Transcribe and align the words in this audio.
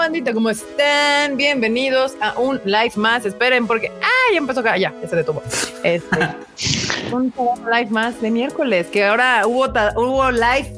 bandita? 0.00 0.32
¿Cómo 0.32 0.48
están? 0.48 1.36
Bienvenidos 1.36 2.14
a 2.22 2.38
un 2.38 2.58
live 2.64 2.92
más. 2.96 3.26
Esperen 3.26 3.66
porque. 3.66 3.92
¡Ah! 4.02 4.32
Ya 4.32 4.38
empezó 4.38 4.60
acá. 4.60 4.78
Ya, 4.78 4.94
ya 5.02 5.08
se 5.08 5.14
detuvo. 5.14 5.42
Este. 5.84 6.18
un 7.12 7.30
live 7.70 7.90
más 7.90 8.18
de 8.22 8.30
miércoles. 8.30 8.86
Que 8.86 9.04
ahora 9.04 9.46
hubo, 9.46 9.66
hubo 9.96 10.30
live. 10.30 10.72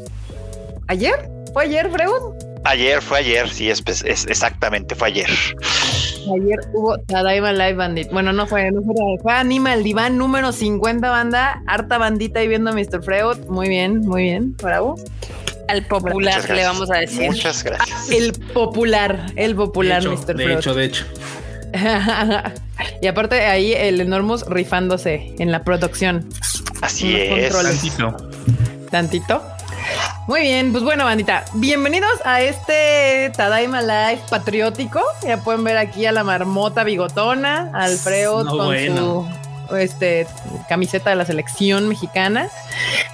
¿Ayer? 0.88 1.30
¿Fue 1.52 1.64
ayer, 1.64 1.88
Freud? 1.88 2.34
Ayer, 2.64 3.00
fue 3.00 3.18
ayer, 3.18 3.48
sí, 3.48 3.70
es, 3.70 3.82
es, 4.04 4.26
exactamente, 4.26 4.94
fue 4.94 5.08
ayer. 5.08 5.28
Ayer 6.32 6.58
hubo 6.72 6.96
Tadaima 6.98 7.52
Live 7.52 7.74
Bandit. 7.74 8.12
Bueno, 8.12 8.32
no 8.32 8.46
fue, 8.46 8.70
no 8.70 8.82
fue, 8.82 8.94
fue 9.20 9.32
Anima 9.32 9.74
el 9.74 9.82
diván 9.82 10.16
número 10.16 10.52
50 10.52 11.10
banda, 11.10 11.62
harta 11.66 11.98
bandita 11.98 12.38
ahí 12.40 12.48
viendo 12.48 12.70
a 12.70 12.72
Mr. 12.72 13.02
Freud. 13.02 13.38
Muy 13.48 13.68
bien, 13.68 14.00
muy 14.00 14.22
bien, 14.22 14.56
bravo. 14.56 14.96
Al 15.68 15.86
popular 15.86 16.48
le 16.50 16.64
vamos 16.64 16.90
a 16.90 16.98
decir. 16.98 17.30
Muchas 17.30 17.62
gracias. 17.64 18.10
El 18.10 18.32
popular, 18.32 19.32
el 19.36 19.54
popular, 19.54 20.02
Mr. 20.06 20.34
Freud. 20.34 20.48
De 20.48 20.54
hecho, 20.54 20.74
de 20.74 20.84
hecho. 20.84 21.04
y 23.02 23.06
aparte 23.06 23.46
ahí 23.46 23.72
el 23.72 24.00
Enormous 24.00 24.46
rifándose 24.46 25.34
en 25.38 25.50
la 25.50 25.64
producción. 25.64 26.28
Así 26.82 27.16
es. 27.16 27.52
Tantito. 27.52 28.16
Tantito. 28.90 29.42
Muy 30.28 30.42
bien, 30.42 30.70
pues 30.70 30.84
bueno, 30.84 31.04
bandita, 31.04 31.44
bienvenidos 31.54 32.20
a 32.24 32.42
este 32.42 33.32
Tadaima 33.36 33.82
Live 33.82 34.22
patriótico. 34.30 35.00
Ya 35.26 35.42
pueden 35.42 35.64
ver 35.64 35.76
aquí 35.76 36.06
a 36.06 36.12
la 36.12 36.22
marmota 36.22 36.84
bigotona, 36.84 37.70
al 37.74 37.96
Freud 37.96 38.46
con 38.46 38.76
su 38.78 39.41
este, 39.76 40.26
camiseta 40.68 41.10
de 41.10 41.16
la 41.16 41.24
selección 41.24 41.88
mexicana. 41.88 42.48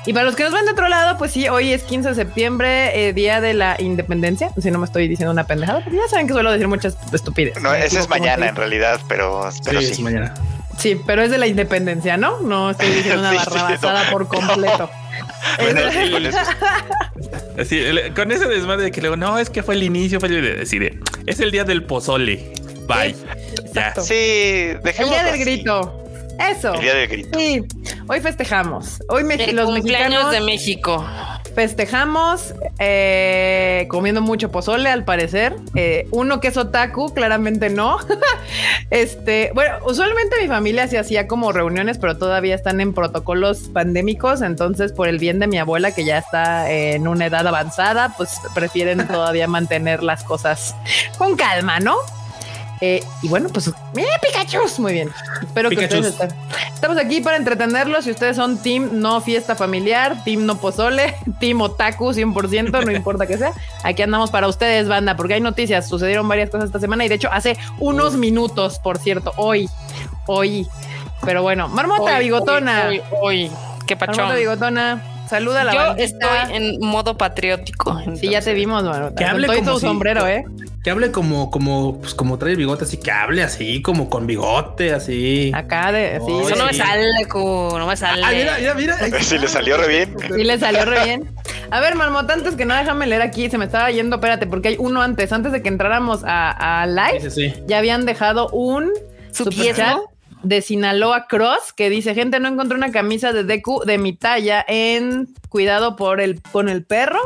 Y 0.07 0.13
para 0.13 0.25
los 0.25 0.37
que 0.37 0.45
nos 0.45 0.53
ven 0.53 0.65
de 0.65 0.73
otro 0.73 0.89
lado, 0.89 1.19
pues 1.19 1.33
sí, 1.33 1.49
hoy 1.49 1.73
es 1.73 1.83
15 1.83 2.11
de 2.11 2.15
septiembre, 2.15 3.09
eh, 3.09 3.13
día 3.13 3.41
de 3.41 3.55
la 3.55 3.77
independencia. 3.79 4.51
Si 4.61 4.71
no 4.71 4.79
me 4.79 4.87
estoy 4.87 5.09
diciendo 5.09 5.33
una 5.33 5.45
pendejada, 5.45 5.83
porque 5.83 5.99
ya 5.99 6.09
saben 6.09 6.27
que 6.27 6.33
suelo 6.33 6.51
decir 6.51 6.69
muchas 6.69 6.97
estupideces. 7.13 7.63
No, 7.63 7.75
ese 7.75 7.99
es 7.99 8.09
mañana 8.09 8.49
en 8.49 8.57
realidad, 8.57 9.01
pero, 9.09 9.51
pero 9.65 9.81
sí, 9.81 9.93
Es 9.93 10.01
mañana. 10.01 10.35
Sí, 10.79 11.01
pero 11.07 11.23
es 11.23 11.31
de 11.31 11.39
la 11.39 11.47
independencia, 11.49 12.17
¿no? 12.17 12.41
No 12.41 12.71
estoy 12.71 12.89
diciendo 12.95 13.21
una 13.21 13.35
barrabasada 13.35 14.11
por 14.11 14.29
completo. 14.29 14.89
Así, 17.59 17.83
con 18.15 18.31
ese 18.31 18.47
desmadre 18.47 18.85
de 18.85 18.91
que 18.93 19.01
luego, 19.01 19.17
no, 19.17 19.39
es 19.39 19.51
que 19.51 19.63
fue 19.63 19.75
el 19.75 19.83
inicio, 19.83 20.21
fue 20.21 20.29
el 20.29 20.59
decir, 20.59 21.01
es 21.27 21.41
el 21.41 21.51
día 21.51 21.65
del 21.65 21.83
pozole. 21.85 22.53
Bye. 22.87 23.15
ya. 23.75 23.95
Sí, 24.01 24.15
dejemos. 24.83 24.97
El 24.99 25.09
día 25.11 25.25
del 25.25 25.41
grito. 25.41 26.08
Eso. 26.39 26.75
El 26.75 26.81
día 26.81 26.95
del 26.95 27.09
grito. 27.09 27.39
Sí, 27.39 27.65
hoy 28.09 28.21
festejamos. 28.21 29.03
Hoy 29.09 29.25
me 29.25 29.35
el 29.35 29.57
los 29.57 29.73
mexicanos 29.73 30.31
de 30.31 30.41
México. 30.41 31.05
Festejamos 31.55 32.55
eh, 32.79 33.87
comiendo 33.89 34.21
mucho 34.21 34.51
pozole, 34.51 34.91
al 34.91 35.05
parecer. 35.05 35.57
Eh, 35.75 36.07
uno 36.13 36.41
que 36.41 36.49
es 36.49 36.57
otaku, 36.57 37.13
claramente 37.13 37.71
no. 37.71 37.99
este, 38.91 39.51
bueno, 39.55 39.79
usualmente 39.85 40.37
mi 40.41 40.47
familia 40.47 40.87
se 40.87 40.99
hacía 40.99 41.27
como 41.27 41.51
reuniones, 41.51 41.99
pero 41.99 42.17
todavía 42.17 42.55
están 42.55 42.81
en 42.81 42.95
protocolos 42.95 43.71
pandémicos. 43.73 44.43
Entonces, 44.43 44.93
por 44.93 45.09
el 45.09 45.19
bien 45.19 45.41
de 45.41 45.49
mi 45.49 45.59
abuela, 45.59 45.93
que 45.93 46.05
ya 46.05 46.19
está 46.19 46.71
en 46.71 47.09
una 47.09 47.27
edad 47.27 47.47
avanzada, 47.47 48.15
pues 48.17 48.41
prefieren 48.55 49.07
todavía 49.09 49.49
mantener 49.49 50.05
las 50.05 50.23
cosas 50.23 50.77
con 51.19 51.37
calma, 51.37 51.81
¿no? 51.81 51.97
Eh, 52.81 53.03
y 53.23 53.29
bueno, 53.29 53.49
pues, 53.49 53.73
¡mira, 53.95 54.09
Pikachu! 54.23 54.59
Muy 54.79 54.93
bien. 54.93 55.11
Espero 55.43 55.69
que 55.71 55.77
ustedes 55.77 56.07
estén. 56.07 56.31
Estamos 56.73 56.97
aquí 56.97 57.21
para 57.21 57.37
entretenerlos. 57.37 58.05
Si 58.05 58.11
ustedes 58.11 58.37
son 58.37 58.59
team 58.59 58.91
no 58.93 59.21
fiesta 59.21 59.57
familiar, 59.57 60.23
team 60.25 60.47
no 60.47 60.59
pozole, 60.59 61.15
team 61.41 61.61
otaku 61.61 62.13
100%, 62.13 62.85
no 62.85 62.93
importa 62.93 63.27
que 63.27 63.37
sea. 63.37 63.53
Aquí 63.83 64.03
andamos 64.03 64.31
para 64.31 64.47
ustedes, 64.47 64.89
banda, 64.89 65.17
porque 65.17 65.35
hay 65.35 65.41
noticias. 65.41 65.89
Sucedieron 65.89 66.29
varias 66.29 66.51
cosas 66.51 66.67
esta 66.67 66.79
semana 66.79 67.05
y 67.05 67.09
de 67.09 67.17
hecho 67.17 67.29
hace 67.33 67.57
unos 67.81 68.15
minutos, 68.15 68.79
por 68.79 68.99
cierto, 68.99 69.33
hoy, 69.37 69.69
hoy. 70.27 70.67
Pero 71.25 71.43
bueno, 71.43 71.69
Marmota 71.69 72.19
Bigotona. 72.21 72.87
Hoy, 72.89 73.03
hoy, 73.21 73.51
qué 73.87 73.97
pachón. 73.97 74.17
Marmota 74.19 74.39
Bigotona. 74.39 75.18
Saluda 75.29 75.63
a 75.63 75.65
la 75.65 75.73
Yo 75.73 75.95
estoy 76.03 76.39
en 76.53 76.81
modo 76.81 77.17
patriótico. 77.17 78.01
Sí, 78.17 78.31
ya 78.31 78.41
te 78.41 78.55
vimos, 78.55 78.83
Marmota. 78.85 79.15
Que 79.15 79.25
hable 79.25 79.47
como 79.47 79.73
tu 79.73 79.81
sombrero, 79.81 80.27
¿eh? 80.27 80.45
Que 80.83 80.91
hable 80.91 81.11
como, 81.11 81.51
como, 81.51 81.99
pues 82.01 82.15
como 82.15 82.39
trae 82.39 82.53
el 82.53 82.59
bigote, 82.59 82.85
así 82.85 82.97
que 82.99 83.11
hable 83.11 83.43
así, 83.43 83.83
como 83.83 84.09
con 84.09 84.27
bigote, 84.27 84.93
así. 84.95 85.51
Acá 85.55 85.93
de, 85.93 86.17
así. 86.17 86.33
Eso 86.33 86.57
no 86.57 86.67
me 86.67 86.73
sale, 86.73 87.05
no 87.35 87.87
me 87.87 87.97
sale. 87.97 88.23
Ah, 88.25 88.31
mira, 88.33 88.75
mira, 88.75 88.97
mira. 88.97 89.21
Sí, 89.23 89.39
le 89.39 89.49
salió 89.49 89.77
re 89.77 89.89
bien. 89.89 90.17
Sí, 90.35 90.45
le 90.45 90.59
salió 90.59 90.85
re 90.85 91.05
bien. 91.05 91.31
A 91.71 91.81
ver, 91.81 91.95
Marmota, 91.97 92.33
antes 92.35 92.55
que 92.55 92.65
no, 92.65 92.75
déjame 92.75 93.07
leer 93.07 93.23
aquí, 93.23 93.51
se 93.51 93.59
me 93.59 93.67
estaba 93.67 93.91
yendo, 93.91 94.17
espérate, 94.17 94.47
porque 94.47 94.69
hay 94.69 94.77
uno 94.79 95.03
antes, 95.03 95.33
antes 95.33 95.53
de 95.53 95.63
que 95.63 95.69
entráramos 95.69 96.23
a, 96.25 96.83
a 96.83 96.87
live, 96.87 97.21
Sí, 97.21 97.31
sí, 97.31 97.51
sí. 97.51 97.63
ya 97.67 97.79
habían 97.79 98.07
dejado 98.07 98.49
un 98.51 98.91
¿Su? 99.33 99.45
De 100.43 100.63
Sinaloa 100.63 101.27
Cross 101.27 101.73
que 101.75 101.91
dice, 101.91 102.15
gente, 102.15 102.41
no 102.41 102.49
encontré 102.49 102.77
una 102.77 102.93
camisa 102.93 103.33
de 103.33 103.45
Deku 103.45 103.83
de 103.85 103.99
mi 103.99 104.13
talla 104.15 104.65
en 104.67 105.29
cuidado 105.49 105.97
por 105.97 106.21
el, 106.21 106.41
con 106.43 106.69
el 106.69 106.85
perro. 106.85 107.21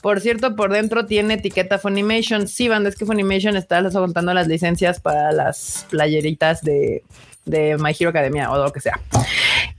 Por 0.00 0.20
cierto, 0.20 0.56
por 0.56 0.72
dentro 0.72 1.06
tiene 1.06 1.34
etiqueta 1.34 1.78
Funimation. 1.78 2.48
Sí, 2.48 2.68
banda, 2.68 2.88
es 2.88 2.96
que 2.96 3.06
Funimation 3.06 3.56
está 3.56 3.88
soltando 3.90 4.34
las 4.34 4.48
licencias 4.48 5.00
para 5.00 5.32
las 5.32 5.86
playeritas 5.90 6.62
de, 6.62 7.02
de 7.44 7.76
My 7.78 7.94
Hero 7.98 8.10
Academia 8.10 8.50
o 8.50 8.62
lo 8.62 8.72
que 8.72 8.80
sea. 8.80 9.00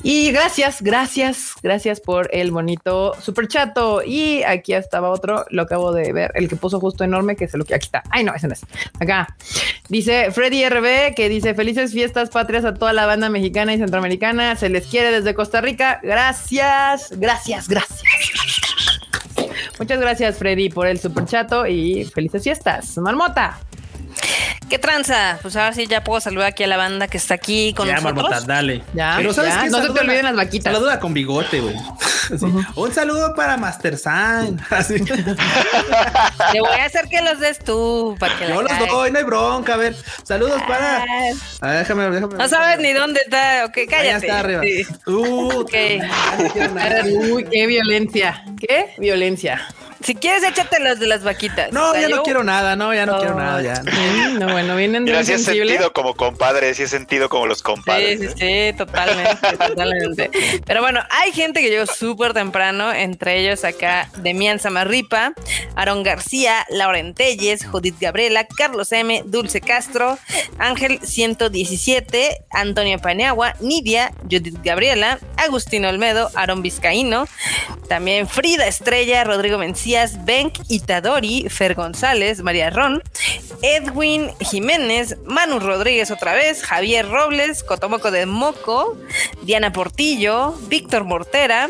Y 0.02 0.32
gracias, 0.32 0.82
gracias, 0.82 1.54
gracias 1.62 2.02
por 2.02 2.30
el 2.34 2.52
bonito 2.52 3.14
super 3.22 3.48
chato. 3.48 4.02
Y 4.04 4.44
aquí 4.44 4.74
estaba 4.74 5.10
otro, 5.10 5.46
lo 5.50 5.62
acabo 5.62 5.92
de 5.92 6.12
ver, 6.12 6.32
el 6.36 6.50
que 6.50 6.56
puso 6.56 6.80
justo 6.80 7.04
enorme, 7.04 7.36
que 7.36 7.46
es 7.46 7.54
lo 7.54 7.66
que 7.66 7.76
aquí 7.76 7.86
está. 7.86 8.04
Ay, 8.10 8.24
no, 8.24 8.34
ese 8.34 8.48
no 8.48 8.54
es. 8.54 8.66
Acá 9.00 9.36
dice 9.90 10.32
Freddy 10.32 10.68
RB, 10.68 11.14
que 11.16 11.30
dice 11.30 11.54
felices 11.54 11.92
fiestas 11.92 12.30
patrias 12.30 12.66
a 12.66 12.74
toda 12.74 12.94
la 12.94 13.06
banda 13.06 13.30
mexicana 13.30 13.74
y 13.74 13.78
centroamericana. 13.78 14.56
Se 14.56 14.70
les 14.70 14.88
quiere 14.88 15.12
desde 15.12 15.34
Costa 15.34 15.62
Rica. 15.62 16.00
Gracias, 16.02 17.14
gracias, 17.18 17.68
gracias. 17.68 18.04
Muchas 19.80 20.00
gracias, 20.00 20.38
Freddy, 20.38 20.70
por 20.70 20.88
el 20.88 21.00
super 21.00 21.26
chato 21.26 21.66
y 21.68 22.06
felices 22.06 22.44
fiestas. 22.44 22.98
Marmota. 22.98 23.60
¿Qué 24.74 24.80
tranza? 24.80 25.38
Pues 25.40 25.56
ahora 25.56 25.72
sí 25.72 25.86
ya 25.86 26.04
puedo 26.04 26.20
saludar 26.20 26.48
aquí 26.48 26.64
a 26.64 26.68
la 26.68 26.78
banda 26.78 27.08
que 27.08 27.18
está 27.18 27.36
aquí 27.36 27.76
con 27.76 27.86
ya, 27.86 27.98
nosotros. 27.98 28.24
Marmota, 28.24 28.42
dale. 28.48 28.82
Ya, 28.96 29.14
Pero 29.18 29.32
¿sabes 29.32 29.54
ya, 29.54 29.68
no 29.68 29.80
se 29.84 29.92
te 29.92 30.00
olviden 30.00 30.26
las 30.26 30.36
vaquitas. 30.36 30.74
Saluda 30.74 31.00
con 31.00 31.14
bigote, 31.14 31.60
güey. 31.60 31.76
Un 32.76 32.92
saludo 32.92 33.36
para 33.36 33.56
Master 33.56 33.96
Sign. 34.00 34.60
Así. 34.72 34.96
Te 34.96 36.60
voy 36.60 36.80
a 36.80 36.86
hacer 36.86 37.08
que 37.08 37.22
los 37.22 37.40
des 37.40 37.60
tú 37.60 38.16
para 38.20 38.36
que 38.36 38.48
la 38.48 38.56
Yo 38.56 38.62
los 38.64 38.72
doy, 38.90 39.12
no 39.12 39.20
hay 39.20 39.26
bronca. 39.26 39.76
A 39.76 39.78
ver, 39.78 39.96
saludos 40.24 40.60
para. 40.68 41.04
A 41.62 41.68
ver, 41.68 41.78
déjame, 41.78 42.10
déjame. 42.10 42.34
No 42.36 42.48
sabes 42.48 42.80
ni 42.80 42.94
dónde 42.94 43.20
está. 43.20 43.66
Ok, 43.66 43.78
cállate. 43.88 44.26
está 44.26 44.40
arriba. 44.40 44.62
Sí. 44.64 44.88
Uh. 45.06 45.66
Uy, 47.32 47.46
qué 47.52 47.68
violencia. 47.68 48.44
¿Qué? 48.60 48.96
Violencia. 48.98 49.68
Si 50.04 50.16
quieres, 50.16 50.44
échate 50.44 50.80
los 50.80 51.00
de 51.00 51.08
las 51.08 51.24
vaquitas. 51.24 51.72
No, 51.72 51.90
O 51.90 51.94
sea, 51.94 52.02
ya 52.02 52.10
no 52.10 52.24
quiero 52.24 52.44
nada, 52.44 52.76
no, 52.76 52.94
ya 52.94 53.06
no 53.06 53.14
No. 53.14 53.20
quiero 53.20 53.36
nada, 53.36 53.62
ya. 53.62 53.82
No, 54.34 54.52
bueno, 54.52 54.76
vienen 54.76 55.06
de 55.06 55.24
sí 55.24 55.38
sentido 55.38 55.94
como 55.94 56.16
compadre, 56.16 56.74
sí 56.74 56.84
he 56.84 56.88
sentido 56.88 57.30
como 57.30 57.48
los 57.48 57.60
Sí, 57.60 57.64
compadres. 57.64 58.20
sí, 58.20 58.26
¿eh? 58.40 58.72
sí, 58.72 58.78
totalmente, 58.78 59.58
totalmente. 59.58 60.32
Pero 60.66 60.82
bueno, 60.82 61.02
hay 61.10 61.32
gente 61.32 61.62
que 61.62 61.70
llegó 61.70 61.86
súper 61.86 62.34
temprano, 62.34 62.92
entre 62.92 63.40
ellos 63.40 63.64
acá 63.64 64.10
Demian 64.18 64.60
Samarripa, 64.60 65.34
Aaron 65.76 66.04
García, 66.04 66.66
Lauren 66.70 67.14
Telles, 67.14 67.66
Judith 67.66 67.96
Gabriela, 68.00 68.46
Carlos 68.58 68.92
M, 68.92 69.24
Dulce 69.26 69.62
Castro, 69.62 70.18
Ángel 70.58 71.00
117, 71.04 72.38
Antonio 72.52 73.00
Paniagua, 73.00 73.56
Nidia, 73.60 74.12
Judith 74.24 74.58
Gabriela, 74.64 75.20
Agustín 75.38 75.86
Olmedo, 75.86 76.30
Aaron 76.36 76.62
Vizcaíno, 76.62 77.28
también 77.88 78.28
Frida 78.28 78.68
Estrella, 78.68 79.24
Rodrigo 79.24 79.58
Mencías, 79.94 80.26
Benk 80.26 80.56
Itadori, 80.70 81.48
Fer 81.50 81.76
González, 81.76 82.42
María 82.42 82.72
Ron, 82.72 83.04
Edwin 83.62 84.32
Jiménez, 84.40 85.18
Manu 85.26 85.60
Rodríguez 85.60 86.10
otra 86.10 86.34
vez, 86.34 86.64
Javier 86.64 87.08
Robles, 87.08 87.64
Cotomoco 87.64 88.10
de 88.10 88.26
Moco, 88.26 88.98
Diana 89.44 89.72
Portillo, 89.72 90.56
Víctor 90.68 91.04
Mortera, 91.04 91.70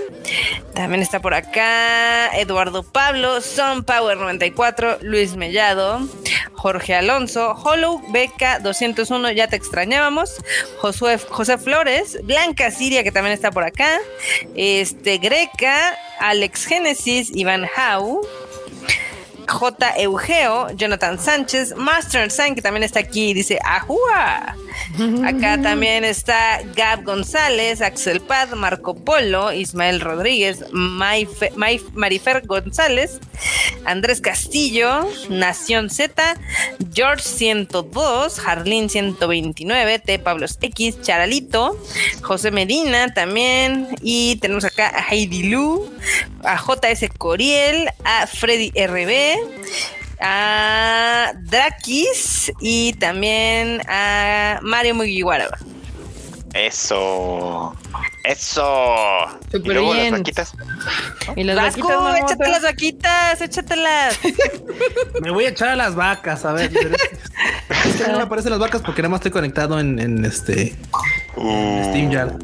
también 0.74 1.02
está 1.02 1.20
por 1.22 1.34
acá 1.34 2.30
Eduardo 2.38 2.84
Pablo, 2.84 3.42
Son 3.42 3.84
Power 3.84 4.18
94, 4.18 5.00
Luis 5.02 5.36
Mellado, 5.36 6.08
Jorge 6.54 6.96
Alonso, 6.96 7.52
Hollow 7.62 8.02
Beca 8.14 8.60
201, 8.60 9.32
ya 9.32 9.50
te 9.50 9.58
extrañábamos, 9.58 10.38
José 10.80 11.58
Flores, 11.58 12.20
Blanca 12.24 12.72
Siria 12.72 13.04
que 13.04 13.12
también 13.12 13.34
está 13.34 13.52
por 13.52 13.66
acá, 13.66 14.00
este 14.56 15.18
Greca, 15.18 15.98
Alex 16.20 16.66
Génesis, 16.66 17.32
Iván 17.36 17.68
Hau, 17.76 18.13
tchau! 18.22 18.43
J. 19.48 19.94
Eugeo, 19.98 20.70
Jonathan 20.76 21.20
Sánchez, 21.20 21.76
Master 21.76 22.32
Sign, 22.32 22.56
que 22.56 22.62
también 22.62 22.84
está 22.84 23.00
aquí, 23.00 23.34
dice 23.34 23.60
¡Ajúa! 23.64 24.56
Acá 25.26 25.62
también 25.62 26.04
está 26.04 26.62
Gab 26.76 27.04
González, 27.04 27.82
Axel 27.82 28.22
Pad, 28.22 28.54
Marco 28.54 28.96
Polo, 28.96 29.52
Ismael 29.52 30.02
Rodríguez, 30.02 30.66
Marifer 30.72 32.46
González, 32.46 33.20
Andrés 33.86 34.22
Castillo, 34.22 35.08
Nación 35.30 35.90
Z, 35.90 36.38
George 36.94 37.24
102, 37.24 38.40
Jarlín 38.40 38.90
129, 38.90 40.00
T. 40.00 40.20
Pablos 40.20 40.58
X, 40.62 41.02
Charalito, 41.02 41.78
José 42.22 42.52
Medina 42.52 43.14
también, 43.14 43.88
y 44.02 44.38
tenemos 44.38 44.64
acá 44.66 44.92
a 44.96 45.02
Heidi 45.10 45.44
Lu, 45.44 45.92
a 46.44 46.58
JS 46.58 47.10
Coriel, 47.18 47.90
a 48.04 48.28
Freddy 48.28 48.72
RB, 48.76 49.33
a 50.20 51.34
Drakis 51.42 52.52
y 52.60 52.94
también 52.94 53.82
a 53.88 54.60
Mario 54.62 54.96
Mugiwara. 54.96 55.50
Eso. 56.54 57.76
Eso. 58.24 58.64
Súper 59.52 59.72
y 59.72 59.74
luego 59.74 59.94
bien. 59.94 60.12
las 60.12 60.20
vaquitas. 60.22 60.54
Y 61.36 61.44
las 61.44 61.56
Vasco, 61.56 61.88
vaquitas, 61.88 62.32
échate 62.32 62.50
las 62.50 62.62
vaquitas, 62.64 63.42
échatelas. 63.42 64.20
Me 65.22 65.32
voy 65.32 65.46
a 65.46 65.50
echar 65.50 65.70
a 65.70 65.76
las 65.76 65.96
vacas, 65.96 66.46
a 66.46 66.54
ver. 66.54 66.72
es- 66.76 67.96
que 68.02 68.08
no 68.12 68.18
me 68.18 68.24
aparecen 68.24 68.52
las 68.52 68.60
vacas 68.60 68.82
porque 68.82 69.02
nada 69.02 69.10
más 69.10 69.20
estoy 69.20 69.32
conectado 69.32 69.80
en, 69.80 70.00
en 70.00 70.24
este 70.26 70.76
Uh, 71.36 71.84
SteamYard. 71.86 72.36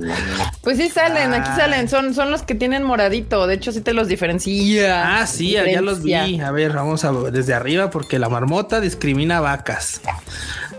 Pues 0.64 0.78
sí 0.78 0.90
salen, 0.90 1.32
aquí 1.34 1.50
Ah. 1.52 1.56
salen, 1.56 1.88
son, 1.88 2.16
son 2.16 2.32
los 2.32 2.42
que 2.42 2.56
tienen 2.56 2.82
moradito, 2.84 3.46
de 3.46 3.54
hecho 3.54 3.72
sí 3.72 3.82
te 3.82 3.94
los 3.94 4.08
diferencia. 4.08 5.20
Ah, 5.20 5.28
sí, 5.28 5.52
ya 5.52 5.82
los 5.82 6.02
vi. 6.02 6.14
Diferencia. 6.14 6.48
A 6.48 6.52
ver, 6.52 6.74
vamos 6.74 7.06
a 7.06 7.12
desde 7.12 7.54
arriba 7.54 7.92
porque 7.92 8.18
la 8.18 8.30
marmota 8.30 8.82
discrimina 8.82 9.40
vacas. 9.42 10.02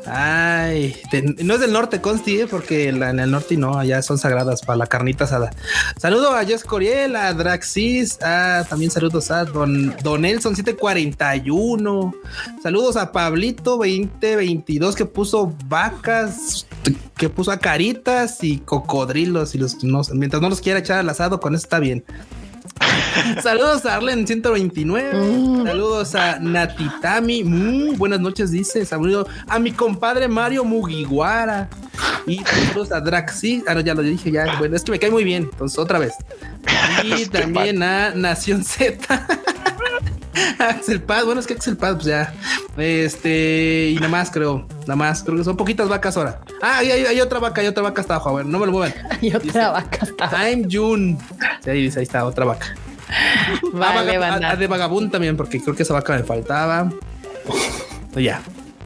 Ay, 0.07 0.97
no 1.43 1.55
es 1.55 1.61
del 1.61 1.73
norte, 1.73 2.01
Consti, 2.01 2.41
¿eh? 2.41 2.47
porque 2.47 2.89
en 2.89 3.21
el 3.21 3.31
norte 3.31 3.57
no, 3.57 3.79
allá 3.79 4.01
son 4.03 4.19
sagradas 4.19 4.63
para 4.63 4.77
la 4.77 4.87
carnita 4.87 5.25
asada. 5.25 5.51
Saludo 5.99 6.35
a 6.35 6.45
Jess 6.45 6.65
Coriel, 6.65 7.17
a 7.17 7.33
Draxis, 7.35 8.19
también 8.19 8.91
saludos 8.91 9.31
a 9.31 9.45
Don, 9.45 9.95
Don 10.03 10.23
Nelson 10.23 10.57
741. 10.57 12.15
Saludos 12.63 12.97
a 12.97 13.13
Pablito 13.13 13.77
2022 13.77 14.95
que 14.95 15.05
puso 15.05 15.55
vacas, 15.67 16.67
que 17.17 17.29
puso 17.29 17.53
a 17.53 17.59
caritas 17.59 18.43
y 18.43 18.59
cocodrilos 18.59 19.55
y 19.55 19.59
los 19.59 19.85
no, 19.85 20.03
mientras 20.15 20.41
no 20.41 20.49
los 20.49 20.61
quiera 20.61 20.79
echar 20.79 20.99
al 20.99 21.09
asado, 21.09 21.41
con 21.41 21.55
eso 21.55 21.65
está 21.65 21.79
bien. 21.79 22.05
Saludos 23.43 23.85
a 23.87 23.97
Arlen 23.97 24.27
129. 24.27 25.13
Mm. 25.15 25.67
Saludos 25.67 26.15
a 26.15 26.39
Natitami. 26.39 27.45
Mm, 27.45 27.97
buenas 27.99 28.21
noches, 28.21 28.51
dice. 28.51 28.85
Saludos 28.85 29.29
a 29.49 29.59
mi 29.59 29.73
compadre 29.73 30.29
Mario 30.29 30.65
Mugiwara. 30.65 31.69
Y 32.27 32.39
saludos 32.39 32.93
a 32.93 33.01
Draxi. 33.01 33.65
Ah, 33.67 33.75
no, 33.75 33.81
ya 33.81 33.95
lo 33.95 34.03
dije, 34.03 34.31
ya. 34.31 34.57
Bueno, 34.59 34.77
es 34.77 34.85
que 34.85 34.93
me 34.93 34.99
cae 34.99 35.11
muy 35.11 35.25
bien. 35.25 35.49
Entonces, 35.51 35.79
otra 35.79 35.99
vez. 35.99 36.15
Y 37.03 37.27
también 37.27 37.83
a 37.83 38.11
Nación 38.15 38.63
Z. 38.63 39.27
Axel 40.59 41.03
Paz, 41.03 41.25
bueno, 41.25 41.41
es 41.41 41.47
que 41.47 41.55
Axel 41.55 41.77
Paz, 41.77 41.95
pues 41.95 42.07
ya. 42.07 42.33
Este, 42.77 43.91
y 43.91 43.95
nada 43.97 44.09
más 44.09 44.31
creo, 44.31 44.67
nada 44.83 44.97
más, 44.97 45.23
creo 45.23 45.37
que 45.37 45.45
son 45.45 45.57
poquitas 45.57 45.89
vacas 45.89 46.17
ahora. 46.17 46.41
Ah, 46.63 46.79
hay, 46.79 46.91
hay- 46.91 47.05
hay 47.07 47.21
otra 47.21 47.39
vaca, 47.41 47.61
hay 47.61 47.67
otra 47.67 47.83
vaca 47.83 48.01
hasta 48.01 48.15
abajo, 48.15 48.31
a 48.31 48.33
ver, 48.35 48.47
no 48.47 48.59
me 48.59 48.67
lo 48.67 48.73
muevan. 48.73 48.95
Y 49.21 49.35
otra 49.35 49.71
vaca 49.71 49.99
está. 50.03 50.49
I'm 50.51 50.69
June. 50.71 51.19
Sí, 51.65 51.71
ahí 51.71 51.83
dice, 51.83 51.99
ahí 52.01 52.05
está, 52.05 52.25
otra 52.25 52.45
vaca. 52.45 52.75
Vale, 53.73 54.13
Ah, 54.17 54.19
vaga- 54.19 54.19
banda. 54.31 54.51
ah, 54.51 54.57
de 54.57 54.67
vagabundo 54.67 55.11
también, 55.11 55.37
porque 55.37 55.61
creo 55.61 55.75
que 55.75 55.83
esa 55.83 55.95
vaca 55.95 56.15
me 56.17 56.23
faltaba. 56.23 56.91
Ya, 58.15 58.41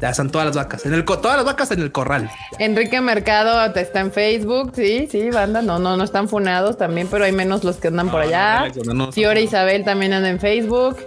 ya 0.05 0.11
están 0.11 0.31
todas 0.31 0.47
las 0.47 0.55
vacas. 0.57 0.85
En 0.85 0.93
el 0.93 1.05
co- 1.07 1.19
todas 1.19 1.37
las 1.39 1.47
vacas 1.47 1.71
en 1.71 1.81
el 1.81 1.91
corral. 1.91 2.31
Enrique 2.59 3.01
Mercado 3.01 3.73
te 3.73 3.81
está 3.81 4.01
en 4.01 4.13
Facebook, 4.13 4.73
sí, 4.77 5.09
sí, 5.11 5.31
banda, 5.31 5.63
no, 5.63 5.79
no, 5.79 5.97
no 5.97 6.05
están 6.05 6.29
funados 6.29 6.77
también, 6.77 7.09
pero 7.11 7.25
hay 7.25 7.33
menos 7.33 7.65
los 7.65 7.77
que 7.77 7.89
andan 7.89 8.11
por 8.11 8.21
allá. 8.21 8.59
no, 8.59 8.65
Alex, 8.65 8.87
no, 8.87 8.93
no, 8.95 9.13
Fiore 9.13 9.41
no. 9.41 9.47
Isabel 9.47 9.83
también 9.85 10.13
anda 10.13 10.29
en 10.29 10.39
Facebook. 10.41 10.99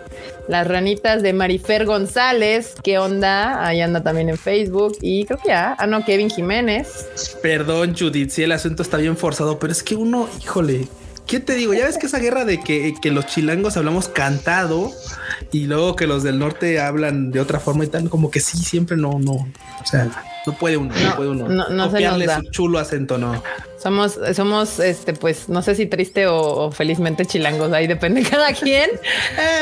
Las 0.48 0.66
ranitas 0.66 1.22
de 1.22 1.34
Marifer 1.34 1.86
González, 1.86 2.76
¿qué 2.82 2.98
onda? 2.98 3.66
Ahí 3.68 3.82
anda 3.82 4.02
también 4.02 4.30
en 4.30 4.38
Facebook. 4.38 4.98
Y 5.02 5.26
creo 5.26 5.38
que 5.40 5.50
ya, 5.50 5.76
ah, 5.78 5.86
no, 5.88 6.04
Kevin 6.06 6.30
Jiménez. 6.30 7.06
Perdón, 7.44 7.96
Judith, 7.96 8.32
si 8.32 8.44
el 8.44 8.52
asunto 8.54 8.82
está 8.82 8.98
bien 8.98 9.16
forzado, 9.18 9.60
pero 9.60 9.72
es 9.74 9.84
que 9.84 9.96
uno, 9.96 10.28
híjole, 10.42 10.88
¿qué 11.28 11.40
te 11.40 11.54
digo? 11.56 11.74
Ya 11.74 11.86
ves 11.86 11.98
que 11.98 12.08
esa 12.08 12.20
guerra 12.20 12.46
de 12.46 12.60
que, 12.62 12.96
que 13.02 13.12
los 13.12 13.28
chilangos 13.28 13.78
hablamos 13.78 14.08
cantado 14.08 14.92
y 15.52 15.66
luego 15.66 15.96
que 15.96 16.08
los 16.08 16.24
del 16.24 16.40
norte 16.40 16.80
hablan 16.80 17.32
de 17.32 17.40
otra 17.40 17.60
forma 17.60 17.84
y 17.84 17.88
tal, 17.88 18.10
como 18.10 18.32
que 18.32 18.40
sí, 18.40 18.58
siempre 18.58 18.98
no, 18.98 19.20
no. 19.20 19.34
O 19.34 19.86
sea, 19.86 20.10
no 20.46 20.54
puede 20.58 20.78
uno, 20.78 20.94
no, 20.96 21.10
No, 21.10 21.16
puede 21.16 21.30
uno. 21.30 21.48
no- 21.50 21.70
no 21.70 21.86
se 21.86 21.92
copiarle 21.92 22.26
nos 22.26 22.36
da. 22.36 22.42
su 22.42 22.50
chulo 22.52 22.80
acento, 22.80 23.18
no. 23.18 23.44
Somos, 23.78 24.20
somos, 24.36 24.80
este, 24.80 25.14
pues, 25.14 25.50
no 25.50 25.62
sé 25.62 25.76
si 25.76 25.86
triste 25.86 26.28
o, 26.28 26.72
felizmente 26.72 27.26
chilangos, 27.26 27.72
ahí 27.74 27.88
depende 27.88 28.24
cada 28.30 28.54
quien. 28.54 28.90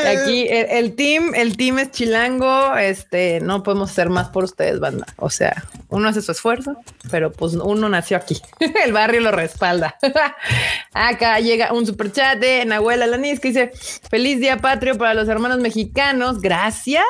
Aquí 0.06 0.46
el, 0.48 0.66
el 0.70 0.94
team, 0.94 1.34
el 1.34 1.56
team 1.56 1.78
es 1.78 1.90
chilango, 1.90 2.76
este, 2.76 3.40
no 3.40 3.62
podemos 3.62 3.90
hacer 3.90 4.08
más 4.08 4.28
por 4.28 4.44
ustedes, 4.44 4.80
banda. 4.80 5.06
O 5.16 5.30
sea, 5.30 5.64
uno 5.88 6.08
hace 6.08 6.22
su 6.22 6.32
esfuerzo, 6.32 6.76
pero 7.10 7.32
pues 7.32 7.54
uno 7.54 7.88
nació 7.88 8.16
aquí. 8.16 8.40
el 8.84 8.92
barrio 8.92 9.20
lo 9.20 9.32
respalda. 9.32 9.96
Acá 10.92 11.38
llega 11.40 11.72
un 11.72 11.86
super 11.86 12.12
chat 12.12 12.38
de 12.38 12.64
Nahuel 12.64 13.02
Alanis 13.02 13.40
que 13.40 13.48
dice, 13.48 13.72
feliz 14.10 14.40
día 14.40 14.58
patrio 14.58 14.98
para 14.98 15.14
los 15.14 15.28
hermanos 15.28 15.58
mexicanos, 15.58 16.40
gracias. 16.40 17.04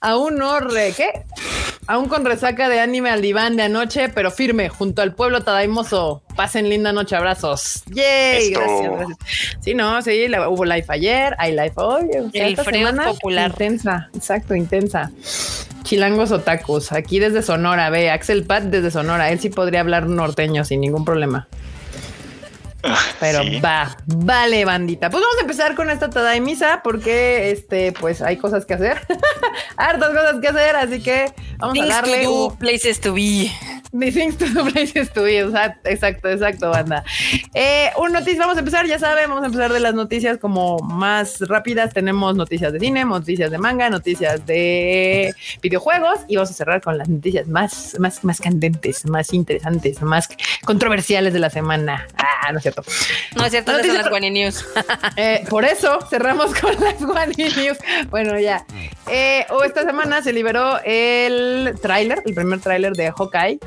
Aún 0.00 0.36
no, 0.36 0.60
re, 0.60 0.92
¿qué? 0.96 1.24
Aún 1.86 2.08
con 2.08 2.24
resaca 2.24 2.68
de 2.68 2.80
anime 2.80 3.10
al 3.10 3.22
diván 3.22 3.56
de 3.56 3.64
anoche, 3.64 4.08
pero 4.08 4.30
firme, 4.30 4.68
junto 4.68 5.02
al 5.02 5.14
pueblo 5.14 5.42
tadaimoso. 5.42 6.22
Pasen 6.36 6.68
linda 6.68 6.92
noche, 6.92 7.16
abrazos. 7.16 7.82
Yay, 7.86 8.48
Esto. 8.52 8.60
gracias, 8.60 8.90
gracias. 8.92 9.18
Sí, 9.60 9.74
no, 9.74 10.02
sí, 10.02 10.28
la- 10.28 10.48
hubo 10.48 10.64
live 10.64 10.84
ayer, 10.88 11.34
hay 11.38 11.52
live 11.52 11.72
hoy. 11.76 12.04
o 12.10 12.30
sea, 12.30 12.44
El 12.44 12.50
esta 12.50 12.64
Freud 12.64 12.76
semana, 12.86 13.04
popular. 13.06 13.50
Intensa, 13.50 14.10
exacto, 14.14 14.54
intensa. 14.54 15.10
Chilangos 15.82 16.32
otakus, 16.32 16.92
aquí 16.92 17.18
desde 17.20 17.42
Sonora, 17.42 17.88
ve, 17.90 18.10
Axel 18.10 18.44
Pat 18.44 18.64
desde 18.64 18.90
Sonora, 18.90 19.30
él 19.30 19.40
sí 19.40 19.48
podría 19.50 19.80
hablar 19.80 20.06
norteño 20.08 20.64
sin 20.64 20.80
ningún 20.82 21.04
problema. 21.04 21.48
Pero 23.18 23.42
Sí. 23.42 23.58
va, 23.60 23.96
vale, 24.06 24.64
bandita. 24.64 25.10
Pues 25.10 25.20
vamos 25.22 25.38
a 25.38 25.40
empezar 25.42 25.74
con 25.74 25.90
esta 25.90 26.08
Tadaimisa 26.08 26.82
porque 26.84 27.50
este, 27.50 27.90
pues 27.92 28.22
hay 28.22 28.36
cosas 28.36 28.64
que 28.64 28.74
hacer. 28.74 28.98
Hartas 29.76 30.10
cosas 30.10 30.36
que 30.40 30.48
hacer, 30.48 30.76
así 30.76 31.02
que 31.02 31.32
vamos 31.58 31.74
Things 31.74 31.90
a 31.90 31.94
darle 32.02 32.22
to 32.24 32.30
do, 32.30 32.46
un- 32.46 32.56
places 32.56 33.00
to 33.00 33.12
be. 33.12 33.50
Things 34.12 34.36
to 34.38 34.46
do, 34.46 34.64
places 34.70 35.10
to 35.12 35.22
be. 35.22 35.38
Exacto, 35.46 35.88
exacto, 35.88 36.28
exacto, 36.28 36.70
banda. 36.70 37.02
Eh, 37.54 37.90
un 37.98 38.12
noticia, 38.12 38.40
vamos 38.40 38.56
a 38.56 38.60
empezar, 38.60 38.86
ya 38.86 38.98
saben, 38.98 39.28
vamos 39.28 39.42
a 39.44 39.46
empezar 39.46 39.72
de 39.72 39.80
las 39.80 39.94
noticias 39.94 40.36
como 40.38 40.78
más 40.80 41.40
rápidas. 41.48 41.94
Tenemos 41.94 42.36
noticias 42.36 42.72
de 42.72 42.80
cine, 42.80 43.04
noticias 43.04 43.50
de 43.50 43.58
manga, 43.58 43.88
noticias 43.88 44.44
de 44.44 45.34
videojuegos 45.62 46.18
y 46.28 46.36
vamos 46.36 46.50
a 46.50 46.54
cerrar 46.54 46.80
con 46.82 46.98
las 46.98 47.08
noticias 47.08 47.46
más, 47.48 47.96
más, 47.98 48.22
más 48.24 48.40
candentes, 48.40 49.06
más 49.06 49.32
interesantes, 49.32 50.02
más 50.02 50.28
controversiales 50.64 51.32
de 51.32 51.38
la 51.40 51.48
semana. 51.50 52.06
Ah, 52.18 52.52
no 52.52 52.58
es 52.58 52.62
cierto. 52.62 52.82
No 53.36 53.44
es 53.44 53.50
cierto, 53.50 53.70
esas 53.72 53.86
son 53.86 53.94
Noticias- 53.96 54.02
las 54.02 54.10
Guani 54.10 54.30
News. 54.30 54.64
Eh, 55.16 55.44
por 55.48 55.64
eso 55.64 55.98
cerramos 56.10 56.54
con 56.54 56.72
las 56.80 57.00
One 57.00 57.32
News. 57.36 57.78
Bueno, 58.10 58.38
ya. 58.38 58.66
Eh, 59.08 59.46
o 59.50 59.62
esta 59.62 59.84
semana 59.84 60.20
se 60.22 60.32
liberó 60.32 60.78
el 60.84 61.45
tráiler, 61.80 62.22
el 62.24 62.34
primer 62.34 62.60
tráiler 62.60 62.92
de 62.94 63.10
Hawkeye. 63.10 63.58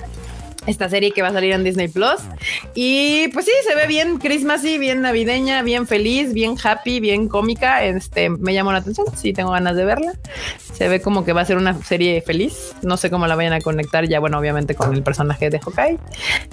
Esta 0.68 0.90
serie 0.90 1.12
que 1.12 1.22
va 1.22 1.30
a 1.30 1.34
salir 1.34 1.54
en 1.54 1.64
Disney 1.64 1.88
Plus. 1.88 2.20
Y 2.76 3.30
pues 3.30 3.46
sí, 3.46 3.52
se 3.68 3.74
ve 3.76 3.88
bien 3.88 4.18
Christmasy, 4.20 4.78
bien 4.78 5.02
navideña, 5.02 5.64
bien 5.64 5.88
feliz, 5.88 6.34
bien 6.34 6.56
happy, 6.62 7.00
bien 7.00 7.28
cómica. 7.28 7.84
Este 7.86 8.30
me 8.30 8.54
llamó 8.54 8.72
la 8.72 8.80
atención. 8.80 9.08
Sí, 9.16 9.34
tengo 9.34 9.52
ganas 9.52 9.76
de 9.78 9.86
verla. 9.86 10.14
Se 10.74 10.88
ve 10.88 11.02
como 11.02 11.24
que 11.26 11.34
va 11.34 11.42
a 11.42 11.46
ser 11.46 11.58
una 11.58 11.82
serie 11.84 12.22
feliz. 12.22 12.76
No 12.84 12.98
sé 12.98 13.10
cómo 13.10 13.26
la 13.26 13.36
vayan 13.36 13.54
a 13.54 13.62
conectar 13.62 14.08
ya, 14.08 14.20
bueno, 14.20 14.38
obviamente 14.38 14.76
con 14.76 14.94
el 14.94 15.02
personaje 15.02 15.50
de 15.50 15.60
Hawkeye. 15.60 15.98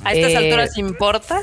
A 0.04 0.14
estas 0.14 0.32
Eh, 0.32 0.36
alturas 0.36 0.78
importa. 0.78 1.42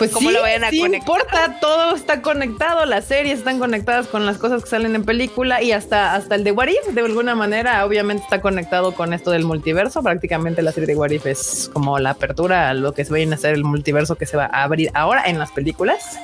Pues 0.00 0.12
¿Cómo 0.12 0.30
sí, 0.30 0.34
lo 0.34 0.40
vayan 0.40 0.64
a 0.64 0.70
sí 0.70 0.80
conectar? 0.80 1.20
importa, 1.20 1.58
todo 1.60 1.94
está 1.94 2.22
conectado, 2.22 2.86
las 2.86 3.04
series 3.04 3.40
están 3.40 3.58
conectadas 3.58 4.06
con 4.06 4.24
las 4.24 4.38
cosas 4.38 4.62
que 4.64 4.70
salen 4.70 4.94
en 4.94 5.04
película 5.04 5.62
y 5.62 5.72
hasta, 5.72 6.14
hasta 6.14 6.36
el 6.36 6.42
de 6.42 6.52
What 6.52 6.68
If, 6.68 6.94
de 6.94 7.02
alguna 7.02 7.34
manera, 7.34 7.84
obviamente 7.84 8.22
está 8.22 8.40
conectado 8.40 8.94
con 8.94 9.12
esto 9.12 9.30
del 9.30 9.44
multiverso. 9.44 10.02
Prácticamente 10.02 10.62
la 10.62 10.72
serie 10.72 10.86
de 10.86 10.96
What 10.96 11.10
If 11.10 11.26
es 11.26 11.70
como 11.74 11.98
la 11.98 12.12
apertura 12.12 12.70
a 12.70 12.72
lo 12.72 12.94
que 12.94 13.04
se 13.04 13.12
vayan 13.12 13.32
a 13.32 13.34
hacer 13.34 13.52
el 13.52 13.62
multiverso 13.62 14.16
que 14.16 14.24
se 14.24 14.38
va 14.38 14.48
a 14.50 14.62
abrir 14.62 14.90
ahora 14.94 15.24
en 15.26 15.38
las 15.38 15.50
películas. 15.50 16.18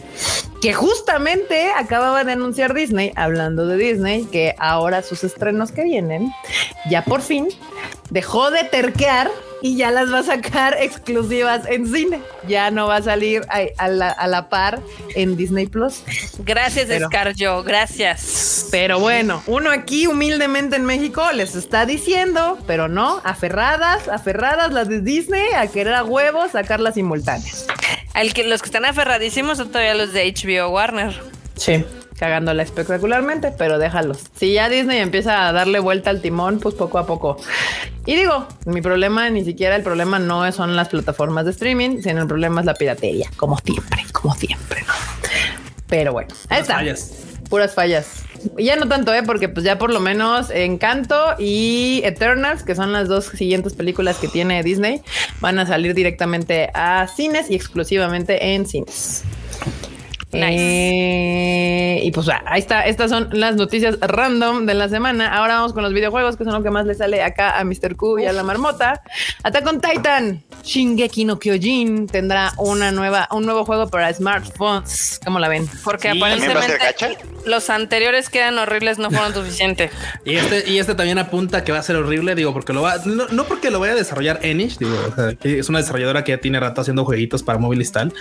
Que 0.63 0.73
justamente 0.73 1.71
acababa 1.77 2.25
de 2.25 2.33
anunciar 2.33 2.73
Disney, 2.73 3.13
hablando 3.15 3.67
de 3.67 3.77
Disney, 3.77 4.25
que 4.25 4.55
ahora 4.59 5.03
sus 5.03 5.23
estrenos 5.23 5.71
que 5.71 5.85
vienen, 5.85 6.33
ya 6.89 7.05
por 7.05 7.21
fin 7.21 7.49
dejó 8.09 8.51
de 8.51 8.65
terquear 8.65 9.31
y 9.67 9.77
ya 9.77 9.91
las 9.91 10.13
va 10.13 10.21
a 10.21 10.23
sacar 10.23 10.77
exclusivas 10.81 11.63
en 11.69 11.93
cine. 11.93 12.21
Ya 12.47 12.71
no 12.71 12.87
va 12.87 12.97
a 12.97 13.03
salir 13.03 13.43
a, 13.49 13.63
a 13.79 13.89
la, 13.89 14.11
a 14.11 14.27
la 14.29 14.49
par 14.49 14.81
en 15.17 15.37
Disney 15.37 15.67
Plus. 15.67 16.03
Gracias, 16.39 16.87
Pero- 16.87 17.09
Scarjo. 17.09 17.63
Gracias. 17.65 18.69
Pero 18.71 19.01
bueno, 19.01 19.43
uno 19.47 19.71
aquí 19.71 20.07
humildemente 20.07 20.77
en 20.77 20.85
México 20.85 21.23
les 21.33 21.55
está 21.57 21.85
diciendo, 21.87 22.59
pero 22.67 22.87
no, 22.89 23.21
aferradas, 23.25 24.09
aferradas 24.09 24.73
las 24.73 24.89
de 24.89 25.01
Disney 25.01 25.47
a 25.57 25.67
querer 25.67 25.95
a 25.95 26.05
huevos 26.05 26.53
sacarlas 26.53 26.95
simultáneas. 26.95 27.67
Al 28.15 28.33
que, 28.33 28.45
los 28.45 28.63
que 28.63 28.67
están 28.67 28.85
aferradísimos 28.85 29.59
son 29.59 29.69
todavía 29.71 29.95
los 29.95 30.13
de 30.13 30.33
HBO 30.33 30.69
Warner. 30.71 31.15
Sí. 31.57 31.85
Cagándola 32.19 32.63
espectacularmente, 32.63 33.53
pero 33.57 33.79
déjalos. 33.79 34.25
Si 34.37 34.53
ya 34.53 34.69
Disney 34.69 34.99
empieza 34.99 35.49
a 35.49 35.53
darle 35.53 35.79
vuelta 35.81 36.11
al 36.11 36.21
timón, 36.23 36.59
pues 36.61 36.75
poco 36.75 36.99
a 36.99 37.07
poco. 37.07 37.37
Y 38.07 38.15
digo, 38.17 38.47
mi 38.67 38.81
problema, 38.81 39.29
ni 39.31 39.45
siquiera 39.45 39.77
el 39.77 39.83
problema 39.83 40.19
no 40.19 40.51
son 40.53 40.77
las 40.77 40.89
plataformas 40.89 41.45
de 41.45 41.51
streaming, 41.51 42.03
sino 42.03 42.23
el 42.23 42.29
problema 42.29 42.61
es 42.61 42.67
la 42.67 42.75
piratería, 42.75 43.29
como 43.37 43.59
siempre, 43.59 44.05
como 44.13 44.35
siempre. 44.35 44.83
¿no? 44.83 44.95
Pero 45.89 46.13
bueno, 46.13 46.29
ahí 46.45 46.47
Puras 46.47 46.61
está. 46.63 46.75
fallas. 46.75 47.13
Puras 47.51 47.75
fallas. 47.75 48.23
Y 48.59 48.65
Ya 48.65 48.77
no 48.77 48.87
tanto, 48.89 49.13
¿eh? 49.13 49.23
porque 49.25 49.49
pues 49.49 49.65
ya 49.65 49.79
por 49.79 49.93
lo 49.93 49.99
menos 50.01 50.51
Encanto 50.51 51.35
y 51.39 52.01
Eternals, 52.05 52.63
que 52.63 52.75
son 52.75 52.93
las 52.93 53.09
dos 53.09 53.25
siguientes 53.27 53.75
películas 53.75 54.17
que 54.19 54.29
tiene 54.29 54.63
Disney, 54.63 55.03
van 55.41 55.59
a 55.59 55.67
salir 55.67 55.95
directamente 55.95 56.71
a 56.75 57.09
cines 57.09 57.51
y 57.51 57.55
exclusivamente 57.57 58.55
en 58.55 58.67
cines. 58.67 59.23
Eh, 60.33 62.01
y 62.03 62.11
pues 62.11 62.29
ah, 62.29 62.43
ahí 62.47 62.61
está, 62.61 62.83
estas 62.83 63.11
son 63.11 63.29
las 63.33 63.57
noticias 63.57 63.99
random 64.01 64.67
de 64.67 64.75
la 64.75 64.89
semana. 64.89 65.29
Ahora 65.37 65.55
vamos 65.55 65.73
con 65.73 65.83
los 65.83 65.93
videojuegos, 65.93 66.37
que 66.37 66.45
son 66.45 66.53
lo 66.53 66.63
que 66.63 66.71
más 66.71 66.87
le 66.87 66.95
sale 66.95 67.23
acá 67.23 67.59
a 67.59 67.65
Mr. 67.65 67.97
Q 67.97 68.19
y 68.19 68.27
a 68.27 68.33
la 68.33 68.43
marmota. 68.43 69.03
Attack 69.43 69.67
on 69.67 69.81
Titan, 69.81 70.43
Shingeki 70.63 71.25
no 71.25 71.39
Kyojin 71.39 72.07
tendrá 72.07 72.53
una 72.59 72.91
nueva, 72.91 73.29
un 73.31 73.47
nuevo 73.47 73.65
juego 73.65 73.89
para 73.89 74.13
smartphones. 74.13 75.21
¿Cómo 75.25 75.39
la 75.39 75.49
ven? 75.49 75.69
Porque 75.85 76.13
Sí, 76.13 76.19
¿también 76.19 76.41
va 76.41 76.45
a 76.45 76.47
ser 76.47 76.57
aparentemente 76.57 77.37
los 77.47 77.71
anteriores 77.71 78.29
que 78.29 78.39
eran 78.39 78.59
horribles 78.59 78.99
no 78.99 79.11
fueron 79.11 79.33
suficientes. 79.35 79.91
Y 80.25 80.37
este, 80.37 80.69
y 80.71 80.79
este 80.79 80.95
también 80.95 81.19
apunta 81.19 81.65
que 81.65 81.73
va 81.73 81.79
a 81.79 81.83
ser 81.83 81.97
horrible, 81.97 82.35
digo, 82.35 82.53
porque 82.53 82.73
lo 82.73 82.83
va, 82.83 82.97
no, 83.05 83.27
no 83.29 83.45
porque 83.45 83.71
lo 83.71 83.81
vaya 83.81 83.93
a 83.95 83.97
desarrollar 83.97 84.41
Enish, 84.43 84.79
digo, 84.79 84.97
o 85.09 85.15
sea, 85.15 85.33
es 85.43 85.69
una 85.69 85.79
desarrolladora 85.79 86.25
que 86.25 86.33
ya 86.33 86.39
tiene 86.39 86.61
rato 86.61 86.81
haciendo 86.81 87.05
jueguitos 87.05 87.43
para 87.43 87.59
móvil 87.59 87.81
y 87.81 87.89
tal, 87.89 88.13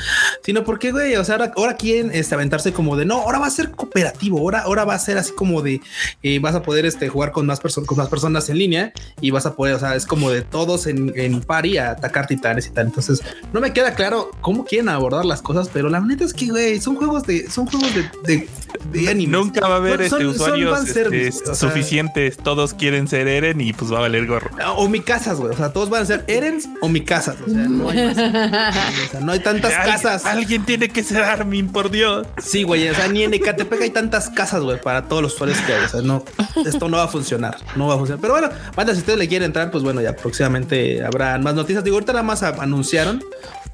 sino 0.44 0.64
porque, 0.64 0.92
güey, 0.92 1.16
o 1.16 1.24
sea, 1.24 1.36
ahora, 1.36 1.52
ahora 1.56 1.76
quieren 1.96 2.12
este, 2.14 2.36
aventarse 2.36 2.74
como 2.74 2.96
de 2.98 3.06
no, 3.06 3.22
ahora 3.22 3.40
va 3.40 3.48
a 3.48 3.50
ser 3.50 3.72
cooperativo, 3.72 4.40
ahora, 4.40 4.60
ahora 4.62 4.86
va 4.86 4.94
a 4.96 5.00
ser 5.00 5.18
así 5.18 5.32
como 5.34 5.62
de 5.62 5.82
eh, 6.24 6.40
vas 6.40 6.56
a 6.56 6.62
poder 6.62 6.86
este, 6.86 7.08
jugar 7.10 7.32
con 7.32 7.46
más 7.46 7.60
personas, 7.60 7.88
con 7.88 7.98
más 7.98 8.10
personas 8.10 8.50
en 8.50 8.58
línea 8.58 8.94
y 9.22 9.32
vas 9.32 9.46
a 9.46 9.56
poder, 9.56 9.76
o 9.76 9.80
sea, 9.80 9.96
es 9.96 10.06
como 10.06 10.30
de 10.32 10.42
todos 10.42 10.88
en, 10.88 11.14
en 11.16 11.42
pari 11.42 11.78
a 11.78 11.92
atacar 11.92 12.28
titanes 12.28 12.68
y 12.68 12.72
tal. 12.72 12.88
Entonces, 12.88 13.22
no 13.54 13.62
me 13.62 13.72
queda 13.74 13.94
claro 13.96 14.32
cómo 14.42 14.66
quieren 14.66 14.90
abordar 14.90 15.26
las 15.26 15.42
cosas, 15.42 15.70
pero 15.72 15.90
la 15.90 16.00
neta 16.00 16.24
es 16.24 16.34
que, 16.34 16.48
güey, 16.48 16.80
son 16.82 16.96
juegos 16.96 17.24
de, 17.24 17.50
son 17.50 17.66
juegos 17.68 17.94
de, 17.96 18.10
de, 18.26 18.48
de 18.92 19.10
anime. 19.10 19.32
Nunca 19.32 19.68
va 19.68 19.76
a 19.76 19.78
haber 19.78 20.10
Son- 20.10 20.22
este, 20.22 20.24
son 20.24 20.28
usuarios 20.28 20.88
este, 20.90 21.30
o 21.30 21.32
sea, 21.32 21.56
suficientes. 21.56 22.38
Todos 22.38 22.74
quieren 22.74 23.08
ser 23.08 23.28
Eren 23.28 23.62
y 23.62 23.74
pues 23.74 23.92
va 23.92 23.98
a 23.98 24.02
valer 24.02 24.26
gorro. 24.28 24.50
O 24.78 24.88
mi 24.90 25.00
casas, 25.02 25.40
güey. 25.40 25.54
O 25.54 25.58
sea, 25.58 25.72
todos 25.72 25.90
van 25.90 26.04
a 26.04 26.06
ser 26.06 26.24
Erens 26.28 26.68
o 26.82 26.90
mi 26.90 27.02
casas. 27.02 27.38
O 27.46 27.50
sea, 27.50 27.68
no 27.68 27.90
hay 27.90 28.06
más. 28.08 28.16
O 29.06 29.12
sea, 29.12 29.20
no 29.22 29.32
hay 29.32 29.40
tantas 29.40 29.74
Al- 29.74 29.86
casas. 29.86 30.26
Alguien 30.26 30.66
tiene 30.66 30.90
que 30.90 31.04
ser 31.04 31.24
Armin, 31.24 31.70
por 31.70 31.85
Dios. 31.90 32.28
Sí, 32.38 32.64
güey. 32.64 32.88
O 32.90 32.96
sea, 32.96 33.08
ni 33.08 33.24
en 33.24 33.34
Ecatepec 33.34 33.82
hay 33.82 33.90
tantas 33.90 34.30
casas, 34.30 34.62
güey, 34.62 34.80
para 34.82 35.08
todos 35.08 35.22
los 35.22 35.34
usuarios 35.36 35.58
que 35.60 35.74
hay. 35.74 35.84
O 35.86 35.90
sea, 35.90 36.02
no, 36.02 36.24
esto 36.66 36.90
no 36.90 36.98
va 36.98 37.04
a 37.04 37.08
funcionar. 37.08 37.58
No 37.76 37.88
va 37.88 37.96
a 37.96 37.98
funcionar. 37.98 38.22
Pero 38.22 38.34
bueno, 38.34 38.50
banda, 38.76 38.94
si 38.94 39.00
ustedes 39.00 39.20
le 39.20 39.28
quieren 39.28 39.48
entrar, 39.48 39.72
pues 39.72 39.84
bueno, 39.84 40.02
ya 40.02 40.16
próximamente 40.16 41.04
habrá 41.04 41.38
más 41.38 41.54
noticias. 41.56 41.84
Digo, 41.84 41.96
ahorita 41.98 42.14
nada 42.14 42.24
más 42.24 42.44
anunciaron. 42.44 43.24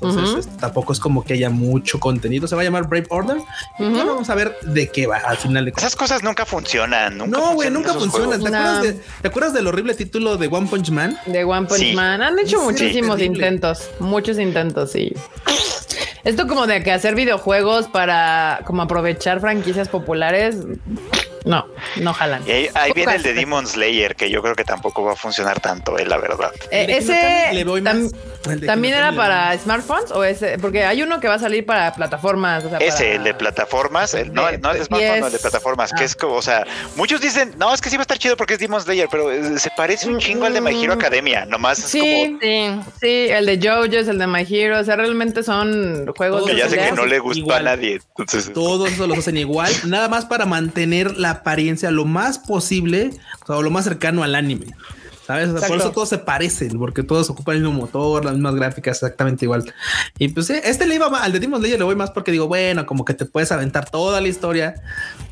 Entonces, 0.04 0.48
este, 0.48 0.58
tampoco 0.60 0.94
es 0.94 1.00
como 1.00 1.24
que 1.24 1.34
haya 1.36 1.52
mucho 1.52 2.00
contenido. 2.00 2.48
Se 2.48 2.56
va 2.56 2.62
a 2.62 2.64
llamar 2.66 2.88
Brave 2.90 3.06
Order. 3.12 3.38
Y 3.78 3.84
vamos 3.84 4.28
a 4.32 4.36
ver 4.36 4.58
de 4.64 4.88
qué 4.88 5.06
va 5.06 5.18
al 5.18 5.38
final 5.38 5.64
de 5.66 5.74
Esas 5.78 5.96
cosas 5.96 6.24
nunca 6.24 6.44
funcionan. 6.44 7.20
Nunca 7.20 7.38
No, 7.38 7.54
güey, 7.54 7.70
funcionan 7.70 7.74
nunca 7.74 7.94
funcionan. 7.94 8.42
¿Te, 8.44 8.50
No. 8.50 8.58
acuerdas 8.58 8.82
de- 8.82 8.94
¿Te 9.22 9.28
acuerdas 9.28 9.54
del 9.54 9.68
horrible 9.68 9.94
título 9.94 10.38
de 10.38 10.48
One 10.48 10.68
Punch 10.68 10.90
Man? 10.90 11.20
De 11.28 11.44
One 11.44 11.68
Punch 11.68 11.80
Sí. 11.82 11.94
Man. 11.94 12.20
Han 12.24 12.40
hecho 12.40 12.58
Sí, 12.62 12.66
muchísimos 12.66 13.18
terrible. 13.18 13.46
intentos, 13.46 13.92
muchos 14.00 14.40
intentos, 14.40 14.92
sí. 14.92 15.14
Esto 16.24 16.48
como 16.48 16.68
de 16.68 16.84
que 16.84 16.92
hacer 16.92 17.16
videojuegos 17.16 17.88
para 17.88 18.62
como 18.66 18.84
aprovechar 18.84 19.40
franquicias 19.40 19.90
populares, 19.90 20.58
no, 21.46 21.66
no 21.98 22.14
jalan. 22.14 22.44
Y 22.48 22.52
ahí, 22.52 22.70
ahí 22.74 22.92
viene 22.94 23.16
el 23.16 23.24
de. 23.24 23.34
Demon 23.34 23.66
Slayer, 23.66 24.16
que 24.16 24.30
yo 24.30 24.42
creo 24.42 24.56
que 24.56 24.64
tampoco 24.64 25.04
va 25.04 25.14
a 25.14 25.16
funcionar 25.16 25.60
tanto, 25.60 25.98
eh, 25.98 26.06
la 26.06 26.18
verdad. 26.18 26.52
Eh, 26.70 26.86
ese 26.90 27.50
le 27.54 27.66
más. 27.66 27.82
tam- 27.82 28.12
de 28.60 28.66
también 28.66 28.94
era 28.96 29.16
para 29.16 29.46
más. 29.50 29.62
smartphones 29.62 30.12
o 30.12 30.24
ese, 30.24 30.58
porque 30.60 30.84
hay 30.84 31.02
uno 31.04 31.20
que 31.20 31.28
va 31.28 31.36
a 31.36 31.40
salir 31.40 31.66
para 31.66 31.94
plataformas. 31.94 32.64
o 32.66 32.70
sea, 32.70 32.80
Ese, 32.80 33.04
para- 33.04 33.16
el 33.16 33.24
de 33.24 33.34
plataformas, 33.34 34.14
el, 34.14 34.34
no, 34.34 34.46
De- 34.48 34.56
el- 34.56 34.62
no 34.62 34.72
el 34.72 34.80
de 34.80 34.86
smartphone, 34.86 35.20
no, 35.20 35.26
el 35.28 35.32
de 35.32 35.38
yes. 35.38 35.42
plataformas, 35.42 35.92
que 35.94 36.04
Ah. 36.04 36.06
es 36.06 36.16
como, 36.16 36.36
o 36.36 36.42
sea, 36.42 36.66
muchos 36.96 37.22
dicen, 37.22 37.54
no, 37.58 37.74
es 37.74 37.82
que 37.82 37.90
sí 37.90 37.96
va 37.98 38.02
a 38.02 38.04
estar 38.04 38.18
chido 38.18 38.36
porque 38.38 38.54
es 38.56 38.60
Demon 38.60 38.82
Slayer, 38.82 39.08
pero 39.12 39.32
eh, 39.32 39.58
se 39.60 39.70
parece 39.78 40.08
un 40.10 40.18
chingo 40.20 40.46
al 40.46 40.54
de 40.54 40.62
My 40.62 40.72
Hero 40.84 40.96
Mm. 40.96 41.00
Academia, 41.00 41.46
nomás 41.46 41.80
es 41.80 41.86
Sí, 41.86 42.38
Sí. 42.42 42.80
sí, 43.00 43.28
el 43.30 43.46
de 43.46 43.58
JoJo's, 43.60 44.08
el 44.08 44.18
de 44.18 44.28
My 44.28 44.46
Hero, 44.50 44.80
o 44.80 44.84
sea, 44.84 44.96
realmente 44.96 45.44
son 45.44 46.08
juegos 46.18 46.42
como 46.42 46.52
que 46.54 46.58
ya 46.60 46.70
sé 46.70 46.78
que 46.78 46.92
no 46.92 47.06
le 47.06 47.20
gustó 47.20 47.40
Igual. 47.40 47.68
a 47.68 47.76
nadie. 47.76 48.02
Entonces, 48.18 48.52
Todos 48.54 48.98
los 48.98 49.18
hacen 49.18 49.38
igual, 49.38 49.72
nada 49.86 50.08
más 50.08 50.26
para 50.26 50.46
mantener 50.46 51.16
la 51.18 51.31
apariencia 51.32 51.92
lo 51.92 52.06
más 52.06 52.40
posible, 52.40 53.12
o 53.44 53.46
sea, 53.46 53.62
lo 53.62 53.72
más 53.72 53.84
cercano 53.86 54.24
al 54.24 54.36
anime. 54.36 54.68
¿Sabes? 55.26 55.50
O 55.50 55.58
sea, 55.60 55.68
por 55.68 55.78
eso 55.78 55.92
todos 55.92 56.10
se 56.10 56.18
parecen, 56.18 56.78
porque 56.78 57.04
todos 57.04 57.30
ocupan 57.30 57.56
el 57.56 57.62
mismo 57.62 57.80
motor, 57.80 58.26
las 58.26 58.34
mismas 58.34 58.56
gráficas, 58.56 58.98
exactamente 58.98 59.46
igual. 59.46 59.72
Y 60.18 60.30
pues 60.30 60.48
sí, 60.48 60.56
este 60.64 60.86
le 60.88 60.96
iba 60.96 61.10
más, 61.10 61.24
al 61.24 61.32
de 61.32 61.40
Demon 61.40 61.62
Slayer 61.62 61.78
le 61.78 61.86
voy 61.86 61.96
más 61.96 62.12
porque 62.12 62.32
digo, 62.32 62.48
bueno, 62.48 62.86
como 62.86 63.06
que 63.06 63.14
te 63.14 63.26
puedes 63.26 63.52
aventar 63.52 63.90
toda 63.90 64.20
la 64.20 64.28
historia. 64.28 64.76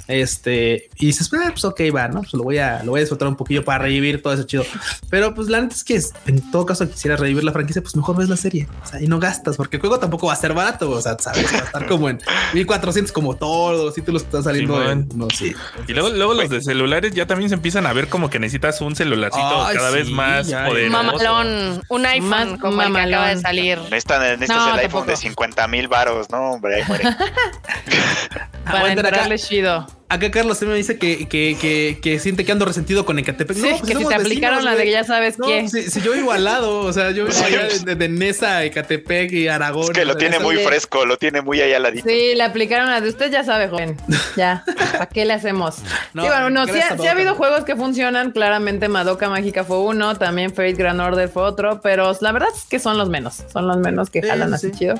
Este, 0.10 0.89
y 0.98 1.06
dices, 1.06 1.30
"Ah, 1.34 1.50
pues 1.51 1.63
ok, 1.63 1.80
va, 1.96 2.08
¿no? 2.08 2.22
Pues 2.22 2.34
lo 2.34 2.44
voy 2.44 2.58
a, 2.58 2.82
lo 2.84 2.92
voy 2.92 3.00
a 3.00 3.01
disfrutar 3.01 3.28
un 3.28 3.36
poquillo 3.36 3.63
para 3.63 3.84
revivir 3.84 4.24
todo 4.24 4.34
eso 4.34 4.42
chido. 4.44 4.66
Pero 5.12 5.36
pues 5.36 5.50
la 5.50 5.62
neta 5.62 5.75
es 5.75 5.84
que 5.84 6.01
en 6.25 6.50
todo 6.51 6.66
caso 6.66 6.89
quisieras 6.89 7.20
revivir 7.20 7.44
la 7.44 7.51
franquicia, 7.51 7.82
pues 7.84 7.96
mejor 7.96 8.18
ves 8.18 8.28
la 8.28 8.36
serie. 8.36 8.68
O 8.84 8.88
sea, 8.88 9.00
y 9.01 9.06
no 9.08 9.20
gastas, 9.20 9.56
porque 9.56 9.78
el 9.78 9.82
juego 9.82 10.00
tampoco 10.00 10.25
va 10.28 10.34
a 10.34 10.36
ser 10.36 10.54
barato. 10.54 10.89
O 10.89 11.00
sea, 11.01 11.16
sabes, 11.20 11.54
va 11.54 11.60
a 11.60 11.62
estar 11.62 11.86
como 11.88 12.10
en 12.10 12.20
1400 12.54 13.12
como 13.12 13.36
todos 13.36 13.78
los 13.86 13.94
títulos 13.94 14.24
que 14.24 14.30
están 14.30 14.44
saliendo. 14.44 14.78
Simón. 14.80 15.08
en- 15.12 15.18
no, 15.18 15.28
sí. 15.30 15.54
Y 15.88 15.94
luego, 15.94 16.10
luego 16.10 16.34
los 16.34 16.50
de 16.50 16.62
celulares 16.62 17.13
ya 17.13 17.28
también 17.28 17.50
se 17.50 17.56
empiezan 17.56 17.86
a 17.86 17.94
ver 17.94 18.08
como 18.10 18.32
que 18.32 18.39
necesitas 18.39 18.82
un 18.82 18.96
celularcito 18.96 19.63
Ay, 19.66 19.75
cada 19.78 19.92
vez 19.92 20.08
sí, 20.08 20.13
más 20.13 20.48
ya, 20.48 20.66
poderoso. 20.66 20.92
Mamalón, 20.92 21.82
un 21.88 22.06
iPhone 22.08 22.30
Más 22.30 22.60
como 22.60 22.82
el 22.82 22.92
que 22.94 23.00
acaba 23.00 23.06
de 23.06 23.36
mamalón. 23.36 23.42
salir. 23.42 23.78
necesitan, 23.78 24.22
necesitas 24.22 24.58
No, 24.58 24.63
el 24.74 24.80
iPhone 24.80 24.82
tampoco. 24.92 25.12
de 25.12 25.18
50 25.18 25.68
mil 25.68 25.88
varos, 25.88 26.30
¿no? 26.32 26.54
Hombre, 26.54 26.78
ahí 26.78 26.84
muere. 26.88 27.04
para 28.66 28.78
Aguanten 28.80 29.00
acá. 29.00 29.08
entrarle 29.10 29.38
chido. 29.39 29.88
Acá 30.10 30.32
Carlos 30.32 30.58
se 30.58 30.66
me 30.66 30.74
dice 30.74 30.98
que, 30.98 31.28
que, 31.28 31.56
que, 31.62 32.00
que 32.01 32.20
siente 32.20 32.44
que 32.44 32.51
ando 32.51 32.66
resentido 32.66 33.06
con 33.06 33.20
Ecatepec. 33.20 33.56
Sí, 33.56 33.62
No, 33.62 33.70
pues 33.78 33.82
que 33.92 33.96
si 33.98 34.06
te 34.08 34.16
aplicaron 34.16 34.58
vecinos, 34.58 34.63
la 34.63 34.75
de 34.75 34.84
que 34.84 34.92
ya 34.92 35.04
sabes 35.04 35.38
No, 35.38 35.46
qué. 35.46 35.70
Si, 35.70 35.84
si 35.92 36.01
yo 36.01 36.13
vivo 36.13 36.32
al 36.32 36.44
lado, 36.44 36.80
o 36.80 36.92
sea, 36.92 37.12
yo 37.12 37.25
vivo 37.25 37.38
allá 37.46 37.68
de, 37.68 37.80
de, 37.80 37.96
de 37.96 38.10
Nesa, 38.10 38.63
Ecatepec 38.63 39.32
y 39.32 39.48
Aragón. 39.48 39.84
es 39.84 39.89
que 39.92 40.06
lo 40.06 40.18
tiene 40.18 40.39
muy 40.39 40.58
fresco, 40.58 41.06
lo 41.06 41.18
tiene 41.18 41.42
muy 41.42 41.62
allá 41.62 41.78
al 41.78 41.84
ladito. 41.84 42.10
Sí, 42.10 42.34
le 42.36 42.42
aplicaron 42.44 42.88
la 42.89 43.01
de 43.01 43.10
usted, 43.10 43.32
ya 43.32 43.44
sabe, 43.44 43.68
joven. 43.70 43.98
Ya, 44.36 44.63
¿para 44.94 45.06
qué 45.06 45.25
le 45.25 45.34
hacemos? 45.34 45.75
No, 46.13 46.24
sí, 46.24 46.28
bueno, 46.30 46.50
no, 46.50 46.66
sí, 46.66 46.80
ha- 46.80 46.94
a 46.94 46.98
sí 46.98 47.06
ha 47.06 47.12
habido 47.12 47.36
juegos 47.36 47.66
que 47.66 47.75
funcionan. 47.75 48.32
Claramente, 48.32 48.88
Madoka 48.89 49.30
Mágica 49.30 49.63
fue 49.63 49.80
uno, 49.80 50.16
también 50.18 50.50
Fate 50.50 50.74
Grand 50.74 51.00
Order 51.00 51.30
fue 51.30 51.44
otro, 51.44 51.82
pero 51.84 52.18
la 52.20 52.32
verdad 52.32 52.50
es 52.56 52.63
que 52.66 52.80
son 52.80 52.98
los 52.98 53.10
menos, 53.10 53.44
son 53.54 53.68
los 53.68 53.78
menos 53.78 54.10
que 54.10 54.24
jalan 54.24 54.50
sí, 54.50 54.56
así 54.56 54.70
sí. 54.72 54.80
chido. 54.80 54.96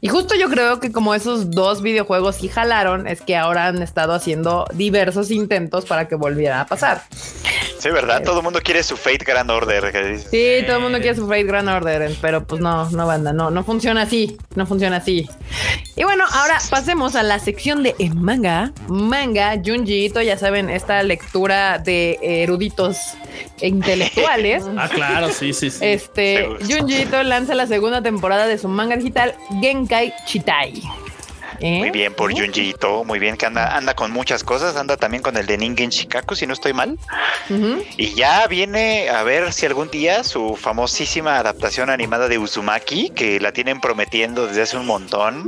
Y 0.00 0.08
justo 0.08 0.34
yo 0.34 0.48
creo 0.50 0.80
que 0.80 0.90
como 0.90 1.14
esos 1.14 1.52
dos 1.52 1.80
videojuegos 1.80 2.36
sí 2.36 2.48
jalaron, 2.48 3.06
es 3.06 3.20
que 3.20 3.36
ahora 3.36 3.68
han 3.68 3.80
estado 3.82 4.14
haciendo 4.14 4.31
diversos 4.72 5.30
intentos 5.30 5.84
para 5.84 6.08
que 6.08 6.14
volviera 6.14 6.60
a 6.60 6.66
pasar. 6.66 7.02
Sí, 7.78 7.90
¿verdad? 7.90 8.22
Todo 8.22 8.38
el 8.38 8.44
mundo 8.44 8.60
quiere 8.62 8.82
su 8.84 8.96
Fate 8.96 9.24
Grand 9.24 9.50
Order. 9.50 9.90
que 9.90 10.04
dices, 10.04 10.28
Sí, 10.30 10.64
todo 10.66 10.76
el 10.76 10.82
mundo 10.82 11.00
quiere 11.00 11.16
su 11.16 11.26
Fate 11.26 11.42
Grand 11.42 11.68
Order, 11.68 12.14
pero 12.20 12.44
pues 12.44 12.60
no, 12.60 12.88
no 12.90 13.06
banda, 13.06 13.32
no, 13.32 13.50
no 13.50 13.64
funciona 13.64 14.02
así, 14.02 14.38
no 14.54 14.66
funciona 14.66 14.98
así. 14.98 15.28
Y 15.96 16.04
bueno, 16.04 16.24
ahora 16.32 16.58
pasemos 16.70 17.16
a 17.16 17.22
la 17.22 17.38
sección 17.38 17.82
de 17.82 17.94
manga. 18.14 18.72
Manga, 18.88 19.60
Junji 19.64 20.04
Ito, 20.04 20.22
ya 20.22 20.38
saben, 20.38 20.70
esta 20.70 21.02
lectura 21.02 21.78
de 21.78 22.18
eruditos 22.22 22.98
e 23.60 23.68
intelectuales. 23.68 24.64
Ah, 24.78 24.88
claro, 24.88 25.28
sí, 25.30 25.52
sí, 25.52 25.70
sí. 25.70 25.78
Este. 25.84 26.48
Junji 26.68 27.02
Ito 27.02 27.22
lanza 27.22 27.54
la 27.54 27.66
segunda 27.66 28.02
temporada 28.02 28.46
de 28.46 28.58
su 28.58 28.68
manga 28.68 28.96
digital 28.96 29.34
Genkai 29.60 30.12
Chitai. 30.24 30.82
¿Eh? 31.62 31.78
Muy 31.78 31.90
bien 31.90 32.12
por 32.12 32.36
Junji 32.36 32.70
Ito, 32.70 33.04
muy 33.04 33.20
bien 33.20 33.36
que 33.36 33.46
anda, 33.46 33.76
anda 33.76 33.94
con 33.94 34.10
muchas 34.10 34.42
cosas, 34.42 34.74
anda 34.74 34.96
también 34.96 35.22
con 35.22 35.36
el 35.36 35.46
de 35.46 35.56
Ningen 35.56 35.90
Shikaku, 35.90 36.34
si 36.34 36.44
no 36.44 36.54
estoy 36.54 36.72
mal. 36.72 36.98
Y 37.96 38.14
ya 38.14 38.48
viene 38.48 39.08
a 39.08 39.22
ver 39.22 39.52
si 39.52 39.66
algún 39.66 39.88
día 39.88 40.24
su 40.24 40.56
famosísima 40.56 41.38
adaptación 41.38 41.88
animada 41.88 42.26
de 42.26 42.38
Uzumaki, 42.38 43.10
que 43.10 43.38
la 43.38 43.52
tienen 43.52 43.80
prometiendo 43.80 44.48
desde 44.48 44.62
hace 44.62 44.76
un 44.76 44.86
montón. 44.86 45.46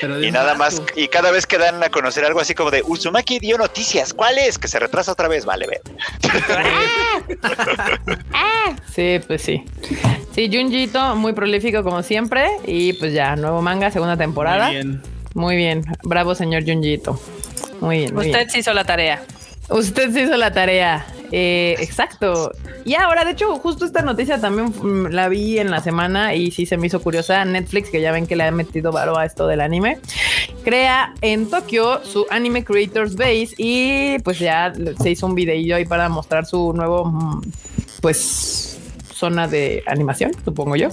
Pero 0.00 0.20
de 0.20 0.28
Y 0.28 0.30
nada 0.30 0.54
más, 0.54 0.80
y 0.94 1.08
cada 1.08 1.32
vez 1.32 1.44
que 1.44 1.58
dan 1.58 1.82
a 1.82 1.88
conocer 1.88 2.24
algo 2.24 2.38
así 2.38 2.54
como 2.54 2.70
de 2.70 2.84
Uzumaki 2.86 3.40
dio 3.40 3.58
noticias, 3.58 4.14
¿cuáles? 4.14 4.58
Que 4.58 4.68
se 4.68 4.78
retrasa 4.78 5.10
otra 5.10 5.26
vez, 5.26 5.44
vale, 5.44 5.66
ver. 5.66 5.82
Sí, 8.94 9.20
pues 9.26 9.42
sí. 9.42 9.64
Sí, 10.34 10.50
Junji 10.52 10.84
Ito, 10.84 11.16
muy 11.16 11.32
prolífico 11.32 11.82
como 11.82 12.02
siempre. 12.02 12.48
Y 12.66 12.92
pues 12.94 13.12
ya, 13.12 13.36
nuevo 13.36 13.62
manga, 13.62 13.90
segunda 13.90 14.16
temporada. 14.16 14.66
Muy 14.66 14.74
bien. 14.74 15.02
Muy 15.38 15.54
bien. 15.54 15.84
Bravo, 16.02 16.34
señor 16.34 16.64
Junji 16.66 16.94
Ito. 16.94 17.18
Muy 17.80 17.98
bien. 17.98 18.14
Muy 18.14 18.26
Usted 18.26 18.38
bien. 18.38 18.50
sí 18.50 18.58
hizo 18.58 18.74
la 18.74 18.84
tarea. 18.84 19.22
Usted 19.70 20.12
se 20.12 20.22
hizo 20.24 20.36
la 20.36 20.52
tarea. 20.52 21.06
Eh, 21.30 21.76
exacto. 21.78 22.50
Y 22.84 22.94
ahora, 22.94 23.24
de 23.24 23.32
hecho, 23.32 23.54
justo 23.58 23.84
esta 23.84 24.02
noticia 24.02 24.40
también 24.40 24.72
mm, 24.82 25.12
la 25.12 25.28
vi 25.28 25.60
en 25.60 25.70
la 25.70 25.80
semana 25.80 26.34
y 26.34 26.50
sí 26.50 26.66
se 26.66 26.76
me 26.76 26.88
hizo 26.88 27.00
curiosa. 27.00 27.44
Netflix, 27.44 27.88
que 27.90 28.00
ya 28.00 28.10
ven 28.10 28.26
que 28.26 28.34
le 28.34 28.44
ha 28.44 28.50
metido 28.50 28.90
varo 28.90 29.16
a 29.16 29.26
esto 29.26 29.46
del 29.46 29.60
anime, 29.60 29.98
crea 30.64 31.14
en 31.20 31.48
Tokio 31.48 32.04
su 32.04 32.26
Anime 32.30 32.64
Creators 32.64 33.14
Base 33.14 33.50
y 33.58 34.18
pues 34.24 34.40
ya 34.40 34.72
se 35.00 35.10
hizo 35.10 35.26
un 35.26 35.36
videillo 35.36 35.76
ahí 35.76 35.84
para 35.84 36.08
mostrar 36.08 36.46
su 36.46 36.72
nuevo, 36.72 37.04
mm, 37.04 37.42
pues 38.00 38.77
zona 39.18 39.48
de 39.48 39.82
animación, 39.86 40.32
supongo 40.44 40.76
yo. 40.76 40.88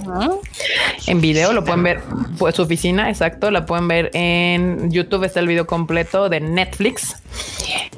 En 1.06 1.20
video 1.20 1.52
lo 1.52 1.64
pueden 1.64 1.82
ver, 1.84 2.00
pues 2.38 2.56
su 2.56 2.62
oficina, 2.62 3.08
exacto, 3.08 3.50
la 3.50 3.66
pueden 3.66 3.86
ver 3.86 4.10
en 4.14 4.90
YouTube, 4.90 5.24
está 5.24 5.40
el 5.40 5.46
video 5.46 5.66
completo 5.66 6.28
de 6.28 6.40
Netflix. 6.40 7.22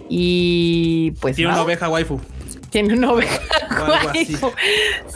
Y 0.09 1.13
pues 1.21 1.37
Tiene 1.37 1.53
una 1.53 1.63
oveja 1.63 1.89
waifu. 1.89 2.21
Tiene 2.71 2.95
una 2.95 3.13
oveja. 3.13 3.41
Waifu. 4.13 4.51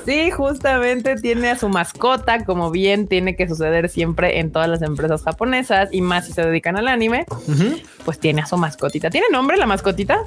Sí, 0.07 0.31
justamente 0.31 1.16
tiene 1.16 1.50
a 1.50 1.59
su 1.59 1.69
mascota, 1.69 2.45
como 2.45 2.71
bien 2.71 3.09
tiene 3.09 3.37
que 3.37 3.47
suceder 3.47 3.90
siempre 3.90 4.38
en 4.38 4.52
todas 4.52 4.69
las 4.69 4.81
empresas 4.81 5.23
japonesas 5.23 5.90
y 5.92 6.00
más 6.00 6.26
si 6.26 6.33
se 6.33 6.42
dedican 6.42 6.78
al 6.78 6.88
anime, 6.88 7.26
pues 8.04 8.19
tiene 8.19 8.40
a 8.40 8.47
su 8.47 8.57
mascotita. 8.57 9.11
¿Tiene 9.11 9.26
nombre 9.31 9.59
la 9.59 9.66
mascotita? 9.66 10.21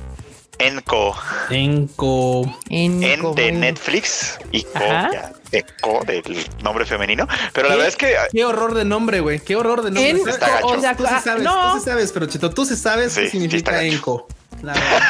Enco. 0.60 1.16
Enco. 1.50 2.60
En 2.70 3.04
Enco, 3.04 3.34
de 3.34 3.44
bueno. 3.44 3.60
Netflix 3.60 4.38
y 4.52 4.64
Co, 4.64 4.80
ya, 4.80 5.34
de 5.52 5.66
Co 5.82 6.02
del 6.06 6.24
nombre 6.64 6.86
femenino. 6.86 7.28
Pero 7.54 7.68
la 7.70 7.76
verdad 7.76 7.90
es 7.90 7.96
que 7.96 8.16
Qué 8.32 8.46
horror 8.46 8.74
de 8.74 8.86
nombre, 8.86 9.20
güey. 9.20 9.40
Qué 9.40 9.56
horror 9.56 9.82
de 9.84 9.92
nombre. 9.92 10.10
En-. 10.10 10.28
Está 10.28 10.50
gacho. 10.50 10.68
o 10.68 10.80
sea, 10.82 10.96
Tú 10.96 11.04
sí 11.06 11.10
ah, 11.14 11.22
sabes, 11.22 11.44
no. 11.44 11.74
tú 11.74 11.80
sí 11.80 11.86
sabes, 11.86 12.12
pero 12.12 12.26
Chito, 12.28 12.50
tú 12.52 12.66
sí 12.66 12.76
sabes 12.76 13.14
Sí, 13.14 13.22
qué 13.22 13.26
sí 13.28 13.32
significa 13.40 13.72
gacho. 13.72 13.84
Enco. 13.84 14.28
La 14.64 14.74
verdad. 14.74 15.02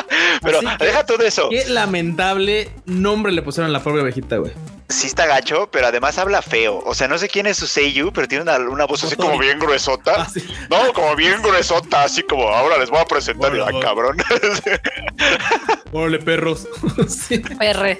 Pero 0.42 0.58
Así 0.58 0.66
que- 0.78 0.84
deja 0.86 1.04
todo 1.04 1.22
eso. 1.24 1.48
Qué 1.50 1.66
lamentable 1.66 2.70
nombre 2.86 3.32
le 3.32 3.42
pusieron 3.42 3.68
a 3.70 3.72
la 3.72 3.82
pobre 3.82 4.00
ovejita, 4.02 4.36
güey. 4.38 4.52
Sí 4.90 5.06
está 5.06 5.26
gacho, 5.26 5.68
pero 5.70 5.86
además 5.88 6.16
habla 6.16 6.40
feo. 6.40 6.82
O 6.86 6.94
sea, 6.94 7.08
no 7.08 7.18
sé 7.18 7.28
quién 7.28 7.46
es 7.46 7.58
su 7.58 7.66
Seiyu, 7.66 8.10
pero 8.10 8.26
tiene 8.26 8.42
una, 8.42 8.56
una 8.58 8.86
voz 8.86 9.04
así 9.04 9.16
como 9.16 9.38
bien 9.38 9.58
gruesota. 9.58 10.22
Ah, 10.22 10.28
sí. 10.32 10.42
No, 10.70 10.92
como 10.94 11.14
bien 11.14 11.42
gruesota, 11.42 12.04
así 12.04 12.22
como 12.22 12.48
ahora 12.48 12.78
les 12.78 12.88
voy 12.88 12.98
a 13.00 13.04
presentar. 13.04 13.52
Cabrón. 13.82 14.16
Órale, 15.92 16.18
perros. 16.18 16.66
Sí. 17.08 17.42
R. 17.60 17.98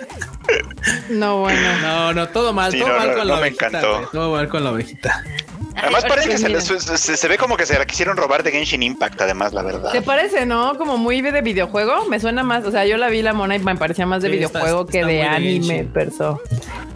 No, 1.11 1.41
bueno. 1.41 1.79
No, 1.83 2.15
no, 2.15 2.29
todo 2.29 2.53
mal, 2.55 2.73
Sí, 2.73 2.79
todo 2.81 2.89
no, 2.89 2.97
mal 2.99 3.09
no, 3.11 3.15
con 3.19 3.29
no 3.29 3.35
la 3.35 3.35
me 3.35 3.41
ovejita. 3.49 3.67
encantó. 3.69 4.09
Todo 4.11 4.33
mal 4.33 4.49
con 4.49 4.65
la 4.65 4.71
ovejita. 4.73 5.25
Además 5.83 6.05
parece 6.07 6.29
que 6.29 6.35
pues 6.35 6.41
se, 6.41 6.49
mira. 6.49 6.59
les- 6.91 7.01
se, 7.01 7.17
se 7.17 7.29
ve 7.29 7.39
como 7.39 7.57
que 7.57 7.67
se 7.67 7.79
la 7.79 7.87
quisieron 7.87 8.17
robar 8.17 8.43
de 8.43 8.51
Genshin 8.53 8.83
Impact, 8.83 9.21
además, 9.21 9.53
la 9.53 9.63
verdad. 9.63 9.93
¿Te 9.93 10.03
parece, 10.03 10.47
no? 10.47 10.77
Como 10.77 10.97
muy 10.99 11.21
de 11.21 11.41
videojuego. 11.43 12.05
Me 12.07 12.21
suena 12.21 12.43
más, 12.43 12.65
o 12.65 12.71
sea, 12.71 12.85
yo 12.87 12.97
la 12.97 13.09
vi 13.09 13.23
la 13.23 13.33
mona 13.33 13.57
y 13.57 13.59
me 13.61 13.77
parecía 13.77 14.07
más 14.07 14.23
de 14.23 14.29
Sí, 14.31 14.37
está- 14.37 14.49
videojuego 14.59 14.87
que 14.87 14.99
está 15.01 15.09
de 15.11 15.23
anime 15.23 15.67
Genshin. 15.75 15.89
per, 15.93 16.13
so- 16.13 16.41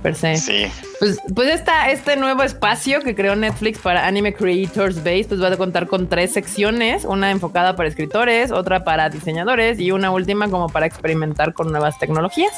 per 0.02 0.14
se. 0.16 0.36
Sí. 0.36 0.66
Pues, 0.98 1.18
pues 1.34 1.48
está 1.50 1.90
este 1.90 2.16
nuevo 2.16 2.42
espacio 2.44 3.00
que 3.00 3.14
creó 3.14 3.34
Netflix 3.34 3.78
para 3.78 4.06
Anime 4.06 4.34
Creators 4.34 4.96
Base, 5.02 5.26
pues 5.28 5.42
va 5.42 5.48
a 5.48 5.56
contar 5.56 5.86
con 5.88 6.08
tres 6.08 6.32
secciones, 6.32 7.04
una 7.04 7.30
enfocada 7.30 7.74
para 7.76 7.88
escritores, 7.88 8.50
otra 8.52 8.84
para 8.84 9.08
diseñadores 9.10 9.80
y 9.80 9.90
una 9.90 10.10
última 10.12 10.48
como 10.48 10.68
para 10.68 10.86
experimentar 10.86 11.54
con 11.54 11.70
nuevas 11.72 11.98
tecnologías. 11.98 12.52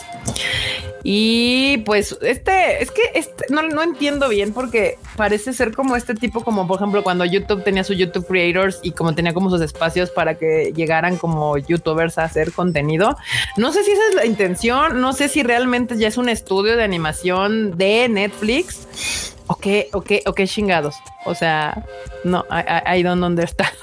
Y 1.02 1.78
pues 1.84 2.16
este, 2.22 2.82
es 2.82 2.90
que 2.90 3.02
este, 3.14 3.44
no, 3.50 3.62
no 3.62 3.82
entiendo 3.82 4.28
bien 4.28 4.52
porque 4.54 4.98
parece 5.16 5.52
ser 5.52 5.72
como 5.72 5.96
este 5.96 6.13
tipo, 6.14 6.42
como 6.44 6.66
por 6.66 6.76
ejemplo 6.76 7.02
cuando 7.02 7.24
YouTube 7.24 7.64
tenía 7.64 7.84
su 7.84 7.92
YouTube 7.92 8.26
Creators 8.26 8.80
y 8.82 8.92
como 8.92 9.14
tenía 9.14 9.34
como 9.34 9.50
sus 9.50 9.60
espacios 9.60 10.10
para 10.10 10.36
que 10.36 10.72
llegaran 10.74 11.16
como 11.16 11.58
YouTubers 11.58 12.18
a 12.18 12.24
hacer 12.24 12.52
contenido. 12.52 13.16
No 13.56 13.72
sé 13.72 13.84
si 13.84 13.92
esa 13.92 14.08
es 14.10 14.14
la 14.14 14.26
intención, 14.26 15.00
no 15.00 15.12
sé 15.12 15.28
si 15.28 15.42
realmente 15.42 15.96
ya 15.96 16.08
es 16.08 16.16
un 16.16 16.28
estudio 16.28 16.76
de 16.76 16.84
animación 16.84 17.76
de 17.76 18.08
Netflix 18.08 19.33
o 19.46 19.56
qué, 19.56 19.88
o 19.92 20.00
qué, 20.02 20.22
o 20.26 20.34
qué 20.34 20.46
chingados. 20.48 20.96
O 21.24 21.34
sea, 21.34 21.82
no, 22.24 22.44
I, 22.50 22.94
I- 22.96 22.98
I 23.00 23.02
don't 23.02 23.22
understand. 23.22 23.70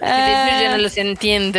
Yo 0.00 0.70
no 0.70 0.78
los 0.78 0.96
entiendo. 0.96 1.58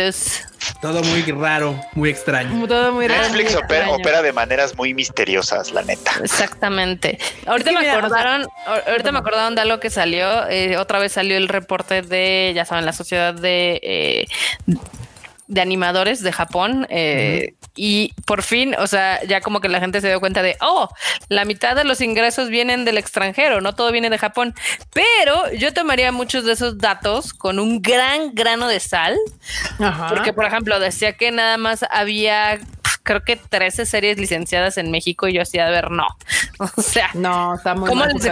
Todo 0.80 1.02
muy 1.02 1.22
raro, 1.22 1.78
muy 1.94 2.10
extraño. 2.10 2.66
Todo 2.66 2.92
muy 2.92 3.08
raro, 3.08 3.22
Netflix 3.22 3.54
muy 3.54 3.94
opera, 4.00 4.22
de 4.22 4.32
maneras 4.32 4.76
muy 4.76 4.94
misteriosas, 4.94 5.72
la 5.72 5.82
neta. 5.82 6.12
Exactamente. 6.22 7.18
Ahorita 7.46 7.70
Es 7.70 7.76
que 7.76 7.82
me 7.82 7.86
mira, 7.86 7.92
o 7.98 8.00
sea- 8.00 8.06
acordaron, 8.18 8.48
ahor- 8.66 8.82
ahorita 8.88 9.12
me 9.12 9.18
acordaron 9.18 9.54
de 9.54 9.60
algo 9.62 9.80
que 9.80 9.90
salió. 9.90 10.48
eh, 10.48 10.76
otra 10.76 10.98
vez 10.98 11.12
salió 11.12 11.36
el 11.36 11.48
reporte 11.48 12.02
de, 12.02 12.52
ya 12.54 12.64
saben, 12.64 12.84
la 12.86 12.92
sociedad 12.92 13.34
de 13.34 13.80
eh, 13.82 14.26
de 15.48 15.60
animadores 15.60 16.22
de 16.22 16.32
Japón. 16.32 16.86
eh, 16.90 17.54
Y 17.74 18.12
por 18.26 18.42
fin, 18.42 18.74
o 18.78 18.86
sea, 18.88 19.22
ya 19.24 19.40
como 19.40 19.60
que 19.60 19.68
la 19.68 19.78
gente 19.78 20.00
se 20.00 20.08
dio 20.08 20.18
cuenta 20.20 20.42
de, 20.42 20.56
oh, 20.60 20.88
la 21.28 21.44
mitad 21.44 21.76
de 21.76 21.84
los 21.84 22.00
ingresos 22.00 22.48
vienen 22.48 22.84
del 22.84 22.98
extranjero, 22.98 23.60
no 23.60 23.74
todo 23.74 23.92
viene 23.92 24.10
de 24.10 24.18
Japón. 24.18 24.54
Pero 24.92 25.52
yo 25.52 25.72
tomaría 25.72 26.10
muchos 26.10 26.44
de 26.44 26.52
esos 26.52 26.78
datos 26.78 27.32
con 27.32 27.58
un 27.60 27.80
gran 27.80 28.34
grano 28.34 28.66
de 28.68 28.80
sal. 28.80 29.16
Ajá. 29.78 30.08
Porque, 30.08 30.32
por 30.32 30.44
ejemplo, 30.44 30.80
decía 30.80 31.12
que 31.12 31.30
nada 31.30 31.56
más 31.56 31.84
había, 31.90 32.58
creo 33.04 33.22
que 33.22 33.36
13 33.36 33.86
series 33.86 34.18
licenciadas 34.18 34.76
en 34.76 34.90
México 34.90 35.28
y 35.28 35.34
yo 35.34 35.42
hacía 35.42 35.66
de 35.66 35.70
ver, 35.70 35.90
no. 35.90 36.06
O 36.76 36.82
sea, 36.82 37.10
no, 37.14 37.54
está 37.54 37.74
muy 37.76 37.88
¿cómo 37.88 38.04
les 38.06 38.24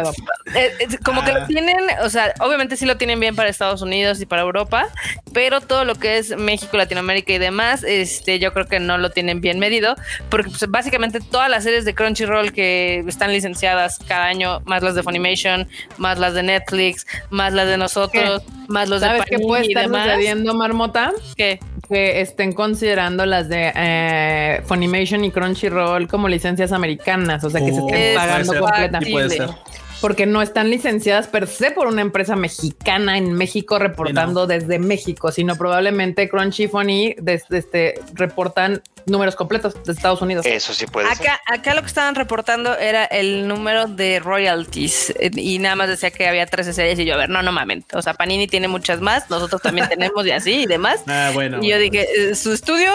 ex- 0.47 0.57
eh, 0.57 0.73
eh, 0.81 0.99
como 1.05 1.25
que 1.25 1.31
Ah. 1.33 1.39
lo 1.41 1.47
tienen, 1.47 1.77
o 2.03 2.09
sea, 2.11 2.33
obviamente 2.41 2.77
sí 2.77 2.87
lo 2.87 2.97
tienen 2.97 3.21
bien 3.21 3.35
para 3.37 3.49
Estados 3.49 3.83
Unidos 3.83 4.21
y 4.21 4.27
para 4.27 4.43
Europa, 4.43 4.87
pero 5.33 5.61
todo 5.61 5.85
lo 5.85 5.95
que 5.97 6.19
es 6.19 6.37
México, 6.37 6.77
Latinoamérica 6.77 7.33
y 7.33 7.39
demás, 7.39 7.83
este, 7.85 8.39
yo 8.39 8.53
creo 8.53 8.67
que 8.67 8.81
no 8.81 8.99
lo 8.99 9.11
tienen 9.11 9.41
bien 9.41 9.59
medido, 9.59 9.97
porque 10.29 10.49
pues, 10.51 10.71
básicamente 10.71 11.21
todas 11.21 11.51
las 11.51 11.65
series 11.65 11.85
de 11.85 11.95
Crunchyroll 11.95 12.53
que 12.53 13.05
están 13.07 13.33
licenciadas 13.33 13.99
cada 14.07 14.25
año, 14.27 14.61
más 14.65 14.83
las 14.83 14.95
de 14.95 15.03
Funimation, 15.03 15.69
más 15.99 16.19
las 16.19 16.35
de 16.35 16.43
Netflix, 16.43 17.07
más 17.31 17.53
las 17.53 17.67
de 17.69 17.77
nosotros, 17.79 18.43
más 18.69 18.89
los 18.89 19.01
¿Sabes 19.01 19.21
de 19.21 19.25
qué 19.27 19.33
Panini 19.37 19.49
puede 19.49 19.65
y 19.65 19.69
estar 19.69 19.83
demás, 19.85 20.05
sucediendo, 20.11 20.55
Marmota? 20.55 21.13
que 21.37 21.59
Que 21.89 22.21
estén 22.21 22.53
considerando 22.53 23.27
las 23.27 23.49
de 23.49 23.73
eh, 23.77 24.61
Funimation 24.67 25.25
y 25.25 25.31
Crunchyroll 25.31 26.09
como 26.09 26.27
licencias 26.29 26.73
americanas, 26.73 27.45
o 27.45 27.51
sea, 27.51 27.61
que 27.61 27.73
se 27.73 27.79
estén 27.79 28.17
pagando 28.17 28.59
completa. 28.59 29.01
sí 29.03 29.13
puede 29.13 29.29
Factible. 29.29 29.55
ser. 29.55 29.86
Porque 30.01 30.27
no 30.27 30.43
están 30.43 30.71
licenciadas 30.71 31.27
per 31.27 31.47
se 31.47 31.71
por 31.71 31.87
una 31.87 32.03
empresa 32.03 32.37
mexicana 32.37 33.17
en 33.17 33.33
México 33.33 33.79
reportando 33.79 34.47
desde 34.47 34.79
México, 34.79 35.33
sino 35.33 35.57
probablemente 35.57 36.29
Crunchy 36.29 36.65
y 36.65 36.69
Funny 36.69 37.17
desde 37.19 37.59
este 37.59 37.95
reportan 38.15 38.83
números 39.07 39.37
completos 39.37 39.83
de 39.85 39.93
Estados 39.93 40.21
Unidos. 40.21 40.45
Eso 40.47 40.75
sí 40.75 40.87
puede 40.87 41.09
ser. 41.15 41.29
Acá, 41.29 41.41
acá 41.47 41.75
lo 41.75 41.83
que 41.83 41.89
estaban 41.89 42.15
reportando 42.15 42.77
era 42.77 43.05
el 43.05 43.47
número 43.47 43.87
de 43.87 44.21
royalties 44.21 45.11
eh, 45.19 45.31
y 45.35 45.59
nada 45.59 45.77
más 45.77 45.89
decía 45.89 46.11
que 46.11 46.27
había 46.27 46.47
13 46.47 46.73
series 46.73 46.99
y 46.99 47.05
yo, 47.05 47.15
a 47.15 47.19
ver, 47.19 47.31
no, 47.31 47.43
no 47.43 47.53
mamen. 47.53 47.85
O 47.95 48.03
sea, 48.03 48.15
Panini 48.15 48.47
tiene 48.47 48.69
muchas 48.69 49.01
más, 49.01 49.31
nosotros 49.31 49.63
también 49.63 49.89
tenemos 49.89 50.27
y 50.27 50.31
así 50.31 50.63
y 50.63 50.67
demás. 50.67 51.03
Ah, 51.07 51.31
bueno. 51.33 51.59
y 51.63 51.69
yo 51.69 51.77
bueno. 51.77 51.91
dije, 51.91 52.07
eh, 52.31 52.35
su 52.35 52.53
estudio 52.53 52.93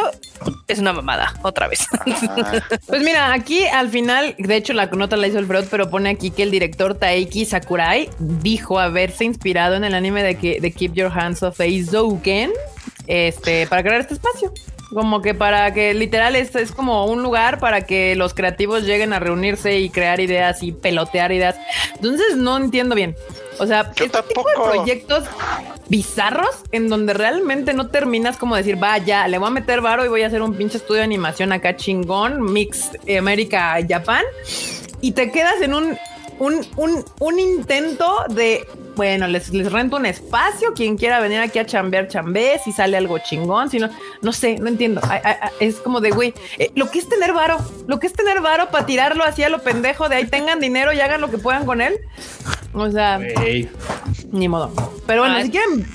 es 0.67 0.79
una 0.79 0.93
mamada, 0.93 1.33
otra 1.41 1.67
vez. 1.67 1.87
Pues 2.87 3.03
mira, 3.03 3.33
aquí 3.33 3.65
al 3.65 3.89
final, 3.89 4.35
de 4.37 4.55
hecho 4.55 4.73
la 4.73 4.87
nota 4.87 5.15
la 5.15 5.27
hizo 5.27 5.39
el 5.39 5.45
Freud, 5.45 5.65
pero 5.69 5.89
pone 5.89 6.09
aquí 6.09 6.31
que 6.31 6.43
el 6.43 6.51
director 6.51 6.95
Taiki 6.95 7.45
Sakurai 7.45 8.09
dijo 8.19 8.79
haberse 8.79 9.23
inspirado 9.23 9.75
en 9.75 9.83
el 9.83 9.93
anime 9.93 10.23
de, 10.23 10.35
que, 10.35 10.59
de 10.59 10.71
Keep 10.71 10.93
Your 10.93 11.11
Hands 11.13 11.41
Off 11.43 11.59
Eizouken 11.59 12.51
este, 13.07 13.67
para 13.67 13.83
crear 13.83 14.01
este 14.01 14.15
espacio. 14.15 14.53
Como 14.93 15.21
que 15.21 15.33
para 15.33 15.73
que 15.73 15.93
literal 15.93 16.35
es, 16.35 16.55
es 16.55 16.71
como 16.71 17.05
un 17.05 17.23
lugar 17.23 17.59
para 17.59 17.85
que 17.85 18.15
los 18.15 18.33
creativos 18.33 18.83
lleguen 18.83 19.13
a 19.13 19.19
reunirse 19.19 19.79
y 19.79 19.89
crear 19.89 20.19
ideas 20.19 20.61
y 20.63 20.71
pelotear 20.71 21.31
ideas. 21.31 21.55
Entonces 21.95 22.35
no 22.35 22.57
entiendo 22.57 22.95
bien. 22.95 23.15
O 23.59 23.67
sea, 23.67 23.93
Yo 23.95 24.05
este 24.05 24.21
tipo 24.23 24.43
de 24.49 24.55
proyectos 24.55 25.23
bizarros 25.87 26.49
en 26.71 26.89
donde 26.89 27.13
realmente 27.13 27.73
no 27.73 27.87
terminas 27.87 28.37
como 28.37 28.55
decir, 28.55 28.77
vaya, 28.77 29.27
le 29.27 29.37
voy 29.37 29.47
a 29.47 29.51
meter 29.51 29.81
varo 29.81 30.05
y 30.05 30.07
voy 30.07 30.23
a 30.23 30.27
hacer 30.27 30.41
un 30.41 30.55
pinche 30.55 30.77
estudio 30.77 30.99
de 30.99 31.03
animación 31.03 31.51
acá 31.51 31.75
chingón, 31.75 32.41
mix 32.41 32.91
eh, 33.05 33.17
América, 33.17 33.77
Japón, 33.87 34.23
y 35.01 35.11
te 35.11 35.31
quedas 35.31 35.61
en 35.61 35.73
un, 35.73 35.97
un, 36.41 36.65
un, 36.75 37.05
un 37.19 37.39
intento 37.39 38.25
de, 38.29 38.67
bueno, 38.95 39.27
les, 39.27 39.49
les 39.53 39.71
rento 39.71 39.97
un 39.97 40.05
espacio, 40.07 40.73
quien 40.73 40.97
quiera 40.97 41.19
venir 41.19 41.39
aquí 41.39 41.59
a 41.59 41.65
chambear, 41.65 42.07
chambé, 42.07 42.59
si 42.63 42.71
sale 42.71 42.97
algo 42.97 43.19
chingón, 43.19 43.69
si 43.69 43.77
no, 43.77 43.89
no 44.23 44.33
sé, 44.33 44.57
no 44.57 44.67
entiendo. 44.67 45.01
Ay, 45.07 45.19
ay, 45.23 45.35
ay, 45.39 45.49
es 45.59 45.75
como 45.75 46.01
de, 46.01 46.09
güey, 46.09 46.33
eh, 46.57 46.71
lo 46.75 46.89
que 46.89 46.97
es 46.97 47.07
tener 47.07 47.31
varo, 47.33 47.57
lo 47.87 47.99
que 47.99 48.07
es 48.07 48.13
tener 48.13 48.41
varo 48.41 48.69
para 48.71 48.85
tirarlo 48.87 49.23
así 49.23 49.43
a 49.43 49.49
lo 49.49 49.59
pendejo, 49.61 50.09
de 50.09 50.15
ahí 50.15 50.25
tengan 50.25 50.59
dinero 50.59 50.91
y 50.91 50.99
hagan 50.99 51.21
lo 51.21 51.29
que 51.29 51.37
puedan 51.37 51.65
con 51.65 51.79
él. 51.79 51.99
O 52.73 52.89
sea, 52.89 53.19
ni 54.31 54.47
modo. 54.47 54.71
Pero 55.05 55.21
bueno, 55.21 55.35
Ay. 55.35 55.43
si 55.43 55.51
quieren, 55.51 55.85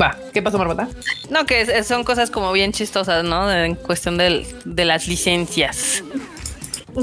va. 0.00 0.18
¿Qué 0.34 0.42
pasó, 0.42 0.58
Marmota? 0.58 0.88
no, 1.30 1.46
que 1.46 1.60
es- 1.62 1.86
son 1.86 2.04
cosas 2.04 2.30
como 2.30 2.50
bien 2.52 2.72
chistosas, 2.72 3.22
¿no? 3.24 3.46
De- 3.46 3.64
en 3.66 3.74
cuestión 3.76 4.18
del- 4.18 4.44
de 4.64 4.84
las 4.84 5.06
licencias. 5.08 6.02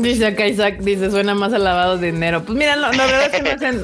Dice 0.02 0.26
acá 0.28 0.48
Isaac, 0.48 0.80
dice, 0.80 1.10
suena 1.12 1.34
más 1.34 1.54
a 1.54 1.60
lavado 1.60 1.98
de 1.98 2.12
dinero. 2.12 2.44
Pues 2.44 2.58
mira, 2.58 2.76
no, 2.76 2.92
la 2.92 3.06
verdad 3.06 3.26
es 3.26 3.32
que 3.32 3.42
no 3.42 3.50
hacen, 3.52 3.82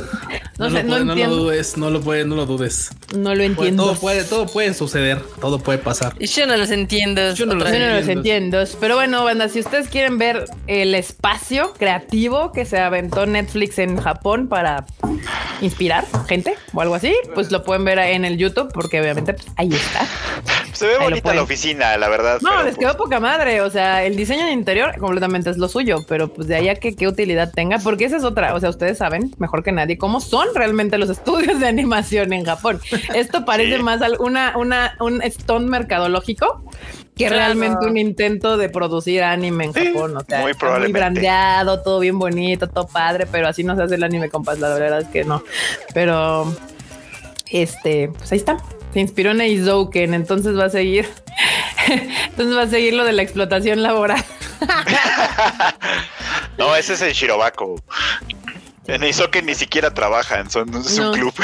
No, 0.58 0.70
No, 0.70 0.78
sé, 0.78 0.84
lo, 0.84 0.84
no 0.84 0.88
puede- 0.90 1.00
no 1.00 1.06
lo 1.06 1.12
entiendo. 1.12 1.36
dudes, 1.38 1.78
no 1.78 1.90
lo 1.90 2.02
puede, 2.02 2.26
no 2.26 2.36
lo 2.36 2.46
dudes. 2.46 2.92
No 3.16 3.30
lo 3.30 3.36
Puede- 3.36 3.46
entiendo. 3.46 3.84
todo 3.84 3.96
puede, 3.96 4.24
todo 4.24 4.46
puede 4.46 4.74
suceder, 4.74 5.20
todo 5.40 5.60
puede 5.60 5.78
pasar. 5.80 6.14
Y 6.20 6.28
yo 6.28 6.46
no 6.46 6.56
los 6.58 6.70
entiendo. 6.72 7.34
Yo 7.34 7.46
no 7.46 7.56
los 7.56 7.72
Yo 7.72 7.80
no 7.80 7.88
los 7.90 8.08
entiendo. 8.08 8.58
entiendo. 8.58 8.78
Pero 8.80 8.96
bueno, 8.96 9.24
banda, 9.24 9.50
si 9.50 9.60
ustedes 9.60 9.88
quieren 9.90 10.18
ver 10.18 10.46
el 10.68 10.94
espacio 10.96 11.74
creativo 11.78 12.52
que 12.52 12.66
se 12.66 12.78
aventó 12.80 13.26
Netflix 13.26 13.80
en 13.80 13.98
Japón 13.98 14.48
para 14.48 14.86
inspirar 15.62 16.06
gente 16.28 16.56
o 16.74 16.82
algo 16.82 16.96
así, 16.96 17.14
pues 17.34 17.52
lo 17.52 17.64
pueden 17.64 17.84
ver 17.86 18.00
en 18.00 18.26
el 18.26 18.38
YouTube, 18.38 18.72
porque 18.74 19.00
obviamente 19.02 19.34
pues, 19.34 19.48
ahí 19.58 19.70
está. 19.74 20.08
Se 20.74 20.88
ve 20.88 20.94
Ahí 20.94 21.04
bonita 21.04 21.22
pueden. 21.24 21.38
la 21.38 21.44
oficina, 21.44 21.98
la 21.98 22.10
verdad. 22.10 22.40
No, 22.42 22.50
pero, 22.50 22.64
les 22.64 22.76
pues, 22.76 22.86
quedó 22.88 22.98
poca 22.98 23.20
madre. 23.20 23.62
O 23.62 23.70
sea, 23.70 24.04
el 24.04 24.16
diseño 24.16 24.46
de 24.46 24.52
interior 24.52 24.98
completamente 24.98 25.50
es 25.50 25.58
lo 25.58 25.68
suyo, 25.68 25.98
pero 26.08 26.30
pues 26.34 26.48
de 26.48 26.56
ahí 26.56 26.70
a 26.70 26.76
que 26.76 26.96
qué 26.96 27.08
utilidad 27.08 27.52
tenga, 27.54 27.78
porque 27.80 28.06
esa 28.06 28.18
es 28.18 28.24
otra. 28.24 28.56
O 28.56 28.60
sea, 28.60 28.70
ustedes 28.70 28.98
saben 28.98 29.34
mejor 29.38 29.64
que 29.64 29.72
nadie 29.72 29.98
cómo 29.98 30.22
son 30.22 30.48
realmente 30.56 30.98
los 30.98 31.10
estudios 31.18 31.60
de 31.60 31.68
animación 31.68 32.32
en 32.34 32.46
Japón. 32.46 32.80
Esto 33.14 33.46
parece 33.46 33.78
Sí. 33.78 33.84
más 33.84 34.02
al- 34.02 34.18
una, 34.20 34.58
una, 34.58 34.96
un 35.00 35.22
stunt 35.22 35.68
mercadológico 35.70 36.64
que 37.16 37.28
Claro. 37.28 37.36
realmente 37.36 37.86
un 37.86 37.98
intento 37.98 38.58
de 38.58 38.70
producir 38.70 39.22
anime 39.24 39.66
en 39.66 39.74
Sí, 39.74 39.88
Japón. 39.88 40.16
O 40.18 40.22
sea, 40.22 40.40
muy 40.42 40.42
está 40.42 40.42
muy 40.42 40.54
probablemente. 40.54 41.00
brandeado, 41.00 41.82
todo 41.84 42.00
bien 42.00 42.18
bonito, 42.18 42.68
todo 42.68 42.88
padre, 42.88 43.28
pero 43.32 43.48
así 43.48 43.64
no 43.64 43.76
se 43.76 43.84
hace 43.84 43.96
el 43.96 44.04
anime, 44.04 44.30
compas. 44.30 44.58
La 44.60 44.70
verdad 44.74 45.02
es 45.02 45.08
que 45.10 45.24
no. 45.26 45.44
Pero 45.94 46.56
este, 47.52 48.08
pues 48.18 48.32
ahí 48.32 48.38
está. 48.38 48.58
Se 48.94 49.00
inspiró 49.00 49.32
en 49.32 49.42
Eizouken, 49.42 50.14
entonces 50.14 50.58
va 50.58 50.66
a 50.66 50.70
seguir. 50.70 51.08
entonces 51.88 52.56
va 52.56 52.64
a 52.64 52.68
seguir 52.68 52.94
lo 52.94 53.04
de 53.04 53.14
la 53.14 53.22
explotación 53.22 53.82
laboral. 53.82 54.24
No, 56.58 56.76
ese 56.76 56.94
es 56.94 57.02
el 57.02 57.14
Shirobako. 57.14 57.82
En 58.88 59.04
Isoken 59.04 59.46
ni 59.46 59.56
siquiera 59.56 59.94
trabajan, 59.94 60.50
son 60.50 60.70
es 60.76 60.98
un 60.98 61.06
No. 61.06 61.12
club. 61.12 61.34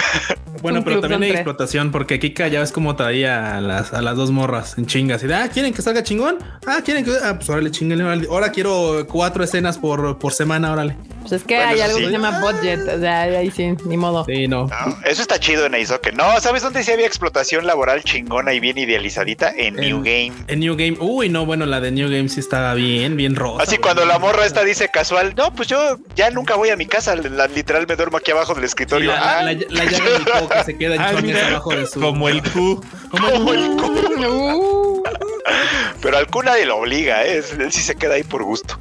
Bueno, 0.60 0.80
Un 0.80 0.86
pero 0.86 0.96
club 0.96 1.02
también 1.12 1.22
hay 1.22 1.30
tres. 1.30 1.42
explotación 1.42 1.92
porque 1.92 2.18
Kika 2.20 2.48
ya 2.48 2.62
ves 2.62 2.72
cómo 2.72 2.96
traía 2.96 3.58
a 3.58 3.62
las, 3.62 3.94
a 3.94 4.02
las 4.02 4.16
dos 4.16 4.32
morras 4.32 4.76
en 4.80 4.88
chingas. 4.88 5.22
Y 5.22 5.28
de, 5.28 5.36
ah, 5.36 5.48
¿quieren 5.54 5.72
que 5.72 5.84
salga 5.84 6.02
chingón? 6.02 6.40
Ah, 6.66 6.80
¿quieren 6.84 7.06
que...? 7.06 7.12
Ah, 7.24 7.36
pues 7.36 7.48
órale, 7.52 7.70
chingale. 7.70 8.04
órale. 8.04 8.28
Ahora 8.28 8.52
quiero 8.52 9.06
cuatro 9.08 9.44
escenas 9.44 9.78
por, 9.78 10.18
por 10.18 10.34
semana, 10.34 10.74
órale. 10.74 10.98
Pues 11.22 11.34
es 11.34 11.44
que 11.44 11.58
Bueno, 11.58 11.72
hay 11.74 11.82
algo 11.82 11.98
sí. 11.98 12.04
que 12.06 12.08
se 12.08 12.12
llama 12.14 12.40
budget. 12.40 12.80
O 12.88 13.00
sea, 13.00 13.22
ahí 13.22 13.52
sí, 13.52 13.68
ni 13.86 13.98
modo. 13.98 14.26
Sí, 14.26 14.48
no. 14.48 14.66
No, 14.66 14.98
eso 15.06 15.22
está 15.22 15.40
chido 15.40 15.68
en 15.68 15.76
Isoken. 15.76 16.16
No, 16.18 16.40
¿sabes 16.40 16.64
dónde 16.64 16.84
sí 16.84 16.92
había 16.92 17.06
explotación 17.06 17.68
laboral 17.68 18.04
chingona 18.04 18.52
y 18.52 18.60
bien 18.60 18.80
idealizadita? 18.80 19.52
En 19.56 19.78
En- 19.78 19.82
New 19.90 19.98
Game. 20.00 20.34
En 20.48 20.60
New 20.60 20.76
Game, 20.76 20.98
uy, 21.00 21.30
no, 21.30 21.46
bueno, 21.46 21.68
la 21.68 21.82
de 21.82 21.92
New 21.92 22.10
Game 22.10 22.30
sí 22.30 22.40
estaba 22.40 22.74
bien, 22.74 23.16
bien 23.16 23.36
rosa. 23.36 23.62
Así 23.62 23.78
cuando 23.78 24.06
la 24.06 24.18
morra 24.18 24.44
esta 24.44 24.64
dice 24.64 24.90
casual, 24.90 25.36
no, 25.38 25.54
pues 25.54 25.68
yo 25.68 26.00
ya 26.16 26.32
nunca 26.32 26.56
voy 26.56 26.70
a 26.70 26.76
mi 26.76 26.88
casa, 26.88 27.16
la- 27.30 27.48
literal 27.48 27.86
me 27.88 27.96
duermo 27.96 28.18
aquí 28.18 28.32
abajo 28.32 28.54
del 28.54 28.64
Sí, 28.64 28.68
escritorio. 28.68 29.12
la, 29.12 29.40
Ah, 29.40 29.44
la, 29.44 29.54
la, 29.54 29.60
la 29.70 29.86
llaga 29.86 30.10
del 30.12 30.26
codo 30.26 30.50
que 30.50 30.64
se 30.64 30.78
queda 30.78 30.96
en 30.96 31.02
Ah, 31.02 31.12
mira, 31.22 31.48
abajo 31.48 31.72
de 31.76 31.86
su. 31.88 32.00
Como 32.02 32.30
el 32.30 32.42
Q. 32.44 32.84
como 33.12 33.54
el 33.54 33.68
cu- 33.78 33.98
Uh, 34.18 35.04
Pero 36.02 36.18
al 36.18 36.28
Q 36.28 36.44
nadie 36.44 36.66
lo 36.66 36.78
obliga, 36.78 37.24
¿eh? 37.26 37.38
él 37.60 37.72
sí 37.72 37.82
se 37.82 37.96
queda 37.96 38.16
ahí 38.16 38.24
por 38.24 38.44
gusto. 38.44 38.80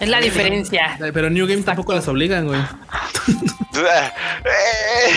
Es 0.00 0.08
la 0.08 0.20
diferencia. 0.20 0.96
Pero 1.12 1.30
New 1.30 1.46
Game 1.46 1.62
tampoco 1.62 1.94
las 1.94 2.08
obligan, 2.08 2.46
güey. 2.46 2.60
Ah, 2.60 3.10
eh, 4.44 5.10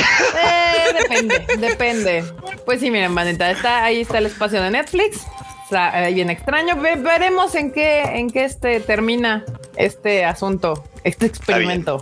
eh, 0.43 0.93
depende, 1.01 1.45
depende. 1.57 2.23
Pues 2.65 2.79
sí, 2.79 2.91
miren, 2.91 3.13
bandita, 3.15 3.49
está 3.51 3.83
ahí 3.83 4.01
está 4.01 4.17
el 4.19 4.27
espacio 4.27 4.61
de 4.61 4.71
Netflix. 4.71 5.21
Está 5.63 6.07
bien 6.09 6.29
extraño. 6.29 6.75
Ve- 6.75 6.95
veremos 6.97 7.55
en 7.55 7.71
qué, 7.71 8.01
en 8.01 8.29
qué 8.29 8.43
este 8.45 8.79
termina 8.81 9.45
este 9.77 10.25
asunto, 10.25 10.83
este 11.03 11.25
experimento. 11.27 12.01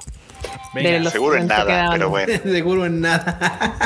Venga, 0.73 0.89
de 0.91 0.99
los 0.99 1.11
seguro 1.11 1.35
en 1.35 1.43
que 1.43 1.47
nada, 1.47 1.65
quedaban. 1.65 1.91
pero 1.91 2.09
bueno. 2.09 2.33
Seguro 2.43 2.85
en 2.85 3.01
nada. 3.01 3.39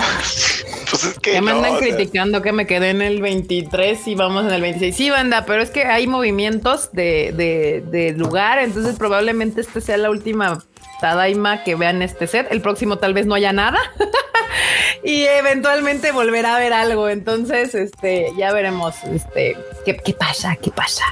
Pues 0.89 1.05
es 1.05 1.19
que 1.19 1.33
Ya 1.33 1.41
me 1.41 1.51
no, 1.51 1.57
andan 1.57 1.73
o 1.75 1.79
sea, 1.79 1.87
criticando 1.95 2.43
que 2.43 2.51
me 2.51 2.67
quedé 2.67 2.91
en 2.91 3.01
el 3.01 3.19
23 3.19 4.07
y 4.07 4.13
vamos 4.13 4.45
en 4.45 4.53
el 4.53 4.61
26. 4.61 4.95
Sí, 4.95 5.09
banda, 5.09 5.43
pero 5.47 5.63
es 5.63 5.71
que 5.71 5.85
hay 5.85 6.05
movimientos 6.05 6.91
de, 6.91 7.33
de, 7.35 7.83
de 7.89 8.11
lugar, 8.15 8.59
entonces 8.59 8.95
probablemente 8.95 9.61
este 9.61 9.81
sea 9.81 9.97
la 9.97 10.11
última 10.11 10.59
Tadaima 11.01 11.63
que 11.63 11.73
vean 11.73 12.03
este 12.03 12.27
set. 12.27 12.47
El 12.51 12.61
próximo 12.61 12.97
tal 12.99 13.15
vez 13.15 13.25
no 13.25 13.33
haya 13.33 13.51
nada 13.53 13.79
y 15.03 15.23
eventualmente 15.23 16.11
volverá 16.11 16.53
a 16.53 16.55
haber 16.57 16.73
algo. 16.73 17.09
Entonces, 17.09 17.73
este, 17.73 18.27
ya 18.37 18.53
veremos, 18.53 18.95
este, 19.05 19.57
qué, 19.85 19.97
qué 19.97 20.13
pasa, 20.13 20.55
qué 20.57 20.69
pasa. 20.69 21.03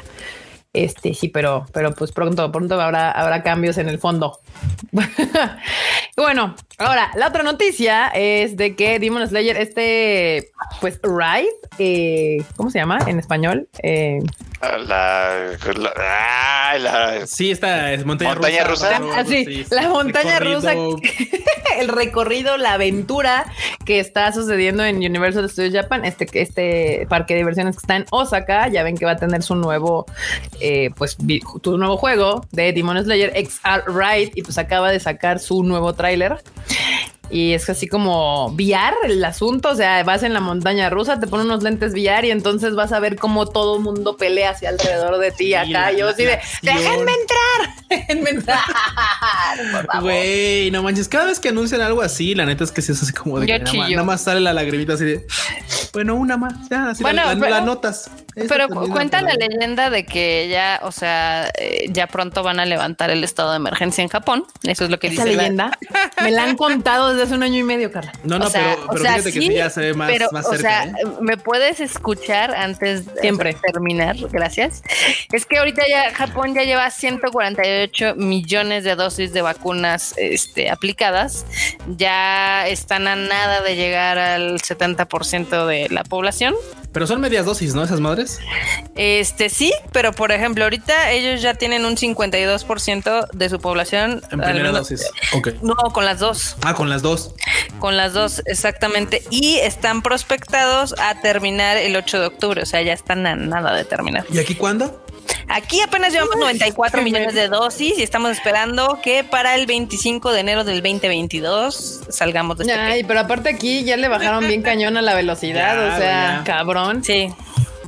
Este, 0.73 1.13
sí, 1.13 1.27
pero, 1.27 1.65
pero 1.73 1.93
pues 1.93 2.11
pronto, 2.13 2.49
pronto 2.51 2.79
habrá, 2.79 3.11
habrá 3.11 3.43
cambios 3.43 3.77
en 3.77 3.89
el 3.89 3.99
fondo. 3.99 4.39
bueno, 6.17 6.55
ahora 6.77 7.11
la 7.15 7.27
otra 7.27 7.43
noticia 7.43 8.07
es 8.13 8.57
de 8.57 8.75
que 8.75 8.99
Demon 8.99 9.27
Slayer, 9.27 9.57
este, 9.57 10.51
pues, 10.81 10.99
ride, 11.03 11.49
eh, 11.79 12.43
¿cómo 12.55 12.69
se 12.69 12.79
llama 12.79 12.99
en 13.07 13.17
español? 13.19 13.67
Eh, 13.81 14.19
La, 14.61 14.77
la, 14.77 15.93
ah, 15.97 16.77
la- 16.77 17.25
Sí, 17.27 17.49
esta 17.51 17.93
es 17.93 18.05
montaña, 18.05 18.33
Montaña 18.33 18.63
rusa. 18.65 19.01
Ah, 19.15 19.23
sí, 19.25 19.45
Sí, 19.45 19.65
la 19.71 19.89
montaña 19.89 20.39
recorrido. 20.39 20.59
rusa. 20.59 20.73
el 21.79 21.87
recorrido, 21.87 22.57
la 22.57 22.73
aventura 22.73 23.45
que 23.85 23.99
está 23.99 24.31
sucediendo 24.33 24.83
en 24.85 24.97
Universal 24.97 25.49
Studios 25.49 25.73
Japan, 25.73 26.05
este, 26.05 26.27
este 26.39 27.07
parque 27.09 27.33
de 27.33 27.39
diversiones 27.39 27.75
que 27.75 27.79
está 27.81 27.95
en 27.95 28.05
Osaka, 28.11 28.67
ya 28.67 28.83
ven 28.83 28.97
que 28.97 29.05
va 29.05 29.11
a 29.13 29.17
tener 29.17 29.41
su 29.41 29.55
nuevo, 29.55 30.05
eh, 30.59 30.91
pues, 30.95 31.17
tu 31.61 31.77
nuevo 31.77 31.97
juego 31.97 32.45
de 32.51 32.71
Demon 32.73 33.01
Slayer 33.03 33.33
XR 33.35 33.83
Ride 33.87 34.31
y 34.35 34.43
pues 34.43 34.57
acaba 34.59 34.91
de 34.91 34.99
sacar 34.99 35.39
su 35.39 35.63
nuevo 35.63 35.93
tráiler. 36.01 36.41
Y 37.31 37.53
es 37.53 37.69
así 37.69 37.87
como 37.87 38.47
VR 38.49 38.95
el 39.05 39.23
asunto, 39.23 39.69
o 39.69 39.75
sea, 39.75 40.03
vas 40.03 40.23
en 40.23 40.33
la 40.33 40.41
montaña 40.41 40.89
rusa, 40.89 41.19
te 41.19 41.27
ponen 41.27 41.45
unos 41.47 41.63
lentes 41.63 41.93
VR 41.93 42.27
y 42.27 42.31
entonces 42.31 42.75
vas 42.75 42.91
a 42.91 42.99
ver 42.99 43.15
cómo 43.15 43.45
todo 43.47 43.77
el 43.77 43.83
mundo 43.83 44.17
pelea 44.17 44.49
hacia 44.51 44.69
alrededor 44.69 45.17
de 45.17 45.31
ti 45.31 45.45
Sí, 45.47 45.53
acá. 45.53 45.67
la- 45.69 45.91
yo 45.93 46.09
así 46.09 46.23
de, 46.25 46.39
déjenme 46.61 47.11
entrar, 47.13 47.75
déjenme 47.89 48.29
entrar. 48.31 48.59
por 49.71 49.85
favor". 49.87 50.03
Güey, 50.03 50.71
no 50.71 50.83
manches, 50.83 51.07
cada 51.07 51.25
vez 51.25 51.39
que 51.39 51.49
anuncian 51.49 51.81
algo 51.81 52.01
así, 52.01 52.35
la 52.35 52.45
neta 52.45 52.63
es 52.63 52.71
que 52.71 52.81
sí 52.81 52.91
es 52.91 53.01
así 53.01 53.13
como 53.13 53.39
de 53.39 53.47
Yo 53.47 53.53
que 53.55 53.59
nada 53.59 53.73
más, 53.77 53.85
chillo. 53.87 53.97
nada 53.97 54.05
más 54.05 54.21
sale 54.21 54.41
la 54.41 54.53
lagrimita 54.53 54.93
así 54.93 55.05
de, 55.05 55.25
bueno, 55.93 56.15
una 56.15 56.37
más, 56.37 56.53
ya, 56.69 56.89
así 56.89 57.01
Bueno, 57.03 57.23
la, 57.23 57.33
la- 57.33 57.39
pero- 57.39 57.55
la 57.55 57.61
notas. 57.61 58.09
Pero 58.33 58.69
cuenta 58.69 59.21
la 59.21 59.33
leyenda 59.33 59.89
de 59.89 60.05
que 60.05 60.47
ya, 60.49 60.79
o 60.83 60.93
sea, 60.93 61.51
eh, 61.59 61.87
ya 61.91 62.07
pronto 62.07 62.43
van 62.43 62.61
a 62.61 62.65
levantar 62.65 63.09
el 63.09 63.25
estado 63.25 63.51
de 63.51 63.57
emergencia 63.57 64.01
en 64.03 64.07
Japón. 64.07 64.45
Eso 64.63 64.85
es 64.85 64.89
lo 64.89 64.99
que 64.99 65.07
Esa 65.07 65.25
dice 65.25 65.35
la- 65.35 65.41
leyenda 65.43 65.77
me 66.23 66.31
la 66.31 66.45
han 66.45 66.55
contado 66.55 67.13
desde 67.13 67.20
hace 67.23 67.33
un 67.35 67.43
año 67.43 67.57
y 67.59 67.63
medio, 67.63 67.91
Carla. 67.91 68.11
No, 68.23 68.39
no, 68.39 68.45
o 68.47 68.49
sea, 68.49 68.75
pero, 68.75 68.85
o 68.85 68.87
pero 68.93 69.01
sea, 69.03 69.11
fíjate 69.13 69.33
que 69.33 69.41
sí, 69.41 69.53
ya 69.53 69.69
se 69.69 69.81
ve 69.81 69.93
más, 69.93 70.09
pero, 70.11 70.27
más 70.31 70.45
o 70.45 70.51
cerca. 70.51 70.83
sea, 70.83 70.85
¿eh? 70.85 70.93
¿me 71.21 71.37
puedes 71.37 71.79
escuchar 71.79 72.53
antes 72.55 73.05
de 73.13 73.21
Siempre. 73.21 73.55
terminar? 73.71 74.15
Gracias. 74.31 74.83
Es 75.31 75.45
que 75.45 75.57
ahorita 75.57 75.83
ya 75.89 76.13
Japón 76.13 76.53
ya 76.53 76.63
lleva 76.63 76.89
148 76.91 78.15
millones 78.15 78.83
de 78.83 78.95
dosis 78.95 79.33
de 79.33 79.41
vacunas 79.41 80.13
este, 80.17 80.69
aplicadas. 80.69 81.45
Ya 81.87 82.67
están 82.67 83.07
a 83.07 83.15
nada 83.15 83.61
de 83.61 83.75
llegar 83.75 84.17
al 84.17 84.59
70% 84.59 85.65
de 85.65 85.89
la 85.89 86.03
población. 86.03 86.55
Pero 86.91 87.07
son 87.07 87.21
medias 87.21 87.45
dosis, 87.45 87.73
¿no? 87.73 87.83
Esas 87.83 88.01
madres. 88.01 88.39
Este 88.95 89.47
sí, 89.47 89.73
pero 89.93 90.11
por 90.11 90.33
ejemplo, 90.33 90.65
ahorita 90.65 91.11
ellos 91.11 91.41
ya 91.41 91.53
tienen 91.53 91.85
un 91.85 91.95
52% 91.95 93.27
de 93.31 93.49
su 93.49 93.59
población. 93.59 94.21
En 94.31 94.39
primera 94.41 94.53
menos- 94.71 94.89
dosis. 94.89 95.09
Ok. 95.33 95.49
No, 95.61 95.75
con 95.93 96.03
las 96.03 96.19
dos. 96.19 96.57
Ah, 96.63 96.73
con 96.73 96.89
las 96.89 97.01
dos. 97.11 97.33
Con 97.79 97.97
las 97.97 98.13
dos, 98.13 98.41
exactamente. 98.45 99.23
Y 99.29 99.57
están 99.57 100.01
prospectados 100.01 100.95
a 100.99 101.19
terminar 101.21 101.77
el 101.77 101.95
8 101.95 102.19
de 102.19 102.25
octubre. 102.27 102.61
O 102.61 102.65
sea, 102.65 102.81
ya 102.81 102.93
están 102.93 103.25
a 103.27 103.35
nada 103.35 103.73
de 103.75 103.85
terminar. 103.85 104.25
¿Y 104.31 104.39
aquí 104.39 104.55
cuándo? 104.55 105.03
Aquí 105.47 105.81
apenas 105.81 106.13
llevamos 106.13 106.35
94 106.37 107.01
millones 107.01 107.33
de 107.33 107.47
dosis 107.47 107.97
y 107.97 108.03
estamos 108.03 108.31
esperando 108.31 108.99
que 109.03 109.23
para 109.23 109.55
el 109.55 109.65
25 109.65 110.31
de 110.31 110.39
enero 110.39 110.63
del 110.63 110.81
2022 110.81 112.01
salgamos 112.09 112.57
de 112.57 112.63
este. 112.65 112.75
Ay, 112.75 113.03
pero 113.03 113.19
aparte 113.21 113.49
aquí 113.49 113.83
ya 113.83 113.97
le 113.97 114.07
bajaron 114.07 114.47
bien 114.47 114.61
cañón 114.61 114.97
a 114.97 115.01
la 115.01 115.13
velocidad, 115.13 115.75
Ya, 115.75 115.93
o 115.93 115.97
sea, 115.97 116.37
ya. 116.37 116.43
cabrón. 116.45 117.03
Sí, 117.03 117.33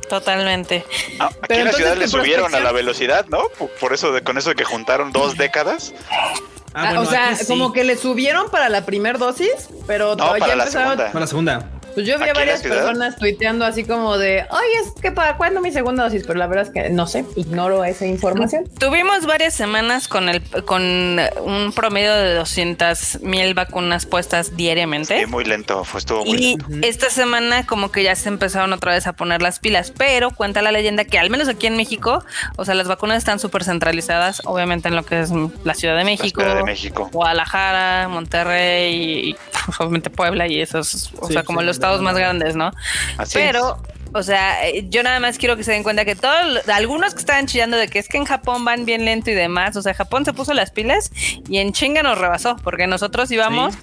totalmente. 0.09 0.85
Ah, 1.19 1.27
aquí 1.27 1.37
Pero 1.47 1.59
en 1.61 1.65
la 1.67 1.73
ciudad 1.73 1.97
le 1.97 2.07
subieron 2.07 2.53
a 2.53 2.59
la 2.59 2.71
velocidad, 2.71 3.25
¿no? 3.29 3.43
Por, 3.57 3.69
por 3.71 3.93
eso, 3.93 4.11
de, 4.11 4.21
con 4.21 4.37
eso 4.37 4.49
de 4.49 4.55
que 4.55 4.63
juntaron 4.65 5.11
dos 5.11 5.37
décadas. 5.37 5.93
Ah, 6.73 6.95
o 6.99 7.05
sea, 7.05 7.35
sí. 7.35 7.45
como 7.47 7.71
que 7.71 7.83
le 7.83 7.95
subieron 7.97 8.49
para 8.49 8.67
la 8.69 8.85
primer 8.85 9.17
dosis, 9.19 9.69
pero 9.85 10.15
No, 10.15 10.33
ya 10.33 10.39
para 10.39 10.55
la 10.55 10.63
empezaron- 10.63 10.89
segunda. 10.89 11.07
Para 11.11 11.19
la 11.19 11.27
segunda. 11.27 11.69
Pues 11.93 12.07
yo 12.07 12.17
vi 12.17 12.23
¿Aquí 12.23 12.31
a 12.31 12.33
varias 12.33 12.61
personas 12.61 13.15
tuiteando 13.17 13.65
así 13.65 13.83
como 13.83 14.17
de, 14.17 14.45
oye, 14.49 14.73
es 14.85 15.01
que 15.01 15.11
para 15.11 15.37
cuándo 15.37 15.61
mi 15.61 15.71
segunda 15.71 16.03
dosis, 16.03 16.23
pero 16.25 16.39
la 16.39 16.47
verdad 16.47 16.65
es 16.65 16.71
que 16.71 16.89
no 16.89 17.07
sé, 17.07 17.25
ignoro 17.35 17.83
esa 17.83 18.05
información. 18.05 18.65
Tuvimos 18.79 19.25
varias 19.25 19.53
semanas 19.53 20.07
con 20.07 20.29
el 20.29 20.41
con 20.65 20.81
un 20.83 21.71
promedio 21.75 22.13
de 22.15 22.33
200 22.35 23.19
mil 23.21 23.53
vacunas 23.53 24.05
puestas 24.05 24.55
diariamente. 24.55 25.19
Sí, 25.19 25.25
muy 25.25 25.43
lento, 25.45 25.83
fue 25.83 25.99
estuvo 25.99 26.25
muy 26.25 26.37
Y 26.37 26.57
lento. 26.57 26.65
esta 26.87 27.09
semana 27.09 27.65
como 27.65 27.91
que 27.91 28.03
ya 28.03 28.15
se 28.15 28.29
empezaron 28.29 28.73
otra 28.73 28.91
vez 28.93 29.07
a 29.07 29.13
poner 29.13 29.41
las 29.41 29.59
pilas, 29.59 29.91
pero 29.95 30.31
cuenta 30.31 30.61
la 30.61 30.71
leyenda 30.71 31.05
que 31.05 31.19
al 31.19 31.29
menos 31.29 31.47
aquí 31.47 31.67
en 31.67 31.75
México, 31.77 32.23
o 32.57 32.65
sea, 32.65 32.73
las 32.75 32.87
vacunas 32.87 33.17
están 33.17 33.39
súper 33.39 33.63
centralizadas, 33.63 34.41
obviamente 34.45 34.87
en 34.87 34.95
lo 34.95 35.03
que 35.03 35.19
es 35.21 35.29
la 35.63 35.73
Ciudad 35.73 35.97
de 35.97 36.03
México, 36.03 36.41
Ciudad 36.41 36.55
de 36.57 36.63
México. 36.63 37.09
Guadalajara, 37.11 38.07
Monterrey 38.07 39.29
y 39.29 39.35
pues, 39.65 39.79
obviamente 39.79 40.09
Puebla 40.09 40.47
y 40.47 40.61
esos, 40.61 41.11
o 41.19 41.27
Sí, 41.27 41.33
sea, 41.33 41.43
como 41.43 41.59
sí, 41.61 41.65
los 41.65 41.79
estados 41.83 42.01
más 42.01 42.15
grandes, 42.15 42.55
¿no? 42.55 42.71
Así 43.17 43.33
Pero, 43.33 43.81
o 44.13 44.23
sea, 44.23 44.67
eh, 44.67 44.85
yo 44.89 45.03
nada 45.03 45.19
más 45.19 45.37
quiero 45.37 45.57
que 45.57 45.63
se 45.63 45.71
den 45.73 45.83
cuenta 45.83 46.05
que 46.05 46.15
todos, 46.15 46.67
algunos 46.69 47.13
que 47.13 47.19
estaban 47.19 47.45
chillando 47.45 47.75
de 47.75 47.87
que 47.89 47.99
es 47.99 48.07
que 48.07 48.17
en 48.17 48.25
Japón 48.25 48.63
van 48.63 48.85
bien 48.85 49.03
lento 49.03 49.31
y 49.31 49.33
demás, 49.33 49.75
o 49.75 49.81
sea, 49.81 49.93
Japón 49.93 50.23
se 50.23 50.33
puso 50.33 50.53
las 50.53 50.71
pilas 50.71 51.11
y 51.49 51.57
en 51.57 51.73
chinga 51.73 52.03
nos 52.03 52.17
rebasó, 52.17 52.55
porque 52.63 52.87
nosotros 52.87 53.29
íbamos 53.31 53.75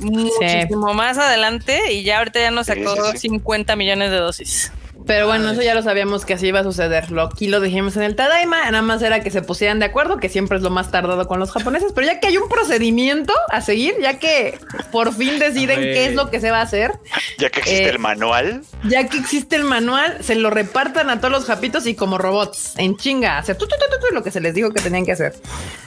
muchísimo 0.00 0.92
más 0.94 1.16
adelante 1.18 1.92
y 1.92 2.02
ya 2.02 2.18
ahorita 2.18 2.40
ya 2.40 2.50
nos 2.50 2.66
Sí, 2.66 2.74
sacó 2.74 2.94
sí, 3.12 3.12
sí. 3.12 3.28
50 3.28 3.76
millones 3.76 4.10
de 4.10 4.16
dosis. 4.16 4.72
Pero 5.06 5.26
bueno, 5.26 5.50
eso 5.50 5.62
ya 5.62 5.74
lo 5.74 5.82
sabíamos 5.82 6.24
que 6.24 6.34
así 6.34 6.48
iba 6.48 6.60
a 6.60 6.64
suceder. 6.64 7.10
Lo, 7.10 7.22
aquí 7.22 7.48
lo 7.48 7.60
dijimos 7.60 7.96
en 7.96 8.02
el 8.02 8.16
Tadaima, 8.16 8.64
nada 8.70 8.82
más 8.82 9.02
era 9.02 9.20
que 9.20 9.30
se 9.30 9.42
pusieran 9.42 9.78
de 9.78 9.86
acuerdo, 9.86 10.18
que 10.18 10.28
siempre 10.28 10.56
es 10.56 10.62
lo 10.62 10.70
más 10.70 10.90
tardado 10.90 11.26
con 11.28 11.38
los 11.38 11.52
japoneses, 11.52 11.92
pero 11.94 12.06
ya 12.06 12.20
que 12.20 12.26
hay 12.26 12.36
un 12.38 12.48
procedimiento 12.48 13.32
a 13.50 13.60
seguir, 13.60 13.94
ya 14.00 14.18
que 14.18 14.58
por 14.90 15.14
fin 15.14 15.38
deciden 15.38 15.80
qué 15.80 16.06
es 16.06 16.14
lo 16.14 16.30
que 16.30 16.40
se 16.40 16.50
va 16.50 16.58
a 16.58 16.62
hacer, 16.62 16.92
Ya 17.38 17.50
que 17.50 17.60
existe 17.60 17.84
Eh, 17.84 17.90
el 17.90 17.98
manual, 17.98 18.62
ya 18.84 19.08
que 19.08 19.18
existe 19.18 19.56
el 19.56 19.64
manual, 19.64 20.18
se 20.22 20.34
lo 20.34 20.50
repartan 20.50 21.10
a 21.10 21.18
todos 21.18 21.30
los 21.30 21.44
japitos 21.44 21.86
y 21.86 21.94
como 21.94 22.18
robots, 22.18 22.74
en 22.76 22.96
chinga, 22.96 23.38
hacer 23.38 23.56
tu, 23.56 23.66
tu, 23.66 23.76
tu, 23.76 23.96
tu, 23.96 24.08
tu, 24.08 24.14
lo 24.14 24.22
que 24.22 24.30
se 24.30 24.40
les 24.40 24.54
dijo 24.54 24.70
que 24.70 24.80
tenían 24.80 25.04
que 25.06 25.12
hacer. 25.12 25.34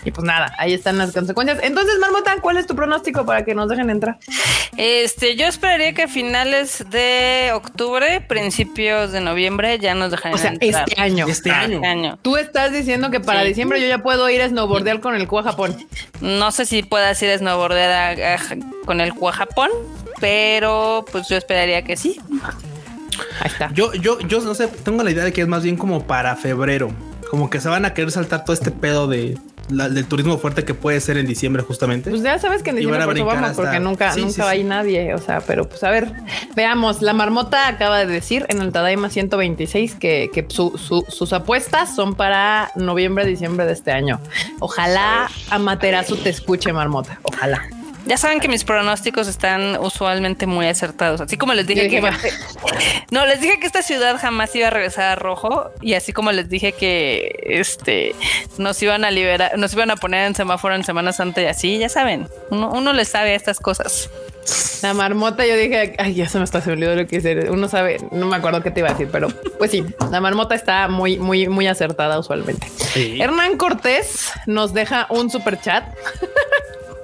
Y 0.05 0.11
pues 0.11 0.23
nada, 0.25 0.53
ahí 0.57 0.73
están 0.73 0.97
las 0.97 1.11
consecuencias. 1.11 1.59
Entonces, 1.63 1.99
Marmota, 1.99 2.37
¿cuál 2.41 2.57
es 2.57 2.67
tu 2.67 2.75
pronóstico 2.75 3.25
para 3.25 3.43
que 3.43 3.53
nos 3.53 3.67
dejen 3.69 3.89
entrar? 3.89 4.17
Este, 4.77 5.35
yo 5.35 5.45
esperaría 5.45 5.93
que 5.93 6.03
a 6.03 6.07
finales 6.07 6.85
de 6.89 7.51
octubre, 7.53 8.21
principios 8.21 9.08
de 9.11 9.21
noviembre, 9.21 9.77
ya 9.79 9.95
nos 9.95 10.11
dejarían 10.11 10.35
O 10.39 10.41
sea, 10.41 10.51
entrar. 10.51 10.85
este 10.87 11.01
año. 11.01 11.27
Este 11.27 11.51
Ah, 11.51 11.59
año. 11.61 11.75
este 11.75 11.87
año. 11.87 12.19
Tú 12.21 12.37
estás 12.37 12.71
diciendo 12.71 13.09
que 13.11 13.19
para 13.19 13.41
Sí. 13.41 13.49
diciembre 13.49 13.81
yo 13.81 13.87
ya 13.87 13.99
puedo 14.03 14.29
ir 14.29 14.41
a 14.41 14.49
snowboardear 14.49 14.99
con 14.99 15.15
el 15.15 15.27
Cuba 15.27 15.43
Japón. 15.43 15.75
No 16.21 16.51
sé 16.51 16.65
si 16.65 16.83
puedas 16.83 17.21
ir 17.23 17.29
a 17.31 17.37
snowboardear 17.37 18.19
a- 18.21 18.35
a- 18.35 18.85
con 18.85 19.01
el 19.01 19.13
Cuba 19.13 19.31
Japón, 19.33 19.69
pero 20.19 21.05
pues 21.11 21.27
yo 21.29 21.37
esperaría 21.37 21.83
que 21.83 21.97
sí. 21.97 22.19
Ahí 23.41 23.47
está. 23.51 23.69
Yo, 23.73 23.93
yo, 23.93 24.19
yo 24.21 24.39
no 24.41 24.53
sé, 24.55 24.67
tengo 24.67 25.03
la 25.03 25.11
idea 25.11 25.23
de 25.23 25.33
que 25.33 25.41
es 25.41 25.47
más 25.47 25.63
bien 25.63 25.75
como 25.77 26.05
para 26.05 26.35
febrero. 26.35 26.91
Como 27.29 27.49
que 27.49 27.59
se 27.59 27.69
van 27.69 27.85
a 27.85 27.93
querer 27.93 28.11
saltar 28.11 28.43
todo 28.43 28.53
este 28.53 28.71
pedo 28.71 29.07
de 29.07 29.37
la- 29.69 29.89
del 29.89 30.05
turismo 30.05 30.37
fuerte 30.37 30.65
que 30.65 30.73
puede 30.73 30.99
ser 31.01 31.17
en 31.17 31.25
diciembre, 31.27 31.63
justamente. 31.63 32.09
Pues 32.09 32.21
ya 32.23 32.37
sabes 32.39 32.63
que 32.63 32.71
en 32.71 32.77
diciembre 32.77 33.05
por 33.05 33.17
vamos, 33.25 33.49
hasta- 33.51 33.61
porque 33.61 33.79
nunca, 33.79 34.11
Sí, 34.13 34.21
nunca 34.21 34.33
sí, 34.33 34.41
va 34.41 34.51
sí. 34.53 34.63
nadie. 34.63 35.13
O 35.13 35.17
sea, 35.19 35.41
pero 35.41 35.67
pues 35.67 35.83
a 35.83 35.89
ver, 35.91 36.11
veamos. 36.55 37.01
La 37.01 37.13
marmota 37.13 37.67
acaba 37.67 37.99
de 37.99 38.05
decir 38.07 38.45
en 38.49 38.61
el 38.61 38.71
Tadaima 38.71 39.09
126 39.09 39.95
que, 39.95 40.29
que 40.33 40.45
su- 40.49 40.77
su- 40.77 41.05
sus 41.07 41.33
apuestas 41.33 41.95
son 41.95 42.15
para 42.15 42.71
noviembre, 42.75 43.25
diciembre 43.25 43.65
de 43.65 43.73
este 43.73 43.91
año. 43.91 44.19
Ojalá 44.59 45.29
Amaterasu 45.49 46.17
te 46.17 46.29
escuche, 46.29 46.73
marmota. 46.73 47.19
Ojalá. 47.23 47.61
Ya 48.09 48.17
saben 48.17 48.39
que 48.39 48.47
mis 48.47 48.63
pronósticos 48.63 49.27
están 49.27 49.77
usualmente 49.79 50.47
muy 50.47 50.65
acertados. 50.65 51.21
Así 51.21 51.37
como 51.37 51.53
les 51.53 51.67
dije 51.67 51.87
que. 51.87 52.01
No, 53.11 53.25
les 53.27 53.39
dije 53.39 53.59
que 53.59 53.67
esta 53.67 53.83
ciudad 53.83 54.17
jamás 54.19 54.55
iba 54.55 54.67
a 54.67 54.71
regresar 54.71 55.11
a 55.11 55.15
rojo. 55.15 55.69
Y 55.79 55.93
así 55.93 56.11
como 56.11 56.31
les 56.31 56.49
dije 56.49 56.71
que 56.71 57.35
este 57.45 58.15
nos 58.57 58.81
iban 58.81 59.05
a 59.05 59.11
liberar, 59.11 59.59
nos 59.59 59.73
iban 59.73 59.91
a 59.91 59.95
poner 59.95 60.25
en 60.25 60.33
semáforo 60.33 60.73
en 60.73 60.83
Semana 60.83 61.13
Santa 61.13 61.43
y 61.43 61.45
así, 61.45 61.77
ya 61.77 61.87
saben. 61.87 62.27
Uno, 62.49 62.71
uno 62.71 62.93
les 62.93 63.09
sabe 63.09 63.33
a 63.33 63.35
estas 63.35 63.59
cosas. 63.59 64.09
La 64.81 64.93
marmota, 64.93 65.45
yo 65.45 65.55
dije, 65.55 65.95
ay, 65.99 66.15
ya 66.15 66.27
se 66.27 66.37
me 66.37 66.45
está 66.45 66.61
se 66.61 66.71
olvidó 66.71 66.95
lo 66.95 67.05
que 67.05 67.17
hice. 67.17 67.49
Uno 67.51 67.67
sabe, 67.67 67.97
no 68.11 68.25
me 68.25 68.37
acuerdo 68.37 68.63
qué 68.63 68.71
te 68.71 68.79
iba 68.79 68.89
a 68.89 68.93
decir, 68.93 69.09
pero 69.11 69.27
pues 69.57 69.71
sí, 69.71 69.83
la 70.09 70.21
marmota 70.21 70.55
está 70.55 70.87
muy, 70.87 71.19
muy, 71.19 71.47
muy 71.47 71.67
acertada 71.67 72.17
usualmente. 72.17 72.67
Sí. 72.93 73.19
Hernán 73.21 73.57
Cortés 73.57 74.31
nos 74.47 74.73
deja 74.73 75.05
un 75.09 75.29
super 75.29 75.59
chat. 75.59 75.83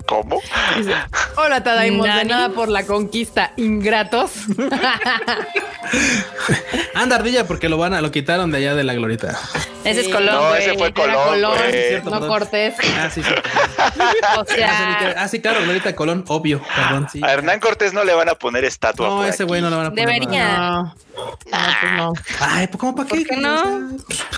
¿Cómo? 0.05 0.41
Dice, 0.77 0.93
Hola, 1.37 1.63
Tadaimos, 1.63 2.07
de 2.07 2.25
nada 2.25 2.49
por 2.49 2.69
la 2.69 2.85
conquista, 2.85 3.53
ingratos. 3.57 4.31
Anda 6.95 7.17
ardilla 7.17 7.47
porque 7.47 7.69
lo 7.69 7.77
van 7.77 7.93
a 7.93 8.01
lo 8.01 8.11
quitaron 8.11 8.51
de 8.51 8.57
allá 8.57 8.75
de 8.75 8.83
la 8.83 8.93
glorita. 8.93 9.39
Ese 9.85 10.01
es. 10.01 10.07
Colón. 10.09 10.35
No, 10.35 10.55
ese 10.55 10.77
fue 10.77 10.93
Colón, 10.93 11.55
cierto, 11.71 12.09
no 12.09 12.19
perdón. 12.19 12.27
Cortés. 12.29 12.73
Ah, 12.97 13.09
sí, 13.13 13.21
sí. 13.23 13.29
O 14.39 14.45
sea, 14.45 15.13
Ah, 15.17 15.27
sí, 15.27 15.39
claro, 15.41 15.61
Glorita 15.63 15.95
Colón, 15.95 16.23
obvio. 16.27 16.61
Perdón, 16.75 17.07
sí. 17.11 17.21
A 17.23 17.31
Hernán 17.33 17.59
Cortés 17.59 17.93
no 17.93 18.03
le 18.03 18.13
van 18.13 18.29
a 18.29 18.35
poner 18.35 18.65
estatua. 18.65 19.07
No, 19.07 19.25
ese 19.25 19.43
güey 19.43 19.61
no 19.61 19.69
lo 19.69 19.77
van 19.77 19.85
a 19.87 19.89
poner. 19.91 20.05
Debería. 20.07 20.47
nada. 20.47 20.95
No, 21.15 21.25
no, 21.25 21.33
pues 21.81 21.93
no. 21.95 22.13
Ay, 22.41 22.67
pues 22.67 22.77
¿cómo 22.79 22.95
para 22.95 23.07
qué? 23.09 23.15
¿Por 23.17 23.27
qué 23.27 23.37
no? 23.37 23.89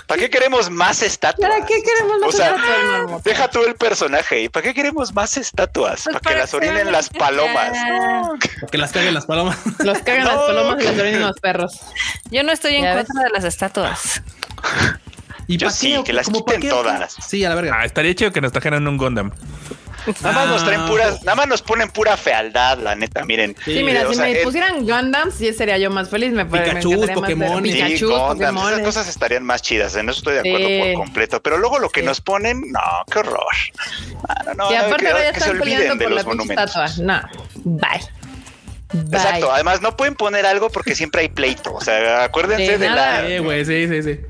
¿Para 0.06 0.20
qué 0.20 0.30
queremos 0.30 0.70
más 0.70 1.02
estatuas? 1.02 1.50
¿Para 1.50 1.66
qué 1.66 1.74
queremos 1.82 2.18
más 2.20 2.28
O 2.28 2.32
sea, 2.36 2.54
estatuas? 2.56 3.24
Deja 3.24 3.48
tú 3.50 3.64
el 3.66 3.74
personaje. 3.74 4.42
¿Y 4.42 4.48
para 4.48 4.62
qué 4.64 4.74
queremos 4.74 5.12
más 5.14 5.36
estatuas? 5.36 6.02
Pues 6.04 6.14
para 6.14 6.20
que 6.20 6.24
para 6.24 6.38
las 6.40 6.50
que 6.50 6.56
orinen 6.56 6.92
las 6.92 7.08
palomas. 7.08 7.72
Porque 8.60 8.78
las 8.78 8.92
caguen 8.92 9.14
las 9.14 9.26
palomas. 9.26 9.58
Los 9.80 9.98
cagan 10.00 10.24
No. 10.24 10.30
las 10.34 10.40
palomas 10.46 10.80
y 10.80 10.84
las 10.84 10.98
orinen 10.98 11.20
los 11.22 11.40
perros. 11.40 11.80
yo 12.30 12.42
no 12.44 12.52
estoy 12.52 12.76
en 12.76 12.84
ves. 12.94 13.06
contra 13.06 13.24
de 13.24 13.30
las 13.30 13.44
estatuas. 13.44 14.22
¿Y 15.48 15.56
Yo 15.56 15.70
sí, 15.70 15.94
qué? 15.96 16.04
que 16.04 16.12
las 16.12 16.26
¿Cómo 16.26 16.44
pa' 16.44 16.52
quiten 16.54 16.60
qué? 16.62 16.68
todas. 16.68 17.14
Sí, 17.26 17.44
a 17.44 17.48
la 17.48 17.54
verga. 17.56 17.76
Ah, 17.80 17.84
estaría 17.84 18.14
chido 18.14 18.30
que 18.30 18.40
nos 18.40 18.52
trajeran 18.52 18.86
un 18.86 18.96
Gundam. 18.98 19.32
Nada 20.22 20.34
más 20.34 20.48
nos 20.48 20.64
traen 20.64 20.80
Ah. 20.82 20.86
puras, 20.88 21.22
nada 21.24 21.34
más 21.36 21.48
nos 21.48 21.60
ponen 21.62 21.88
pura 21.90 22.16
fealdad, 22.16 22.78
la 22.78 22.94
neta, 22.94 23.24
miren. 23.26 23.54
Sí, 23.64 23.82
mira, 23.82 24.06
o 24.06 24.10
si 24.10 24.14
sea, 24.16 24.26
me 24.26 24.36
pusieran 24.36 24.86
Gundams, 24.86 25.34
sí 25.34 25.52
sería 25.52 25.76
yo 25.76 25.90
más 25.90 26.08
feliz. 26.08 26.32
Me, 26.32 26.44
me 26.44 26.50
Pikachu, 26.60 26.98
ver 27.00 27.12
Pokémon, 27.12 27.62
Sí, 27.64 27.72
Pikachu, 27.72 28.08
Gundam, 28.08 28.56
esas 28.56 28.80
cosas 28.80 29.08
estarían 29.08 29.44
más 29.44 29.60
chidas, 29.60 29.96
en 29.96 30.08
eso 30.08 30.18
estoy 30.18 30.34
de 30.34 30.40
acuerdo 30.40 30.66
Sí. 30.66 30.80
por 30.94 31.04
completo. 31.04 31.42
Pero 31.42 31.58
luego 31.58 31.78
lo 31.78 31.90
que 31.90 32.00
Sí. 32.00 32.06
nos 32.06 32.20
ponen, 32.22 32.60
no, 32.70 32.80
qué 33.10 33.18
horror. 33.18 33.42
Ah, 34.28 34.44
no, 34.46 34.54
no, 34.54 34.72
Y 34.72 34.76
aparte 34.76 35.04
que, 35.04 35.10
ahora 35.10 35.24
ya 35.24 35.32
que 35.32 35.40
se 35.40 35.46
están 35.46 35.60
olviden 35.60 35.78
peleando 35.78 36.04
de 36.18 36.24
por 36.24 36.36
los 36.36 36.46
la 36.46 36.54
estatua. 36.64 36.88
No, 37.04 37.20
bye. 37.64 38.17
Bye. 38.92 39.18
Exacto, 39.18 39.52
además 39.52 39.82
no 39.82 39.96
pueden 39.96 40.14
poner 40.14 40.46
algo 40.46 40.70
porque 40.70 40.94
siempre 40.94 41.22
hay 41.22 41.28
pleito. 41.28 41.74
O 41.74 41.80
sea, 41.80 42.24
acuérdense 42.24 42.78
De 42.78 42.88
la 42.88 43.26
Sí, 43.26 43.64
sí, 43.64 43.88
sí, 43.88 44.02
sí. 44.02 44.20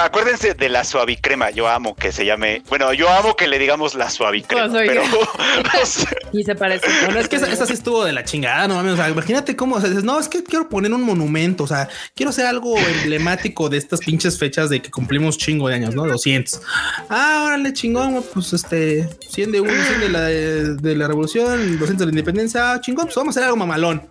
acuérdense 0.00 0.54
de 0.54 0.68
la 0.68 0.84
suavicrema. 0.84 1.50
Yo 1.50 1.68
amo 1.68 1.94
que 1.94 2.12
se 2.12 2.24
llame, 2.26 2.62
bueno, 2.68 2.92
yo 2.92 3.08
amo 3.08 3.36
que 3.36 3.48
le 3.48 3.58
digamos 3.58 3.94
la 3.94 4.10
suavicrema, 4.10 4.66
La 4.66 4.80
pero 4.80 5.02
Y 6.32 6.44
se 6.44 6.54
parece. 6.54 6.86
Bueno, 7.04 7.20
es 7.20 7.28
que 7.28 7.36
esa, 7.36 7.50
esa 7.50 7.66
sí 7.66 7.72
estuvo 7.72 8.04
de 8.04 8.12
la 8.12 8.24
chingada, 8.24 8.68
no 8.68 8.74
mames. 8.74 8.94
O 8.94 8.96
sea, 8.96 9.08
imagínate 9.08 9.56
cómo, 9.56 9.76
o 9.76 9.80
sea, 9.80 9.88
dices, 9.88 10.04
no, 10.04 10.18
es 10.18 10.28
que 10.28 10.42
quiero 10.44 10.68
poner 10.68 10.92
un 10.92 11.02
monumento, 11.02 11.64
o 11.64 11.66
sea, 11.66 11.88
quiero 12.14 12.30
hacer 12.30 12.46
algo 12.46 12.76
emblemático 12.78 13.68
de 13.68 13.78
estas 13.78 14.00
pinches 14.00 14.38
fechas 14.38 14.68
de 14.70 14.80
que 14.80 14.90
cumplimos 14.90 15.38
chingo 15.38 15.68
de 15.68 15.76
años, 15.76 15.94
¿no? 15.94 16.06
200. 16.06 16.60
Ah, 17.08 17.44
órale, 17.46 17.72
chingón, 17.72 18.12
güey, 18.12 18.24
pues 18.32 18.52
este, 18.52 19.08
100 19.28 19.52
de 19.52 19.60
uno, 19.60 19.72
100 19.72 20.00
de 20.00 20.08
la, 20.08 20.24
de 20.24 20.96
la 20.96 21.08
revolución, 21.08 21.78
200 21.78 21.98
de 21.98 22.06
la 22.06 22.10
independencia, 22.10 22.72
ah, 22.72 22.80
chingón, 22.80 23.06
pues 23.06 23.16
vamos 23.16 23.36
a 23.36 23.40
hacer 23.40 23.44
algo 23.44 23.56
mamalón. 23.56 24.01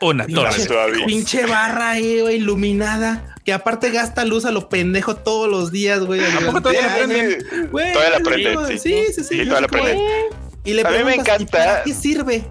Una 0.00 0.26
torre. 0.26 0.62
Pinche- 1.06 1.46
barra 1.48 1.90
ahí, 1.90 2.20
güey, 2.20 2.36
iluminada, 2.36 3.34
que 3.44 3.52
aparte 3.52 3.90
gasta 3.90 4.24
luz 4.24 4.44
a 4.44 4.50
lo 4.52 4.68
pendejo 4.68 5.16
todos 5.16 5.48
los 5.50 5.70
días, 5.72 6.00
güey. 6.04 6.20
poco 6.46 6.60
todavía 6.60 6.82
la 6.86 6.94
prenden? 6.94 7.38
Todavía 7.70 8.10
la 8.10 8.16
sí, 8.18 8.22
prenden, 8.22 8.68
sí. 8.68 8.78
Sí, 8.78 9.04
sí, 9.08 9.12
sí. 9.14 9.24
Sí, 9.24 9.36
yo 9.38 9.44
todavía 9.48 9.60
la 9.60 9.68
sé 9.68 9.68
cómo- 9.68 9.84
prenden. 9.84 10.43
Y 10.64 10.72
le 10.74 10.82
A 10.82 10.90
mí 10.90 10.96
me 10.98 11.04
preguntas, 11.04 11.28
¿y 11.38 11.42
encanta. 11.42 11.58
¿Para 11.58 11.82
qué 11.84 11.94
sirve? 11.94 12.44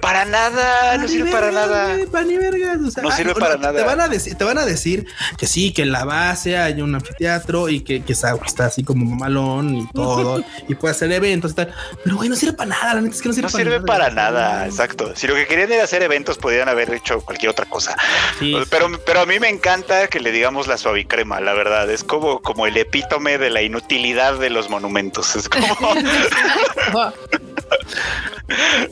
para 0.00 0.24
nada, 0.24 0.96
no 0.96 1.06
sirve 1.06 1.30
para 1.30 1.50
nada. 1.52 1.92
güey, 1.94 2.06
para 2.06 2.24
ni 2.24 2.36
vergas, 2.38 2.78
o 2.80 2.90
sea, 2.90 3.02
No 3.02 3.10
sirve 3.10 3.34
para 3.34 3.56
Te 3.56 3.60
nada. 3.60 3.84
van, 3.84 4.00
a 4.00 4.08
decir, 4.08 4.34
te 4.34 4.44
van 4.44 4.56
a 4.56 4.64
decir 4.64 5.04
que 5.36 5.46
sí, 5.46 5.72
que 5.74 5.82
en 5.82 5.92
la 5.92 6.04
base 6.06 6.56
hay 6.56 6.80
un 6.80 6.94
anfiteatro 6.94 7.68
y 7.68 7.80
que, 7.82 8.02
que 8.02 8.14
está, 8.14 8.34
está 8.46 8.64
así 8.66 8.82
como 8.82 9.04
mamalón 9.04 9.76
y 9.76 9.86
todo, 9.92 10.42
y 10.68 10.74
puede 10.74 10.92
hacer 10.92 11.12
eventos 11.12 11.52
y 11.52 11.54
tal. 11.54 11.74
Pero 12.02 12.16
güey, 12.16 12.30
no 12.30 12.36
sirve 12.36 12.54
para 12.54 12.70
nada, 12.70 12.94
la 12.94 13.00
neta 13.02 13.14
es 13.14 13.20
que 13.20 13.28
no 13.28 13.34
sirve 13.34 13.48
No 13.48 13.52
para 13.52 13.62
sirve 13.64 13.76
nada. 13.76 13.86
para 13.86 14.10
nada, 14.10 14.66
exacto. 14.66 15.12
Si 15.14 15.26
lo 15.26 15.34
que 15.34 15.46
querían 15.46 15.70
era 15.70 15.84
hacer 15.84 16.02
eventos, 16.02 16.38
podrían 16.38 16.70
haber 16.70 16.92
hecho 16.94 17.20
cualquier 17.20 17.50
otra 17.50 17.66
cosa. 17.66 17.94
Sí, 18.38 18.56
Pero, 18.70 18.90
pero 19.04 19.20
a 19.20 19.26
mí 19.26 19.38
me 19.38 19.50
encanta 19.50 20.06
que 20.08 20.18
le 20.18 20.32
digamos 20.32 20.66
la 20.66 20.78
suavicrema, 20.78 21.40
la 21.40 21.52
verdad. 21.52 21.90
Es 21.90 22.04
como, 22.04 22.40
como 22.40 22.66
el 22.66 22.76
epítome 22.78 23.36
de 23.36 23.50
la 23.50 23.60
inutilidad 23.60 24.38
de 24.38 24.48
los 24.48 24.70
monumentos. 24.70 25.36
Es 25.36 25.46
como, 25.48 25.66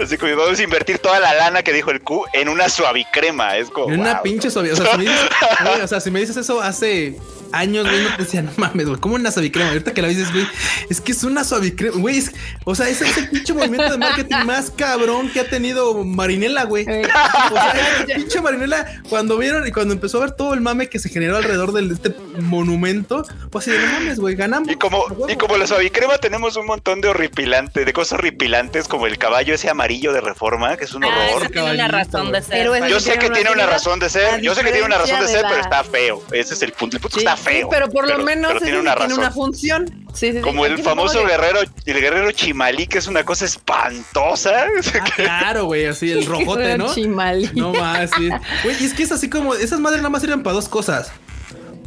así 0.01 0.17
como 0.17 0.37
vamos 0.37 0.59
a 0.59 0.63
invertir 0.63 0.99
toda 0.99 1.21
la 1.21 1.35
lana 1.35 1.63
que 1.63 1.73
dijo 1.73 1.91
el 1.91 2.01
Q 2.01 2.25
en 2.33 2.49
una 2.49 2.69
suavicrema. 2.69 3.57
Es 3.57 3.71
como. 3.71 3.93
En 3.93 4.01
una 4.01 4.23
pinche 4.23 4.51
suave. 4.51 4.73
O 4.73 4.77
sea, 4.77 4.93
si 4.93 4.99
me 4.99 5.05
dices, 5.05 5.29
güey, 5.65 5.81
o 5.81 5.89
sea, 5.89 6.01
si 6.01 6.11
me 6.11 6.21
dices 6.21 6.37
eso 6.37 6.61
hace 6.61 7.19
años, 7.53 7.87
güey, 7.89 8.03
no 8.03 8.17
te 8.17 8.23
decía, 8.25 8.43
no 8.43 8.51
mames, 8.57 8.87
güey, 8.87 9.01
¿cómo 9.01 9.15
una 9.15 9.31
suavicrema? 9.31 9.71
Ahorita 9.71 9.93
que 9.95 10.03
la 10.03 10.09
dices, 10.09 10.33
güey, 10.33 10.47
es 10.91 11.01
que 11.01 11.13
es 11.13 11.25
una 11.25 11.45
suavicrema, 11.45 11.97
güey, 11.99 12.19
es- 12.19 12.33
o 12.65 12.75
sea, 12.75 12.89
ese 12.89 13.07
es 13.09 13.17
el 13.19 13.29
pinche 13.31 13.53
movimiento 13.55 13.91
de 13.93 13.99
marketing 13.99 14.37
más 14.45 14.71
cabrón 14.71 15.31
que 15.31 15.41
ha 15.41 15.49
tenido 15.49 16.05
Marinela, 16.05 16.65
güey. 16.65 16.85
O 16.85 17.55
sea, 17.55 17.73
el 18.09 18.15
pinche 18.15 18.41
Marinela, 18.41 18.87
cuando 19.09 19.37
vieron 19.39 19.67
y 19.67 19.73
cuando 19.73 19.95
empezó 19.95 20.19
a 20.19 20.21
ver 20.23 20.31
todo 20.33 20.55
el 20.55 20.61
mame 20.61 20.89
que 20.89 20.99
se 20.99 21.09
generó 21.09 21.37
alrededor 21.37 21.73
de 21.73 21.93
este 21.93 22.15
monumento, 22.41 23.25
pues 23.51 23.67
así 23.69 23.77
de 23.77 23.85
no 23.87 23.93
mames, 23.93 24.21
güey, 24.21 24.35
ganamos. 24.35 24.71
Y 24.71 24.77
como, 24.77 25.05
y 25.29 25.37
como 25.37 25.57
la 25.57 25.67
suavicrema 25.67 26.19
tenemos 26.19 26.57
un 26.57 26.67
montón 26.67 27.01
de 27.01 27.09
horripilantes, 27.09 27.85
de 27.87 27.93
cosas 27.93 28.19
horripilantes, 28.19 28.89
como 28.89 29.07
el 29.07 29.19
caballo 29.19 29.55
ese 29.55 29.71
amarillo 29.71 30.13
de 30.13 30.21
reforma, 30.21 30.77
que 30.77 30.85
es 30.85 30.95
un 30.95 31.05
Ah, 31.05 31.09
horror. 31.35 31.49
tiene 31.51 31.73
una 31.73 31.89
razón 31.89 32.33
de 32.33 32.43
ser. 32.43 32.89
Yo 32.89 33.01
sé 33.01 33.19
que 33.19 33.31
tiene 33.31 33.51
una- 33.51 33.67
razón 33.67 33.99
de 33.99 34.09
ser, 34.09 34.41
yo 34.41 34.55
sé 34.55 34.63
que 34.63 34.71
tiene 34.71 34.87
una 34.87 34.99
razón 34.99 35.21
de 35.21 35.29
ser, 35.29 35.43
pero 35.49 35.61
está 35.61 35.85
feo. 35.85 36.23
Ese 36.33 36.55
es 36.55 36.63
el 36.63 36.73
punto. 36.73 36.97
El 36.97 37.01
punto 37.03 37.19
Sí, 37.19 37.25
está 37.25 37.37
sí, 37.47 37.61
pero 37.71 37.89
por 37.89 38.09
lo 38.09 38.19
menos 38.19 38.53
pero 38.53 38.61
tiene 38.65 38.77
sí 38.79 38.81
una 38.83 38.95
tiene 38.97 39.15
una 39.15 39.23
razón. 39.29 39.35
función. 39.35 39.87
Sí, 40.15 40.31
sí, 40.31 40.33
sí. 40.35 40.41
Como 40.41 40.67
el 40.67 40.79
famoso 40.83 41.21
de- 41.21 41.27
guerrero, 41.27 41.61
el 41.87 42.01
guerrero 42.01 42.31
chimalí, 42.33 42.87
que 42.87 42.99
es 42.99 43.07
una 43.07 43.25
cosa 43.25 43.45
espantosa. 43.45 44.67
Ah, 45.01 45.05
claro, 45.15 45.67
güey, 45.67 45.87
así 45.87 46.11
el 46.11 46.25
rojote, 46.27 46.77
¿no? 46.79 46.93
Chimalí. 46.95 47.51
No 47.55 47.73
más, 47.73 48.11
sí. 48.17 48.29
Güey, 48.65 48.77
y 48.83 48.85
es 48.87 48.95
que 48.95 49.03
es 49.03 49.13
así 49.13 49.29
como 49.31 49.55
esas 49.55 49.81
madres 49.81 50.01
nada 50.01 50.11
más 50.11 50.21
sirven 50.23 50.43
para 50.43 50.55
dos 50.55 50.69
cosas. 50.69 51.11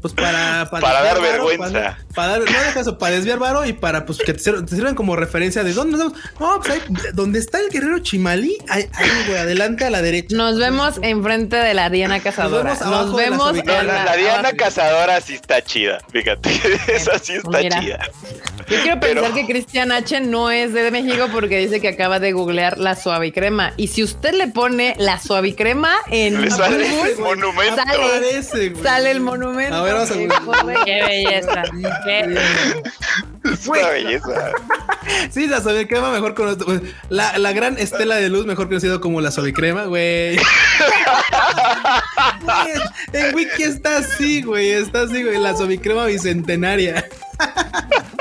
Pues 0.01 0.15
para, 0.15 0.67
Para 0.71 1.03
dar 1.03 1.13
desviar 1.15 1.37
varo, 1.39 1.45
vergüenza. 1.47 1.73
Para, 1.73 1.97
para 2.15 2.27
dar, 2.29 2.39
no 2.39 2.45
deja 2.59 2.79
eso, 2.79 2.97
para 2.97 3.15
desviar 3.15 3.37
varo 3.37 3.65
y 3.65 3.73
para 3.73 4.05
pues 4.05 4.17
que 4.17 4.33
te, 4.33 4.39
sir- 4.39 4.65
te 4.65 4.75
sirven 4.75 4.95
como 4.95 5.15
referencia 5.15 5.63
de 5.63 5.73
dónde 5.73 5.97
nos 5.97 6.11
vemos. 6.11 6.29
No, 6.39 6.59
pues 6.59 6.71
ahí, 6.71 6.81
donde 7.13 7.37
está 7.37 7.59
el 7.59 7.69
guerrero 7.69 7.99
Chimalí, 7.99 8.57
ahí, 8.67 8.89
ahí, 8.93 9.09
güey, 9.27 9.37
adelante 9.37 9.85
a 9.85 9.91
la 9.91 10.01
derecha. 10.01 10.35
Nos 10.35 10.57
vemos 10.57 10.95
enfrente 11.03 11.55
de 11.57 11.73
la 11.75 11.89
Diana 11.91 12.19
Cazadora. 12.19 12.73
vemos 12.73 12.87
Nos 12.89 13.15
vemos 13.15 13.49
subicadas. 13.49 13.81
en 13.81 13.87
No, 13.87 13.93
la, 13.93 13.99
la, 13.99 14.05
la 14.11 14.17
Diana 14.17 14.39
abajo. 14.39 14.55
Cazadora 14.57 15.21
sí 15.21 15.35
está 15.35 15.61
chida, 15.63 15.99
fíjate. 16.11 16.49
Esa 16.87 17.19
sí 17.19 17.33
está 17.33 17.59
Mira. 17.59 17.79
chida. 17.79 17.99
Yo 18.71 18.81
quiero 18.81 18.99
Pero- 18.99 19.21
pensar 19.21 19.33
que 19.39 19.45
Cristian 19.51 19.91
H 19.91 20.21
no 20.21 20.49
es 20.51 20.73
de 20.73 20.89
México 20.91 21.27
porque 21.31 21.57
dice 21.59 21.79
que 21.81 21.89
acaba 21.89 22.19
de 22.19 22.31
googlear 22.31 22.77
la 22.77 22.95
suavicrema. 22.95 23.73
Y 23.77 23.87
si 23.87 24.03
usted 24.03 24.33
le 24.33 24.47
pone 24.47 24.95
la 24.97 25.19
suavicrema 25.19 25.93
en 26.09 26.41
Le 26.41 26.49
sale 26.51 26.89
Google, 26.89 27.11
el 27.11 27.17
monumento. 27.19 27.75
Sale. 27.75 28.03
Aparece, 28.03 28.73
sale 28.81 29.11
el 29.11 29.19
monumento. 29.19 29.75
A 29.75 29.81
ver, 29.83 29.93
vamos 29.93 30.11
a 30.11 30.15
googlear. 30.15 30.85
Qué 30.85 31.01
belleza. 31.03 31.63
Qué- 32.05 32.37
Es 33.51 33.67
una 33.67 33.87
belleza. 33.89 34.51
Sí, 35.31 35.47
la 35.47 35.61
suavicrema 35.61 36.11
mejor 36.11 36.35
conocido. 36.35 36.65
pues, 36.67 36.81
La, 37.09 37.37
la 37.39 37.51
gran 37.53 37.77
estela 37.79 38.15
de 38.17 38.29
luz, 38.29 38.45
mejor 38.45 38.67
conocido 38.67 39.01
como 39.01 39.19
la 39.19 39.31
suavicrema, 39.31 39.85
güey. 39.85 40.37
Güey, 42.41 42.73
en 43.13 43.35
Wiki 43.35 43.63
está 43.63 43.97
así, 43.97 44.41
güey. 44.41 44.71
Está 44.71 45.01
así, 45.03 45.23
güey. 45.23 45.37
La 45.39 45.55
suavicrema 45.55 46.05
bicentenaria. 46.05 47.05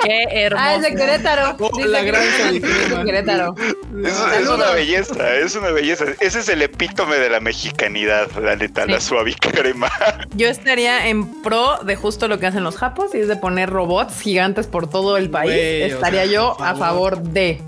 Qué 0.02 0.22
hermoso. 0.30 0.64
Ah, 0.66 0.74
es 0.76 0.82
de 0.82 0.94
Querétaro. 0.94 1.56
Oh, 1.58 1.70
Dice 1.76 1.88
la 1.88 2.02
gran 2.02 2.22
es 2.22 2.32
de 2.36 2.42
suavicrema. 2.60 3.04
Querétaro. 3.04 3.54
Es, 3.58 4.08
es 4.08 4.14
Saludos. 4.14 4.54
una 4.56 4.70
belleza, 4.72 5.34
es 5.36 5.54
una 5.56 5.70
belleza. 5.70 6.04
Ese 6.20 6.38
es 6.40 6.48
el 6.48 6.62
epítome 6.62 7.16
de 7.18 7.28
la 7.30 7.40
mexicanidad, 7.40 8.30
la 8.40 8.56
neta, 8.56 8.86
la 8.86 9.00
Sí. 9.00 9.08
suavicrema. 9.08 9.90
Yo 10.34 10.48
estaría 10.48 11.06
en 11.08 11.42
pro 11.42 11.78
de 11.84 11.96
justo 11.96 12.28
lo 12.28 12.38
que 12.38 12.46
hacen 12.46 12.64
los 12.64 12.76
japos 12.76 13.14
y 13.14 13.18
es 13.18 13.28
de 13.28 13.36
poner 13.36 13.68
robots 13.70 14.20
gigantes 14.20 14.66
por 14.66 14.88
todo 14.88 15.16
el 15.16 15.28
país. 15.30 15.50
O 15.52 15.96
estaría 15.96 16.22
sea, 16.24 16.32
yo 16.32 16.56
a 16.60 16.74
favor. 16.76 17.20
de. 17.22 17.60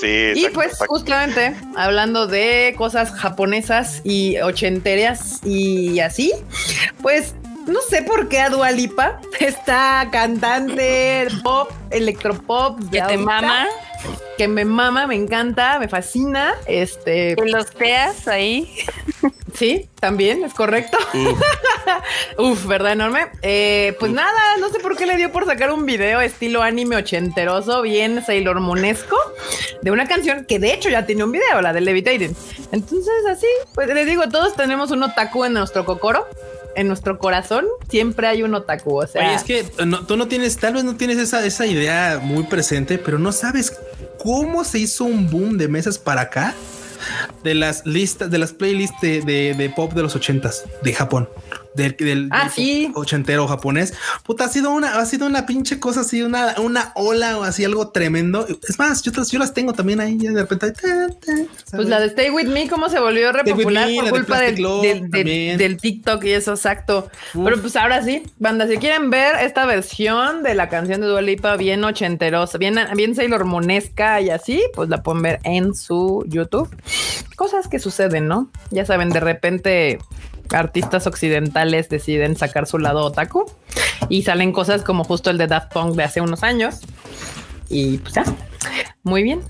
Sí. 0.00 0.32
Y 0.34 0.46
pues 0.54 0.68
exacto. 0.68 0.86
justamente 0.94 1.54
hablando 1.76 2.26
de 2.26 2.74
cosas 2.78 3.12
japonesas 3.12 4.00
y 4.04 4.38
ochenteras 4.38 5.40
y 5.44 6.00
así, 6.00 6.32
pues 7.02 7.34
no 7.70 7.80
sé 7.88 8.02
por 8.02 8.28
qué 8.28 8.40
a 8.40 8.50
Dualipa, 8.50 9.20
esta 9.40 10.08
cantante 10.10 11.28
pop, 11.42 11.70
electropop, 11.90 12.78
Que 12.90 12.90
te 12.90 13.00
ahorita, 13.00 13.22
mama. 13.22 13.66
que 14.36 14.48
me 14.48 14.64
mama, 14.64 15.06
me 15.06 15.14
encanta, 15.14 15.78
me 15.78 15.88
fascina. 15.88 16.54
Este, 16.66 17.36
Que 17.36 17.44
los 17.46 17.66
teas 17.70 18.26
ahí. 18.28 18.72
sí, 19.54 19.88
también 20.00 20.42
es 20.44 20.54
correcto. 20.54 20.98
Uf, 22.38 22.66
¿verdad? 22.66 22.92
Enorme. 22.92 23.26
Eh, 23.42 23.94
pues 24.00 24.10
nada, 24.12 24.56
no 24.58 24.70
sé 24.70 24.80
por 24.80 24.96
qué 24.96 25.06
le 25.06 25.16
dio 25.16 25.30
por 25.32 25.46
sacar 25.46 25.70
un 25.70 25.86
video 25.86 26.20
estilo 26.20 26.62
anime 26.62 26.96
ochenteroso, 26.96 27.82
bien 27.82 28.24
Sailor 28.24 28.60
Moonesco, 28.60 29.16
de 29.82 29.90
una 29.90 30.06
canción 30.06 30.44
que 30.46 30.58
de 30.58 30.72
hecho 30.72 30.88
ya 30.88 31.06
tiene 31.06 31.24
un 31.24 31.32
video, 31.32 31.60
la 31.60 31.72
de 31.72 31.80
Levitating. 31.82 32.34
Entonces, 32.72 33.12
así, 33.30 33.46
pues 33.74 33.88
les 33.88 34.06
digo, 34.06 34.28
todos 34.28 34.54
tenemos 34.54 34.90
un 34.90 35.02
otaku 35.02 35.44
en 35.44 35.52
nuestro 35.54 35.84
cocoro. 35.84 36.26
En 36.76 36.88
nuestro 36.88 37.18
corazón 37.18 37.64
siempre 37.88 38.26
hay 38.28 38.42
un 38.42 38.54
otaku. 38.54 38.96
O 39.02 39.06
sea, 39.06 39.34
es 39.34 39.42
que 39.44 39.64
tú 40.06 40.16
no 40.16 40.28
tienes, 40.28 40.56
tal 40.56 40.74
vez 40.74 40.84
no 40.84 40.96
tienes 40.96 41.18
esa, 41.18 41.44
esa 41.44 41.66
idea 41.66 42.20
muy 42.22 42.44
presente, 42.44 42.96
pero 42.98 43.18
no 43.18 43.32
sabes 43.32 43.72
cómo 44.18 44.64
se 44.64 44.78
hizo 44.78 45.04
un 45.04 45.28
boom 45.30 45.58
de 45.58 45.68
meses 45.68 45.98
para 45.98 46.22
acá 46.22 46.54
de 47.42 47.54
las 47.54 47.86
listas, 47.86 48.30
de 48.30 48.38
las 48.38 48.52
playlists 48.52 49.00
de- 49.00 49.20
de 49.54 49.70
pop 49.70 49.92
de 49.94 50.02
los 50.02 50.14
ochentas 50.14 50.64
de 50.82 50.92
Japón. 50.92 51.28
Del, 51.74 51.96
del- 51.96 52.28
Ah, 52.32 52.44
del 52.44 52.52
sí. 52.52 52.92
ochentero 52.94 53.46
japonés. 53.46 53.94
Puta, 54.24 54.44
ha 54.44 54.48
sido 54.48 54.72
una, 54.72 54.98
ha 54.98 55.06
sido 55.06 55.26
una 55.26 55.46
pinche 55.46 55.78
cosa 55.78 56.00
así, 56.00 56.22
una, 56.22 56.54
una 56.58 56.92
ola 56.96 57.38
o 57.38 57.44
así, 57.44 57.64
algo 57.64 57.90
tremendo. 57.90 58.46
Es 58.68 58.78
más, 58.78 59.02
yo, 59.02 59.12
yo 59.12 59.38
las 59.38 59.54
tengo 59.54 59.72
también 59.72 60.00
ahí, 60.00 60.16
de 60.18 60.32
repente. 60.40 60.66
ahí, 60.66 60.72
ta, 60.72 61.08
ta, 61.08 61.76
Pues 61.76 61.88
la 61.88 62.00
de 62.00 62.06
Stay 62.08 62.30
With 62.30 62.48
Me, 62.48 62.68
cómo 62.68 62.88
se 62.88 62.98
volvió 62.98 63.30
re 63.32 63.40
Stay 63.40 63.52
With 63.52 63.62
popular 63.64 63.88
Me, 63.88 63.94
por 63.96 64.04
de 64.04 64.10
culpa 64.10 64.40
del, 64.40 64.62
Love 64.62 64.82
del- 65.10 65.76
TikTok 65.80 66.24
y 66.24 66.30
eso, 66.32 66.52
exacto. 66.52 67.08
Uf. 67.34 67.44
Pero 67.44 67.60
pues 67.60 67.76
ahora 67.76 68.02
sí, 68.02 68.22
banda, 68.38 68.66
si 68.66 68.76
quieren 68.78 69.10
ver 69.10 69.36
esta 69.42 69.64
versión 69.64 70.42
de 70.42 70.54
la 70.54 70.68
canción 70.68 71.00
de 71.00 71.06
Dua 71.06 71.22
Lipa 71.22 71.56
bien 71.56 71.84
ochenterosa, 71.84 72.58
bien, 72.58 72.76
bien 72.96 73.14
Sailor 73.14 73.44
Moonesca 73.44 74.20
y 74.20 74.30
así, 74.30 74.60
pues 74.74 74.88
la 74.88 75.02
pueden 75.02 75.22
ver 75.22 75.38
en 75.44 75.74
su 75.74 76.24
YouTube. 76.26 76.68
Cosas 77.36 77.68
que 77.68 77.78
suceden, 77.78 78.26
¿no? 78.26 78.50
Ya 78.70 78.84
saben, 78.84 79.10
de 79.10 79.20
repente 79.20 79.98
artistas 80.52 81.06
occidentales 81.06 81.88
deciden 81.88 82.36
sacar 82.36 82.66
su 82.66 82.78
lado 82.78 83.04
otaku 83.04 83.50
y 84.08 84.22
salen 84.22 84.52
cosas 84.52 84.82
como 84.82 85.04
justo 85.04 85.30
el 85.30 85.38
de 85.38 85.46
Daft 85.46 85.72
Punk 85.72 85.94
de 85.94 86.04
hace 86.04 86.20
unos 86.20 86.42
años. 86.42 86.80
Y 87.68 87.98
pues 87.98 88.14
ya, 88.14 88.24
muy 89.02 89.22
bien. 89.22 89.42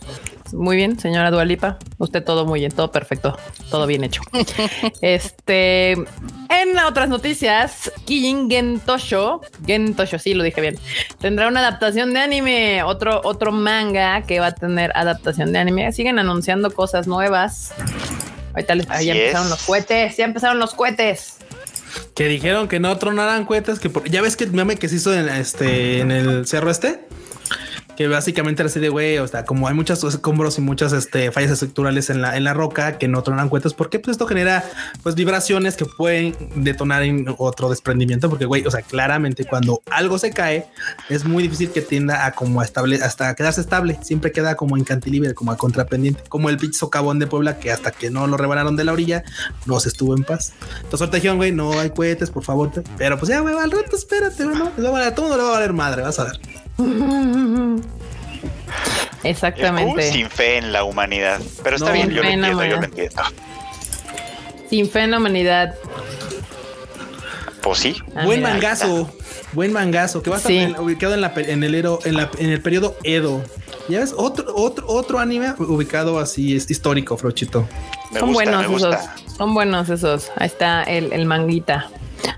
Muy 0.52 0.76
bien, 0.76 0.98
señora 0.98 1.30
Dualipa. 1.30 1.78
Usted 1.98 2.24
todo 2.24 2.44
muy 2.46 2.60
bien, 2.60 2.72
todo 2.72 2.90
perfecto, 2.90 3.36
todo 3.70 3.86
bien 3.86 4.04
hecho. 4.04 4.22
este, 5.00 5.92
en 5.92 6.78
otras 6.86 7.08
noticias, 7.08 7.92
Kijin 8.04 8.50
Gentosho, 8.50 9.40
Gentosho, 9.64 10.18
sí 10.18 10.34
lo 10.34 10.42
dije 10.42 10.60
bien, 10.60 10.78
tendrá 11.20 11.48
una 11.48 11.60
adaptación 11.60 12.12
de 12.12 12.20
anime, 12.20 12.82
otro, 12.82 13.20
otro 13.24 13.52
manga 13.52 14.22
que 14.22 14.40
va 14.40 14.48
a 14.48 14.54
tener 14.54 14.92
adaptación 14.94 15.52
de 15.52 15.58
anime. 15.58 15.92
Siguen 15.92 16.18
anunciando 16.18 16.72
cosas 16.72 17.06
nuevas. 17.06 17.72
Ahorita 18.54 18.74
les, 18.74 18.86
ya 18.86 19.14
empezaron 19.14 19.44
es. 19.46 19.50
los 19.50 19.62
cohetes, 19.62 20.16
ya 20.16 20.24
empezaron 20.24 20.58
los 20.58 20.74
cohetes. 20.74 21.34
Que 22.14 22.26
dijeron 22.26 22.68
que 22.68 22.78
no 22.80 22.96
tronaran 22.98 23.44
cohetes, 23.44 23.78
que 23.80 23.90
por- 23.90 24.08
ya 24.08 24.22
ves 24.22 24.36
que 24.36 24.44
el 24.44 24.52
meme 24.52 24.76
que 24.76 24.88
se 24.88 24.96
hizo 24.96 25.12
en 25.12 25.28
este 25.28 26.00
en 26.00 26.10
el 26.12 26.46
cerro 26.46 26.70
este, 26.70 27.00
que 28.00 28.08
básicamente 28.08 28.62
era 28.62 28.70
así 28.70 28.80
de 28.80 28.88
güey, 28.88 29.18
o 29.18 29.28
sea, 29.28 29.44
como 29.44 29.68
hay 29.68 29.74
muchos 29.74 30.02
escombros 30.04 30.56
y 30.56 30.62
muchas 30.62 30.94
este, 30.94 31.30
fallas 31.32 31.50
estructurales 31.50 32.08
en 32.08 32.22
la, 32.22 32.34
en 32.34 32.44
la 32.44 32.54
roca 32.54 32.96
que 32.96 33.08
no 33.08 33.22
tronan 33.22 33.50
cohetes, 33.50 33.74
porque 33.74 33.98
pues 33.98 34.12
esto 34.12 34.26
genera 34.26 34.64
pues 35.02 35.14
vibraciones 35.16 35.76
que 35.76 35.84
pueden 35.84 36.34
detonar 36.54 37.02
en 37.02 37.26
otro 37.36 37.68
desprendimiento, 37.68 38.30
porque 38.30 38.46
güey, 38.46 38.66
o 38.66 38.70
sea, 38.70 38.80
claramente 38.80 39.44
cuando 39.44 39.82
algo 39.90 40.16
se 40.18 40.30
cae 40.30 40.64
es 41.10 41.26
muy 41.26 41.42
difícil 41.42 41.72
que 41.72 41.82
tienda 41.82 42.24
a 42.24 42.32
como 42.32 42.62
a 42.62 42.64
estable, 42.64 42.96
hasta 43.02 43.34
quedarse 43.34 43.60
estable, 43.60 43.98
siempre 44.00 44.32
queda 44.32 44.54
como 44.54 44.78
en 44.78 44.84
como 45.34 45.52
a 45.52 45.58
contrapendiente, 45.58 46.22
como 46.30 46.48
el 46.48 46.56
pinche 46.56 46.78
socavón 46.78 47.18
de 47.18 47.26
Puebla 47.26 47.58
que 47.58 47.70
hasta 47.70 47.90
que 47.90 48.08
no 48.10 48.26
lo 48.26 48.38
rebanaron 48.38 48.76
de 48.76 48.84
la 48.84 48.94
orilla 48.94 49.24
no 49.66 49.78
se 49.78 49.90
estuvo 49.90 50.16
en 50.16 50.24
paz. 50.24 50.54
Entonces 50.76 51.02
ahorita 51.02 51.18
güey, 51.36 51.52
no 51.52 51.78
hay 51.78 51.90
cohetes, 51.90 52.30
por 52.30 52.44
favor. 52.44 52.70
Pero 52.96 53.18
pues 53.18 53.28
ya, 53.28 53.40
güey, 53.40 53.54
al 53.58 53.70
rato 53.70 53.94
espérate, 53.94 54.44
güey, 54.44 54.56
no, 54.56 54.70
va 54.90 55.00
a 55.00 55.02
valer- 55.02 55.14
le 55.36 55.42
va 55.42 55.48
a 55.48 55.52
valer 55.52 55.74
madre, 55.74 56.00
vas 56.00 56.18
a 56.18 56.24
ver. 56.24 56.40
Exactamente. 59.22 60.08
Uh, 60.08 60.12
sin 60.12 60.30
fe 60.30 60.56
en 60.58 60.72
la 60.72 60.84
humanidad. 60.84 61.40
Pero 61.62 61.76
está 61.76 61.88
No, 61.88 61.94
bien, 61.94 62.10
yo 62.10 62.22
lo 62.22 62.28
entiendo, 62.28 62.64
yo 62.64 62.76
lo 62.76 62.84
entiendo. 62.84 63.22
Sin 64.68 64.88
fe 64.88 65.00
en 65.02 65.10
la 65.10 65.18
humanidad. 65.18 65.74
Pues 67.62 67.78
sí. 67.80 67.96
Ah, 68.16 68.24
buen 68.24 68.40
mira, 68.40 68.52
mangazo, 68.54 69.10
buen 69.52 69.72
mangazo, 69.72 70.22
que 70.22 70.30
va 70.30 70.36
a 70.36 70.38
estar 70.38 70.50
Sí. 70.52 70.58
en- 70.58 70.78
ubicado 70.78 71.12
en, 71.14 71.20
la, 71.20 71.32
en 71.36 71.62
el 71.62 71.74
en, 71.74 72.14
la- 72.16 72.30
en 72.38 72.50
el 72.50 72.62
periodo 72.62 72.96
Edo. 73.02 73.42
Ya 73.88 73.98
ves, 74.00 74.14
otro, 74.16 74.54
otro, 74.54 74.86
otro 74.88 75.18
anime 75.18 75.52
ubicado 75.58 76.18
así, 76.18 76.56
es 76.56 76.70
histórico, 76.70 77.16
Frochito. 77.18 77.68
Me 78.12 78.20
son 78.20 78.32
gusta, 78.32 78.44
buenos 78.44 78.62
me 78.62 78.68
gusta. 78.68 79.00
esos. 79.20 79.36
Son 79.36 79.54
buenos 79.54 79.88
esos. 79.90 80.30
Ahí 80.36 80.46
está 80.46 80.82
el, 80.84 81.12
el 81.12 81.26
manguita. 81.26 81.88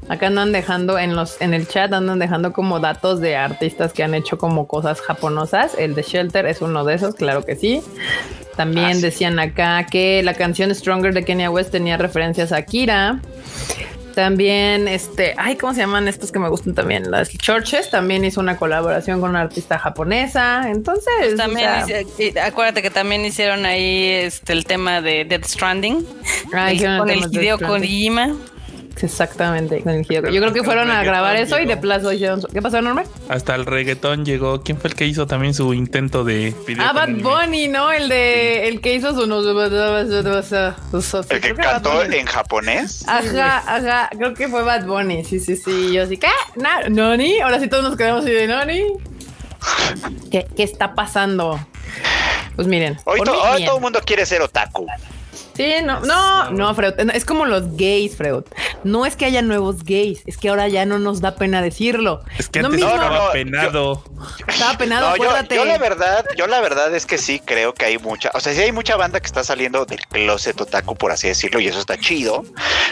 Acá 0.08 0.26
andan 0.26 0.52
dejando 0.52 0.98
en 0.98 1.14
los 1.16 1.40
en 1.40 1.54
el 1.54 1.66
chat 1.68 1.92
andan 1.92 2.18
dejando 2.18 2.52
como 2.52 2.80
datos 2.80 3.20
de 3.20 3.36
artistas 3.36 3.92
que 3.92 4.02
han 4.02 4.14
hecho 4.14 4.36
como 4.38 4.66
cosas 4.66 5.00
japonosas. 5.00 5.72
El 5.78 5.94
de 5.94 6.02
Shelter 6.02 6.46
es 6.46 6.60
uno 6.60 6.84
de 6.84 6.94
esos, 6.94 7.14
claro 7.14 7.44
que 7.44 7.56
sí. 7.56 7.82
También 8.56 8.86
Ah, 8.90 8.94
sí. 8.94 9.00
decían 9.00 9.38
acá 9.38 9.86
que 9.90 10.22
la 10.22 10.34
canción 10.34 10.74
Stronger 10.74 11.14
de 11.14 11.24
Kenya 11.24 11.50
West 11.50 11.70
tenía 11.70 11.96
referencias 11.96 12.52
a 12.52 12.56
Akira. 12.58 13.20
También, 14.14 14.88
este, 14.88 15.34
ay, 15.38 15.56
¿cómo 15.56 15.72
se 15.72 15.80
llaman 15.80 16.06
estos 16.06 16.30
que 16.30 16.38
me 16.38 16.50
gustan 16.50 16.74
también? 16.74 17.10
Las 17.10 17.30
Churches 17.30 17.88
también 17.88 18.26
hizo 18.26 18.40
una 18.40 18.58
colaboración 18.58 19.22
con 19.22 19.30
una 19.30 19.40
artista 19.40 19.78
japonesa. 19.78 20.70
Entonces, 20.70 21.36
También, 21.38 21.70
o 21.82 21.86
sea, 21.86 22.02
hice- 22.02 22.32
y 22.34 22.38
acuérdate 22.38 22.82
que 22.82 22.90
también 22.90 23.24
hicieron 23.24 23.64
ahí 23.64 24.08
este 24.08 24.52
el 24.52 24.66
tema 24.66 25.00
de 25.00 25.24
Death 25.24 25.46
Stranding 25.46 26.06
Ah, 26.52 26.72
el- 26.72 26.98
con 26.98 27.08
el 27.08 27.20
Hideo. 27.32 27.58
Kojima. 27.58 28.36
Exactamente. 29.00 29.80
con 29.82 29.92
el 29.92 30.06
Hideo. 30.08 30.30
Yo 30.30 30.40
creo 30.40 30.52
que 30.52 30.62
fueron 30.62 30.90
a 30.90 31.02
grabar 31.02 31.36
eso 31.36 31.58
y 31.58 31.66
de 31.66 31.76
plazo 31.76 32.12
hicieron. 32.12 32.42
¿Qué 32.52 32.60
pasó, 32.62 32.80
Norma? 32.82 33.04
Hasta 33.28 33.54
el 33.54 33.66
reggaetón 33.66 34.24
llegó. 34.24 34.62
¿Quién 34.62 34.78
fue 34.78 34.90
el 34.90 34.96
que 34.96 35.06
hizo 35.06 35.26
también 35.26 35.54
su 35.54 35.72
intento 35.74 36.24
de 36.24 36.54
video? 36.66 36.84
Ah, 36.86 36.92
Bad? 36.92 37.08
Bunny, 37.22 37.68
¿no? 37.68 37.90
El 37.92 38.08
de 38.08 38.68
el 38.68 38.80
que 38.80 38.94
hizo 38.94 39.14
su 39.14 39.26
El 41.30 41.40
que 41.40 41.54
cantó 41.54 42.02
en 42.02 42.26
japonés. 42.26 43.04
Ajá, 43.08 43.58
ajá, 43.66 44.10
creo 44.16 44.34
que 44.34 44.48
fue 44.48 44.62
Bad 44.62 44.84
Bunny, 44.86 45.24
sí, 45.24 45.40
sí, 45.40 45.56
sí, 45.56 45.92
yo 45.92 46.06
sí, 46.06 46.16
¿qué? 46.16 46.28
Na- 46.56 46.88
¿Noni? 46.88 47.40
Ahora 47.40 47.58
sí 47.60 47.68
todos 47.68 47.82
nos 47.84 47.96
quedamos 47.96 48.24
así 48.24 48.32
de 48.32 48.46
Noni. 48.46 48.82
¿Qué, 50.30 50.46
qué 50.56 50.62
está 50.62 50.94
pasando? 50.94 51.58
Pues 52.56 52.66
miren, 52.68 52.98
Hoy, 53.04 53.18
por 53.18 53.28
to- 53.28 53.32
mí, 53.32 53.38
hoy 53.54 53.64
todo 53.64 53.76
el 53.76 53.82
mundo 53.82 54.00
quiere 54.04 54.26
ser 54.26 54.42
otaku. 54.42 54.86
Sí, 55.56 55.74
no, 55.84 56.00
no, 56.00 56.50
no, 56.50 56.74
Freud, 56.74 56.94
es 57.12 57.24
como 57.24 57.44
los 57.44 57.76
gays, 57.76 58.16
Freud. 58.16 58.44
No 58.84 59.04
es 59.06 59.16
que 59.16 59.26
haya 59.26 59.42
nuevos 59.42 59.84
gays, 59.84 60.22
es 60.26 60.38
que 60.38 60.48
ahora 60.48 60.68
ya 60.68 60.86
no 60.86 60.98
nos 60.98 61.20
da 61.20 61.34
pena 61.36 61.60
decirlo. 61.60 62.22
Es 62.38 62.48
que 62.48 62.60
No 62.60 62.66
antes 62.68 62.80
mismo- 62.80 62.96
no, 62.96 63.02
estaba 63.02 63.26
no, 63.26 63.32
penado. 63.32 64.04
Estaba 64.48 64.78
penado, 64.78 65.10
No, 65.10 65.16
yo, 65.16 65.24
acuérdate. 65.24 65.54
yo 65.54 65.64
la 65.64 65.78
verdad, 65.78 66.24
yo 66.36 66.46
la 66.46 66.60
verdad 66.60 66.94
es 66.94 67.04
que 67.06 67.18
sí 67.18 67.40
creo 67.44 67.74
que 67.74 67.84
hay 67.84 67.98
mucha, 67.98 68.30
o 68.34 68.40
sea, 68.40 68.54
sí 68.54 68.60
hay 68.60 68.72
mucha 68.72 68.96
banda 68.96 69.20
que 69.20 69.26
está 69.26 69.44
saliendo 69.44 69.84
del 69.84 70.00
closet 70.06 70.60
otaku, 70.60 70.96
por 70.96 71.12
así 71.12 71.28
decirlo, 71.28 71.60
y 71.60 71.66
eso 71.68 71.78
está 71.78 71.98
chido. 71.98 72.44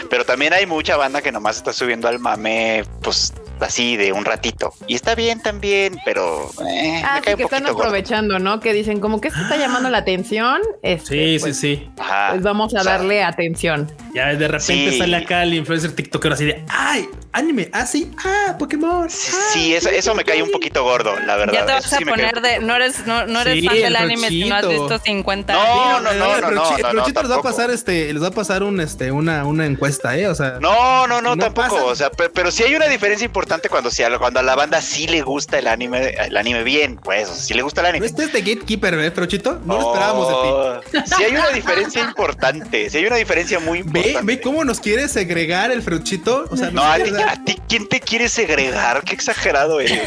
Pero 0.09 0.23
también 0.25 0.53
hay 0.53 0.65
mucha 0.65 0.97
banda 0.97 1.21
que 1.21 1.31
nomás 1.31 1.57
está 1.57 1.73
subiendo 1.73 2.07
al 2.07 2.19
mame, 2.19 2.83
pues 3.01 3.33
así 3.63 3.97
de 3.97 4.11
un 4.13 4.25
ratito. 4.25 4.73
Y 4.87 4.95
está 4.95 5.15
bien 5.15 5.41
también, 5.41 5.97
pero 6.05 6.49
eh, 6.67 7.01
Ah, 7.05 7.15
me 7.15 7.19
sí, 7.19 7.23
cae 7.25 7.33
un 7.33 7.37
que 7.37 7.43
están 7.43 7.47
poquito 7.59 7.73
gordo. 7.73 7.79
aprovechando, 7.89 8.39
¿no? 8.39 8.59
Que 8.59 8.73
dicen 8.73 8.99
como 8.99 9.21
que 9.21 9.27
esto 9.29 9.39
está 9.41 9.57
llamando 9.57 9.89
la 9.89 9.99
atención. 9.99 10.59
Este, 10.81 11.35
Sí, 11.35 11.37
pues, 11.39 11.57
sí, 11.57 11.75
sí. 11.77 11.91
Ajá. 11.99 12.29
Pues 12.31 12.41
vamos 12.43 12.73
a 12.75 12.81
O 12.81 12.83
sea, 12.83 12.93
darle 12.93 13.23
atención. 13.23 13.91
Ya 14.13 14.27
de 14.35 14.47
repente 14.47 14.91
Sí. 14.91 14.97
sale 14.97 15.17
acá 15.17 15.43
el 15.43 15.53
influencer 15.53 15.91
TikToker 15.95 16.33
así 16.33 16.45
de 16.45 16.63
ay, 16.69 17.07
anime, 17.31 17.69
ah, 17.73 17.85
sí, 17.85 18.11
ah, 18.25 18.55
Pokémon. 18.59 19.09
Sí, 19.09 19.31
ah, 19.33 19.49
sí, 19.53 19.75
eso, 19.75 19.89
eso 19.89 20.13
me 20.15 20.23
cae 20.25 20.43
un 20.43 20.51
poquito 20.51 20.83
gordo, 20.83 21.17
la 21.25 21.37
verdad. 21.37 21.53
Ya 21.53 21.65
te 21.65 21.71
vas 21.73 21.85
Eso 21.85 21.95
a 21.95 21.99
sí 21.99 22.05
poner 22.05 22.41
de 22.41 22.59
no 22.59 22.75
eres 22.75 23.05
no, 23.07 23.25
no 23.27 23.41
eres 23.41 23.59
Sí, 23.61 23.65
fan 23.67 23.75
del 23.75 23.85
el 23.85 23.95
anime 23.95 24.27
si 24.27 24.49
no 24.49 24.55
has 24.55 24.67
visto 24.67 24.99
50 24.99 25.53
No, 25.53 25.99
no, 25.99 26.01
no, 26.01 26.11
el 26.11 26.19
no, 26.19 26.41
no, 26.41 26.51
no, 26.51 26.63
Prochito 26.91 27.21
les 27.21 27.31
va 27.31 27.35
a 27.35 27.37
tampoco. 27.37 27.41
pasar 27.43 27.69
este, 27.71 28.13
les 28.13 28.21
va 28.21 28.27
a 28.27 28.31
pasar 28.31 28.63
un 28.63 28.79
este 28.81 29.11
una 29.11 29.45
una 29.45 29.65
encuesta, 29.65 30.17
eh, 30.17 30.27
o 30.27 30.35
sea, 30.35 30.57
No, 30.59 31.07
no, 31.07 31.21
no, 31.21 31.35
No 31.35 31.43
tampoco. 31.43 31.69
pasa. 31.75 31.85
O 31.85 31.95
sea, 31.95 32.09
pe- 32.11 32.29
pero, 32.29 32.51
sí 32.51 32.63
hay 32.63 32.75
una 32.75 32.87
diferencia 32.87 33.23
importante 33.25 33.50
cuando, 33.69 33.91
si 33.91 34.03
a, 34.03 34.17
cuando 34.17 34.39
a 34.39 34.43
la 34.43 34.55
banda 34.55 34.81
sí 34.81 35.07
le 35.07 35.21
gusta 35.21 35.59
el 35.59 35.67
anime, 35.67 36.09
el 36.19 36.37
anime 36.37 36.63
bien, 36.63 36.97
pues, 36.97 37.27
sí 37.29 37.53
le 37.53 37.61
gusta 37.61 37.81
el 37.81 37.85
no 37.85 37.89
anime. 37.89 38.05
estés 38.05 38.31
de 38.33 38.41
gatekeeper, 38.41 38.93
eh, 38.95 39.11
Prochito, 39.11 39.59
no 39.65 39.75
lo 39.79 39.87
esperábamos 39.87 40.27
de 40.27 40.89
ti. 40.91 40.97
ti. 41.03 41.15
Sí 41.15 41.23
hay 41.23 41.35
una 41.35 41.49
diferencia 41.49 42.01
importante, 42.01 42.89
sí 42.89 42.97
hay 42.97 43.05
una 43.05 43.15
diferencia 43.17 43.59
muy 43.59 43.81
Ve, 43.83 43.99
importante. 43.99 44.25
ve 44.35 44.41
cómo 44.41 44.63
nos 44.63 44.79
quiere 44.79 45.07
segregar 45.07 45.71
el 45.71 45.81
Fruchito, 45.81 46.45
o 46.49 46.57
sea, 46.57 46.71
No, 46.71 46.83
a 46.83 46.95
ti, 46.97 47.11
a 47.27 47.43
ti, 47.43 47.59
¿quién 47.67 47.87
te 47.89 47.99
quiere 47.99 48.29
segregar? 48.29 49.03
Qué 49.03 49.13
exagerado 49.13 49.79
eres. 49.79 50.01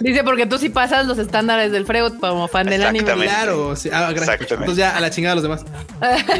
Dice, 0.00 0.24
porque 0.24 0.46
tú 0.46 0.58
sí 0.58 0.68
pasas 0.68 1.06
los 1.06 1.18
estándares 1.18 1.70
del 1.72 1.86
Freud 1.86 2.14
como 2.20 2.48
fan 2.48 2.66
del 2.66 2.82
anime. 2.82 2.98
Exactamente. 3.00 3.34
Claro, 3.34 3.76
sí. 3.76 3.88
Ah, 3.92 4.10
gracias. 4.12 4.22
Exactamente. 4.22 4.54
Entonces 4.54 4.76
ya 4.78 4.96
a 4.96 5.00
la 5.00 5.10
chingada 5.10 5.34
los 5.36 5.42
demás. 5.44 5.64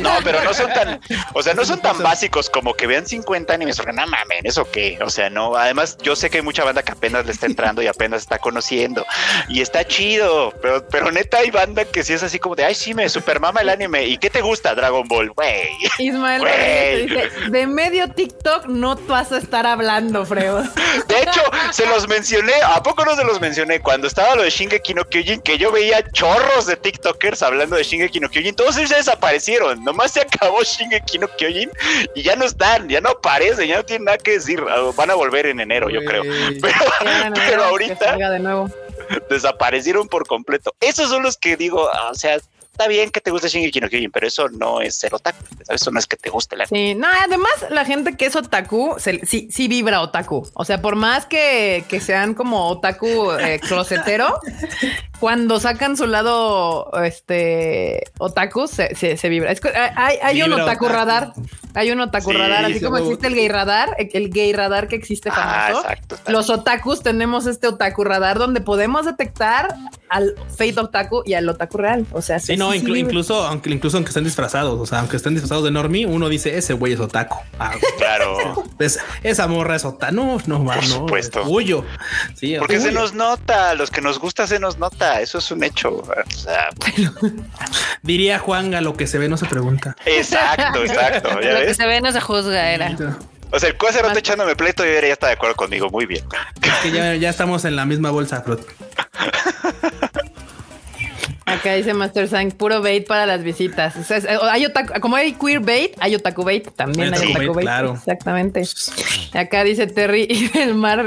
No, 0.00 0.10
pero 0.24 0.42
no 0.42 0.52
son 0.54 0.72
tan, 0.72 1.00
o 1.34 1.42
sea, 1.42 1.54
no 1.54 1.64
son 1.64 1.80
tan 1.80 1.98
básicos 2.02 2.50
como 2.50 2.74
que 2.74 2.86
vean 2.86 3.06
50 3.06 3.52
animes, 3.54 3.76
porque 3.76 3.92
no 3.92 4.06
mamen, 4.06 4.44
eso 4.44 4.68
qué, 4.70 4.98
o 5.04 5.10
sea, 5.10 5.30
no, 5.30 5.54
además 5.56 5.91
yo 6.02 6.16
sé 6.16 6.30
que 6.30 6.38
hay 6.38 6.42
mucha 6.42 6.64
banda 6.64 6.82
que 6.82 6.92
apenas 6.92 7.26
le 7.26 7.32
está 7.32 7.46
entrando 7.46 7.82
y 7.82 7.86
apenas 7.86 8.22
está 8.22 8.38
conociendo 8.38 9.04
y 9.48 9.60
está 9.60 9.86
chido, 9.86 10.52
pero, 10.60 10.86
pero 10.88 11.10
neta 11.10 11.38
hay 11.38 11.50
banda 11.50 11.84
que 11.84 12.02
sí 12.02 12.12
es 12.12 12.22
así 12.22 12.38
como 12.38 12.54
de, 12.54 12.64
ay, 12.64 12.74
sí, 12.74 12.94
me 12.94 13.08
supermama 13.08 13.60
el 13.60 13.68
anime, 13.68 14.06
¿y 14.06 14.18
qué 14.18 14.30
te 14.30 14.40
gusta 14.40 14.74
Dragon 14.74 15.06
Ball? 15.06 15.30
Güey. 15.30 15.68
Ismael 15.98 16.42
te 16.42 16.96
dice, 16.96 17.50
de 17.50 17.66
medio 17.66 18.08
TikTok 18.08 18.66
no 18.66 18.96
vas 18.96 19.32
a 19.32 19.38
estar 19.38 19.66
hablando, 19.66 20.24
Freud. 20.24 20.64
De 21.08 21.20
hecho, 21.20 21.42
se 21.70 21.86
los 21.86 22.08
mencioné, 22.08 22.54
¿a 22.64 22.82
poco 22.82 23.04
no 23.04 23.14
se 23.14 23.24
los 23.24 23.40
mencioné? 23.40 23.80
Cuando 23.80 24.06
estaba 24.06 24.34
lo 24.34 24.42
de 24.42 24.50
Shingeki 24.50 24.94
no 24.94 25.04
Kyojin, 25.04 25.40
que 25.40 25.58
yo 25.58 25.70
veía 25.70 26.02
chorros 26.12 26.66
de 26.66 26.76
TikTokers 26.76 27.42
hablando 27.42 27.76
de 27.76 27.84
Shingeki 27.84 28.20
no 28.20 28.28
Kyojin, 28.28 28.54
todos 28.54 28.76
ellos 28.76 28.90
ya 28.90 28.96
desaparecieron, 28.96 29.84
nomás 29.84 30.12
se 30.12 30.20
acabó 30.20 30.62
Shingeki 30.62 31.18
no 31.18 31.28
Kyojin 31.28 31.70
y 32.14 32.22
ya 32.22 32.36
no 32.36 32.44
están, 32.44 32.88
ya 32.88 33.00
no 33.00 33.10
aparecen, 33.10 33.68
ya 33.68 33.76
no 33.76 33.84
tienen 33.84 34.04
nada 34.06 34.18
que 34.18 34.32
decir, 34.32 34.62
Ah, 34.72 34.90
van 34.96 35.10
a 35.10 35.14
volver 35.14 35.46
en 35.46 35.60
enero, 35.60 35.71
yo 35.90 36.04
creo. 36.04 36.22
Pero, 36.60 36.74
pero 37.34 37.64
ahorita 37.64 38.16
de 38.16 38.38
nuevo. 38.38 38.70
desaparecieron 39.28 40.08
por 40.08 40.26
completo. 40.26 40.74
Esos 40.80 41.08
son 41.08 41.22
los 41.22 41.36
que 41.36 41.56
digo, 41.56 41.88
ah, 41.92 42.10
o 42.10 42.14
sea, 42.14 42.38
está 42.72 42.88
bien 42.88 43.10
que 43.10 43.20
te 43.20 43.30
guste 43.30 43.48
Shingeki 43.48 43.80
no 43.80 43.88
Kyojin, 43.88 44.10
pero 44.10 44.26
eso 44.26 44.48
no 44.48 44.80
es 44.80 44.94
ser 44.94 45.14
otaku, 45.14 45.38
¿sabes? 45.64 45.82
Eso 45.82 45.90
no 45.90 45.98
es 45.98 46.06
que 46.06 46.16
te 46.16 46.30
guste 46.30 46.56
la 46.56 46.66
Sí, 46.66 46.94
no, 46.94 47.06
además 47.24 47.52
la 47.70 47.84
gente 47.84 48.16
que 48.16 48.26
es 48.26 48.34
otaku 48.34 48.96
se- 48.98 49.24
sí, 49.26 49.48
sí 49.52 49.68
vibra 49.68 50.00
otaku. 50.00 50.48
O 50.54 50.64
sea, 50.64 50.80
por 50.80 50.96
más 50.96 51.26
que, 51.26 51.84
que 51.88 52.00
sean 52.00 52.34
como 52.34 52.68
otaku 52.68 53.32
eh, 53.32 53.60
closetero, 53.68 54.40
cuando 55.20 55.60
sacan 55.60 55.96
su 55.96 56.06
lado 56.06 56.90
este 57.04 58.04
otaku 58.18 58.66
se, 58.66 58.94
se, 58.94 59.16
se 59.16 59.28
vibra. 59.28 59.52
Es 59.52 59.60
que 59.60 59.68
hay, 59.74 60.16
hay 60.22 60.42
un 60.42 60.52
otaku, 60.54 60.86
otaku. 60.86 60.88
radar. 60.88 61.32
Hay 61.74 61.90
un 61.90 62.00
otaku 62.00 62.32
Sí, 62.32 62.36
radar, 62.36 62.64
así 62.66 62.74
sí, 62.74 62.84
como 62.84 62.98
existe 62.98 63.26
el 63.28 63.34
gay 63.34 63.48
radar, 63.48 63.96
el 63.98 64.30
gay 64.30 64.52
radar 64.52 64.88
que 64.88 64.96
existe 64.96 65.30
Ah, 65.32 65.68
famoso. 65.68 65.84
exacto. 65.88 66.14
está 66.16 66.32
Los 66.32 66.50
otakus 66.50 67.02
tenemos 67.02 67.46
este 67.46 67.66
otaku 67.68 68.04
radar 68.04 68.38
donde 68.38 68.60
podemos 68.60 69.06
detectar 69.06 69.74
al 70.10 70.34
fake 70.56 70.76
otaku 70.78 71.22
y 71.24 71.32
al 71.34 71.48
otaku 71.48 71.78
real. 71.78 72.06
O 72.12 72.20
sea, 72.20 72.38
Sí, 72.40 72.56
no, 72.62 72.74
inclu- 72.74 72.98
incluso 72.98 73.44
aunque 73.46 73.70
incluso 73.70 73.96
aunque 73.96 74.10
estén 74.10 74.24
disfrazados, 74.24 74.78
o 74.80 74.86
sea, 74.86 75.00
aunque 75.00 75.16
estén 75.16 75.34
disfrazados 75.34 75.64
de 75.64 75.70
normie, 75.70 76.06
uno 76.06 76.28
dice 76.28 76.56
ese 76.56 76.72
güey 76.74 76.92
es 76.92 77.00
otaku. 77.00 77.36
Ah, 77.58 77.72
Claro. 77.98 78.64
es- 78.78 78.98
esa 79.22 79.46
morra 79.48 79.76
es 79.76 79.84
otaku. 79.84 80.14
No, 80.14 80.38
no, 80.46 80.58
no, 80.58 80.74
no, 80.74 80.82
supuesto. 80.82 81.40
orgullo. 81.40 81.84
Sí, 82.34 82.56
Porque 82.58 82.80
se 82.80 82.92
nos 82.92 83.12
nota, 83.14 83.74
los 83.74 83.90
que 83.90 84.00
nos 84.00 84.18
gusta 84.18 84.46
se 84.46 84.58
nos 84.58 84.78
nota, 84.78 85.20
eso 85.20 85.38
es 85.38 85.50
un 85.50 85.62
hecho. 85.64 85.96
O 85.96 86.06
sea, 86.34 86.68
diría 88.02 88.38
Juan 88.38 88.74
a 88.74 88.80
lo 88.80 88.94
que 88.94 89.06
se 89.06 89.18
ve 89.18 89.28
no 89.28 89.36
se 89.36 89.46
pregunta. 89.46 89.96
exacto, 90.06 90.82
exacto. 90.84 91.40
¿ya 91.42 91.60
Lo 91.60 91.66
que 91.66 91.74
se 91.74 91.86
ve 91.86 92.00
no 92.00 92.12
se 92.12 92.20
juzga 92.20 92.70
era. 92.72 92.96
O 93.54 93.58
sea, 93.60 93.68
el 93.68 93.76
cuácerote 93.76 94.18
echándome 94.20 94.56
pleito 94.56 94.82
y 94.84 94.88
ya 94.88 95.12
está 95.12 95.26
de 95.26 95.34
acuerdo 95.34 95.54
conmigo. 95.56 95.90
Muy 95.90 96.06
bien. 96.06 96.24
Es 96.62 96.72
que 96.82 96.90
ya, 96.90 97.14
ya 97.16 97.28
estamos 97.28 97.64
en 97.66 97.76
la 97.76 97.84
misma 97.84 98.10
bolsa, 98.10 98.40
Frot. 98.40 98.66
Acá 101.52 101.74
dice 101.74 101.92
Master 101.94 102.28
Sang, 102.28 102.50
puro 102.52 102.80
bait 102.82 103.06
para 103.06 103.26
las 103.26 103.42
visitas. 103.42 103.94
O 103.96 104.02
sea, 104.04 104.16
es- 104.16 104.26
hay 104.26 104.64
otaku- 104.64 104.98
como 105.00 105.16
hay 105.16 105.32
queer 105.34 105.60
bait, 105.60 105.92
hay 106.00 106.14
otaku 106.14 106.44
bait, 106.44 106.68
también 106.76 107.12
Hay 107.14 107.20
hay 107.20 107.26
otaku 107.28 107.30
otaku 107.30 107.46
bait, 107.46 107.54
bait. 107.56 107.64
claro. 107.64 107.94
Exactamente. 107.94 108.62
Acá 109.34 109.64
dice 109.64 109.86
Terry 109.86 110.26
y 110.30 110.48
del 110.48 110.74
mar, 110.74 111.04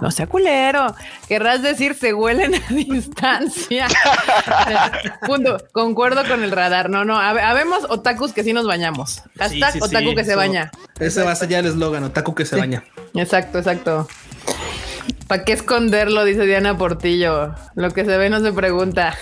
no 0.00 0.10
sea 0.10 0.26
culero. 0.26 0.94
Querrás 1.28 1.62
decir 1.62 1.94
se 1.94 2.12
huelen 2.12 2.54
a 2.54 2.58
distancia. 2.74 3.88
Punto. 5.26 5.58
Concuerdo 5.72 6.26
con 6.28 6.42
el 6.44 6.50
radar. 6.50 6.90
No, 6.90 7.04
no. 7.04 7.16
hab- 7.16 7.40
Habemos 7.42 7.84
otakus 7.88 8.32
que 8.32 8.44
sí 8.44 8.52
nos 8.52 8.66
bañamos. 8.66 9.22
Hashtag 9.38 9.72
Sí, 9.72 9.78
sí, 9.78 9.84
otaku 9.84 10.10
sí, 10.10 10.14
que 10.16 10.24
se 10.24 10.34
baña. 10.36 10.70
Ese 10.98 11.22
va 11.22 11.32
a 11.32 11.36
ser 11.36 11.48
ya 11.48 11.58
el 11.60 11.66
eslogan, 11.66 12.04
otaku 12.04 12.34
que 12.34 12.44
se 12.44 12.56
baña. 12.56 12.84
Exacto, 13.14 13.58
exacto. 13.58 14.08
¿Para 15.32 15.44
qué 15.44 15.54
esconderlo? 15.54 16.26
Dice 16.26 16.44
Diana 16.44 16.76
Portillo. 16.76 17.54
Lo 17.74 17.90
que 17.90 18.04
se 18.04 18.18
ve 18.18 18.28
no 18.28 18.40
se 18.40 18.52
pregunta. 18.52 19.16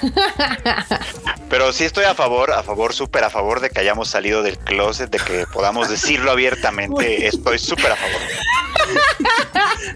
Pero 1.48 1.72
sí 1.72 1.84
estoy 1.84 2.04
a 2.04 2.16
favor, 2.16 2.50
a 2.50 2.64
favor, 2.64 2.92
súper 2.92 3.22
a 3.22 3.30
favor 3.30 3.60
de 3.60 3.70
que 3.70 3.78
hayamos 3.78 4.08
salido 4.08 4.42
del 4.42 4.58
closet, 4.58 5.08
de 5.08 5.18
que 5.20 5.46
podamos 5.52 5.88
decirlo 5.88 6.32
abiertamente. 6.32 7.26
Estoy 7.28 7.60
súper 7.60 7.92
a 7.92 7.96
favor. 7.96 8.20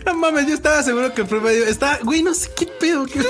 No 0.06 0.14
mames, 0.14 0.46
yo 0.46 0.54
estaba 0.54 0.82
seguro 0.82 1.14
que 1.14 1.22
el 1.22 1.26
primo 1.26 1.50
iba- 1.50 1.66
está, 1.68 1.98
güey, 2.02 2.22
no 2.22 2.34
sé 2.34 2.50
qué 2.56 2.66
pedo. 2.66 3.06
qué- 3.06 3.20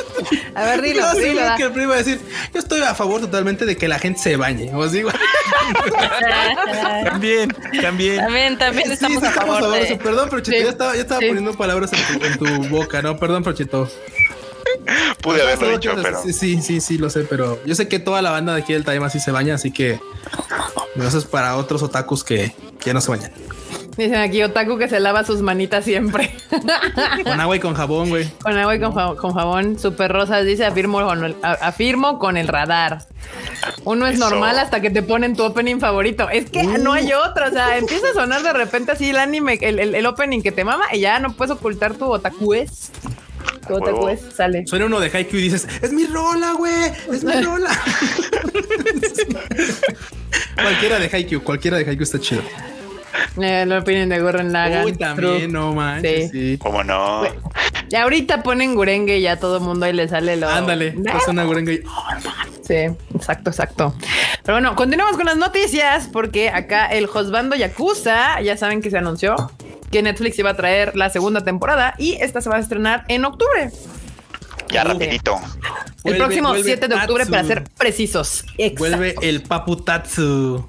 A 0.54 0.64
ver, 0.64 0.82
dilo, 0.82 0.94
Estaba 1.00 1.14
dilo, 1.14 1.26
seguro 1.26 1.44
da. 1.44 1.56
que 1.56 1.62
el 1.62 1.70
primo 1.72 1.84
iba 1.86 1.94
a 1.94 1.98
decir, 1.98 2.20
yo 2.52 2.58
estoy 2.60 2.80
a 2.82 2.94
favor 2.94 3.20
totalmente 3.20 3.64
de 3.64 3.76
que 3.76 3.86
la 3.88 3.98
gente 3.98 4.20
se 4.20 4.36
bañe. 4.36 4.72
O 4.74 4.88
sea, 4.88 5.02
güey, 5.02 5.14
También, 7.04 7.48
también. 7.80 8.16
También, 8.18 8.58
también 8.58 8.86
sí, 8.88 8.92
estamos 8.94 9.20
sí, 9.20 9.26
a 9.26 9.30
favor 9.30 9.70
de 9.70 9.78
de... 9.78 9.84
eso. 9.84 9.98
Perdón, 9.98 10.28
Prochito, 10.28 10.56
Sí. 10.56 10.62
ya 10.64 10.70
estaba, 10.70 10.94
ya 10.94 11.02
estaba 11.02 11.20
Sí. 11.20 11.26
poniendo 11.28 11.54
palabras 11.54 11.90
en 11.92 12.18
tu, 12.18 12.24
en 12.26 12.38
tu 12.38 12.68
boca, 12.68 13.02
¿no? 13.02 13.18
Perdón, 13.18 13.42
Prochito. 13.42 13.88
Pude 15.22 15.42
haberlo 15.42 15.68
dicho, 15.78 15.92
pero 16.02 16.22
Sí, 16.22 16.32
sí, 16.32 16.60
sí, 16.62 16.80
sí, 16.80 16.98
lo 16.98 17.08
sé, 17.08 17.20
pero 17.20 17.60
yo 17.64 17.74
sé 17.74 17.88
que 17.88 17.98
toda 17.98 18.20
la 18.22 18.30
banda 18.30 18.54
de 18.54 18.62
aquí 18.62 18.72
del 18.72 18.84
Time 18.84 19.04
así 19.06 19.20
se 19.20 19.30
baña, 19.30 19.54
así 19.54 19.70
que 19.70 19.98
eso 20.96 21.18
es 21.18 21.24
para 21.24 21.56
otros 21.56 21.82
otakus 21.82 22.22
que, 22.24 22.54
que 22.78 22.86
ya 22.86 22.92
no 22.94 23.00
se 23.00 23.10
bañan. 23.10 23.32
Dicen 23.96 24.16
aquí 24.16 24.42
Otaku 24.42 24.76
que 24.76 24.88
se 24.88 24.98
lava 24.98 25.22
sus 25.24 25.40
manitas 25.40 25.84
siempre. 25.84 26.34
Con 27.24 27.40
agua 27.40 27.56
y 27.56 27.60
con 27.60 27.74
jabón, 27.74 28.08
güey. 28.08 28.28
con 28.42 28.56
agua 28.58 28.74
y 28.74 28.80
con, 28.80 28.92
fa- 28.94 29.14
con 29.16 29.32
jabón. 29.34 29.78
Super 29.78 30.12
Rosas 30.12 30.44
dice 30.44 30.64
afirmo 30.64 31.00
con 31.04 31.24
el, 31.24 31.36
afirmo 31.42 32.18
con 32.18 32.36
el 32.36 32.48
radar. 32.48 32.98
Uno 33.84 34.06
es 34.06 34.16
Eso. 34.16 34.28
normal 34.30 34.58
hasta 34.58 34.80
que 34.80 34.90
te 34.90 35.02
ponen 35.02 35.36
tu 35.36 35.44
opening 35.44 35.78
favorito. 35.80 36.28
Es 36.28 36.50
que 36.50 36.62
no 36.64 36.92
hay 36.92 37.12
otro. 37.12 37.46
O 37.46 37.50
sea, 37.50 37.76
empieza 37.78 38.08
a 38.10 38.12
sonar 38.14 38.42
de 38.42 38.52
repente 38.52 38.92
así 38.92 39.10
el 39.10 39.16
anime, 39.18 39.58
el, 39.60 39.78
el- 39.78 39.94
el 39.94 40.06
opening 40.06 40.42
que 40.42 40.52
te 40.52 40.64
mama 40.64 40.84
y 40.92 41.00
ya 41.00 41.18
no 41.20 41.32
puedes 41.32 41.52
ocultar 41.52 41.94
tu 41.94 42.06
otaku 42.10 42.54
es. 42.54 42.90
Tu 43.66 43.74
otaku 43.74 44.08
es 44.08 44.20
sale. 44.34 44.66
Suena 44.66 44.86
uno 44.86 45.00
de 45.00 45.10
Haikyuu 45.12 45.38
y 45.40 45.42
dices, 45.44 45.66
es 45.82 45.92
mi 45.92 46.06
rola, 46.06 46.52
güey, 46.52 46.92
es 47.12 47.24
mi 47.24 47.32
rola. 47.40 47.70
cualquiera 50.56 50.98
de 50.98 51.10
Haikyuu, 51.12 51.42
cualquiera 51.42 51.76
de 51.78 51.84
Haikyuu 51.84 52.02
está 52.02 52.18
chido. 52.20 52.42
Eh, 53.40 53.62
el 53.62 53.72
opening 53.72 54.08
de 54.08 54.20
Gurren 54.20 54.52
Lagann. 54.52 54.84
Uy, 54.84 54.92
también, 54.92 55.36
True. 55.38 55.48
no 55.48 55.72
manches, 55.74 56.30
sí. 56.30 56.58
¿Cómo 56.58 56.82
no? 56.84 57.22
Y 57.90 57.96
ahorita 57.96 58.42
ponen 58.42 58.74
Gurenge 58.74 59.18
y 59.18 59.22
ya 59.22 59.36
todo 59.38 59.58
el 59.58 59.62
mundo 59.62 59.86
ahí 59.86 59.92
le 59.92 60.08
sale 60.08 60.36
lo. 60.36 60.48
Ándale, 60.48 60.92
pues 60.92 61.28
una 61.28 61.44
gurenga 61.44 61.72
y- 61.72 61.82
Sí, 62.66 62.74
exacto, 63.14 63.50
exacto. 63.50 63.94
Pero 64.42 64.54
bueno, 64.54 64.74
continuamos 64.74 65.16
con 65.16 65.26
las 65.26 65.36
noticias 65.36 66.08
porque 66.12 66.48
acá 66.48 66.86
el 66.86 67.06
Josbando 67.06 67.54
Yakuza, 67.56 68.40
ya 68.40 68.56
saben 68.56 68.80
que 68.80 68.90
se 68.90 68.98
anunció 68.98 69.50
que 69.90 70.02
Netflix 70.02 70.38
iba 70.38 70.50
a 70.50 70.54
traer 70.56 70.96
la 70.96 71.10
segunda 71.10 71.42
temporada 71.44 71.94
y 71.98 72.14
esta 72.14 72.40
se 72.40 72.48
va 72.48 72.56
a 72.56 72.60
estrenar 72.60 73.04
en 73.08 73.24
octubre. 73.26 73.70
Ya 74.70 74.82
Sí. 74.82 74.88
rapidito. 74.88 75.36
el 76.04 76.12
Vuelve- 76.12 76.18
próximo 76.18 76.48
vuelve 76.50 76.64
7 76.64 76.88
de 76.88 76.94
octubre 76.96 77.20
Tatsu. 77.24 77.30
para 77.32 77.44
ser 77.44 77.64
precisos. 77.78 78.44
Exacto. 78.58 78.78
Vuelve 78.78 79.14
el 79.22 79.42
Papu 79.42 79.76
Tatsu. 79.76 80.66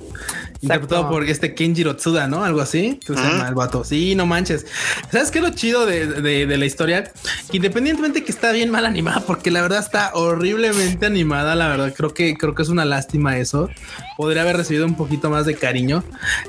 Interpretado 0.66 1.10
por 1.10 1.24
este 1.24 1.54
Kenjiro 1.54 1.96
Tsuda, 1.96 2.28
¿no? 2.28 2.44
Algo 2.44 2.62
así. 2.62 3.00
Que 3.06 3.14
se 3.16 3.22
llama 3.22 3.48
el 3.50 3.56
vato. 3.56 3.84
Sí, 3.84 4.16
no 4.16 4.26
manches. 4.26 4.66
¿Sabes 5.12 5.32
qué 5.32 5.40
es 5.40 5.44
lo 5.44 5.52
chido 5.52 5.86
de, 5.86 6.08
de- 6.08 6.46
de 6.46 6.58
la 6.58 6.66
historia? 6.66 7.04
Que 7.50 7.58
independientemente 7.58 8.24
que 8.24 8.32
está 8.32 8.52
bien 8.52 8.70
mal 8.72 8.86
animada, 8.86 9.22
porque 9.22 9.52
la 9.52 9.62
verdad 9.62 9.80
está 9.80 10.12
horriblemente 10.14 11.06
animada, 11.06 11.56
la 11.56 11.68
verdad. 11.68 11.94
Creo 11.96 12.14
que, 12.14 12.36
creo 12.36 12.56
que 12.56 12.64
es 12.64 12.70
una 12.70 12.86
lástima 12.86 13.38
eso. 13.38 13.70
Podría 14.18 14.42
haber 14.44 14.58
recibido 14.58 14.86
un 14.86 14.96
poquito 14.96 15.30
más 15.30 15.46
de 15.46 15.56
cariño. 15.56 16.04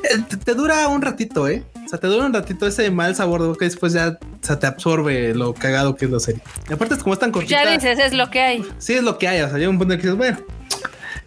Eh, 0.05 0.19
te, 0.29 0.37
te 0.37 0.55
dura 0.55 0.87
un 0.89 1.03
ratito, 1.03 1.49
¿eh? 1.49 1.63
O 1.85 1.89
sea, 1.89 1.99
te 2.01 2.07
dura 2.09 2.27
un 2.27 2.33
ratito 2.35 2.67
ese 2.67 2.91
mal 2.91 3.15
sabor 3.15 3.43
de 3.43 3.49
boca 3.49 3.65
y 3.65 3.69
después 3.69 3.93
ya 3.93 4.19
o 4.21 4.47
sea, 4.47 4.59
te 4.59 4.67
absorbe 4.67 5.35
lo 5.35 5.55
cagado 5.55 5.95
que 5.95 6.07
es 6.07 6.11
la 6.11 6.19
serie. 6.21 6.41
Y 6.69 6.73
aparte 6.73 6.95
es 6.95 7.03
como 7.03 7.13
es 7.15 7.21
tan 7.21 7.31
cortita. 7.33 7.65
Ya 7.65 7.71
dices, 7.71 7.99
es 7.99 8.13
lo 8.13 8.29
que 8.31 8.41
hay. 8.41 8.65
Sí, 8.79 8.95
es 8.95 9.03
lo 9.03 9.19
que 9.19 9.29
hay. 9.29 9.41
O 9.43 9.49
sea, 9.49 9.59
llega 9.59 9.71
un 9.71 9.79
punto 9.79 9.95
en 9.95 10.01
que 10.01 10.07
dices, 10.07 10.17
bueno, 10.19 10.39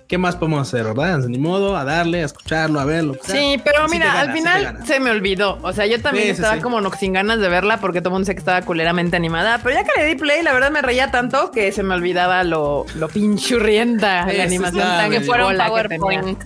¿qué 0.10 0.18
más 0.18 0.36
podemos 0.36 0.68
hacer, 0.68 0.84
verdad? 0.84 1.20
Ni 1.20 1.38
modo, 1.38 1.78
a 1.78 1.86
darle, 1.86 2.24
a 2.24 2.26
escucharlo, 2.26 2.80
a 2.82 2.86
verlo. 2.86 3.14
sea. 3.22 3.36
Sí, 3.36 3.62
pero 3.64 3.88
mira, 3.88 4.08
gana, 4.08 4.20
al 4.20 4.32
final 4.34 4.80
se 4.86 5.00
me 5.00 5.12
olvidó. 5.12 5.58
O 5.62 5.72
sea, 5.72 5.86
yo 5.86 6.02
también 6.02 6.26
Sí, 6.26 6.32
estaba 6.32 6.56
sí. 6.56 6.62
como 6.62 6.82
no, 6.82 6.92
sin 6.92 7.14
ganas 7.14 7.40
de 7.40 7.48
verla 7.48 7.78
porque 7.78 8.02
todo 8.02 8.10
el 8.10 8.14
mundo 8.14 8.24
dice 8.26 8.34
que 8.34 8.40
estaba 8.40 8.62
culeramente 8.64 9.16
animada. 9.16 9.60
Pero 9.64 9.76
ya 9.76 9.84
que 9.86 9.92
le 10.02 10.08
di 10.08 10.16
play, 10.16 10.42
la 10.44 10.52
verdad 10.52 10.72
me 10.72 10.82
reía 10.82 11.12
tanto 11.12 11.52
que 11.52 11.72
se 11.72 11.84
me 11.84 11.94
olvidaba 11.94 12.44
lo, 12.44 12.86
lo 12.96 13.08
pinchurrienta 13.08 14.28
Sí, 14.30 14.36
la 14.38 14.44
animación 14.44 14.82
está 14.82 14.98
tan 14.98 15.12
Que 15.12 15.22
fuera 15.22 15.46
un 15.46 15.52
bola 15.54 15.64
que. 15.66 15.70
PowerPoint. 15.70 16.44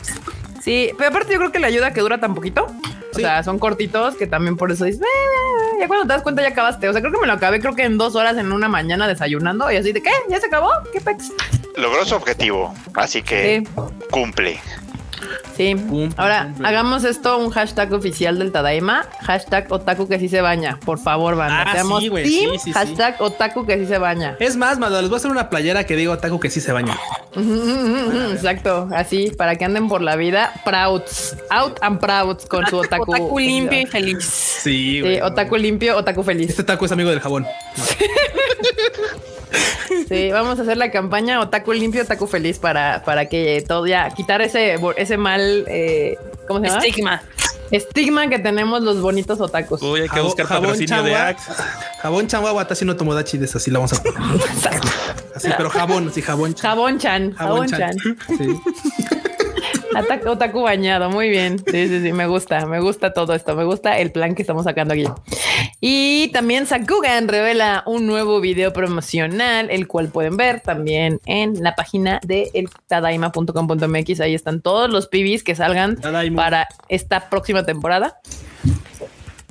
Sí, 0.62 0.92
pero 0.98 1.10
aparte 1.10 1.34
yo 1.34 1.40
creo 1.40 1.52
que 1.52 1.60
le 1.60 1.68
ayuda 1.68 1.92
que 1.94 2.02
dura 2.02 2.20
tan 2.20 2.36
poquito. 2.36 2.66
O 2.66 3.16
Sí. 3.16 3.22
sea, 3.22 3.44
son 3.44 3.60
cortitos 3.60 4.16
que 4.16 4.28
también 4.28 4.58
por 4.58 4.72
eso 4.72 4.86
dices, 4.86 5.02
"Eh, 5.02 5.78
ya 5.80 5.88
cuando 5.88 6.06
te 6.08 6.14
das 6.14 6.22
cuenta 6.24 6.42
ya 6.42 6.48
acabaste. 6.50 6.90
O 6.90 6.92
sea, 6.94 7.02
creo 7.02 7.14
que 7.14 7.20
me 7.20 7.28
lo 7.28 7.34
acabé 7.34 7.60
creo 7.60 7.76
que 7.76 7.84
en 7.84 7.98
dos 7.98 8.16
horas 8.16 8.38
en 8.38 8.52
una 8.52 8.68
mañana 8.68 9.08
desayunando 9.08 9.72
y 9.72 9.76
así 9.78 9.92
de, 9.94 10.02
¿qué? 10.02 10.10
¿Ya 10.30 10.40
se 10.40 10.48
acabó? 10.48 10.70
¿Qué 10.92 11.00
pex? 11.00 11.32
Logró 11.76 12.06
su 12.06 12.16
objetivo, 12.16 12.74
así 12.96 13.22
que 13.24 13.64
Sí. 13.66 13.82
cumple. 14.12 14.60
Sí. 15.56 15.76
Cumple, 15.76 16.10
Ahora, 16.18 16.46
cumple. 16.46 16.68
hagamos 16.68 17.04
esto 17.04 17.38
un 17.38 17.50
hashtag 17.52 17.94
oficial 17.94 18.40
del 18.40 18.52
Tadaima. 18.52 19.06
Hashtag 19.22 19.72
otaku 19.72 20.08
que 20.08 20.20
sí 20.20 20.28
se 20.28 20.42
baña. 20.42 20.80
Por 20.84 20.98
favor, 21.00 21.36
banda. 21.36 21.64
Ah, 21.68 21.72
Seamos 21.74 22.02
sí, 22.02 22.10
güey. 22.10 22.24
team. 22.24 22.52
Sí, 22.54 22.58
sí, 22.58 22.64
sí. 22.66 22.74
hashtag 22.74 23.16
otaku 23.22 23.66
que 23.66 23.78
sí 23.78 23.86
se 23.86 23.98
baña. 24.00 24.36
Es 24.40 24.56
más, 24.58 24.80
Mado, 24.80 25.00
les 25.00 25.10
voy 25.10 25.16
a 25.16 25.20
hacer 25.20 25.32
una 25.32 25.50
playera 25.50 25.86
que 25.86 25.96
digo 25.96 26.18
Taku 26.18 26.40
que 26.40 26.50
sí 26.50 26.60
se 26.60 26.72
baña. 26.72 26.98
Exacto. 28.32 28.90
Así, 28.94 29.32
para 29.38 29.56
que 29.56 29.66
anden 29.66 29.88
por 29.88 30.02
la 30.02 30.16
vida. 30.16 30.54
Prouds. 30.66 31.38
Out 31.52 31.78
and 31.82 32.00
prouds 32.00 32.46
con 32.48 32.66
su 32.68 32.78
otaku. 32.80 33.12
Otaku 33.12 33.40
limpio 33.40 33.80
y 33.82 33.86
feliz. 33.86 34.24
Sí, 34.26 35.02
Sí, 35.04 35.22
otaku 35.22 35.56
limpio, 35.58 35.98
otaku 35.98 36.24
feliz. 36.24 36.50
Este 36.50 36.64
taco 36.64 36.86
es 36.86 36.92
amigo 36.92 37.10
del 37.12 37.20
jabón. 37.22 37.46
Sí, 40.10 40.32
vamos 40.32 40.60
a 40.60 40.64
hacer 40.64 40.78
la 40.78 40.92
campaña 40.92 41.40
Otaku 41.40 41.74
limpio, 41.74 42.04
Otaku 42.04 42.28
feliz 42.28 42.60
para, 42.60 43.04
para 43.06 43.26
que 43.28 43.64
todo 43.68 43.86
ya 43.88 44.10
quitar 44.12 44.42
ese, 44.42 44.78
ese 44.98 45.18
mal, 45.18 45.66
eh, 45.68 46.18
¿cómo 46.48 46.60
se 46.60 46.68
llama? 46.68 46.80
Estigma. 46.80 47.24
Estigma 47.72 48.28
que 48.30 48.38
tenemos 48.40 48.84
los 48.84 49.02
bonitos 49.02 49.40
otakus. 49.42 49.82
Uy, 49.82 50.02
hay 50.02 50.10
que 50.10 50.20
buscar 50.22 50.48
patrocinio 50.48 51.02
de 51.04 51.12
changua- 51.12 51.28
Axe. 51.30 51.52
Jabón 52.02 52.28
changua 52.28 52.54
watashi 52.54 52.86
no 52.86 52.96
tomodachi 52.96 53.38
de 53.40 53.46
así 53.46 53.72
la 53.72 53.80
vamos 53.80 53.94
a 53.94 54.04
poner. 54.04 54.22
Así, 55.36 55.50
pero 55.58 55.70
jabón, 55.72 56.12
sí, 56.14 56.22
jabón. 56.22 56.54
chan. 56.54 56.62
Jabón 56.70 57.00
chan, 57.00 57.34
jabón 57.34 57.68
chan. 57.68 57.94
Sí. 58.38 58.60
Otaku 60.28 60.62
bañado, 60.62 61.10
muy 61.10 61.30
bien. 61.30 61.60
Sí, 61.60 61.88
sí, 61.88 62.02
sí, 62.02 62.14
me 62.14 62.26
gusta, 62.28 62.66
me 62.66 62.80
gusta 62.80 63.14
todo 63.14 63.34
esto, 63.34 63.56
me 63.56 63.64
gusta 63.64 63.98
el 64.00 64.12
plan 64.12 64.34
que 64.36 64.42
estamos 64.42 64.64
sacando 64.66 64.94
aquí. 64.94 65.06
Y 65.86 66.30
también 66.30 66.66
Sakugan 66.66 67.28
revela 67.28 67.84
un 67.86 68.08
nuevo 68.08 68.40
video 68.40 68.72
promocional, 68.72 69.70
el 69.70 69.86
cual 69.86 70.08
pueden 70.08 70.38
ver 70.38 70.62
también 70.62 71.20
en 71.26 71.62
la 71.62 71.76
página 71.76 72.22
de 72.24 72.50
el 72.54 72.70
tadaima.com.mx. 72.88 74.22
Ahí 74.22 74.34
están 74.34 74.62
todos 74.62 74.90
los 74.90 75.08
pibis 75.08 75.44
que 75.44 75.56
salgan 75.56 76.00
Tadaima. 76.00 76.42
para 76.42 76.68
esta 76.88 77.30
próxima 77.30 77.66
temporada. 77.66 78.18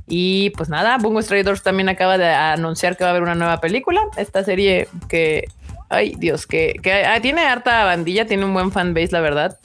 Y 0.09 0.49
pues 0.57 0.70
nada, 0.70 0.97
Bungo 0.97 1.20
Stray 1.20 1.45
también 1.62 1.91
acaba 1.91 2.16
de 2.16 2.28
anunciar 2.28 2.97
que 2.97 3.05
va 3.05 3.09
a 3.09 3.11
haber 3.11 3.24
una 3.24 3.35
nueva 3.35 3.61
película. 3.61 4.01
Esta 4.16 4.43
serie 4.43 4.89
que, 5.11 5.45
ay 5.91 6.14
Dios, 6.16 6.47
que, 6.47 6.76
que 6.83 7.05
ah, 7.05 7.20
tiene 7.20 7.43
harta 7.43 7.85
bandilla, 7.85 8.26
tiene 8.26 8.47
un 8.47 8.55
buen 8.55 8.72
fanbase, 8.72 9.12
la 9.12 9.20
verdad. 9.20 9.59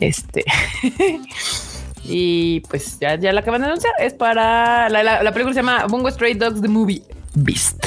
Este. 0.00 0.44
y 2.08 2.60
pues 2.68 2.98
ya, 3.00 3.14
ya 3.16 3.32
la 3.32 3.40
acaban 3.40 3.60
de 3.60 3.66
anunciar. 3.68 3.92
Es 3.98 4.14
para 4.14 4.88
la, 4.88 5.02
la- 5.02 5.22
la 5.22 5.32
película 5.32 5.54
se 5.54 5.60
llama 5.60 5.86
Bungo 5.86 6.10
Stray 6.10 6.34
Dogs 6.34 6.60
The 6.62 6.68
Movie 6.68 7.02
Beast. 7.34 7.84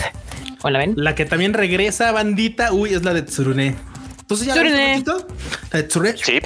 ¿O 0.63 0.69
la 0.69 0.80
ven? 0.80 0.93
La 0.95 1.15
que 1.15 1.26
también 1.26 1.53
regresa, 1.53 2.11
bandita. 2.11 2.72
Uy, 2.72 2.93
es 2.93 3.03
la 3.03 3.13
de 3.13 3.24
Tsurune. 3.24 3.76
¿Entonces 4.32 4.47
ya 4.47 4.55
la 4.55 4.61
viste, 4.95 5.11
Pochito? 5.11 5.27
La 5.71 5.82
de. 5.82 6.17
Sí. 6.17 6.39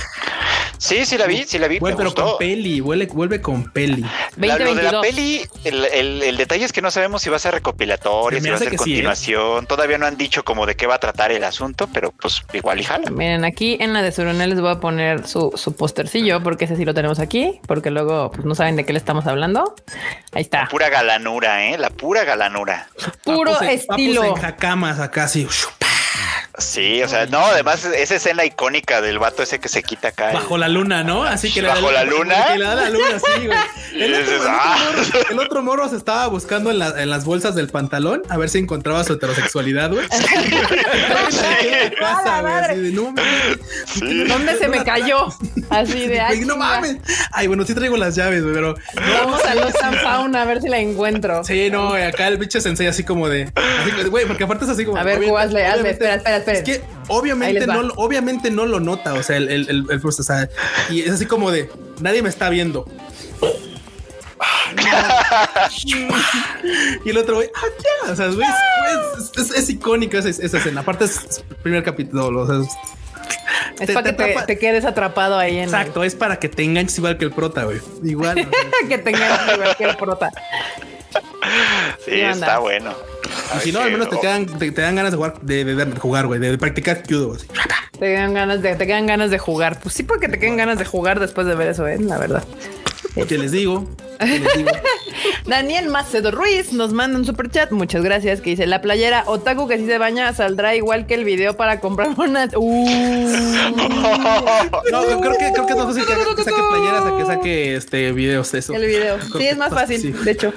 Sí, 0.77 1.05
sí 1.05 1.17
la 1.17 1.25
vi, 1.25 1.43
sí 1.45 1.57
la 1.57 1.67
vi. 1.67 1.79
Vuelve, 1.79 1.95
me 1.95 1.97
pero 1.99 2.09
gustó. 2.11 2.25
con 2.31 2.37
peli, 2.37 2.79
vuelve, 2.81 3.05
vuelve 3.07 3.41
con 3.41 3.71
peli. 3.71 4.03
La- 4.37 4.57
lo 4.57 4.75
de 4.75 4.83
la 4.83 4.91
2022. 4.91 5.01
peli, 5.01 5.41
el, 5.63 5.85
el- 5.85 6.21
el 6.23 6.37
detalle 6.37 6.65
es 6.65 6.73
que 6.73 6.81
no 6.81 6.91
sabemos 6.91 7.21
si 7.21 7.29
va 7.29 7.37
a 7.37 7.39
ser 7.39 7.53
recopilatorio, 7.53 8.39
Se 8.39 8.41
me 8.41 8.47
si 8.47 8.49
va 8.51 8.55
a 8.55 8.59
ser 8.59 8.69
sí, 8.69 8.75
¿eh? 8.75 8.77
continuación. 8.77 9.65
Todavía 9.67 9.97
no 9.97 10.05
han 10.05 10.17
dicho 10.17 10.43
como 10.43 10.65
de 10.65 10.75
qué 10.75 10.85
va 10.85 10.95
a 10.95 10.99
tratar 10.99 11.31
el 11.31 11.43
asunto, 11.45 11.87
pero 11.93 12.11
pues 12.11 12.41
igual 12.53 12.79
y 12.81 12.83
jala. 12.83 13.09
Miren, 13.09 13.45
aquí 13.45 13.77
en 13.79 13.93
la 13.93 14.01
de 14.01 14.11
Surunel 14.11 14.49
les 14.49 14.59
voy 14.59 14.71
a 14.71 14.79
poner 14.79 15.25
su, 15.27 15.51
su 15.55 15.75
postercillo 15.75 16.43
porque 16.43 16.65
ese 16.65 16.75
sí 16.75 16.83
lo 16.85 16.93
tenemos 16.93 17.19
aquí, 17.19 17.59
porque 17.67 17.89
luego 17.89 18.31
pues, 18.31 18.45
no 18.45 18.53
saben 18.53 18.75
de 18.75 18.85
qué 18.85 18.91
le 18.93 18.99
estamos 18.99 19.25
hablando. 19.27 19.75
Ahí 20.33 20.41
está. 20.41 20.67
Pura 20.69 20.89
galanura, 20.89 21.65
¿eh? 21.69 21.77
La 21.77 21.89
pura 21.89 22.25
galanura. 22.25 22.89
Puro 23.23 23.53
Papus 23.53 23.67
en- 23.67 23.69
estilo. 23.69 24.21
papus 24.23 24.35
en 24.37 24.41
jacamas 24.43 24.99
acá 24.99 25.23
así. 25.23 25.47
Sí, 26.57 27.01
o 27.03 27.07
sea, 27.09 27.25
no, 27.25 27.39
además 27.45 27.83
esa 27.85 28.15
escena 28.15 28.45
icónica 28.45 29.01
del 29.01 29.19
vato 29.19 29.43
ese 29.43 29.59
que 29.59 29.67
se 29.69 29.83
quita 29.83 30.09
acá. 30.09 30.31
Bajo 30.31 30.57
la 30.57 30.67
luna, 30.69 31.03
¿no? 31.03 31.23
Así 31.23 31.53
que 31.53 31.61
le 31.61 31.67
da 31.67 31.75
¿Bajo 31.75 31.91
la 31.91 32.03
luna? 32.05 32.35
Que 32.51 32.57
le 32.59 32.65
da 32.65 32.75
la 32.75 32.89
luna, 32.89 33.19
sí, 33.19 33.45
güey. 33.45 33.57
El 33.95 34.13
otro, 34.13 34.23
dices, 34.25 34.33
el 34.33 34.39
otro 34.41 34.51
"Ah". 34.51 34.77
morro, 34.91 35.29
el 35.31 35.39
otro 35.39 35.63
morro 35.63 35.89
se 35.89 35.95
estaba 35.95 36.27
buscando 36.27 36.69
en, 36.69 36.79
la- 36.79 37.01
en 37.01 37.09
las 37.09 37.23
bolsas 37.23 37.55
del 37.55 37.69
pantalón 37.69 38.23
a 38.29 38.35
ver 38.37 38.49
si 38.49 38.57
encontraba 38.57 39.03
su 39.05 39.13
heterosexualidad, 39.13 39.89
güey. 39.91 40.05
La 42.01 42.73
no. 42.75 43.13
Sí. 43.85 44.23
¿Dónde 44.25 44.57
se 44.57 44.67
me 44.67 44.83
cayó? 44.83 45.27
Así 45.69 46.07
de 46.07 46.19
ay, 46.19 46.41
no 46.41 46.57
mames. 46.57 46.97
Ay, 47.31 47.47
bueno, 47.47 47.65
sí 47.65 47.73
traigo 47.73 47.97
las 47.97 48.15
llaves, 48.15 48.41
güey, 48.43 48.53
pero 48.53 48.75
Vamos 49.17 49.43
a 49.45 49.55
los 49.55 49.71
San 49.73 49.93
Fauna 49.95 50.41
a 50.43 50.45
ver 50.45 50.61
si 50.61 50.67
la 50.69 50.79
encuentro. 50.79 51.43
sí, 51.43 51.69
no, 51.71 51.93
acá 51.93 52.27
el 52.27 52.37
bicho 52.37 52.59
sensei 52.61 52.87
así 52.87 53.03
como 53.03 53.29
de, 53.29 53.51
así, 53.55 54.09
güey, 54.09 54.25
porque 54.25 54.43
aparte 54.43 54.65
es 54.65 54.71
así 54.71 54.85
como. 54.85 54.97
A 54.97 55.03
ver, 55.03 55.17
obviamente- 55.17 55.41
hazle, 55.41 55.65
hazle. 55.65 55.81
obviamente- 55.81 55.91
Espera, 55.95 56.15
espera, 56.15 56.37
Es 56.53 56.61
que 56.63 56.81
obviamente 57.07 57.65
no, 57.67 57.83
lo- 57.83 57.93
obviamente 57.95 58.51
no 58.51 58.65
lo 58.65 58.79
nota, 58.79 59.13
o 59.13 59.23
sea, 59.23 59.37
el, 59.37 59.49
el, 59.49 59.69
el, 59.69 59.85
el- 59.89 60.01
o 60.05 60.11
sea, 60.11 60.49
y 60.89 61.01
es 61.01 61.11
así 61.11 61.25
como 61.25 61.51
de 61.51 61.69
nadie 62.01 62.21
me 62.21 62.29
está 62.29 62.49
viendo. 62.49 62.85
y 67.03 67.09
el 67.09 67.17
otro 67.17 67.35
güey, 67.35 67.49
ah, 67.55 67.61
ya, 68.05 68.11
o 68.11 68.15
sea, 68.15 68.27
güey, 68.27 68.47
es, 69.17 69.31
es- 69.37 69.51
es- 69.51 69.57
es 69.57 69.69
icónica 69.69 70.19
esa, 70.19 70.29
esa 70.29 70.57
escena. 70.57 70.81
Aparte 70.81 71.05
es 71.05 71.43
el 71.49 71.55
primer 71.57 71.83
capítulo, 71.83 72.27
o 72.41 72.47
sea, 72.47 72.55
es- 72.57 73.79
Es 73.79 73.87
te- 73.87 73.93
para 73.93 74.11
que 74.11 74.13
te 74.13 74.33
te, 74.33 74.41
te 74.45 74.57
quedes 74.59 74.85
atrapado 74.85 75.37
ahí 75.37 75.53
en 75.57 75.63
el- 75.63 75.69
exacto, 75.69 76.03
es 76.03 76.15
para 76.15 76.37
que 76.39 76.49
te 76.49 76.63
enganches 76.63 76.97
igual 76.97 77.17
que 77.17 77.25
el 77.25 77.31
prota, 77.31 77.63
güey. 77.63 77.79
Igual. 78.03 78.37
o 78.39 78.41
sea, 78.43 78.49
que 78.89 78.97
tengan 78.97 79.31
igual 79.53 79.75
que 79.77 79.83
el 79.85 79.97
prota. 79.97 80.31
Sí, 82.03 82.11
está 82.21 82.59
bueno. 82.59 82.93
y 83.57 83.59
si 83.59 83.71
no, 83.71 83.79
al 83.81 83.91
menos 83.91 84.09
te 84.09 84.19
quedan, 84.19 84.45
te, 84.45 84.71
te 84.71 84.81
dan 84.81 84.95
ganas 84.95 85.11
de 85.11 85.17
jugar, 85.17 85.39
de, 85.41 85.65
de- 85.65 85.75
de 85.85 85.99
jugar, 85.99 86.27
güey, 86.27 86.39
de, 86.39 86.51
de 86.51 86.57
practicar 86.57 87.03
judo. 87.07 87.33
así. 87.35 87.47
Te 87.93 87.99
quedan 88.13 88.33
ganas 88.33 88.61
de, 88.61 88.75
te 88.75 88.85
quedan 88.87 89.05
ganas 89.07 89.31
de 89.31 89.37
jugar. 89.39 89.79
Pues 89.81 89.95
sí, 89.95 90.03
porque 90.03 90.27
te 90.27 90.37
quedan 90.39 90.57
ganas 90.57 90.77
de 90.77 90.85
jugar 90.85 91.19
después 91.19 91.47
de 91.47 91.55
ver 91.55 91.69
eso, 91.69 91.87
¿eh? 91.87 91.97
La 91.99 92.17
verdad. 92.17 92.43
Que 93.27 93.37
les 93.37 93.51
digo, 93.51 93.89
Les 94.19 94.41
digo. 94.57 94.71
Daniel 95.45 95.89
Macedo 95.89 96.31
Ruiz 96.31 96.73
nos 96.73 96.91
manda 96.93 97.17
un 97.17 97.25
super 97.25 97.49
chat. 97.49 97.71
Muchas 97.71 98.03
gracias. 98.03 98.41
Que 98.41 98.51
dice 98.51 98.65
la 98.67 98.81
playera 98.81 99.23
Otaku 99.27 99.67
que 99.67 99.77
si 99.77 99.85
se 99.85 99.97
baña 99.97 100.33
saldrá 100.33 100.75
igual 100.75 101.05
que 101.07 101.13
el 101.13 101.23
video 101.23 101.55
para 101.55 101.79
comprar 101.79 102.09
unas. 102.17 102.49
Uh. 102.55 102.85
No, 104.91 105.01
creo 105.21 105.37
que 105.37 105.51
creo 105.53 105.65
que 105.65 105.73
es 105.73 105.77
más 105.77 105.85
fácil 105.87 106.03
que, 106.05 106.13
que 106.35 106.43
saque 106.43 106.61
playeras 106.69 107.05
a 107.05 107.17
que 107.17 107.25
saque 107.25 107.75
este 107.75 108.11
videos 108.11 108.51
de 108.51 108.59
eso. 108.59 108.73
El 108.73 108.85
video. 108.85 109.17
Creo 109.17 109.39
Sí, 109.39 109.47
es 109.47 109.57
más 109.57 109.73
fácil, 109.73 110.01
sí. 110.01 110.11
de 110.11 110.31
hecho. 110.31 110.53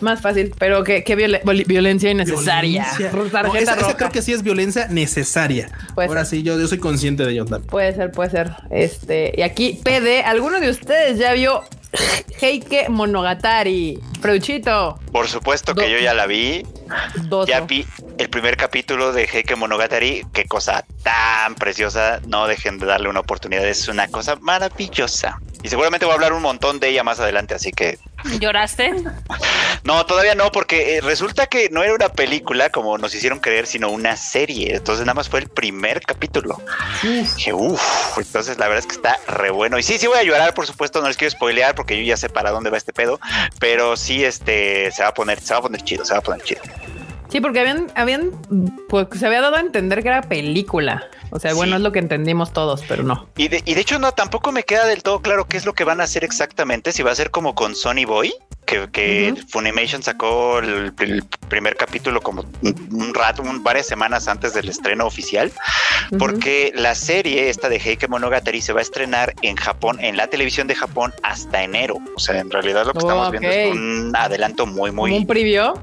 Más 0.00 0.20
fácil, 0.20 0.54
pero 0.58 0.82
que, 0.84 1.04
que 1.04 1.16
violen- 1.16 1.42
violencia 1.66 2.10
innecesaria. 2.10 2.86
Violencia. 2.98 3.42
No, 3.42 3.54
esa, 3.54 3.74
esa 3.74 3.96
creo 3.96 4.10
que 4.10 4.22
sí 4.22 4.32
es 4.32 4.42
violencia 4.42 4.88
necesaria. 4.88 5.70
Puede 5.94 6.08
Ahora 6.08 6.24
ser. 6.24 6.38
sí, 6.38 6.42
yo, 6.42 6.58
yo 6.58 6.66
soy 6.66 6.78
consciente 6.78 7.24
de 7.24 7.32
ello 7.32 7.44
también. 7.44 7.68
Puede 7.70 7.94
ser, 7.94 8.10
puede 8.10 8.30
ser. 8.30 8.50
Este, 8.70 9.32
y 9.36 9.42
aquí, 9.42 9.80
PD, 9.84 10.22
¿alguno 10.24 10.58
de 10.60 10.70
ustedes 10.70 11.18
ya 11.18 11.32
vio 11.32 11.62
Heike 12.40 12.88
Monogatari? 12.88 13.98
Freuchito, 14.20 14.98
Por 15.12 15.28
supuesto 15.28 15.74
que 15.74 15.82
Do- 15.82 15.88
yo 15.88 15.98
ya 15.98 16.14
la 16.14 16.26
vi. 16.26 16.64
Ya 17.46 17.60
vi 17.60 17.86
el 18.18 18.28
primer 18.30 18.56
capítulo 18.56 19.12
de 19.12 19.24
Heike 19.24 19.56
Monogatari. 19.56 20.24
Qué 20.32 20.44
cosa 20.44 20.84
tan 21.02 21.54
preciosa. 21.54 22.20
No 22.26 22.46
dejen 22.46 22.78
de 22.78 22.86
darle 22.86 23.08
una 23.08 23.20
oportunidad. 23.20 23.66
Es 23.66 23.88
una 23.88 24.08
cosa 24.08 24.36
maravillosa. 24.36 25.40
Y 25.62 25.68
seguramente 25.68 26.06
voy 26.06 26.12
a 26.12 26.14
hablar 26.14 26.32
un 26.32 26.42
montón 26.42 26.80
de 26.80 26.88
ella 26.88 27.02
más 27.04 27.20
adelante. 27.20 27.54
Así 27.54 27.70
que 27.72 27.98
¿Lloraste? 28.40 28.94
no, 29.84 30.06
todavía 30.06 30.34
no, 30.34 30.50
porque 30.52 30.96
eh, 30.96 31.00
resulta 31.00 31.46
que 31.46 31.68
no 31.70 31.82
era 31.82 31.94
una 31.94 32.08
película 32.08 32.70
como 32.70 32.98
nos 32.98 33.14
hicieron 33.14 33.40
creer, 33.40 33.66
sino 33.66 33.90
una 33.90 34.16
serie. 34.16 34.76
Entonces 34.76 35.04
nada 35.06 35.14
más 35.14 35.28
fue 35.28 35.40
el 35.40 35.48
primer 35.48 36.00
capítulo. 36.02 36.60
Dije, 37.02 37.52
uff, 37.52 38.18
entonces 38.18 38.58
la 38.58 38.68
verdad 38.68 38.80
es 38.80 38.86
que 38.86 38.96
está 38.96 39.18
re 39.26 39.50
bueno. 39.50 39.78
Y 39.78 39.82
sí, 39.82 39.98
sí 39.98 40.06
voy 40.06 40.18
a 40.18 40.22
llorar, 40.22 40.54
por 40.54 40.66
supuesto, 40.66 41.00
no 41.00 41.08
les 41.08 41.16
quiero 41.16 41.30
spoilear 41.30 41.74
porque 41.74 41.96
yo 41.96 42.04
ya 42.04 42.16
sé 42.16 42.28
para 42.28 42.50
dónde 42.50 42.70
va 42.70 42.76
este 42.76 42.92
pedo, 42.92 43.20
pero 43.58 43.96
sí, 43.96 44.24
este, 44.24 44.90
se 44.92 45.02
va 45.02 45.10
a 45.10 45.14
poner, 45.14 45.40
se 45.40 45.54
va 45.54 45.60
a 45.60 45.62
poner 45.62 45.82
chido, 45.82 46.04
se 46.04 46.12
va 46.12 46.18
a 46.18 46.22
poner 46.22 46.42
chido. 46.42 46.60
Sí, 47.30 47.40
porque 47.40 47.60
habían, 47.60 47.92
habían, 47.94 48.32
pues 48.88 49.06
se 49.16 49.26
había 49.26 49.40
dado 49.40 49.56
a 49.56 49.60
entender 49.60 50.02
que 50.02 50.08
era 50.08 50.22
película. 50.22 51.08
O 51.30 51.38
sea, 51.38 51.54
bueno, 51.54 51.76
es 51.76 51.82
lo 51.82 51.92
que 51.92 52.00
entendimos 52.00 52.52
todos, 52.52 52.82
pero 52.88 53.04
no. 53.04 53.28
Y 53.36 53.48
de, 53.48 53.62
y 53.64 53.74
de 53.74 53.80
hecho 53.80 53.98
no, 53.98 54.12
tampoco 54.12 54.50
me 54.50 54.64
queda 54.64 54.86
del 54.86 55.02
todo 55.02 55.20
claro 55.20 55.46
qué 55.46 55.56
es 55.56 55.64
lo 55.64 55.72
que 55.72 55.84
van 55.84 56.00
a 56.00 56.04
hacer 56.04 56.24
exactamente, 56.24 56.92
si 56.92 57.02
va 57.02 57.12
a 57.12 57.14
ser 57.14 57.30
como 57.30 57.54
con 57.54 57.76
Sony 57.76 58.04
Boy, 58.06 58.34
que. 58.92 59.34
Funimation 59.48 60.02
sacó 60.02 60.58
el, 60.60 60.92
el 60.98 61.24
primer 61.48 61.76
capítulo 61.76 62.20
como 62.20 62.44
un, 62.62 63.12
rato, 63.14 63.42
un- 63.42 63.62
varias 63.62 63.86
semanas 63.86 64.28
antes 64.28 64.54
del 64.54 64.68
estreno 64.68 65.06
oficial, 65.06 65.52
porque 66.18 66.72
la 66.74 66.94
serie 66.94 67.48
esta 67.50 67.68
de 67.68 67.76
Heike 67.78 68.08
Monogatari 68.08 68.60
se 68.60 68.72
va 68.72 68.80
a 68.80 68.82
estrenar 68.82 69.34
en 69.42 69.56
Japón, 69.56 69.98
en 70.00 70.16
la 70.16 70.26
televisión 70.28 70.66
de 70.66 70.74
Japón 70.74 71.12
hasta 71.22 71.62
enero. 71.62 71.98
O 72.16 72.20
sea, 72.20 72.38
en 72.38 72.50
realidad 72.50 72.84
lo 72.86 72.92
que 72.92 72.98
Oh, 73.00 73.08
estamos 73.08 73.30
viendo 73.30 73.48
es 73.50 73.72
un 73.72 74.12
adelanto 74.14 74.66
muy, 74.66 74.90
muy... 74.92 75.12
un 75.12 75.26
preview. 75.26 75.74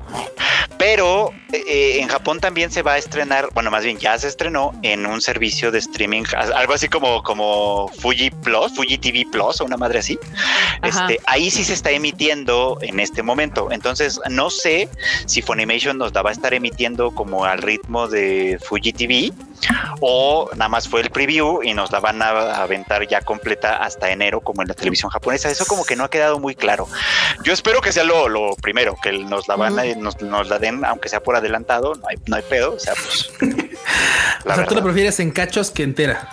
Pero 0.77 1.31
eh, 1.53 1.97
en 2.01 2.07
Japón 2.07 2.39
también 2.39 2.69
se 2.71 2.83
va 2.83 2.93
a 2.93 2.97
estrenar, 2.99 3.49
bueno, 3.53 3.71
más 3.71 3.83
bien 3.83 3.97
ya 3.97 4.17
se 4.19 4.27
estrenó 4.27 4.77
en 4.83 5.05
un 5.07 5.21
servicio 5.21 5.71
de 5.71 5.79
streaming, 5.79 6.23
algo 6.53 6.73
así 6.73 6.87
como, 6.87 7.23
como 7.23 7.87
Fuji 7.99 8.29
Plus, 8.29 8.73
Fuji 8.75 8.97
TV 8.99 9.25
Plus 9.31 9.59
o 9.59 9.65
una 9.65 9.75
madre 9.77 9.99
así. 9.99 10.19
Ajá. 10.81 11.07
Este, 11.07 11.19
ahí 11.25 11.49
sí 11.49 11.63
se 11.63 11.73
está 11.73 11.91
emitiendo 12.81 12.97
en 12.97 12.99
este 12.99 13.23
momento. 13.23 13.69
Entonces, 13.71 14.19
no 14.29 14.49
sé 14.49 14.89
si 15.25 15.41
Funimation 15.41 15.97
nos 15.97 16.13
la 16.13 16.21
va 16.21 16.29
a 16.29 16.33
estar 16.33 16.53
emitiendo 16.53 17.11
como 17.11 17.45
al 17.45 17.59
ritmo 17.59 18.07
de 18.07 18.59
Fuji 18.63 18.93
TV 18.93 19.33
o 20.01 20.49
nada 20.53 20.69
más 20.69 20.87
fue 20.87 21.01
el 21.01 21.09
preview 21.09 21.63
y 21.63 21.73
nos 21.73 21.91
la 21.91 21.99
van 21.99 22.21
a 22.21 22.61
aventar 22.61 23.07
ya 23.07 23.21
completa 23.21 23.77
hasta 23.77 24.11
enero 24.11 24.41
como 24.41 24.61
en 24.61 24.67
la 24.67 24.73
televisión 24.73 25.09
japonesa. 25.09 25.49
Eso 25.49 25.65
como 25.65 25.83
que 25.85 25.95
no 25.95 26.03
ha 26.03 26.09
quedado 26.09 26.39
muy 26.39 26.55
claro. 26.55 26.87
Yo 27.43 27.53
espero 27.53 27.81
que 27.81 27.91
sea 27.91 28.03
lo, 28.03 28.29
lo 28.29 28.55
primero, 28.55 28.95
que 29.01 29.11
nos 29.11 29.47
la 29.47 29.55
van 29.55 29.79
a, 29.79 29.83
nos, 29.95 30.21
nos 30.21 30.49
la 30.49 30.59
den, 30.59 30.83
aunque 30.85 31.09
sea 31.09 31.21
por 31.21 31.35
adelantado, 31.35 31.95
no 31.95 32.07
hay, 32.07 32.17
no 32.27 32.35
hay 32.35 32.43
pedo. 32.43 32.73
O 32.73 32.79
sea, 32.79 32.93
pues. 32.93 33.31
o 34.45 34.49
La 34.49 34.55
sea, 34.55 34.65
tú 34.65 34.75
la 34.75 34.83
prefieres 34.83 35.19
en 35.19 35.31
cachos 35.31 35.71
que 35.71 35.83
entera. 35.83 36.29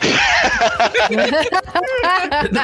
No. 2.50 2.62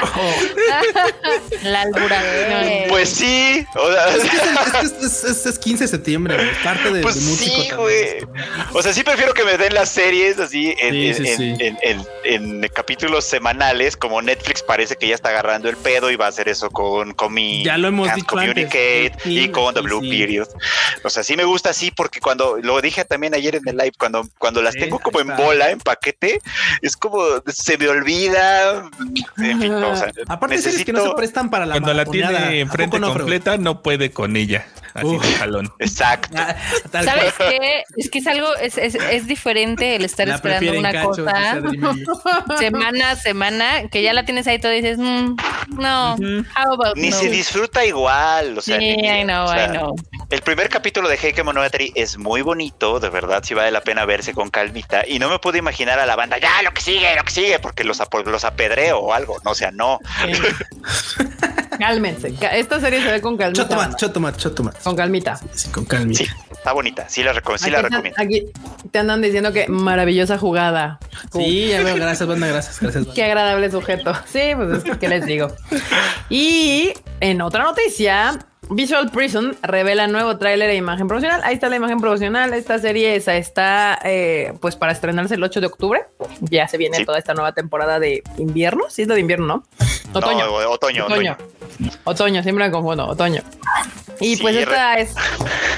La 1.63 1.81
alburación. 1.81 2.89
Pues 2.89 3.09
sí, 3.09 3.65
o 3.75 3.91
sea, 3.91 4.09
Es 4.15 4.21
que 4.29 4.35
es, 4.37 4.43
el- 4.43 4.57
es 4.57 4.71
que 4.73 5.05
es- 5.05 5.23
es- 5.23 5.45
es 5.45 5.59
15 5.59 5.83
de 5.85 5.87
septiembre, 5.87 6.35
güey, 6.35 6.49
parte 6.63 6.91
de, 6.91 7.01
Pues 7.01 7.15
de 7.15 7.21
músico 7.21 7.61
sí, 7.61 7.69
güey. 7.75 8.27
O 8.73 8.81
sea, 8.81 8.93
sí 8.93 9.03
prefiero 9.03 9.33
que 9.33 9.43
me 9.43 9.57
den 9.57 9.73
las 9.73 9.89
series 9.89 10.39
así 10.39 10.73
en, 10.79 10.93
Sí, 10.93 11.07
en- 11.07 11.15
sí, 11.15 11.27
en- 11.31 11.37
sí. 11.37 11.55
en- 11.65 11.77
en- 11.83 12.63
en 12.63 12.69
capítulos 12.73 13.25
semanales, 13.25 13.95
como 13.97 14.21
Netflix 14.21 14.61
parece 14.63 14.95
que 14.95 15.07
ya 15.07 15.15
está 15.15 15.29
agarrando 15.29 15.69
el 15.69 15.77
pedo 15.77 16.11
y 16.11 16.15
va 16.15 16.25
a 16.25 16.29
hacer 16.29 16.49
eso 16.49 16.69
con, 16.69 17.13
con 17.13 17.33
mi 17.33 17.63
Ya 17.63 17.77
lo 17.77 17.87
hemos 17.87 18.13
dicho 18.15 18.27
Communicate 18.27 19.11
antes. 19.13 19.25
Y 19.25 19.49
con 19.49 19.73
The 19.73 19.81
sí. 19.81 20.09
Period. 20.09 20.47
O 21.03 21.09
sea, 21.09 21.23
sí 21.23 21.35
me 21.35 21.43
gusta 21.43 21.69
así 21.71 21.91
porque 21.91 22.19
cuando 22.19 22.57
lo 22.61 22.79
dije 22.81 23.05
también 23.05 23.33
ayer 23.33 23.55
en 23.55 23.67
el 23.67 23.77
live, 23.77 23.93
cuando, 23.97 24.27
cuando 24.37 24.61
las 24.61 24.73
Sí, 24.73 24.79
tengo 24.79 24.99
como 24.99 25.19
en 25.21 25.27
bola, 25.35 25.69
en 25.69 25.79
paquete, 25.79 26.39
es 26.81 26.95
como 26.97 27.23
se 27.47 27.77
me 27.77 27.87
olvida. 27.87 28.12
En 29.37 29.59
fin, 29.59 29.71
no, 29.79 29.89
o 29.91 29.95
sea, 29.95 30.11
Aparte, 30.27 30.57
series 30.59 30.85
que 30.85 30.93
no 30.93 31.03
se 31.03 31.11
prestan 31.15 31.49
para 31.49 31.65
la 31.65 31.73
Cuando 31.73 31.93
la 31.93 32.05
tiene 32.05 32.35
¿A 32.37 32.51
enfrente 32.53 32.99
no, 32.99 33.13
completa, 33.13 33.57
no 33.57 33.81
puede 33.81 34.11
con 34.11 34.35
ella. 34.35 34.65
Así 34.93 35.07
Uf. 35.07 35.25
de 35.25 35.33
jalón. 35.33 35.73
Exacto. 35.79 36.37
Ah, 36.37 36.55
¿Sabes 36.91 37.33
qué? 37.39 37.83
Es 37.97 38.11
que 38.11 38.19
es 38.19 38.27
algo, 38.27 38.55
es, 38.57 38.77
es, 38.77 38.93
es 38.93 39.25
diferente 39.25 39.95
el 39.95 40.05
estar 40.05 40.27
La 40.27 40.35
esperando 40.35 40.77
una 40.77 41.03
cosa 41.03 41.59
semana 42.59 43.11
a 43.11 43.15
semana, 43.15 43.87
que 43.89 44.03
ya 44.03 44.13
la 44.13 44.23
tienes 44.25 44.45
ahí 44.45 44.59
todo 44.59 44.71
y 44.71 44.81
dices, 44.81 44.99
mm, 44.99 45.35
no, 45.79 46.13
how 46.13 46.73
about 46.73 46.95
Ni 46.95 47.09
no? 47.09 47.17
se 47.17 47.29
disfruta 47.29 47.83
igual. 47.85 48.57
O 48.57 48.61
sea, 48.61 48.77
Sí, 48.77 48.95
ni- 48.97 49.07
I 49.21 49.23
know, 49.23 49.45
o 49.45 49.47
sea, 49.47 49.65
I 49.65 49.69
know. 49.77 49.95
El 50.33 50.41
primer 50.41 50.67
capítulo 50.67 51.09
de 51.09 51.15
Heike 51.17 51.43
Monogatari 51.43 51.91
es 51.93 52.17
muy 52.17 52.41
bonito, 52.41 52.99
de 52.99 53.09
verdad, 53.11 53.43
sí 53.45 53.53
vale 53.53 53.69
la 53.69 53.81
pena 53.81 54.03
verse 54.05 54.33
con 54.33 54.49
calmita. 54.49 55.03
Y 55.07 55.19
no 55.19 55.29
me 55.29 55.37
puedo 55.37 55.59
imaginar 55.59 55.99
a 55.99 56.07
la 56.07 56.15
banda, 56.15 56.39
ya, 56.39 56.59
lo 56.63 56.71
que 56.71 56.81
sigue, 56.81 57.15
lo 57.15 57.23
que 57.23 57.29
sigue, 57.31 57.59
porque 57.59 57.83
los, 57.83 58.01
apo- 58.01 58.23
los 58.25 58.43
apedreo 58.43 58.97
o 58.97 59.13
algo. 59.13 59.37
No, 59.45 59.51
o 59.51 59.55
sea, 59.55 59.69
no. 59.69 59.99
Cálmense. 61.77 62.33
Ca- 62.33 62.55
Esta 62.57 62.79
serie 62.79 63.03
se 63.03 63.11
ve 63.11 63.21
con 63.21 63.37
calmita. 63.37 63.61
Chotomat, 63.61 63.95
chotomat, 63.95 64.37
chotomat. 64.37 64.81
Con 64.81 64.95
calmita. 64.95 65.39
Sí, 65.53 65.69
con 65.69 65.85
calmita. 65.85 66.23
Sí, 66.23 66.29
está 66.51 66.71
bonita, 66.73 67.07
sí 67.09 67.21
la, 67.21 67.33
reco- 67.33 67.55
sí 67.59 67.65
Aquí 67.65 67.71
la 67.71 67.77
están- 67.81 67.91
recomiendo. 68.03 68.21
Aquí 68.21 68.43
te 68.89 68.97
andan 68.99 69.21
diciendo 69.21 69.53
que 69.53 69.67
maravillosa 69.67 70.39
jugada. 70.39 70.97
Sí, 71.31 71.67
ya 71.67 71.83
veo. 71.83 71.95
Gracias, 71.95 72.27
banda. 72.27 72.47
Gracias, 72.47 72.79
gracias. 72.79 73.03
banda. 73.05 73.13
Qué 73.13 73.23
agradable 73.23 73.69
sujeto. 73.69 74.13
Sí, 74.25 74.53
pues 74.55 74.77
es 74.79 74.83
que 74.83 74.97
¿qué 74.97 75.07
les 75.09 75.27
digo. 75.27 75.55
Y 76.29 76.91
en 77.19 77.39
otra 77.43 77.63
noticia, 77.63 78.39
Visual 78.69 79.11
Prison 79.11 79.55
revela 79.61 80.07
nuevo 80.07 80.37
tráiler 80.37 80.69
e 80.69 80.75
imagen 80.75 81.07
promocional. 81.07 81.41
Ahí 81.43 81.55
está 81.55 81.69
la 81.69 81.75
imagen 81.75 81.99
promocional. 81.99 82.53
Esta 82.53 82.79
serie 82.79 83.15
esa 83.15 83.35
está 83.35 83.99
eh, 84.03 84.53
pues 84.61 84.75
para 84.75 84.91
estrenarse 84.91 85.35
el 85.35 85.43
8 85.43 85.61
de 85.61 85.67
octubre. 85.67 86.01
Ya 86.41 86.67
se 86.67 86.77
viene 86.77 86.97
Sí. 86.97 87.05
toda 87.05 87.19
esta 87.19 87.33
nueva 87.33 87.51
temporada 87.53 87.99
de 87.99 88.23
invierno. 88.37 88.83
Sí, 88.89 89.03
es 89.03 89.07
la 89.07 89.15
de 89.15 89.21
invierno, 89.21 89.45
¿no? 89.47 89.63
Otoño. 90.13 90.45
No, 90.47 90.53
otoño, 90.71 91.05
otoño. 91.05 91.05
otoño. 91.05 91.37
Otoño, 92.03 92.43
siempre 92.43 92.65
me 92.65 92.71
confundo. 92.71 93.07
Otoño. 93.07 93.41
Y 94.19 94.35
Sí, 94.35 94.41
pues 94.41 94.55
esta 94.55 94.95
es. 94.99 95.15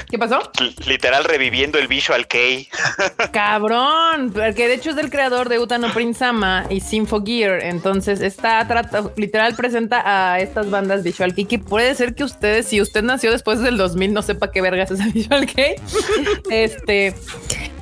¿Qué 0.08 0.18
pasó? 0.18 0.38
Literal 0.86 1.24
reviviendo 1.24 1.78
el 1.78 1.88
Visual 1.88 2.26
Kei. 2.28 2.68
Cabrón, 3.32 4.30
porque 4.32 4.68
de 4.68 4.74
hecho 4.74 4.90
es 4.90 4.96
del 4.96 5.10
creador 5.10 5.48
de 5.48 5.58
Utano 5.58 5.92
Prince 5.92 6.20
Sama 6.20 6.66
y 6.70 6.80
Sinfo 6.80 7.24
Gear. 7.24 7.62
Entonces 7.62 8.20
está 8.20 8.66
trata, 8.68 9.10
literal 9.16 9.56
presenta 9.56 10.02
a 10.04 10.38
estas 10.40 10.70
bandas 10.70 11.02
Visual 11.02 11.34
Kei 11.34 11.46
que 11.46 11.58
puede 11.58 11.94
ser 11.94 12.14
que 12.14 12.24
ustedes, 12.24 12.66
si 12.66 12.80
usted 12.80 13.02
nació 13.02 13.32
después 13.32 13.60
del 13.60 13.76
2000, 13.76 14.14
no 14.14 14.22
sepa 14.22 14.50
qué 14.52 14.60
vergas 14.60 14.90
es 14.90 15.00
el 15.00 15.12
Visual 15.12 15.46
Kei. 15.46 15.74
este, 16.50 17.14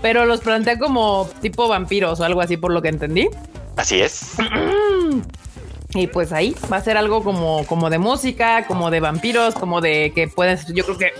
pero 0.00 0.24
los 0.24 0.40
plantea 0.40 0.78
como 0.78 1.28
tipo 1.42 1.68
vampiros 1.68 2.20
o 2.20 2.24
algo 2.24 2.40
así 2.40 2.56
por 2.56 2.72
lo 2.72 2.80
que 2.80 2.88
entendí. 2.88 3.28
Así 3.76 4.00
es. 4.00 4.36
Y 5.94 6.08
pues 6.08 6.32
ahí 6.32 6.56
va 6.72 6.78
a 6.78 6.82
ser 6.82 6.96
algo 6.96 7.22
como, 7.22 7.64
como 7.66 7.88
de 7.88 7.98
música, 7.98 8.66
como 8.66 8.90
de 8.90 8.98
vampiros, 8.98 9.54
como 9.54 9.80
de 9.80 10.12
que 10.12 10.26
puedes, 10.26 10.66
yo 10.74 10.84
creo 10.84 10.98
que 10.98 11.12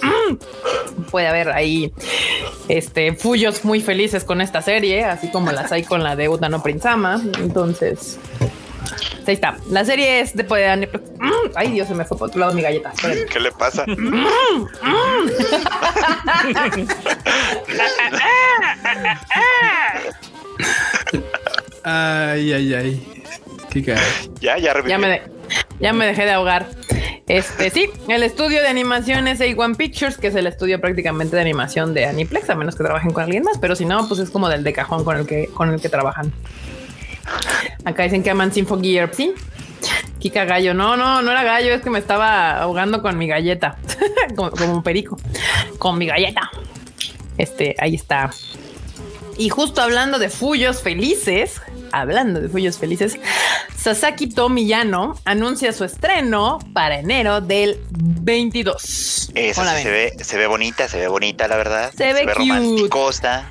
puede 1.11 1.29
haber 1.29 1.51
ahí 1.51 1.93
este 2.69 3.15
fullos 3.15 3.65
muy 3.65 3.81
felices 3.81 4.25
con 4.25 4.41
esta 4.41 4.63
serie, 4.63 5.05
así 5.05 5.31
como 5.31 5.53
las 5.53 5.71
hay 5.71 5.85
con 5.85 6.03
la 6.03 6.17
de 6.17 6.29
Utano 6.29 6.61
Prinsama. 6.61 7.23
Entonces, 7.39 8.19
ahí 9.27 9.35
está. 9.35 9.59
La 9.71 9.85
serie 9.85 10.21
es 10.21 10.35
de 10.35 10.43
poder. 10.43 10.91
Ay, 11.55 11.71
Dios, 11.71 11.87
se 11.87 11.95
me 11.95 12.05
fue 12.05 12.19
por 12.19 12.29
otro 12.29 12.41
lado 12.41 12.53
mi 12.53 12.63
galleta. 12.63 12.91
Espérenme. 12.91 13.27
¿Qué 13.27 13.41
le 13.41 13.53
pasa? 13.53 13.85
Ay, 21.87 22.53
ay, 22.53 22.75
ay. 22.75 23.15
Ya, 24.41 24.59
ya. 24.59 24.75
Ya 24.87 24.99
me, 24.99 25.09
de- 25.09 25.23
ya 25.81 25.93
me 25.93 26.07
dejé 26.07 26.25
de 26.25 26.31
ahogar. 26.33 26.67
Este 27.27 27.71
sí, 27.71 27.89
el 28.09 28.23
estudio 28.23 28.61
de 28.61 28.69
animación 28.69 29.27
es 29.29 29.41
A1 29.41 29.77
Pictures, 29.77 30.19
que 30.19 30.27
es 30.27 30.35
el 30.35 30.47
estudio 30.47 30.81
prácticamente 30.81 31.37
de 31.37 31.43
animación 31.43 31.95
de 31.95 32.05
Aniplex, 32.05 32.51
a 32.51 32.55
menos 32.55 32.77
que 32.77 32.85
trabajen 32.85 33.13
con 33.13 33.25
alguien 33.25 33.43
más, 33.45 33.57
pero 33.59 33.75
si 33.77 33.87
no, 33.87 34.07
pues 34.09 34.21
es 34.21 34.29
como 34.31 34.49
del 34.51 34.63
de 34.63 34.73
cajón 34.75 35.05
con 35.05 35.17
el 35.17 35.27
que 35.27 35.47
con 35.47 35.73
el 35.73 35.81
que 35.81 35.89
trabajan. 35.89 36.33
Acá 37.85 38.03
dicen 38.03 38.23
que 38.23 38.31
aman 38.31 38.53
Sinfo 38.53 38.79
Gear, 38.81 39.11
sí. 39.15 39.33
Kika 40.19 40.45
Gallo. 40.45 40.75
No, 40.75 40.97
no, 40.97 41.23
no 41.23 41.31
era 41.31 41.43
gallo, 41.45 41.75
es 41.75 41.83
que 41.83 41.91
me 41.91 41.99
estaba 41.99 42.61
ahogando 42.61 43.03
con 43.03 43.17
mi 43.19 43.27
galleta, 43.27 43.77
como, 44.37 44.51
como 44.51 44.73
un 44.75 44.83
perico, 44.83 45.19
con 45.79 45.99
mi 45.99 46.07
galleta. 46.07 46.51
Este, 47.39 47.75
ahí 47.79 47.95
está. 47.95 48.31
Y 49.37 49.49
justo 49.49 49.83
hablando 49.83 50.19
de 50.19 50.29
Fuyos 50.31 50.81
felices, 50.83 51.61
hablando 52.01 52.41
de 52.41 52.49
Fuyos 52.49 52.79
felices, 52.79 53.19
Sasaki 53.77 54.29
Tomiyano 54.29 55.19
anuncia 55.25 55.73
su 55.73 55.85
estreno 55.85 56.59
para 56.73 56.99
enero 56.99 57.41
del 57.41 57.79
22. 57.91 59.31
Esa 59.35 59.61
¿Cómo 59.61 59.71
la 59.73 59.77
sí 59.79 59.83
se 59.85 59.91
ve, 59.91 60.13
se 60.23 60.37
ve 60.39 60.47
bonita, 60.47 60.89
se 60.89 60.99
ve 60.99 61.09
bonita, 61.09 61.49
la 61.49 61.57
verdad. 61.57 61.93
Se 61.97 62.13
ve 62.13 62.23
cute. 62.23 62.35
romanticosa. 62.35 63.51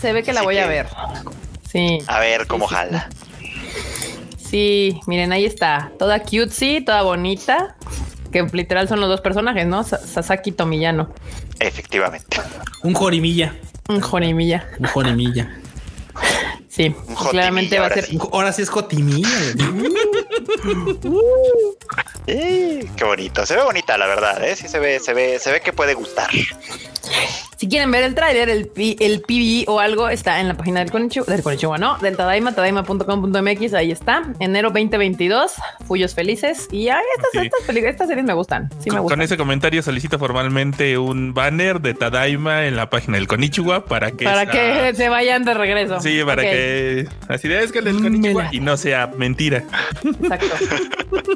Se 0.00 0.12
ve 0.12 0.22
que 0.22 0.32
la 0.32 0.40
Así 0.40 0.46
voy 0.46 0.58
a 0.58 0.66
ver. 0.66 0.86
Sí. 1.70 1.98
A 2.06 2.18
ver 2.20 2.46
cómo 2.46 2.68
Sí, 2.68 2.74
jala. 2.74 3.08
Sí, 4.38 5.00
miren, 5.06 5.32
ahí 5.32 5.44
está. 5.44 5.92
Toda 5.98 6.20
cutesy, 6.20 6.80
toda 6.84 7.02
bonita. 7.02 7.76
Que 8.32 8.42
literal 8.52 8.88
son 8.88 9.00
los 9.00 9.08
dos 9.08 9.20
personajes, 9.20 9.66
¿no? 9.66 9.82
Sa- 9.84 9.98
Sasaki 9.98 10.52
Tomiyano. 10.52 11.12
Efectivamente. 11.58 12.40
Un 12.82 12.94
jorimilla. 12.94 13.54
Un 13.88 14.00
Jorimilla. 14.00 14.66
Un 14.78 14.86
jorimilla. 14.86 15.50
Sí, 16.70 16.94
claramente 17.30 17.80
va 17.80 17.86
a 17.86 17.94
ser. 17.94 18.06
sí. 18.06 18.18
Ahora 18.32 18.52
sí 18.52 18.62
es 18.62 18.70
jotimilla. 18.70 19.28
Eh, 22.28 22.88
qué 22.96 23.04
bonito. 23.04 23.44
Se 23.44 23.56
ve 23.56 23.64
bonita, 23.64 23.98
la 23.98 24.06
verdad. 24.06 24.44
¿eh? 24.44 24.54
Sí 24.54 24.68
se 24.68 24.78
ve, 24.78 25.00
se 25.00 25.12
ve, 25.12 25.40
se 25.40 25.50
ve 25.50 25.60
que 25.60 25.72
puede 25.72 25.94
gustar. 25.94 26.30
Si 27.60 27.68
quieren 27.68 27.90
ver 27.90 28.04
el 28.04 28.14
tráiler, 28.14 28.48
el, 28.48 28.70
el 28.74 29.20
PV 29.20 29.64
o 29.70 29.80
algo 29.80 30.08
está 30.08 30.40
en 30.40 30.48
la 30.48 30.54
página 30.56 30.80
del 30.80 30.90
Konichiwa, 30.90 31.26
del 31.26 31.42
Konichiwa, 31.42 31.76
no, 31.76 31.98
del 31.98 32.16
Tadaima, 32.16 32.54
tadaima.com.mx, 32.54 33.74
ahí 33.74 33.90
está. 33.90 34.22
Enero 34.38 34.70
2022, 34.70 35.52
Fuyos 35.86 36.14
Felices. 36.14 36.68
Y 36.72 36.88
ay, 36.88 37.02
estas, 37.18 37.44
estas, 37.44 37.60
peli- 37.66 37.84
estas 37.84 38.08
series 38.08 38.24
me 38.24 38.32
gustan. 38.32 38.70
Sí, 38.78 38.88
me 38.88 38.92
Con, 38.96 39.02
gustan. 39.02 39.18
con 39.18 39.22
ese 39.26 39.36
comentario 39.36 39.82
solicito 39.82 40.18
formalmente 40.18 40.96
un 40.96 41.34
banner 41.34 41.82
de 41.82 41.92
Tadaima 41.92 42.64
en 42.64 42.76
la 42.76 42.88
página 42.88 43.18
del 43.18 43.28
Konichiwa 43.28 43.84
para 43.84 44.10
que 44.12 44.24
Para 44.24 44.44
esa- 44.44 44.52
que 44.52 44.94
se 44.94 45.10
vayan 45.10 45.44
de 45.44 45.52
regreso. 45.52 46.00
Sí, 46.00 46.18
para 46.24 46.40
que 46.40 47.08
así 47.28 47.46
de 47.46 47.62
es 47.62 47.72
que 47.72 47.80
el 47.80 47.84
del 47.84 48.00
Konichiwa 48.00 48.48
y 48.52 48.60
no 48.60 48.78
sea 48.78 49.06
mentira. 49.18 49.64
Exacto. 50.02 50.46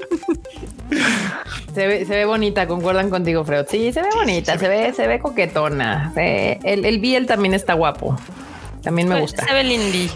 Se 1.75 1.89
ve, 1.89 2.05
se 2.07 2.14
ve 2.14 2.25
bonita, 2.25 2.68
concuerdan 2.68 3.11
contigo, 3.11 3.45
Freud. 3.45 3.64
Sí, 3.68 3.93
se 3.93 4.01
ve 4.01 4.07
bonita, 4.14 4.57
se 4.59 4.68
ve, 4.68 4.93
se 4.93 5.09
ve 5.09 5.18
coquetona. 5.18 6.12
El, 6.17 6.85
el 6.85 6.99
Biel 6.99 7.27
también 7.27 7.55
está 7.55 7.75
guapo. 7.75 8.17
También 8.83 9.09
me 9.09 9.21
gusta. 9.21 9.47
Se 9.47 9.55
ve 9.55 9.65
lindy. 9.65 10.11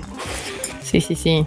Sí, 0.82 1.00
sí, 1.00 1.14
sí. 1.14 1.46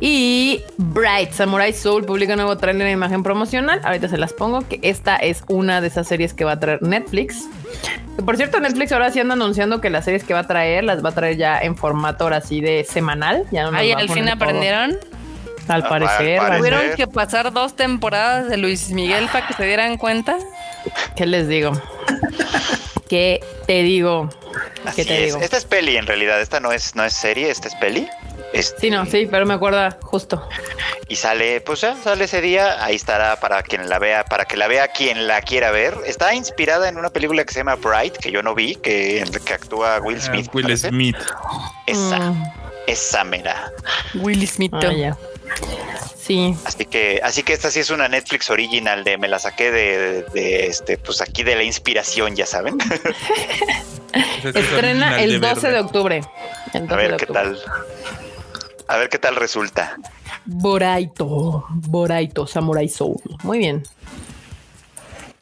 Y 0.00 0.62
Bright 0.78 1.32
Samurai 1.32 1.72
Soul 1.72 2.04
publica 2.04 2.32
un 2.32 2.38
nuevo 2.38 2.56
trailer 2.58 2.86
de 2.86 2.92
imagen 2.92 3.22
promocional. 3.22 3.80
Ahorita 3.84 4.08
se 4.08 4.18
las 4.18 4.32
pongo, 4.32 4.66
que 4.66 4.80
esta 4.82 5.16
es 5.16 5.44
una 5.48 5.80
de 5.80 5.86
esas 5.86 6.08
series 6.08 6.34
que 6.34 6.44
va 6.44 6.52
a 6.52 6.60
traer 6.60 6.82
Netflix. 6.82 7.48
Que, 8.16 8.22
por 8.22 8.36
cierto, 8.36 8.58
Netflix 8.58 8.92
ahora 8.92 9.10
sí 9.10 9.20
anda 9.20 9.34
anunciando 9.34 9.80
que 9.80 9.90
las 9.90 10.04
series 10.04 10.24
que 10.24 10.34
va 10.34 10.40
a 10.40 10.46
traer 10.46 10.84
las 10.84 11.04
va 11.04 11.10
a 11.10 11.14
traer 11.14 11.36
ya 11.36 11.58
en 11.58 11.76
formato 11.76 12.24
ahora 12.24 12.40
sí 12.40 12.60
de 12.60 12.84
semanal. 12.84 13.44
Ya 13.52 13.64
no 13.64 13.70
nos 13.70 13.80
Ahí 13.80 13.92
va 13.92 13.98
a 13.98 14.00
al 14.00 14.08
fin 14.08 14.28
aprendieron. 14.28 14.96
Al 15.68 15.82
Al 15.82 15.88
parecer, 15.88 16.38
parecer. 16.38 16.58
Tuvieron 16.58 16.96
que 16.96 17.06
pasar 17.06 17.52
dos 17.52 17.74
temporadas 17.74 18.48
de 18.48 18.56
Luis 18.56 18.90
Miguel 18.90 19.28
para 19.32 19.46
que 19.46 19.54
se 19.54 19.64
dieran 19.64 19.96
cuenta. 19.96 20.36
¿qué 21.16 21.26
les 21.26 21.48
digo? 21.48 21.72
¿Qué 23.14 23.40
te 23.66 23.82
digo? 23.84 24.28
¿Qué 24.82 24.88
Así 24.88 25.04
te 25.04 25.18
es. 25.20 25.24
digo? 25.34 25.38
Esta 25.44 25.56
es 25.56 25.64
peli, 25.64 25.96
en 25.96 26.04
realidad. 26.04 26.40
Esta 26.40 26.58
no 26.58 26.72
es, 26.72 26.96
no 26.96 27.04
es 27.04 27.12
serie, 27.12 27.48
esta 27.48 27.68
es 27.68 27.74
peli. 27.76 28.08
Este, 28.52 28.80
Sí, 28.80 28.90
no, 28.90 29.06
sí, 29.06 29.28
pero 29.30 29.46
me 29.46 29.54
acuerda 29.54 29.98
justo. 30.02 30.48
Y 31.06 31.14
sale, 31.14 31.60
pues 31.60 31.80
ya, 31.82 31.94
sale 32.02 32.24
ese 32.24 32.40
día. 32.40 32.84
Ahí 32.84 32.96
estará 32.96 33.38
para 33.38 33.62
quien 33.62 33.88
la 33.88 34.00
vea, 34.00 34.24
para 34.24 34.46
que 34.46 34.56
la 34.56 34.66
vea 34.66 34.88
quien 34.88 35.28
la 35.28 35.42
quiera 35.42 35.70
ver. 35.70 35.96
Está 36.06 36.34
inspirada 36.34 36.88
en 36.88 36.98
una 36.98 37.10
película 37.10 37.44
que 37.44 37.52
se 37.52 37.60
llama 37.60 37.76
Bright, 37.76 38.16
que 38.16 38.32
yo 38.32 38.42
no 38.42 38.52
vi, 38.52 38.74
que, 38.74 39.22
que 39.44 39.54
actúa 39.54 40.00
Will 40.00 40.20
Smith. 40.20 40.46
Ah, 40.48 40.52
Will 40.52 40.64
parece. 40.64 40.88
Smith. 40.88 41.16
Esa, 41.86 42.18
Mm, 42.32 42.44
esa 42.88 43.22
mera. 43.22 43.70
Will 44.14 44.44
Smith. 44.48 44.72
ah. 44.74 44.80
Sí, 46.18 46.56
Así 46.64 46.86
que, 46.86 47.20
así 47.22 47.42
que 47.42 47.52
esta 47.52 47.70
sí 47.70 47.80
es 47.80 47.90
una 47.90 48.08
Netflix 48.08 48.48
original 48.48 49.04
de 49.04 49.18
me 49.18 49.28
la 49.28 49.38
saqué 49.38 49.70
de, 49.70 50.22
de, 50.32 50.66
este, 50.68 50.96
pues 50.96 51.20
aquí 51.20 51.42
de 51.42 51.54
la 51.54 51.62
inspiración, 51.64 52.34
ya 52.34 52.46
saben. 52.46 52.78
Estrena 54.44 55.20
el 55.22 55.40
12 55.40 55.70
de 55.70 55.80
octubre. 55.80 56.22
El 56.72 56.86
12 56.86 56.94
A 56.94 56.96
ver 56.96 57.16
qué 57.16 57.26
tal. 57.26 57.58
A 58.88 58.96
ver 58.96 59.08
qué 59.08 59.18
tal 59.18 59.36
resulta. 59.36 59.96
Boraito, 60.46 61.64
Boraito, 61.70 62.46
Samurai 62.46 62.88
Soul. 62.88 63.20
Muy 63.42 63.58
bien. 63.58 63.82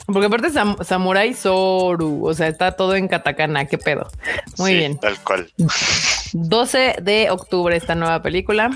Porque 0.06 0.26
aparte 0.26 0.48
es 0.48 0.54
Sam- 0.54 0.82
Samurai 0.84 1.32
Soru, 1.34 2.26
o 2.26 2.34
sea, 2.34 2.48
está 2.48 2.72
todo 2.72 2.94
en 2.96 3.08
katakana, 3.08 3.66
qué 3.66 3.78
pedo. 3.78 4.10
Muy 4.58 4.72
Sí, 4.72 4.76
bien. 4.78 4.98
Tal 4.98 5.18
cual. 5.20 5.52
12 6.32 6.96
de 7.02 7.30
octubre 7.30 7.76
esta 7.76 7.94
nueva 7.94 8.20
película, 8.22 8.70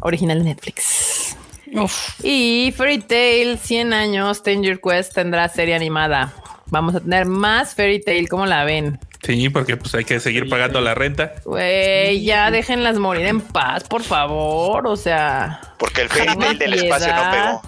original 0.00 0.38
de 0.38 0.44
Netflix. 0.44 1.36
Uf. 1.74 2.24
Y 2.24 2.72
Fairy 2.76 2.98
Tail 2.98 3.58
100 3.58 3.92
años, 3.92 4.38
Stranger 4.38 4.80
Quest 4.80 5.14
tendrá 5.14 5.48
serie 5.48 5.74
animada. 5.74 6.32
Vamos 6.66 6.94
a 6.94 7.00
tener 7.00 7.26
más 7.26 7.74
Fairy 7.74 8.00
Tail, 8.02 8.28
¿cómo 8.28 8.46
la 8.46 8.64
ven? 8.64 8.98
Sí, 9.22 9.48
porque 9.48 9.76
pues 9.76 9.94
hay 9.94 10.04
que 10.04 10.20
seguir 10.20 10.48
pagando 10.48 10.80
la 10.80 10.94
renta. 10.94 11.32
Güey, 11.44 12.22
ya 12.22 12.50
déjenlas 12.50 12.98
morir 12.98 13.26
en 13.26 13.40
paz, 13.40 13.84
por 13.84 14.02
favor. 14.02 14.86
O 14.86 14.96
sea, 14.96 15.60
Porque 15.78 16.02
el 16.02 16.08
Fairy 16.08 16.36
Tail 16.36 16.58
del 16.58 16.74
espacio 16.74 17.14
no 17.14 17.30
pegó. 17.30 17.62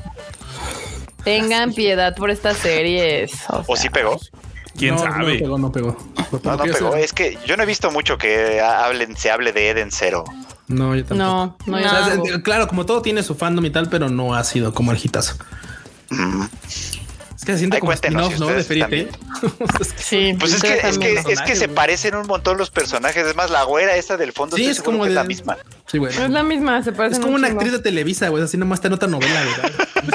tengan 1.25 1.73
piedad 1.75 2.15
por 2.15 2.31
estas 2.31 2.57
series. 2.57 3.33
O, 3.51 3.65
¿O 3.67 3.77
sea, 3.77 3.77
sí 3.77 3.91
pegó? 3.91 4.19
¿Quién 4.77 4.95
no, 4.95 5.01
sabe? 5.01 5.35
No 5.35 5.39
pegó, 5.39 5.59
no 5.59 5.73
pegó. 5.73 5.97
No, 6.45 6.57
no 6.57 6.65
pegó. 6.65 6.95
Es 6.97 7.13
que 7.13 7.39
yo 7.47 7.57
no 7.57 7.63
he 7.63 7.67
visto 7.67 7.91
mucho 7.91 8.19
que 8.19 8.61
hablen, 8.61 9.17
se 9.17 9.31
hable 9.31 9.53
de 9.53 9.71
Eden 9.71 9.91
Cero. 9.91 10.25
No, 10.69 10.95
yo 10.95 11.05
tampoco. 11.05 11.17
No, 11.17 11.57
no, 11.67 11.77
O 11.77 12.27
sea, 12.27 12.43
claro, 12.43 12.69
como 12.69 12.87
todo 12.87 13.03
tiene 13.03 13.23
su 13.23 13.35
fandom 13.35 13.65
y 13.65 13.71
tal, 13.71 13.89
pero 13.89 14.09
no 14.09 14.35
ha 14.35 14.45
sido 14.45 14.73
como 14.73 14.93
el 14.93 14.99
hitazo. 15.03 15.35
Mm. 16.11 16.45
Es 17.41 17.47
que 17.47 17.53
se 17.53 17.59
siente 17.59 17.77
Ay, 17.79 17.81
como 17.81 17.93
spin-off, 17.95 18.35
si 18.35 18.39
¿no? 18.41 18.49
De 18.49 18.63
Fairy 18.63 18.81
Tail. 18.83 19.09
Es 19.81 19.93
que- 19.95 20.03
Sí, 20.03 20.37
Pues 20.39 20.53
es 20.53 20.61
que, 20.61 20.69
ustedes 20.75 20.85
es 20.85 20.99
que, 20.99 21.33
es 21.33 21.41
que 21.41 21.57
se 21.57 21.69
parecen 21.69 22.15
un 22.15 22.27
montón 22.27 22.59
los 22.59 22.69
personajes. 22.69 23.27
Es 23.27 23.35
más, 23.35 23.51
la 23.51 23.63
güera 23.63 23.97
esa 23.97 24.19
del 24.19 24.33
fondo 24.33 24.57
Sí, 24.59 24.67
es 24.67 24.83
como 24.83 25.05
que 25.05 25.09
es 25.09 25.15
la 25.15 25.25
misma. 25.25 25.57
Sí, 25.87 25.97
güey. 25.97 26.13
Es 26.13 26.29
la 26.29 26.43
misma, 26.43 26.83
se 26.83 26.93
parece 26.93 27.17
Es 27.17 27.21
como 27.23 27.37
una 27.37 27.49
actriz 27.49 27.73
de 27.73 27.79
Televisa, 27.79 28.29
güey. 28.29 28.43
Así 28.45 28.59
nomás 28.59 28.77
está 28.81 28.89
en 28.89 28.95
otra 28.95 29.09
novela, 29.09 29.41
¿verdad? 29.43 29.73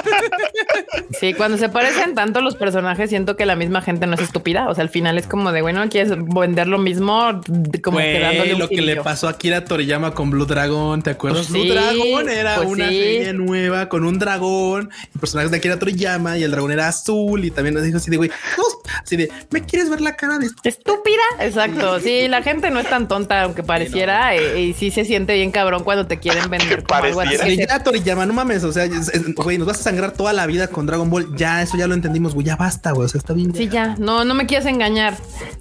Sí, 1.19 1.33
cuando 1.33 1.57
se 1.57 1.69
parecen 1.69 2.13
tanto 2.13 2.41
los 2.41 2.55
personajes, 2.55 3.09
siento 3.09 3.37
que 3.37 3.45
la 3.45 3.55
misma 3.55 3.81
gente 3.81 4.05
no 4.05 4.15
es 4.15 4.21
estúpida. 4.21 4.67
O 4.69 4.75
sea, 4.75 4.81
al 4.83 4.89
final 4.89 5.17
es 5.17 5.27
como 5.27 5.51
de 5.53 5.61
bueno, 5.61 5.87
quieres 5.89 6.11
vender 6.17 6.67
lo 6.67 6.77
mismo, 6.77 7.41
como 7.81 7.99
que 7.99 8.19
dándole 8.19 8.37
Güey, 8.39 8.53
un 8.53 8.59
lo 8.59 8.67
que 8.67 8.81
le 8.81 8.97
pasó 8.97 9.29
a 9.29 9.37
Kira 9.37 9.63
Toriyama 9.63 10.13
con 10.13 10.29
Blue 10.29 10.45
Dragon, 10.45 11.01
¿te 11.01 11.11
acuerdas? 11.11 11.47
Pues 11.47 11.51
Blue 11.51 11.63
sí, 11.63 11.69
Dragon 11.69 12.29
era 12.29 12.55
pues 12.57 12.67
una 12.67 12.89
sí. 12.89 12.95
serie 12.97 13.33
nueva 13.33 13.87
con 13.87 14.03
un 14.03 14.19
dragón, 14.19 14.89
personajes 15.19 15.51
de 15.51 15.57
Akira 15.57 15.79
Toriyama 15.79 16.37
y 16.37 16.43
el 16.43 16.51
dragón 16.51 16.71
era 16.71 16.89
azul 16.89 17.14
y 17.43 17.51
también 17.51 17.73
nos 17.75 17.83
dijo 17.83 17.97
así 17.97 18.09
de 18.11 18.17
güey, 18.17 18.29
no, 18.57 18.63
así 19.03 19.15
de, 19.17 19.31
¿me 19.51 19.61
quieres 19.65 19.89
ver 19.89 20.01
la 20.01 20.15
cara 20.15 20.37
de? 20.37 20.47
Estúpida. 20.63 21.21
Exacto. 21.39 21.99
Sí, 21.99 22.27
la 22.27 22.41
gente 22.43 22.69
no 22.71 22.79
es 22.79 22.89
tan 22.89 23.07
tonta, 23.07 23.43
aunque 23.43 23.63
pareciera, 23.63 24.35
eh, 24.35 24.59
y 24.61 24.73
sí 24.73 24.91
se 24.91 25.05
siente 25.05 25.33
bien 25.35 25.51
cabrón 25.51 25.83
cuando 25.83 26.07
te 26.07 26.19
quieren 26.19 26.49
vender 26.49 26.83
como 26.83 27.03
algo 27.03 27.21
así. 27.21 27.57
ya 27.57 27.83
Toriyama, 27.83 28.25
no 28.25 28.33
mames, 28.33 28.63
o 28.63 28.71
sea, 28.71 28.85
es- 28.85 29.09
es- 29.09 29.33
güey, 29.35 29.57
nos 29.57 29.67
vas 29.67 29.79
a 29.79 29.83
sangrar 29.83 30.11
toda 30.11 30.33
la 30.33 30.45
vida 30.47 30.67
con 30.67 30.85
Dragon 30.85 31.09
Ball, 31.09 31.35
ya 31.35 31.61
eso 31.61 31.77
ya 31.77 31.87
lo 31.87 31.93
entendimos, 31.93 32.33
güey, 32.33 32.45
ya 32.45 32.55
basta, 32.55 32.91
güey, 32.91 33.05
o 33.05 33.09
sea, 33.09 33.19
está 33.19 33.33
bien. 33.33 33.53
Sí, 33.55 33.69
ya, 33.69 33.95
no, 33.97 34.25
no 34.25 34.33
me 34.33 34.45
quieres 34.45 34.65
engañar. 34.67 35.15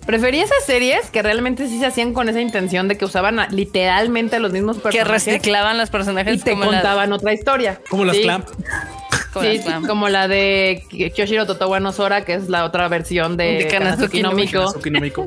Preferí 0.07 0.41
esas 0.41 0.65
series 0.67 1.11
que 1.11 1.23
realmente 1.23 1.69
sí 1.69 1.79
se 1.79 1.87
hacían 1.87 2.13
con 2.13 2.29
esa 2.29 2.41
intención 2.41 2.89
de 2.89 2.97
que 2.99 3.05
usaban 3.05 3.39
a- 3.39 3.49
literalmente 3.49 4.37
a 4.37 4.39
los 4.39 4.53
mismos 4.53 4.77
Que 4.77 4.83
personajes 4.85 5.27
reciclaban 5.27 5.79
los 5.79 5.91
personajes 5.91 6.39
y 6.39 6.43
te 6.43 6.53
como 6.53 6.67
contaban 6.67 7.13
otra 7.13 7.33
historia. 7.33 7.81
Como 7.89 8.05
las 8.05 8.17
Sí. 8.17 8.23
clamp. 8.23 8.49
Como 9.35 9.45
Sí, 9.47 9.61
las 9.69 9.87
como 9.87 10.09
la 10.09 10.29
de 10.29 10.83
Kyoshiro 11.15 11.45
Totowa 11.47 11.81
no 11.81 11.93
Sora, 11.93 12.25
que 12.25 12.33
es 12.35 12.49
la 12.49 12.65
otra 12.65 12.89
versión 12.89 13.37
de, 13.37 13.59
De 13.59 13.69
Kanazuki 13.69 14.23
no 14.23 14.33
Miko. 14.33 14.73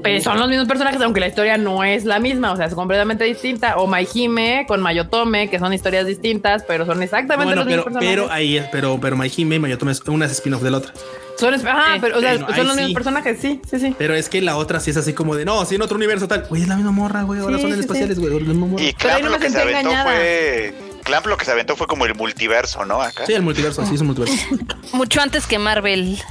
Pero 0.02 0.24
son 0.24 0.40
los 0.40 0.50
mismos 0.50 0.68
personajes, 0.68 1.00
aunque 1.02 1.20
la 1.20 1.28
historia 1.28 1.58
no 1.58 1.84
es 1.84 2.06
la 2.06 2.18
misma, 2.20 2.52
o 2.54 2.58
sea, 2.58 2.66
es 2.66 2.74
completamente 2.74 3.24
distinta. 3.26 3.78
O 3.78 3.86
Maihime 3.86 4.66
con 4.68 4.82
Mayotome, 4.82 5.50
que 5.50 5.60
son 5.60 5.74
historias 5.74 6.08
distintas, 6.08 6.64
pero 6.68 6.86
son 6.88 7.04
exactamente 7.04 7.46
Bueno, 7.54 7.62
los 7.64 7.66
pero, 7.66 7.84
mismos 7.86 7.94
personajes. 8.02 8.10
pero 8.26 8.32
ahí 8.34 8.58
es, 8.58 8.66
pero, 8.72 8.98
pero 9.00 9.16
Maihime 9.16 9.56
y 9.56 9.60
Mayotome 9.60 9.92
es 9.92 10.02
una 10.08 10.26
es 10.26 10.32
spin-off 10.32 10.62
de 10.64 10.72
la 10.72 10.78
otra. 10.78 10.94
son, 11.38 11.54
es- 11.54 11.64
ajá, 11.66 11.94
Sí. 11.96 12.00
pero 12.02 12.18
o 12.18 12.22
sea, 12.22 12.32
Bueno, 12.32 12.48
son 12.48 12.56
ahí 12.56 12.64
los 12.64 12.74
sí. 12.74 12.80
mismos 12.80 12.94
personajes, 12.96 13.38
sí, 13.40 13.62
sí, 13.70 13.80
sí. 13.80 13.96
Pero 13.98 14.16
es 14.16 14.28
que 14.30 14.42
la 14.42 14.56
otra 14.58 14.80
sí 14.80 14.90
es 14.92 14.98
así 14.98 15.14
como 15.14 15.36
de 15.36 15.46
no, 15.46 15.64
sí 15.66 15.76
en 15.76 15.82
otro 15.84 15.98
universo 15.98 16.28
tal. 16.28 16.46
Güey, 16.50 16.64
es 16.64 16.68
la 16.68 16.76
misma 16.78 16.92
morra, 16.92 17.22
güey. 17.24 17.40
Ahora 17.42 17.58
Sí, 17.58 17.62
son 17.64 17.74
espaciales, 17.80 18.20
güey. 18.20 18.34
la 18.34 18.40
misma 18.40 18.66
morra. 18.66 18.84
Y 18.84 18.94
Pero 18.98 19.14
ahí 19.14 19.22
Clamp 19.22 19.24
no 19.26 19.30
lo 19.32 19.40
que 19.40 19.50
se 19.52 19.62
aventó 19.62 19.80
engañada. 19.82 20.04
fue. 20.16 20.74
Clamp 21.08 21.26
lo 21.26 21.38
que 21.38 21.46
se 21.46 21.52
aventó 21.52 21.78
fue 21.78 21.88
como 21.88 22.06
el 22.06 22.16
multiverso, 22.16 22.84
¿no? 22.84 23.02
Acá. 23.02 23.26
Sí, 23.26 23.34
el 23.34 23.42
multiverso, 23.42 23.86
sí 23.86 23.96
es 23.96 24.02
un 24.02 24.08
multiverso. 24.08 24.36
Mucho 24.92 25.22
antes 25.22 25.48
que 25.48 25.58
Marvel. 25.58 26.22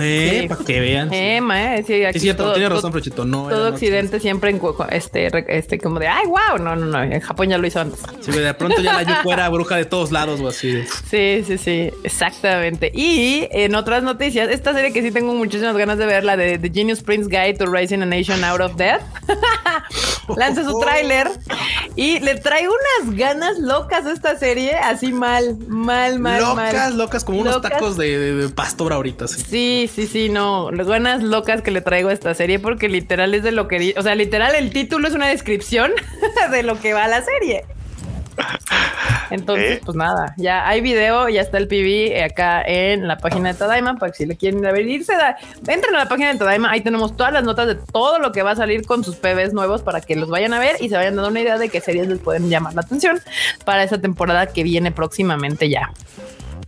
Eh, 0.00 0.38
Sí. 0.42 0.48
para 0.48 0.64
que 0.64 0.80
vean. 0.80 1.12
Eh, 1.12 1.40
ma, 1.40 1.76
eh, 1.76 1.84
sí, 1.86 2.04
aquí 2.04 2.16
es 2.18 2.22
cierto, 2.22 2.44
todo- 2.44 2.52
tiene 2.54 2.68
razón, 2.68 2.92
Prochito. 2.92 3.24
No, 3.24 3.48
Todo 3.48 3.68
Occidente 3.70 4.20
siempre 4.20 4.50
en 4.50 4.60
este, 4.90 5.30
este, 5.56 5.78
como 5.78 5.98
de 5.98 6.08
ay, 6.08 6.26
wow. 6.26 6.58
No, 6.62 6.76
no, 6.76 6.86
no. 6.86 7.02
En 7.02 7.20
Japón 7.20 7.48
ya 7.48 7.58
lo 7.58 7.66
hizo 7.66 7.80
antes. 7.80 8.00
Sí, 8.20 8.30
de 8.32 8.54
pronto 8.54 8.80
ya 8.80 8.94
la 8.94 9.02
Yuko 9.02 9.32
era 9.32 9.48
bruja 9.48 9.76
de 9.76 9.84
todos 9.84 10.10
lados 10.12 10.40
o 10.40 10.48
así. 10.48 10.82
Sí, 11.10 11.42
sí, 11.46 11.58
sí, 11.58 11.90
exactamente. 12.04 12.90
Y 12.94 13.46
en 13.50 13.74
otras 13.74 14.02
noticias, 14.02 14.48
esta 14.50 14.72
serie 14.72 14.92
que 14.92 15.02
sí 15.02 15.10
tengo 15.10 15.34
muchísimas 15.34 15.76
ganas 15.76 15.98
de 15.98 16.06
ver, 16.06 16.24
la 16.24 16.36
de 16.36 16.58
The 16.58 16.70
Genius 16.72 17.02
Prince 17.02 17.28
Guide 17.28 17.54
to 17.54 17.66
Raising 17.66 18.02
a 18.02 18.06
Nation 18.06 18.42
Out 18.44 18.60
of 18.60 18.76
Death, 18.76 19.02
lanza 20.36 20.64
su 20.64 20.78
tráiler 20.80 21.28
y 21.96 22.20
le 22.20 22.36
trae 22.36 22.66
unas 22.68 23.16
ganas 23.16 23.58
locas 23.58 24.06
a 24.06 24.12
esta 24.12 24.38
serie, 24.38 24.74
así 24.76 25.12
mal, 25.12 25.56
mal, 25.68 26.18
mal, 26.18 26.40
locas, 26.40 26.56
mal. 26.56 26.98
locas, 26.98 27.24
como 27.24 27.40
unos 27.40 27.54
Locas. 27.56 27.72
tacos 27.72 27.96
de, 27.96 28.18
de- 28.18 28.34
de 28.34 28.48
pastor 28.48 28.92
ahorita. 28.92 29.26
sí. 29.28 29.42
Sí, 29.48 29.89
sí, 29.94 30.06
sí, 30.06 30.28
no, 30.28 30.70
las 30.70 30.86
ganas 30.86 31.22
locas 31.22 31.62
que 31.62 31.70
le 31.70 31.80
traigo 31.80 32.08
a 32.08 32.12
esta 32.12 32.34
serie 32.34 32.58
porque 32.58 32.88
literal 32.88 33.34
es 33.34 33.42
de 33.42 33.52
lo 33.52 33.68
que, 33.68 33.94
o 33.96 34.02
sea, 34.02 34.14
literal 34.14 34.54
el 34.54 34.70
título 34.70 35.06
es 35.08 35.14
una 35.14 35.28
descripción 35.28 35.92
de 36.50 36.62
lo 36.62 36.78
que 36.80 36.92
va 36.92 37.06
la 37.08 37.22
serie. 37.22 37.64
Entonces, 39.30 39.78
¿Eh? 39.78 39.80
pues 39.84 39.96
nada, 39.96 40.34
ya 40.38 40.66
hay 40.66 40.80
video, 40.80 41.28
ya 41.28 41.40
está 41.42 41.58
el 41.58 41.68
PV 41.68 42.24
acá 42.24 42.62
en 42.62 43.06
la 43.06 43.18
página 43.18 43.52
de 43.52 43.58
Tadaima 43.58 43.96
para 43.96 44.10
que 44.12 44.18
si 44.18 44.26
le 44.26 44.36
quieren 44.36 44.60
ver, 44.62 44.80
irse, 44.86 45.12
da- 45.14 45.36
entren 45.68 45.94
a 45.94 45.98
la 45.98 46.08
página 46.08 46.32
de 46.32 46.38
Tadaima, 46.38 46.70
ahí 46.70 46.80
tenemos 46.80 47.16
todas 47.16 47.32
las 47.32 47.44
notas 47.44 47.66
de 47.68 47.74
todo 47.76 48.18
lo 48.18 48.32
que 48.32 48.42
va 48.42 48.52
a 48.52 48.56
salir 48.56 48.86
con 48.86 49.04
sus 49.04 49.16
PVs 49.16 49.52
nuevos 49.52 49.82
para 49.82 50.00
que 50.00 50.16
los 50.16 50.28
vayan 50.30 50.52
a 50.54 50.58
ver 50.58 50.76
y 50.80 50.88
se 50.88 50.96
vayan 50.96 51.16
dando 51.16 51.30
una 51.30 51.40
idea 51.40 51.58
de 51.58 51.68
qué 51.68 51.80
series 51.80 52.08
les 52.08 52.18
pueden 52.18 52.48
llamar 52.48 52.74
la 52.74 52.80
atención 52.80 53.20
para 53.64 53.84
esa 53.84 54.00
temporada 54.00 54.46
que 54.46 54.62
viene 54.62 54.90
próximamente 54.90 55.68
ya. 55.68 55.92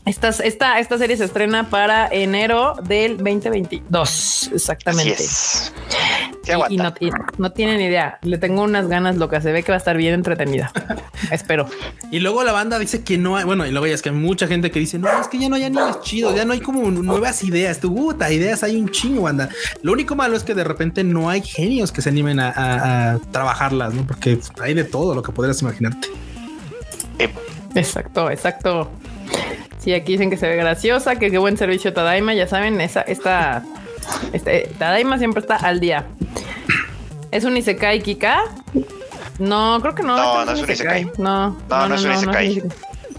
Esta, 0.05 0.31
esta, 0.31 0.81
esta 0.81 0.99
serie 0.99 1.17
se 1.17 1.25
estrena 1.25 1.71
para 1.71 2.09
enero 2.09 2.75
del 2.83 3.19
2022, 3.19 4.09
Así 4.09 4.51
exactamente. 4.55 5.13
es. 5.13 5.73
Y- 5.79 5.93
Sí 6.43 6.51
y, 6.51 6.51
aguanta. 6.51 6.83
no, 6.83 6.95
y 7.07 7.11
no 7.39 7.53
tienen 7.53 7.81
idea. 7.81 8.19
Le 8.23 8.37
tengo 8.37 8.63
unas 8.65 8.89
ganas 8.89 9.17
locas. 9.17 9.45
Se 9.45 9.53
ve 9.53 9.63
que 9.63 9.71
va 9.71 9.77
a 9.77 9.79
estar 9.79 9.97
bien 9.97 10.13
entretenida. 10.15 10.73
Espero. 11.31 11.69
Y 12.11 12.19
luego 12.19 12.43
la 12.43 12.51
banda 12.51 12.81
dice 12.81 13.05
que 13.05 13.17
no 13.17 13.37
hay, 13.37 13.45
bueno, 13.45 13.65
y 13.65 13.71
luego 13.71 13.87
ya 13.87 13.95
es 13.95 14.03
que 14.03 14.09
hay 14.09 14.17
mucha 14.17 14.49
gente 14.49 14.73
que 14.73 14.81
dice, 14.81 14.99
no, 14.99 15.09
es 15.21 15.29
que 15.29 15.39
ya 15.39 15.49
no 15.49 15.55
hay 15.55 15.63
animes 15.63 16.01
chidos, 16.01 16.35
ya 16.35 16.45
no 16.45 16.53
hay 16.53 16.59
como 16.61 16.91
nuevas 16.91 17.45
ideas. 17.45 17.79
Tú, 17.79 17.95
puta, 17.95 18.29
ideas 18.33 18.65
hay 18.65 18.75
un 18.75 18.89
chingo, 18.91 19.23
banda. 19.23 19.51
Lo 19.83 19.93
único 19.93 20.17
malo 20.17 20.37
es 20.37 20.43
que 20.43 20.53
de 20.57 20.65
repente 20.65 21.05
no 21.05 21.31
hay 21.31 21.43
genios 21.43 21.93
que 21.93 22.03
se 22.03 22.09
animen 22.09 22.41
a, 22.41 22.49
a- 22.51 23.13
a 23.13 23.19
trabajarlas, 23.31 23.95
¿no? 23.95 24.05
Porque 24.05 24.41
hay 24.61 24.75
de 24.75 24.83
todo 24.83 25.15
lo 25.15 25.23
que 25.23 25.31
podrías 25.31 25.63
imaginarte. 25.63 26.09
Exacto, 27.77 28.29
exacto. 28.33 28.91
Sí, 29.83 29.93
aquí 29.93 30.13
dicen 30.13 30.31
que 30.31 30.37
se 30.37 30.49
ve 30.49 30.57
graciosa, 30.57 31.17
que 31.17 31.31
qué 31.31 31.39
buen 31.39 31.57
servicio 31.57 31.93
Tadaima. 31.93 32.35
Ya 32.35 32.47
saben, 32.47 32.81
esa, 32.81 33.01
esta, 33.03 33.65
este, 34.33 34.71
Tadaima 34.79 35.19
siempre 35.19 35.41
está 35.41 35.57
al 35.57 35.81
día. 35.81 36.07
¿Es 37.33 37.45
un 37.45 37.57
Isekai 37.57 38.01
Kika? 38.01 38.43
No, 39.39 39.79
creo 39.81 39.95
que 39.95 40.03
no. 40.03 40.17
No, 40.17 40.45
no 40.45 40.53
es 40.53 40.61
un 40.61 40.71
Isekai. 40.71 41.11
No, 41.19 41.59
No, 41.69 41.89
no 41.89 41.95
es 41.95 42.05
un 42.05 42.13
Isekai. 42.13 42.63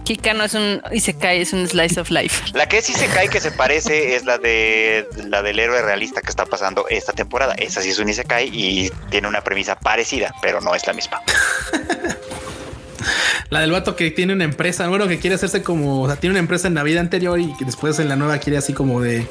Kika 0.06 0.34
no 0.34 0.44
es 0.44 0.54
un 0.54 0.82
Isekai, 0.92 1.42
es 1.42 1.54
un 1.54 1.68
slice 1.68 2.00
of 2.00 2.10
life. 2.12 2.52
La 2.54 2.68
que 2.68 2.82
sí 2.82 2.94
se 2.94 3.08
cae 3.08 3.28
que 3.30 3.40
se 3.40 3.52
parece 3.52 4.16
es 4.16 4.26
la 4.26 4.38
de 4.38 5.08
la 5.28 5.42
del 5.42 5.60
héroe 5.60 5.82
realista 5.82 6.22
que 6.22 6.30
está 6.30 6.46
pasando 6.46 6.88
esta 6.90 7.14
temporada. 7.14 7.56
Esa 7.56 7.82
sí 7.82 7.90
es 7.90 8.00
un 8.00 8.08
Isekai 8.08 8.50
y 8.54 8.90
tiene 9.10 9.28
una 9.28 9.42
premisa 9.42 9.76
parecida, 9.76 10.34
pero 10.42 10.62
no 10.62 10.76
es 10.76 10.86
la 10.88 10.94
misma. 10.94 11.22
La 13.50 13.60
del 13.62 13.72
vato 13.72 13.96
que 13.96 14.12
tiene 14.12 14.34
una 14.34 14.44
empresa, 14.44 14.88
bueno, 14.88 15.08
que 15.08 15.20
quiere 15.20 15.36
hacerse 15.36 15.62
como, 15.64 16.02
o 16.04 16.08
sea, 16.08 16.16
tiene 16.18 16.32
una 16.34 16.40
empresa 16.40 16.68
en 16.68 16.76
la 16.76 16.84
vida 16.84 17.00
anterior 17.00 17.40
y 17.40 17.54
que 17.58 17.66
después 17.66 18.00
en 18.00 18.10
la 18.10 18.16
nueva 18.16 18.38
quiere 18.40 18.58
así 18.58 18.74
como 18.74 19.02
de 19.02 19.28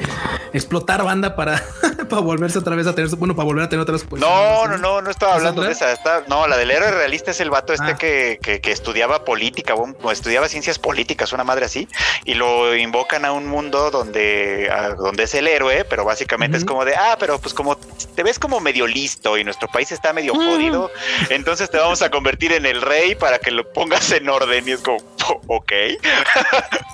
explotar 0.53 1.03
banda 1.05 1.35
para, 1.35 1.63
para 2.09 2.23
volverse 2.23 2.59
otra 2.59 2.77
vez 2.77 2.87
a 2.87 2.95
tener, 2.95 3.11
bueno, 3.17 3.35
para 3.35 3.45
volver 3.47 3.65
a 3.65 3.69
tener 3.69 3.83
otras 3.83 4.05
pues, 4.05 4.21
No, 4.21 4.67
no, 4.69 4.79
no, 4.79 5.01
no 5.03 5.11
estaba 5.11 5.33
¿Es 5.33 5.39
hablando 5.39 5.63
de 5.63 5.73
esa. 5.73 5.93
Está, 5.93 6.25
no, 6.29 6.47
la 6.47 6.57
del 6.57 6.71
héroe 6.71 6.91
realista 6.91 7.31
es 7.31 7.41
el 7.41 7.51
vato 7.51 7.73
este 7.73 7.93
Ah. 7.93 7.97
que, 7.99 8.39
que, 8.43 8.61
que 8.61 8.71
estudiaba 8.73 9.25
política 9.25 9.75
o, 9.75 10.13
estudiaba 10.13 10.49
ciencias 10.49 10.79
políticas, 10.79 11.33
una 11.33 11.45
madre 11.45 11.65
así, 11.67 11.89
y 12.25 12.35
lo 12.35 12.75
invocan 12.77 13.25
a 13.25 13.33
un 13.33 13.47
mundo 13.47 13.91
donde, 13.91 14.71
a- 14.71 14.91
donde 14.95 15.25
es 15.25 15.35
el 15.35 15.49
héroe, 15.49 15.85
pero 15.85 16.05
básicamente 16.05 16.57
es 16.57 16.65
como 16.65 16.85
de, 16.85 16.95
ah, 16.95 17.17
pero 17.19 17.39
pues 17.39 17.55
como 17.55 17.77
te 17.77 18.23
ves 18.23 18.39
como 18.39 18.61
medio 18.61 18.87
listo 18.87 19.37
y 19.39 19.45
nuestro 19.45 19.69
país 19.69 19.91
está 19.93 20.13
medio 20.13 20.35
jodido, 20.35 20.91
entonces 21.31 21.71
te 21.71 21.79
vamos 21.79 22.03
a 22.03 22.11
convertir 22.11 22.53
en 22.53 22.67
el 22.67 22.83
rey 22.83 23.15
para 23.15 23.39
que 23.39 23.51
lo 23.51 23.62
pongas 23.65 24.11
en 24.13 24.29
orden. 24.29 24.67
Y 24.67 24.73
es 24.73 24.81
como, 24.81 24.99
ok. 25.47 25.73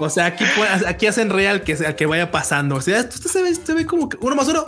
O 0.01 0.11
sea, 0.11 0.27
aquí, 0.27 0.45
aquí 0.87 1.07
hacen 1.07 1.31
real 1.31 1.63
que, 1.63 1.77
que 1.97 2.07
vaya 2.07 2.31
pasando. 2.31 2.77
O 2.77 2.81
sea, 2.81 3.01
esto 3.01 3.29
se 3.29 3.43
ve, 3.43 3.55
se 3.55 3.75
ve 3.75 3.87
como 3.87 4.09
que 4.09 4.17
uno 4.21 4.37
más 4.37 4.49
uno, 4.49 4.65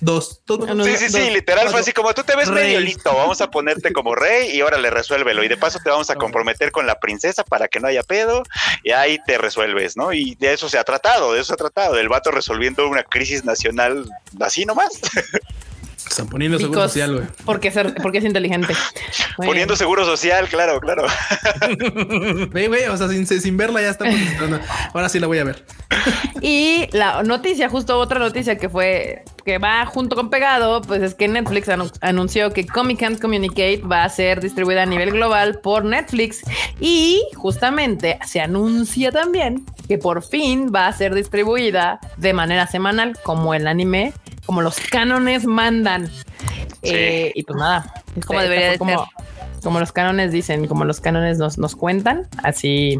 dos, 0.00 0.42
todo. 0.44 0.74
No, 0.74 0.84
Sí, 0.84 0.96
sí, 0.96 1.08
sí, 1.08 1.20
dos, 1.20 1.32
literal 1.32 1.68
fue 1.68 1.80
así 1.80 1.92
como 1.92 2.12
tú 2.14 2.22
te 2.22 2.34
ves 2.34 2.48
Rey. 2.48 2.64
medio 2.64 2.80
listo, 2.80 3.14
vamos 3.14 3.40
a 3.40 3.50
ponerte 3.50 3.92
como 3.92 4.14
rey 4.14 4.50
y 4.56 4.62
órale, 4.62 4.90
resuélvelo. 4.90 5.44
Y 5.44 5.48
de 5.48 5.56
paso 5.56 5.78
te 5.82 5.90
vamos 5.90 6.10
a 6.10 6.16
comprometer 6.16 6.72
con 6.72 6.86
la 6.86 6.98
princesa 6.98 7.44
para 7.44 7.68
que 7.68 7.80
no 7.80 7.88
haya 7.88 8.02
pedo 8.02 8.42
y 8.82 8.92
ahí 8.92 9.18
te 9.26 9.38
resuelves, 9.38 9.96
¿no? 9.96 10.12
Y 10.12 10.34
de 10.36 10.52
eso 10.54 10.68
se 10.68 10.78
ha 10.78 10.84
tratado, 10.84 11.32
de 11.32 11.40
eso 11.40 11.48
se 11.48 11.54
ha 11.54 11.56
tratado, 11.56 11.94
del 11.94 12.08
vato 12.08 12.30
resolviendo 12.30 12.88
una 12.88 13.02
crisis 13.02 13.44
nacional 13.44 14.08
así 14.40 14.64
nomás, 14.64 15.00
Están 16.10 16.26
poniendo 16.28 16.58
seguro 16.58 16.82
social, 16.88 17.14
güey. 17.14 17.26
Porque, 17.44 17.70
ser, 17.70 17.94
porque 18.02 18.18
es 18.18 18.24
inteligente. 18.24 18.74
Poniendo 19.36 19.76
seguro 19.76 20.04
social, 20.04 20.48
claro, 20.48 20.80
claro. 20.80 21.04
Ve, 22.50 22.66
güey, 22.68 22.84
o 22.86 22.96
sea, 22.96 23.08
sin, 23.08 23.26
sin 23.26 23.56
verla 23.56 23.80
ya 23.80 23.90
estamos. 23.90 24.16
Ahora 24.92 25.08
sí 25.08 25.20
la 25.20 25.28
voy 25.28 25.38
a 25.38 25.44
ver. 25.44 25.64
Y 26.40 26.88
la 26.92 27.22
noticia, 27.22 27.68
justo 27.68 27.96
otra 27.98 28.18
noticia 28.18 28.58
que 28.58 28.68
fue 28.68 29.22
que 29.44 29.58
va 29.58 29.86
junto 29.86 30.16
con 30.16 30.30
pegado, 30.30 30.82
pues 30.82 31.00
es 31.02 31.14
que 31.14 31.28
Netflix 31.28 31.68
anu- 31.68 31.92
anunció 32.02 32.52
que 32.52 32.66
Comic 32.66 32.98
Can't 33.00 33.20
Communicate 33.20 33.78
va 33.82 34.04
a 34.04 34.08
ser 34.08 34.40
distribuida 34.40 34.82
a 34.82 34.86
nivel 34.86 35.12
global 35.12 35.60
por 35.62 35.84
Netflix 35.84 36.42
y 36.80 37.22
justamente 37.36 38.18
se 38.26 38.40
anuncia 38.40 39.10
también 39.12 39.64
que 39.88 39.96
por 39.96 40.22
fin 40.22 40.70
va 40.74 40.88
a 40.88 40.92
ser 40.92 41.14
distribuida 41.14 42.00
de 42.18 42.32
manera 42.34 42.66
semanal 42.66 43.16
como 43.22 43.54
el 43.54 43.66
anime, 43.66 44.12
como 44.46 44.62
los 44.62 44.78
cánones 44.80 45.46
mandan. 45.46 46.10
Eh, 46.82 47.32
y 47.34 47.42
pues 47.44 47.58
nada, 47.58 47.92
esta- 48.16 48.26
Como 48.26 48.40
debería 48.40 48.78
como, 48.78 49.08
como 49.62 49.80
los 49.80 49.92
cánones 49.92 50.32
dicen, 50.32 50.66
como 50.66 50.84
los 50.84 51.00
cánones 51.00 51.38
nos, 51.38 51.58
nos 51.58 51.76
cuentan, 51.76 52.26
así. 52.42 52.98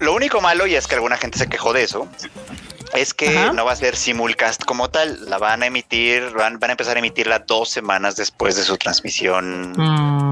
Lo 0.00 0.14
único 0.14 0.40
malo, 0.40 0.66
y 0.66 0.74
es 0.74 0.86
que 0.86 0.94
alguna 0.94 1.16
gente 1.18 1.38
se 1.38 1.46
quejó 1.48 1.72
de 1.74 1.82
eso, 1.84 2.08
es 2.94 3.12
que 3.14 3.36
Ajá. 3.38 3.52
no 3.52 3.64
va 3.66 3.72
a 3.72 3.76
ser 3.76 3.94
simulcast 3.96 4.64
como 4.64 4.88
tal, 4.88 5.28
la 5.28 5.36
van 5.38 5.62
a 5.62 5.66
emitir, 5.66 6.30
van, 6.34 6.58
van 6.58 6.70
a 6.70 6.72
empezar 6.72 6.96
a 6.96 7.00
emitirla 7.00 7.40
dos 7.40 7.68
semanas 7.68 8.16
después 8.16 8.56
de 8.56 8.62
su 8.64 8.76
transmisión 8.78 9.74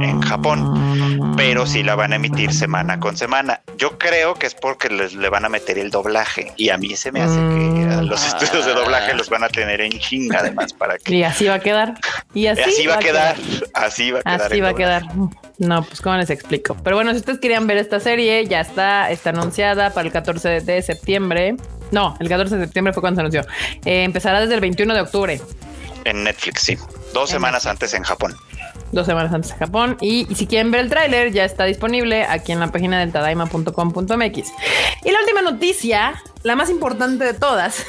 en 0.02 0.20
Japón, 0.22 1.27
pero 1.38 1.66
sí 1.66 1.84
la 1.84 1.94
van 1.94 2.12
a 2.12 2.16
emitir 2.16 2.52
semana 2.52 2.98
con 2.98 3.16
semana. 3.16 3.60
Yo 3.76 3.96
creo 3.96 4.34
que 4.34 4.48
es 4.48 4.56
porque 4.56 4.88
les, 4.88 5.14
le 5.14 5.28
van 5.28 5.44
a 5.44 5.48
meter 5.48 5.78
el 5.78 5.88
doblaje 5.88 6.52
y 6.56 6.70
a 6.70 6.78
mí 6.78 6.96
se 6.96 7.12
me 7.12 7.22
hace 7.22 7.36
que 7.36 7.94
a 7.94 8.02
los 8.02 8.26
estudios 8.26 8.66
de 8.66 8.74
doblaje 8.74 9.14
los 9.14 9.30
van 9.30 9.44
a 9.44 9.48
tener 9.48 9.80
en 9.80 9.92
chinga 10.00 10.40
además 10.40 10.72
para 10.72 10.98
que 10.98 11.14
Y 11.14 11.22
así 11.22 11.46
va 11.46 11.54
a 11.54 11.60
quedar. 11.60 11.94
Y 12.34 12.48
así, 12.48 12.62
así, 12.62 12.86
va 12.88 12.96
a 12.96 12.98
quedar, 12.98 13.36
así 13.72 14.10
va 14.10 14.18
a 14.18 14.22
quedar. 14.22 14.42
Así 14.42 14.60
va 14.60 14.68
a 14.70 14.74
quedar. 14.74 15.02
No, 15.58 15.84
pues 15.84 16.00
cómo 16.00 16.16
les 16.16 16.30
explico. 16.30 16.76
Pero 16.82 16.96
bueno, 16.96 17.12
si 17.12 17.18
ustedes 17.18 17.38
querían 17.38 17.68
ver 17.68 17.76
esta 17.76 18.00
serie, 18.00 18.44
ya 18.48 18.60
está, 18.60 19.08
está 19.08 19.30
anunciada 19.30 19.90
para 19.94 20.08
el 20.08 20.12
14 20.12 20.62
de 20.62 20.82
septiembre. 20.82 21.54
No, 21.92 22.16
el 22.18 22.28
14 22.28 22.56
de 22.56 22.64
septiembre 22.64 22.92
fue 22.92 23.00
cuando 23.00 23.18
se 23.18 23.20
anunció. 23.20 23.52
Eh, 23.84 24.02
empezará 24.02 24.40
desde 24.40 24.54
el 24.54 24.60
21 24.60 24.92
de 24.92 25.00
octubre, 25.02 25.40
En 26.04 26.24
Netflix, 26.24 26.62
sí. 26.62 26.76
Dos 27.14 27.30
En 27.30 27.36
semanas 27.36 27.64
antes 27.64 27.94
en 27.94 28.02
Japón. 28.02 28.34
Dos 28.92 29.06
semanas 29.06 29.32
antes 29.32 29.52
de 29.52 29.56
Japón. 29.56 29.96
Y, 30.00 30.26
y 30.30 30.34
si 30.34 30.46
quieren 30.46 30.70
ver 30.70 30.82
el 30.82 30.90
tráiler, 30.90 31.32
ya 31.32 31.44
está 31.44 31.64
disponible 31.64 32.24
aquí 32.24 32.52
en 32.52 32.60
la 32.60 32.68
página 32.68 33.00
del 33.00 33.12
tadaima.com.mx. 33.12 34.52
Y 35.04 35.10
la 35.10 35.20
última 35.20 35.42
noticia, 35.42 36.22
la 36.42 36.56
más 36.56 36.70
importante 36.70 37.24
de 37.24 37.34
todas, 37.34 37.84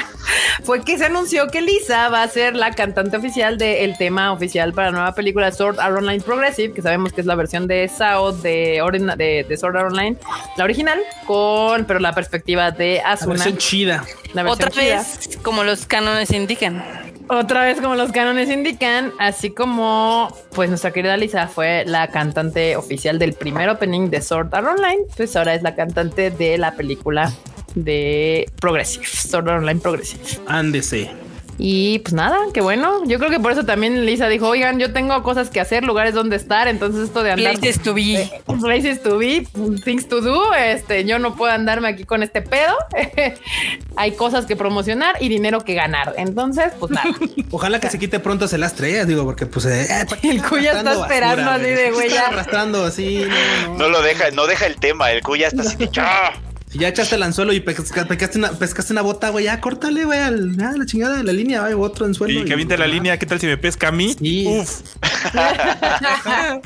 fue 0.64 0.82
que 0.84 0.96
se 0.98 1.06
anunció 1.06 1.48
que 1.48 1.60
Lisa 1.60 2.08
va 2.08 2.22
a 2.22 2.28
ser 2.28 2.54
la 2.56 2.70
cantante 2.72 3.16
oficial 3.16 3.58
del 3.58 3.96
tema 3.98 4.32
oficial 4.32 4.72
para 4.72 4.88
la 4.90 4.92
nueva 4.92 5.14
película 5.14 5.50
Sword 5.52 5.80
Art 5.80 5.96
Online 5.98 6.22
Progressive, 6.22 6.72
que 6.72 6.82
sabemos 6.82 7.12
que 7.12 7.20
es 7.20 7.26
la 7.26 7.34
versión 7.34 7.66
de 7.66 7.88
SAO 7.88 8.32
de, 8.32 8.80
orina- 8.82 9.16
de, 9.16 9.44
de 9.48 9.56
Sword 9.56 9.76
Art 9.76 9.92
Online, 9.92 10.16
la 10.56 10.64
original, 10.64 11.00
con 11.26 11.84
pero 11.84 11.98
la 12.00 12.12
perspectiva 12.14 12.70
de 12.70 13.00
La 13.02 13.12
Asuna. 13.12 13.34
versión 13.34 13.56
chida. 13.58 14.04
la 14.34 14.42
versión 14.44 14.68
Otra 14.68 14.70
chida. 14.70 14.96
vez, 14.98 15.38
como 15.42 15.64
los 15.64 15.86
cánones 15.86 16.30
indican. 16.30 16.82
Otra 17.28 17.62
vez, 17.64 17.80
como 17.80 17.94
los 17.94 18.10
cánones 18.12 18.50
indican, 18.50 19.12
así 19.18 19.50
como 19.50 20.36
pues 20.54 20.68
nuestra 20.68 20.90
querida 20.90 21.16
Lisa 21.16 21.46
fue 21.46 21.84
la 21.86 22.08
cantante 22.08 22.76
oficial 22.76 23.18
del 23.18 23.32
primer 23.32 23.68
opening 23.70 24.10
de 24.10 24.20
Sword 24.20 24.54
Art 24.54 24.66
Online, 24.66 25.02
pues 25.16 25.34
ahora 25.36 25.54
es 25.54 25.62
la 25.62 25.74
cantante 25.74 26.30
de 26.30 26.58
la 26.58 26.72
película 26.74 27.32
de 27.74 28.50
Progressive, 28.60 29.06
Sword 29.06 29.48
Online 29.48 29.80
Progressive. 29.80 30.22
Ándese. 30.46 31.10
Y 31.58 32.00
pues 32.00 32.14
nada, 32.14 32.38
qué 32.52 32.60
bueno. 32.60 33.04
Yo 33.06 33.18
creo 33.18 33.30
que 33.30 33.38
por 33.38 33.52
eso 33.52 33.64
también 33.64 34.06
Lisa 34.06 34.26
dijo, 34.28 34.48
oigan, 34.48 34.78
yo 34.80 34.92
tengo 34.92 35.22
cosas 35.22 35.50
que 35.50 35.60
hacer, 35.60 35.84
lugares 35.84 36.14
donde 36.14 36.34
estar, 36.36 36.66
entonces 36.66 37.04
esto 37.04 37.22
de 37.22 37.32
andar... 37.32 37.56
Places 37.58 37.82
to 37.82 37.94
be. 37.94 38.14
Eh, 38.14 38.42
places 38.60 39.02
to 39.02 39.18
be, 39.18 39.46
things 39.84 40.08
to 40.08 40.20
do, 40.20 40.54
este, 40.54 41.04
yo 41.04 41.18
no 41.18 41.36
puedo 41.36 41.52
andarme 41.52 41.88
aquí 41.88 42.04
con 42.04 42.22
este 42.22 42.42
pedo. 42.42 42.74
Hay 43.96 44.12
cosas 44.12 44.46
que 44.46 44.56
promocionar 44.56 45.16
y 45.20 45.28
dinero 45.28 45.60
que 45.60 45.74
ganar. 45.74 46.14
Entonces, 46.16 46.72
pues 46.80 46.90
nada. 46.90 47.10
Ojalá 47.50 47.78
que 47.80 47.90
se 47.90 47.98
quite 47.98 48.18
pronto 48.18 48.48
se 48.48 48.58
las 48.58 48.72
estrellas, 48.72 49.06
digo, 49.06 49.24
porque 49.24 49.46
pues 49.46 49.66
eh, 49.66 49.86
¿para 50.08 50.20
qué 50.20 50.30
El 50.30 50.42
cuya 50.42 50.72
está 50.78 50.94
esperando 50.94 51.44
basura, 51.44 51.54
así 51.54 51.74
de, 51.74 51.90
güey, 51.92 52.16
arrastrando 52.16 52.84
así, 52.84 53.26
no, 53.28 53.68
no. 53.68 53.78
No 53.78 53.88
lo 53.88 54.02
deja, 54.02 54.30
no 54.30 54.46
deja 54.46 54.66
el 54.66 54.76
tema. 54.76 55.12
El 55.12 55.22
cuya 55.22 55.48
está 55.48 55.62
así 55.62 55.76
"Ah". 55.98 56.32
Si 56.72 56.78
ya 56.78 56.88
echaste 56.88 57.16
el 57.16 57.22
anzuelo 57.22 57.52
y 57.52 57.60
pesca- 57.60 58.06
pescaste 58.06 58.38
una, 58.38 58.50
pescaste 58.52 58.92
una 58.94 59.02
bota, 59.02 59.28
güey, 59.28 59.44
ya 59.44 59.60
córtale, 59.60 60.06
güey, 60.06 60.18
al- 60.20 60.56
a 60.60 60.72
la 60.76 60.86
chingada 60.86 61.18
de 61.18 61.22
la 61.24 61.32
línea, 61.32 61.64
hay 61.66 61.74
otro 61.74 62.06
anzuelo. 62.06 62.40
Y 62.40 62.44
que 62.46 62.54
aviente 62.54 62.78
la 62.78 62.86
línea, 62.86 63.18
¿qué 63.18 63.26
tal 63.26 63.38
si 63.38 63.46
me 63.46 63.58
pesca 63.58 63.88
a 63.88 63.92
mí? 63.92 64.14
Sí. 64.18 64.46
Uf, 64.48 64.80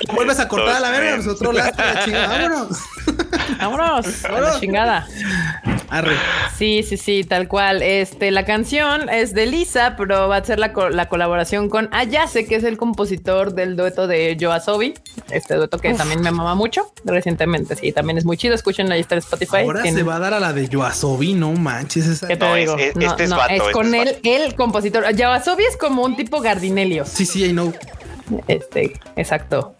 Y 0.00 0.14
vuelves 0.14 0.38
a 0.38 0.48
cortar 0.48 0.76
a 0.76 0.80
la 0.80 0.90
verga, 0.90 1.16
nosotros 1.16 1.54
la 1.54 1.72
chingada, 2.04 2.28
vámonos. 2.48 2.78
Vámonos 3.58 4.24
a 4.24 4.40
la 4.40 4.60
chingada. 4.60 5.06
Arre. 5.92 6.16
Sí, 6.56 6.82
sí, 6.82 6.96
sí, 6.96 7.22
tal 7.22 7.48
cual. 7.48 7.82
Este, 7.82 8.30
la 8.30 8.44
canción 8.46 9.08
es 9.10 9.34
de 9.34 9.44
Lisa, 9.46 9.94
pero 9.98 10.26
va 10.26 10.36
a 10.36 10.44
ser 10.44 10.58
la, 10.58 10.72
co- 10.72 10.88
la 10.88 11.08
colaboración 11.08 11.68
con 11.68 11.88
Ayase, 11.92 12.46
que 12.46 12.56
es 12.56 12.64
el 12.64 12.78
compositor 12.78 13.52
del 13.54 13.76
dueto 13.76 14.06
de 14.06 14.34
Yoasobi. 14.38 14.94
Este 15.30 15.54
dueto 15.54 15.78
que 15.78 15.92
también 15.92 16.22
me 16.22 16.30
mama 16.30 16.54
mucho 16.54 16.92
recientemente. 17.04 17.76
Sí, 17.76 17.92
también 17.92 18.16
es 18.16 18.24
muy 18.24 18.38
chido. 18.38 18.54
Escuchen 18.54 18.88
la 18.88 18.96
lista 18.96 19.14
de 19.14 19.18
Spotify. 19.18 19.56
Ahora 19.58 19.82
Tiene- 19.82 19.98
se 19.98 20.02
va 20.02 20.16
a 20.16 20.18
dar 20.18 20.32
a 20.34 20.40
la 20.40 20.52
de 20.54 20.66
Yoasobi, 20.68 21.34
no 21.34 21.52
manches. 21.52 22.06
Esa... 22.06 22.26
¿Qué 22.26 22.36
te 22.36 22.44
No, 22.46 22.54
digo? 22.54 22.78
es- 22.78 22.88
es- 22.90 22.96
no, 22.96 23.06
este 23.10 23.24
es 23.24 23.30
no, 23.30 23.36
vato, 23.36 23.52
es 23.52 23.60
este 23.60 23.72
con 23.72 23.94
él, 23.94 24.18
el 24.24 24.54
compositor. 24.54 25.14
Yoasobi 25.14 25.64
es 25.64 25.76
como 25.76 26.04
un 26.04 26.16
tipo 26.16 26.40
Gardinelios. 26.40 27.08
Sí, 27.08 27.26
sí, 27.26 27.44
I 27.44 27.50
know. 27.52 27.72
Este, 28.48 28.92
exacto. 29.16 29.74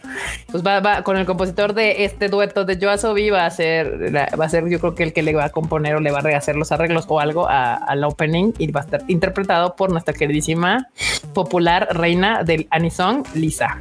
Pues 0.51 0.65
va, 0.65 0.81
va 0.81 1.03
con 1.03 1.17
el 1.17 1.27
compositor 1.27 1.75
de 1.75 2.05
este 2.05 2.29
dueto 2.29 2.65
de 2.65 2.79
Yoasobi 2.79 3.31
va 3.31 3.47
a 3.47 3.51
ser, 3.51 4.15
va 4.15 4.45
a 4.45 4.49
ser 4.49 4.69
yo 4.69 4.79
creo 4.81 4.95
que 4.95 5.03
el 5.05 5.13
que 5.13 5.23
le 5.23 5.35
va 5.35 5.45
a 5.47 5.51
componer 5.51 5.97
o 5.97 6.01
le 6.01 6.11
va 6.11 6.19
a 6.19 6.23
rehacer 6.23 6.57
los 6.57 6.73
arreglos 6.73 7.07
o 7.09 7.21
algo 7.21 7.49
a- 7.49 7.75
al 7.75 8.05
opening 8.05 8.53
y 8.59 8.71
va 8.71 8.81
a 8.81 8.85
estar 8.85 9.03
interpretado 9.09 9.77
por 9.77 9.91
nuestra 9.91 10.15
queridísima 10.15 10.89
popular 11.35 11.89
reina 11.93 12.43
del 12.45 12.67
anisong, 12.71 13.25
Lisa. 13.35 13.79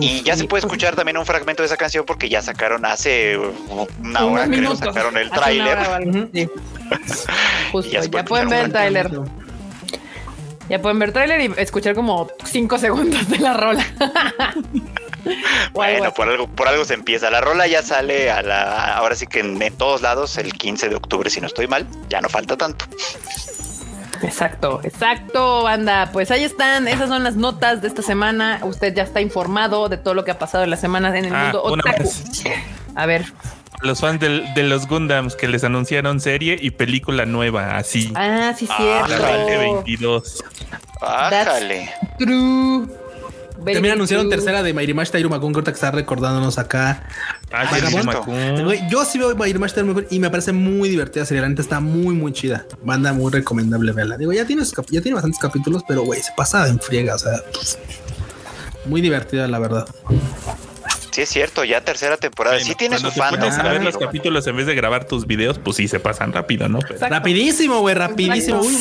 Y 0.00 0.22
ya 0.22 0.34
se 0.34 0.44
puede 0.44 0.60
escuchar 0.60 0.96
también 0.96 1.18
un 1.18 1.26
fragmento 1.26 1.62
de 1.62 1.66
esa 1.66 1.76
canción 1.76 2.04
porque 2.06 2.28
ya 2.30 2.40
sacaron 2.40 2.86
hace 2.86 3.36
una 4.02 4.24
hora 4.24 4.46
creo, 4.46 4.74
sacaron 4.76 5.16
el 5.18 5.30
tráiler. 5.30 5.78
Sí. 6.32 6.48
Justo, 7.72 7.90
ya 7.92 8.00
ya, 8.02 8.24
pueden 8.24 8.48
ver 8.48 8.64
el 8.64 8.72
tráiler. 8.72 9.10
Ya 10.68 10.80
pueden 10.80 10.98
ver 10.98 11.12
tráiler 11.12 11.40
y 11.40 11.52
escuchar 11.60 11.94
como 11.94 12.28
cinco 12.44 12.78
segundos 12.78 13.28
de 13.28 13.38
la 13.38 13.54
rola. 13.54 13.84
Bueno, 15.72 16.12
por 16.12 16.28
algo, 16.28 16.46
por 16.48 16.68
algo 16.68 16.84
se 16.84 16.92
empieza. 16.92 17.30
La 17.30 17.40
rola 17.40 17.66
ya 17.66 17.82
sale 17.82 18.30
a 18.30 18.42
la, 18.42 18.94
ahora 18.96 19.14
sí 19.16 19.26
que 19.26 19.40
en, 19.40 19.60
en 19.62 19.74
todos 19.74 20.02
lados 20.02 20.36
el 20.36 20.52
15 20.52 20.90
de 20.90 20.96
octubre, 20.96 21.30
si 21.30 21.40
no 21.40 21.46
estoy 21.46 21.66
mal, 21.66 21.86
ya 22.10 22.20
no 22.20 22.28
falta 22.28 22.58
tanto. 22.58 22.84
Exacto, 24.22 24.80
exacto, 24.84 25.62
banda. 25.62 26.10
Pues 26.12 26.30
ahí 26.30 26.44
están, 26.44 26.88
esas 26.88 27.08
son 27.08 27.24
las 27.24 27.36
notas 27.36 27.80
de 27.80 27.88
esta 27.88 28.02
semana. 28.02 28.60
Usted 28.64 28.94
ya 28.94 29.02
está 29.02 29.20
informado 29.22 29.88
de 29.88 29.96
todo 29.96 30.12
lo 30.12 30.24
que 30.26 30.30
ha 30.30 30.38
pasado 30.38 30.64
en 30.64 30.70
las 30.70 30.80
semanas 30.80 31.14
en 31.14 31.24
el 31.24 31.34
Ah, 31.34 31.44
mundo 31.44 31.62
otaku. 31.62 32.10
A 32.94 33.06
ver, 33.06 33.24
los 33.82 34.00
fans 34.00 34.20
del- 34.20 34.44
de 34.54 34.62
los 34.64 34.86
Gundams 34.88 35.36
que 35.36 35.48
les 35.48 35.64
anunciaron 35.64 36.20
serie 36.20 36.58
y 36.60 36.70
película 36.70 37.26
nueva, 37.26 37.76
así. 37.76 38.12
ah, 38.14 38.54
sí, 38.56 38.66
cierto. 38.76 39.08
La 39.08 39.18
2022. 39.18 40.42
Bájale. 41.00 41.90
True. 42.18 42.86
Very 43.58 43.74
También 43.76 43.94
anunciaron 43.94 44.26
true. 44.28 44.36
tercera 44.36 44.62
de 44.62 44.74
Mairimash 44.74 45.10
Tairu 45.10 45.30
Makun, 45.30 45.52
que 45.52 45.58
ahorita 45.58 45.70
que 45.72 45.76
está 45.76 45.90
recordándonos 45.90 46.58
acá. 46.58 47.04
Ah, 47.52 47.64
sí, 47.72 47.80
yo 48.90 49.04
sí 49.04 49.18
veo 49.18 49.34
Mairimash 49.36 49.72
Tairu 49.72 49.88
Makun 49.88 50.06
y 50.10 50.18
me 50.18 50.28
parece 50.28 50.52
muy 50.52 50.88
divertida. 50.88 51.24
serie, 51.24 51.40
La 51.40 51.48
neta 51.48 51.62
está 51.62 51.80
muy, 51.80 52.14
muy 52.14 52.32
chida. 52.32 52.66
Banda 52.82 53.12
muy 53.12 53.30
recomendable, 53.32 53.92
verla. 53.92 54.16
Digo, 54.18 54.32
ya 54.32 54.44
tiene, 54.44 54.64
ya 54.64 55.00
tiene 55.00 55.14
bastantes 55.14 55.38
capítulos, 55.40 55.82
pero 55.86 56.02
güey, 56.02 56.20
se 56.20 56.32
pasa 56.36 56.66
en 56.68 56.78
friega. 56.80 57.14
O 57.14 57.18
sea, 57.18 57.32
muy 58.86 59.00
divertida, 59.00 59.46
la 59.48 59.58
verdad. 59.58 59.86
Sí, 61.14 61.22
es 61.22 61.28
cierto, 61.28 61.62
ya 61.62 61.80
tercera 61.80 62.16
temporada. 62.16 62.58
sí 62.58 62.74
tiene 62.74 62.98
su 62.98 63.08
pones 63.14 63.56
a 63.56 63.62
ver 63.62 63.84
los 63.84 63.96
capítulos 63.96 64.44
en 64.48 64.56
vez 64.56 64.66
de 64.66 64.74
grabar 64.74 65.04
tus 65.04 65.28
videos, 65.28 65.60
pues 65.60 65.76
sí 65.76 65.86
se 65.86 66.00
pasan 66.00 66.32
rápido, 66.32 66.68
¿no? 66.68 66.80
Pero-. 66.80 67.06
Rapidísimo, 67.06 67.78
güey, 67.78 67.94
rapidísimo. 67.94 68.60
Uy, 68.60 68.76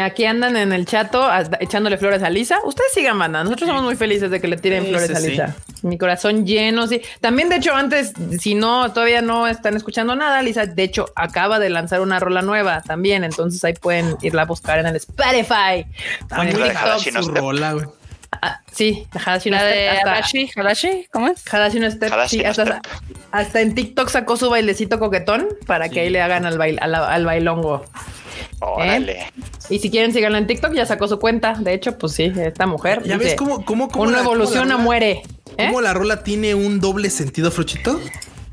Aquí 0.00 0.24
andan 0.24 0.56
en 0.56 0.72
el 0.72 0.86
chato 0.86 1.28
echándole 1.58 1.98
flores 1.98 2.22
a 2.22 2.30
Lisa. 2.30 2.60
Ustedes 2.62 2.92
sigan, 2.94 3.18
banda. 3.18 3.42
Nosotros 3.42 3.66
somos 3.68 3.82
muy 3.82 3.96
felices 3.96 4.30
de 4.30 4.40
que 4.40 4.46
le 4.46 4.56
tiren 4.56 4.84
Sí, 4.84 4.90
flores 4.90 5.10
a 5.10 5.16
sí. 5.16 5.30
Lisa. 5.30 5.56
Mi 5.82 5.98
corazón 5.98 6.46
lleno. 6.46 6.86
Sí. 6.86 7.02
También, 7.20 7.48
de 7.48 7.56
hecho, 7.56 7.74
antes, 7.74 8.12
si 8.38 8.54
no, 8.54 8.92
todavía 8.92 9.20
no 9.20 9.48
están 9.48 9.76
escuchando 9.76 10.14
nada, 10.14 10.42
Lisa, 10.42 10.66
de 10.66 10.82
hecho, 10.84 11.10
acaba 11.16 11.58
de 11.58 11.70
lanzar 11.70 12.02
una 12.02 12.20
rola 12.20 12.42
nueva 12.42 12.82
también. 12.82 13.24
Entonces 13.24 13.64
ahí 13.64 13.72
pueden 13.74 14.16
irla 14.22 14.42
a 14.42 14.46
buscar 14.46 14.78
en 14.78 14.86
el 14.86 14.94
Spotify. 14.94 15.84
de 16.44 16.52
TikTok. 16.52 17.22
Su 17.24 17.30
rola, 17.32 17.72
güey. 17.72 17.86
Ah, 18.32 18.60
sí, 18.72 19.06
Hadashi 19.12 19.50
no 19.50 19.56
La 19.56 19.64
de 19.64 19.72
Step, 19.72 19.96
hasta- 19.96 20.10
Hadashi, 20.12 20.50
Hadashi, 20.56 21.06
¿cómo 21.12 21.28
es? 21.28 21.42
Hadashi 21.52 21.80
no 21.80 21.90
Step, 21.90 22.12
Hadashi 22.12 22.36
sí, 22.38 22.42
no 22.44 22.50
hasta, 22.50 22.64
Step. 22.64 22.82
hasta 23.32 23.60
en 23.60 23.74
TikTok 23.74 24.08
sacó 24.08 24.36
su 24.36 24.48
bailecito 24.48 24.98
coquetón 25.00 25.48
para 25.66 25.88
que 25.88 26.00
ahí 26.00 26.10
le 26.10 26.22
hagan 26.22 26.46
al, 26.46 26.56
bail, 26.56 26.78
al, 26.80 26.94
al 26.94 27.24
bailongo. 27.26 27.84
Órale. 28.60 29.32
Y 29.68 29.78
si 29.78 29.90
quieren 29.90 30.12
síganla 30.12 30.38
en 30.38 30.46
TikTok, 30.46 30.72
ya 30.74 30.86
sacó 30.86 31.08
su 31.08 31.18
cuenta. 31.18 31.54
De 31.58 31.72
hecho, 31.74 31.96
pues 31.98 32.12
sí, 32.12 32.32
esta 32.36 32.66
mujer. 32.66 33.02
¿Ya 33.04 33.14
dice, 33.16 33.30
ves 33.30 33.36
cómo, 33.36 33.64
cómo, 33.64 33.88
cómo 33.88 34.04
Uno 34.04 34.12
la- 34.12 34.18
cómo 34.18 34.30
la 34.30 34.34
evoluciona, 34.44 34.72
rola- 34.74 34.84
muere. 34.84 35.22
¿eh? 35.56 35.66
¿Cómo 35.66 35.80
la 35.80 35.92
rola 35.94 36.22
tiene 36.22 36.54
un 36.54 36.78
doble 36.80 37.10
sentido, 37.10 37.50
Frochito? 37.50 38.00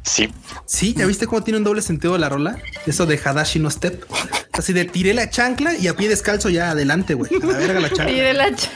Sí. 0.07 0.31
Sí, 0.65 0.93
¿ya 0.97 1.05
viste 1.05 1.27
cómo 1.27 1.43
tiene 1.43 1.57
un 1.57 1.63
doble 1.65 1.81
sentido 1.81 2.17
la 2.17 2.29
rola? 2.29 2.57
Eso 2.85 3.05
de 3.05 3.19
Hadashi 3.23 3.59
no 3.59 3.69
step. 3.69 4.05
Así 4.53 4.71
de 4.73 4.85
tiré 4.85 5.13
la 5.13 5.29
chancla 5.29 5.75
y 5.75 5.87
a 5.87 5.95
pie 5.95 6.07
descalzo 6.09 6.49
ya 6.49 6.71
adelante, 6.71 7.13
güey. 7.13 7.29
A 7.35 7.45
la 7.45 7.57
verga 7.57 7.79
la 7.81 7.87
Y 7.87 7.91
chancla. 7.91 8.05
de 8.23 8.33
la 8.33 8.47
ch- 8.49 8.69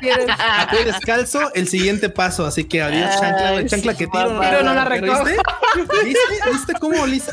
Pie 0.00 0.16
de- 0.16 0.32
A 0.32 0.68
pie 0.70 0.84
descalzo, 0.84 1.52
el 1.54 1.68
siguiente 1.68 2.08
paso. 2.10 2.44
Así 2.44 2.64
que 2.64 2.82
adiós, 2.82 3.08
chancla, 3.20 3.50
güey. 3.52 3.62
Ay, 3.62 3.66
Chancla 3.68 3.92
que 3.94 4.06
tiro. 4.06 4.10
papá. 4.36 4.50
Tiro, 4.50 4.62
no 4.64 4.74
la 4.74 4.88
¿Pero 4.88 5.06
recojo. 5.06 5.24
¿Viste? 5.24 6.04
¿Viste? 6.04 6.50
¿Viste 6.52 6.72
cómo 6.80 7.06
Lisa? 7.06 7.32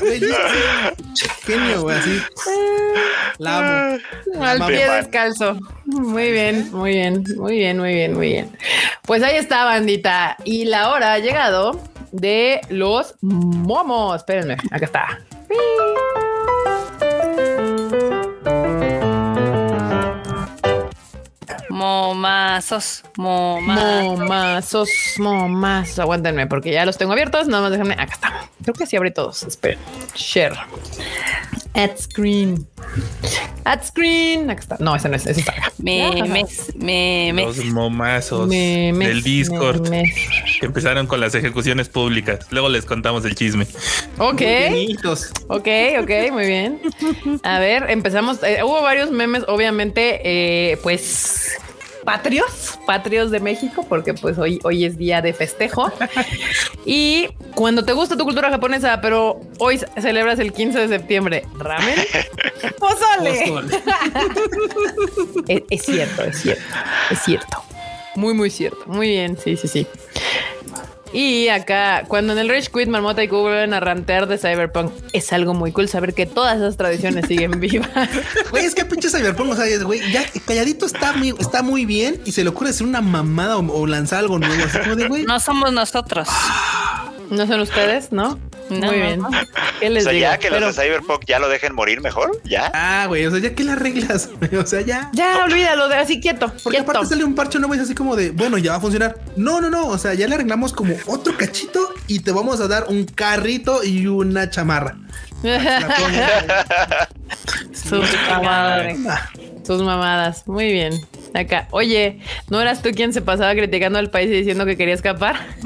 Genio, 1.45 1.81
güey, 1.81 1.97
así. 1.97 2.21
La 3.39 3.57
amo. 3.57 3.97
Al 4.43 4.65
pie 4.67 4.89
descalzo. 4.89 5.59
Muy 5.85 6.31
bien, 6.31 6.69
muy 6.71 6.91
bien, 6.91 7.23
muy 7.35 7.53
bien, 7.57 7.77
muy 7.79 7.93
bien, 7.93 8.13
muy 8.13 8.27
bien. 8.29 8.57
Pues 9.03 9.23
ahí 9.23 9.35
está, 9.37 9.65
bandita. 9.65 10.37
Y 10.45 10.65
la 10.65 10.89
hora 10.91 11.13
ha 11.13 11.19
llegado 11.19 11.81
de 12.15 12.61
los 12.69 13.15
momos. 13.21 14.17
Espérenme, 14.17 14.57
acá 14.71 14.85
está. 14.85 15.19
Momazos, 21.69 23.03
momazos. 23.17 24.19
Momazos, 24.19 24.89
momazos. 25.19 25.99
Aguántenme 25.99 26.47
porque 26.47 26.71
ya 26.71 26.85
los 26.85 26.97
tengo 26.97 27.11
abiertos. 27.11 27.47
Nada 27.47 27.63
más 27.63 27.71
déjenme. 27.71 27.93
Acá 27.95 28.13
está. 28.13 28.49
Creo 28.65 28.73
que 28.73 28.85
sí 28.87 28.95
abrí 28.97 29.11
todos. 29.11 29.43
Esperen. 29.43 29.77
Share. 30.15 30.55
Add 31.75 31.97
screen. 31.99 32.67
Add 33.63 33.83
screen. 33.83 34.49
Acá 34.49 34.61
está. 34.61 34.77
No, 34.79 34.95
ese 34.95 35.07
no 35.07 35.15
es. 35.15 35.27
Ese 35.27 35.41
está 35.41 35.51
acá. 35.51 35.71
Memes, 35.77 36.73
memes. 36.75 37.45
Los 37.57 37.65
momazos 37.65 38.47
Memes, 38.47 39.07
del 39.07 39.21
Discord 39.21 39.87
memes. 39.89 40.15
que 40.59 40.65
empezaron 40.65 41.05
con 41.05 41.19
las 41.19 41.35
ejecuciones 41.35 41.89
públicas. 41.89 42.39
Luego 42.49 42.69
les 42.69 42.85
contamos 42.85 43.23
el 43.25 43.35
chisme. 43.35 43.67
Ok. 44.17 44.41
Bonitos. 44.69 45.31
Ok, 45.47 45.67
ok, 46.01 46.31
muy 46.31 46.47
bien. 46.47 46.81
A 47.43 47.59
ver, 47.59 47.89
empezamos. 47.89 48.41
Eh, 48.41 48.63
hubo 48.63 48.81
varios 48.81 49.11
memes, 49.11 49.43
obviamente, 49.47 50.21
eh, 50.23 50.77
pues 50.81 51.57
patrios, 52.05 52.79
patrios 52.85 53.31
de 53.31 53.39
México, 53.39 53.85
porque 53.89 54.13
pues 54.13 54.37
hoy, 54.37 54.59
hoy 54.63 54.85
es 54.85 54.97
día 54.97 55.21
de 55.21 55.33
festejo. 55.33 55.91
Y 56.87 57.29
cuando 57.55 57.83
te 57.83 57.93
gusta 57.93 58.15
tu 58.15 58.25
cultura 58.25 58.51
japonesa, 58.51 59.01
pero 59.01 59.41
hoy 59.57 59.81
celebras 59.99 60.37
el 60.37 60.53
15 60.53 60.81
de 60.81 60.87
septiembre, 60.87 61.43
ramen, 61.57 61.95
pozole. 62.79 63.43
Pozole. 63.47 63.81
Es, 65.47 65.63
es 65.69 65.81
cierto, 65.83 66.23
es 66.23 66.41
cierto, 66.41 66.63
es 67.09 67.19
cierto. 67.23 67.63
Muy, 68.15 68.35
muy 68.35 68.51
cierto. 68.51 68.83
Muy 68.85 69.07
bien, 69.09 69.35
sí, 69.37 69.57
sí, 69.57 69.67
sí. 69.67 69.87
Y 71.15 71.47
acá, 71.47 72.03
cuando 72.09 72.33
en 72.33 72.39
el 72.39 72.49
Rage 72.49 72.67
Quit, 72.69 72.89
Marmota 72.89 73.23
y 73.23 73.29
Q 73.29 73.37
vuelven 73.37 73.73
a 73.73 73.79
rantear 73.79 74.27
de 74.27 74.37
Cyberpunk, 74.37 74.91
es 75.13 75.31
algo 75.31 75.53
muy 75.53 75.71
cool 75.71 75.87
saber 75.87 76.13
que 76.13 76.25
todas 76.25 76.57
esas 76.57 76.75
tradiciones 76.75 77.27
siguen 77.27 77.51
vivas. 77.61 77.87
Güey, 78.51 78.65
es 78.65 78.75
que 78.75 78.83
pinche 78.83 79.09
Cyberpunk, 79.09 79.51
o 79.51 79.55
sea, 79.55 79.65
es, 79.65 79.81
güey, 79.81 80.01
ya 80.11 80.25
calladito 80.45 80.85
está 80.85 81.13
muy, 81.13 81.33
está 81.39 81.63
muy 81.63 81.85
bien 81.85 82.19
y 82.25 82.33
se 82.33 82.43
le 82.43 82.49
ocurre 82.49 82.71
hacer 82.71 82.85
una 82.85 82.99
mamada 82.99 83.55
o, 83.55 83.65
o 83.65 83.87
lanzar 83.87 84.19
algo 84.19 84.39
nuevo. 84.39 84.61
Así 84.65 84.77
como 84.79 84.97
de, 84.97 85.07
güey, 85.07 85.23
No 85.23 85.39
somos 85.39 85.71
nosotros. 85.71 86.27
¿No 87.29 87.47
son 87.47 87.61
ustedes, 87.61 88.11
no? 88.11 88.37
No, 88.69 88.87
Muy 88.87 88.95
bien. 88.95 89.21
¿Qué 89.79 89.87
O 89.87 89.89
les 89.91 90.03
sea, 90.03 90.11
digo? 90.13 90.21
ya 90.23 90.37
que 90.37 90.49
Pero- 90.49 90.65
los 90.65 90.75
de 90.75 90.83
Cyberpunk 90.83 91.25
ya 91.27 91.39
lo 91.39 91.47
dejen 91.49 91.73
morir 91.75 92.01
mejor, 92.01 92.41
ya. 92.45 92.71
Ah, 92.73 93.05
güey, 93.07 93.25
o 93.25 93.31
sea, 93.31 93.39
ya 93.39 93.53
que 93.53 93.63
las 93.63 93.77
reglas, 93.77 94.29
o 94.59 94.65
sea, 94.65 94.81
ya. 94.81 95.09
Ya, 95.13 95.43
olvídalo 95.45 95.87
de 95.87 95.95
así 95.95 96.19
quieto. 96.19 96.47
Porque 96.63 96.77
quieto. 96.77 96.91
aparte 96.91 97.09
sale 97.09 97.23
un 97.23 97.35
parche 97.35 97.59
nuevo 97.59 97.75
y 97.75 97.77
es 97.77 97.83
así 97.83 97.93
como 97.95 98.15
de, 98.15 98.31
bueno, 98.31 98.57
ya 98.57 98.71
va 98.71 98.77
a 98.77 98.81
funcionar. 98.81 99.17
No, 99.35 99.61
no, 99.61 99.69
no, 99.69 99.87
o 99.87 99.97
sea, 99.97 100.13
ya 100.13 100.27
le 100.27 100.35
arreglamos 100.35 100.73
como 100.73 100.95
otro 101.07 101.37
cachito 101.37 101.93
y 102.07 102.19
te 102.19 102.31
vamos 102.31 102.59
a 102.59 102.67
dar 102.67 102.85
un 102.89 103.05
carrito 103.05 103.83
y 103.83 104.07
una 104.07 104.49
chamarra. 104.49 104.97
Sus 107.73 108.05
mamadas. 108.29 108.95
Ah, 109.07 109.29
Sus 109.65 109.81
mamadas. 109.83 110.47
Muy 110.47 110.71
bien. 110.71 110.93
Acá. 111.35 111.67
Oye, 111.71 112.19
¿no 112.49 112.61
eras 112.61 112.81
tú 112.81 112.91
quien 112.91 113.11
se 113.11 113.21
pasaba 113.21 113.53
criticando 113.53 113.99
al 113.99 114.09
país 114.09 114.29
y 114.29 114.33
diciendo 114.33 114.65
que 114.65 114.77
quería 114.77 114.93
escapar? 114.93 115.35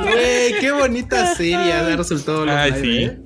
Güey, 0.00 0.58
qué 0.60 0.72
bonita 0.72 1.34
serie 1.34 1.72
ha 1.72 1.96
resultado. 1.96 2.44
Ay, 2.48 2.72
live, 2.72 2.82
sí. 2.82 3.04
¿eh? 3.04 3.18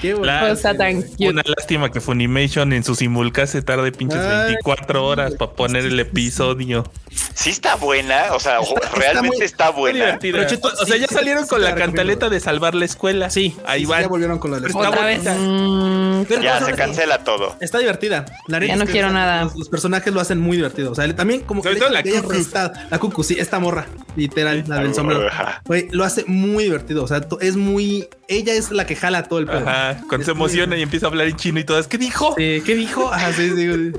Qué 0.00 0.14
bonita. 0.14 0.42
La- 0.42 0.48
Cosa 0.50 0.74
tan 0.74 1.02
cute. 1.02 1.28
Una 1.28 1.42
lástima 1.44 1.90
que 1.90 2.00
Funimation 2.00 2.72
en 2.72 2.82
su 2.84 2.94
simulcast 2.94 3.52
se 3.52 3.62
tarde 3.62 3.92
pinches 3.92 4.20
Ay, 4.20 4.52
24 4.52 5.04
horas 5.04 5.34
para 5.34 5.52
poner 5.52 5.84
el 5.84 5.98
episodio. 6.00 6.84
Sí 7.34 7.50
está 7.50 7.76
buena, 7.76 8.32
o 8.32 8.40
sea, 8.40 8.60
está 8.60 8.88
realmente 8.94 9.36
muy- 9.36 9.44
está 9.44 9.70
buena. 9.70 9.98
divertida. 9.98 10.32
Pero, 10.38 10.48
Cheto, 10.48 10.68
o 10.68 10.86
sea, 10.86 10.96
sí, 10.96 11.02
ya 11.02 11.08
sí, 11.08 11.14
salieron 11.14 11.44
sí 11.44 11.48
con 11.50 11.62
la 11.62 11.74
cantaleta 11.74 12.28
de 12.28 12.40
salvar 12.40 12.74
la 12.74 12.84
escuela. 12.84 13.30
Sí, 13.30 13.56
ahí 13.66 13.80
sí, 13.80 13.86
van. 13.86 14.02
Ya 14.02 14.08
volvieron 14.08 14.38
con 14.38 14.50
la 14.50 14.58
está 14.58 14.78
Otra 14.78 14.90
bonita. 15.02 15.34
Mm, 15.34 16.24
Pero 16.28 16.42
Ya 16.42 16.60
se 16.64 16.72
cancela 16.74 17.24
todo. 17.24 17.56
Está 17.60 17.78
divertida. 17.78 18.26
La 18.48 18.58
Ya 18.64 18.76
no 18.76 18.86
que 18.86 18.92
quiero 18.92 19.10
nada. 19.10 19.44
Los, 19.44 19.56
los 19.56 19.68
personajes 19.68 20.12
lo 20.12 20.20
hacen 20.20 20.40
muy 20.40 20.56
divertido. 20.56 20.92
O 20.92 20.94
sea, 20.94 21.14
también 21.16 21.40
como 21.40 21.62
Sobre 21.62 21.74
el 21.74 21.80
todo 21.80 21.90
la 21.90 22.02
de 22.02 22.12
que 22.12 22.20
Cucu. 22.22 22.32
está- 22.34 22.72
la 22.90 22.98
Cucu, 22.98 23.24
sí, 23.24 23.36
esta 23.38 23.58
morra, 23.58 23.86
literal, 24.14 24.64
la 24.66 24.76
del 24.80 24.94
sombrero. 24.94 25.26
Ajá. 25.28 25.62
Lo 25.90 26.04
hace 26.04 26.24
muy 26.26 26.64
divertido. 26.64 27.02
O 27.04 27.08
sea, 27.08 27.20
es 27.40 27.56
muy. 27.56 28.08
Ella 28.28 28.52
es 28.54 28.70
la 28.70 28.86
que 28.86 28.94
jala 28.96 29.24
todo 29.24 29.38
el 29.38 29.46
pedo. 29.46 29.68
Ajá, 29.68 29.96
cuando 30.08 30.18
Es 30.20 30.26
se 30.26 30.32
muy- 30.34 30.42
emociona 30.42 30.76
y 30.76 30.82
empieza 30.82 31.06
a 31.06 31.08
hablar 31.08 31.26
en 31.26 31.36
chino 31.36 31.58
y 31.60 31.64
todas. 31.64 31.86
¿Qué 31.88 31.98
dijo? 31.98 32.34
Sí, 32.36 32.62
¿Qué 32.64 32.74
dijo? 32.74 33.10
Ah, 33.12 33.30
sí, 33.34 33.50
sí, 33.50 33.72
sí. 33.72 33.92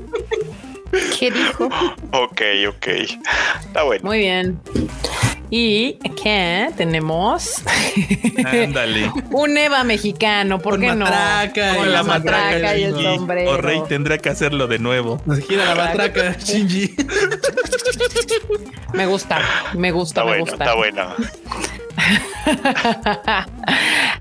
¿Qué 1.18 1.30
dijo? 1.30 1.66
Ok, 2.12 2.40
ok. 2.68 2.86
Está 3.66 3.82
bueno. 3.84 4.04
Muy 4.04 4.18
bien. 4.18 4.60
Y 5.50 5.98
¿qué 6.22 6.70
tenemos 6.76 7.62
Ándale. 8.44 9.12
un 9.30 9.56
Eva 9.56 9.84
mexicano, 9.84 10.58
¿por 10.58 10.80
qué 10.80 10.88
no? 10.88 11.04
matraca 11.04 11.76
Con 11.76 11.86
la 11.92 11.98
la 11.98 12.02
matraca 12.02 12.76
y 12.76 12.82
el 12.84 12.92
matraca, 12.92 13.14
sombrero. 13.16 13.50
O 13.52 13.56
Rey 13.58 13.80
tendrá 13.88 14.18
que 14.18 14.30
hacerlo 14.30 14.66
de 14.66 14.78
nuevo. 14.80 15.20
Nos 15.26 15.38
gira 15.40 15.66
la 15.66 15.74
matraca, 15.76 16.36
Shinji. 16.38 16.96
Me 18.94 19.06
gusta, 19.06 19.40
me 19.74 19.90
gusta, 19.90 20.20
Está 20.20 20.24
me 20.24 20.38
bueno, 20.38 20.44
gusta. 20.44 20.64
está 20.64 20.74
bueno. 20.76 21.14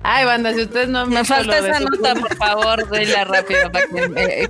Ay, 0.03 0.25
banda, 0.25 0.53
si 0.53 0.61
ustedes 0.63 0.89
no 0.89 1.05
Me 1.05 1.23
falta 1.23 1.59
esa 1.59 1.79
nota, 1.79 2.15
por 2.15 2.35
favor, 2.37 2.89
déla 2.89 3.23
rápido 3.25 3.71
para 3.71 3.85
que, 3.87 4.11
eh, 4.15 4.49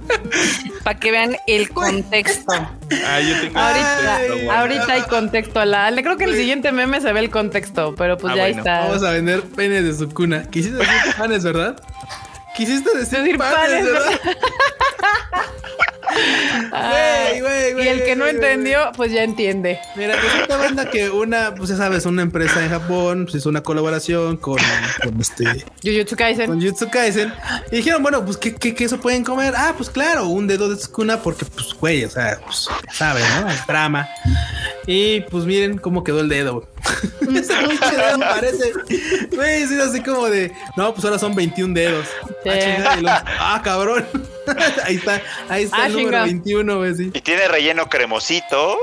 para 0.83 0.99
que 0.99 1.11
vean 1.11 1.37
el 1.47 1.69
contexto. 1.69 2.51
Ah, 2.53 3.19
yo 3.21 3.39
tengo 3.41 3.59
Ahorita, 3.59 4.59
ahorita 4.59 4.93
hay 4.93 5.01
contexto 5.03 5.59
a 5.59 5.65
la. 5.65 5.91
Creo 5.95 6.17
que 6.17 6.25
en 6.25 6.31
el 6.31 6.35
siguiente 6.35 6.71
meme 6.71 6.99
se 7.01 7.11
ve 7.13 7.19
el 7.21 7.29
contexto, 7.29 7.95
pero 7.95 8.17
pues 8.17 8.33
Ah, 8.33 8.35
ya 8.37 8.43
bueno. 8.43 8.57
está. 8.59 8.79
Vamos 8.87 9.03
a 9.03 9.11
vender 9.11 9.41
penes 9.43 9.83
de 9.85 9.93
su 10.05 10.13
cuna. 10.13 10.43
Quisiste 10.49 10.77
decir 10.77 11.15
panes, 11.17 11.43
¿verdad? 11.43 11.75
Quisiste 12.55 12.95
decir, 12.97 13.19
Decir 13.19 13.37
panes, 13.37 13.55
panes, 13.55 13.85
¿verdad? 13.85 14.11
Y 17.81 17.87
el 17.87 18.03
que 18.03 18.15
no 18.15 18.27
entendió, 18.27 18.91
pues 18.95 19.11
ya 19.11 19.23
entiende. 19.23 19.79
Mira, 19.95 20.15
resulta 20.15 20.57
banda 20.57 20.89
que 20.89 21.09
una, 21.09 21.55
pues 21.55 21.69
ya 21.69 21.77
sabes, 21.77 22.05
una 22.05 22.21
empresa 22.21 22.63
en 22.63 22.69
Japón 22.69 23.23
pues 23.25 23.35
hizo 23.35 23.49
una 23.49 23.61
colaboración 23.61 24.37
con, 24.37 24.57
con 25.03 25.19
este 25.19 25.65
Jujutsu 25.83 26.15
Kaisen. 26.15 26.47
con 26.47 26.61
Jutsu 26.61 26.89
Kaisen 26.89 27.33
y 27.71 27.77
dijeron, 27.77 28.01
bueno, 28.01 28.23
pues 28.25 28.37
¿qué, 28.37 28.55
qué 28.55 28.73
queso 28.75 28.99
pueden 28.99 29.23
comer? 29.23 29.53
Ah, 29.55 29.73
pues 29.75 29.89
claro, 29.89 30.27
un 30.27 30.47
dedo 30.47 30.69
de 30.69 30.75
Tsukuna 30.75 31.21
porque 31.21 31.45
pues 31.45 31.73
güey, 31.73 32.03
o 32.05 32.09
sea, 32.09 32.39
pues 32.45 32.67
ya 32.85 32.93
saben, 32.93 33.23
¿no? 33.41 33.49
El 33.49 33.65
trama. 33.65 34.07
Y 34.85 35.21
pues 35.21 35.45
miren 35.45 35.77
cómo 35.77 36.03
quedó 36.03 36.21
el 36.21 36.29
dedo. 36.29 36.67
Ese 37.33 37.53
pinche 37.55 37.95
dedo 37.95 38.19
parece, 38.19 38.71
güey, 39.35 39.67
sí, 39.67 39.79
así 39.79 40.01
como 40.01 40.29
de, 40.29 40.51
no, 40.75 40.93
pues 40.93 41.05
ahora 41.05 41.17
son 41.17 41.33
21 41.35 41.73
dedos. 41.73 42.05
Sí. 42.43 42.49
Ah, 42.49 42.59
chingada, 42.59 42.97
y 42.97 43.01
los- 43.01 43.11
ah, 43.39 43.61
cabrón. 43.63 44.05
ahí 44.83 44.95
está, 44.95 45.21
ahí 45.49 45.63
está 45.63 45.77
Ah, 45.83 45.87
el 45.87 45.93
número 45.93 46.09
chinga. 46.09 46.23
21, 46.25 46.77
güey, 46.77 46.95
sí. 46.95 47.11
Y 47.13 47.21
tiene 47.21 47.47
relleno 47.47 47.87
cremosito. 47.89 48.77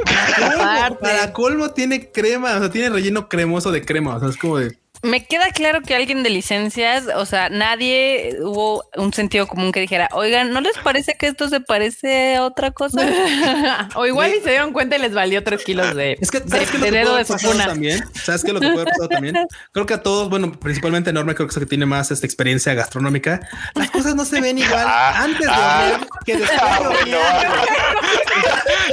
Para 1.01 1.33
colmo 1.33 1.71
tiene 1.73 2.11
crema, 2.11 2.57
o 2.57 2.61
sea, 2.61 2.71
tiene 2.71 2.89
relleno 2.91 3.29
cremoso 3.29 3.71
de 3.71 3.85
crema, 3.85 4.17
o 4.17 4.21
sea, 4.21 4.29
es 4.31 4.37
como 4.37 4.59
de... 4.59 4.77
Me 5.03 5.25
queda 5.25 5.51
claro 5.51 5.81
que 5.81 5.95
alguien 5.95 6.23
de 6.23 6.31
licencias, 6.31 7.05
o 7.15 7.25
sea, 7.25 7.49
nadie 7.49 8.37
hubo 8.43 8.85
un 8.97 9.13
sentido 9.15 9.47
común 9.47 9.73
que 9.73 9.81
dijera, 9.81 10.09
oigan, 10.13 10.53
¿no 10.53 10.61
les 10.61 10.77
parece 10.79 11.15
que 11.19 11.27
esto 11.27 11.49
se 11.49 11.61
parece 11.61 12.37
a 12.37 12.45
otra 12.45 12.71
cosa? 12.71 13.01
o 13.95 14.07
igual 14.07 14.33
y 14.35 14.41
se 14.43 14.51
dieron 14.51 14.73
cuenta 14.73 14.97
y 14.97 15.01
les 15.01 15.15
valió 15.15 15.43
tres 15.43 15.65
kilos 15.65 15.95
de, 15.95 16.19
Es 16.21 16.31
que, 16.31 16.41
de, 16.41 16.49
¿sabes 16.51 16.69
es 16.75 16.75
lo 16.75 17.15
de 17.17 17.25
que 17.25 17.33
de 17.33 17.39
su 17.39 17.57
también? 17.57 18.05
¿Sabes 18.13 18.43
qué 18.43 18.49
es 18.49 18.55
lo 18.55 18.61
que 18.61 18.69
puede 18.69 18.85
pasado 18.85 19.09
también? 19.09 19.37
Creo 19.73 19.87
que 19.87 19.95
a 19.95 20.03
todos, 20.03 20.29
bueno, 20.29 20.53
principalmente 20.53 21.11
Enorme, 21.11 21.35
creo 21.35 21.47
que 21.49 21.53
es 21.53 21.57
el 21.57 21.63
que 21.65 21.69
tiene 21.69 21.87
más 21.87 22.11
esta 22.11 22.27
experiencia 22.27 22.75
gastronómica. 22.75 23.41
Las 23.75 23.91
cosas 23.91 24.15
no 24.15 24.25
se 24.25 24.41
ven 24.41 24.59
igual 24.59 24.85
Ah, 24.87 25.23
antes 25.25 25.41
de 25.41 25.47
ah. 25.49 26.01
que 26.25 26.37
después 26.37 26.61
Ah, 26.61 26.79
de 26.79 26.87
bueno, 26.89 27.17
hornear. 27.19 27.67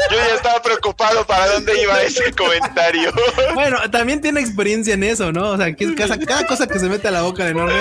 Yo 0.10 0.18
ya 0.18 0.36
estaba 0.36 0.62
preocupado 0.62 1.26
para 1.26 1.48
dónde 1.54 1.82
iba 1.82 2.02
ese 2.02 2.32
comentario. 2.34 3.12
Bueno, 3.54 3.78
también 3.92 4.22
tiene 4.22 4.40
experiencia 4.40 4.94
en 4.94 5.04
eso, 5.04 5.32
¿no? 5.32 5.52
O 5.52 5.58
sea, 5.58 5.74
que 5.74 5.97
cada, 5.98 6.18
cada 6.20 6.46
cosa 6.48 6.68
que 6.68 6.80
se 6.80 6.88
mete 6.90 7.08
a 7.08 7.12
la 7.12 7.22
boca 7.24 7.44
de 7.46 7.52
Enorme, 7.52 7.74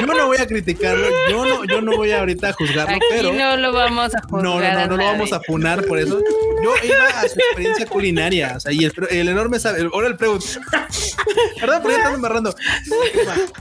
yo 0.00 0.06
no 0.06 0.26
voy 0.26 0.36
a 0.38 0.46
criticarlo, 0.46 1.06
yo 1.30 1.44
no, 1.44 1.64
yo 1.64 1.80
no 1.80 1.96
voy 1.96 2.12
ahorita 2.12 2.50
a 2.50 2.52
juzgarlo, 2.52 2.96
Aquí 2.96 3.04
pero... 3.10 3.32
no 3.32 3.56
lo 3.56 3.72
vamos 3.72 4.14
a 4.14 4.20
juzgar. 4.22 4.42
No, 4.42 4.60
no, 4.60 4.72
no, 4.72 4.86
no 4.88 4.96
lo 4.96 5.04
vamos 5.04 5.32
a 5.32 5.40
punar 5.40 5.84
por 5.86 5.98
eso. 5.98 6.20
Yo 6.62 6.72
iba 6.82 7.06
a 7.08 7.20
su 7.28 7.38
experiencia 7.38 7.86
culinaria. 7.86 8.54
O 8.56 8.60
sea, 8.60 8.72
y 8.72 8.84
el, 8.84 8.92
el 9.10 9.28
enorme 9.28 9.58
sabe. 9.58 9.88
ahora 9.92 10.08
el 10.08 10.16
pregun. 10.16 10.40
Perdón, 11.60 11.80
pero 11.82 11.96
ya 11.96 12.10
embarrando. 12.14 12.54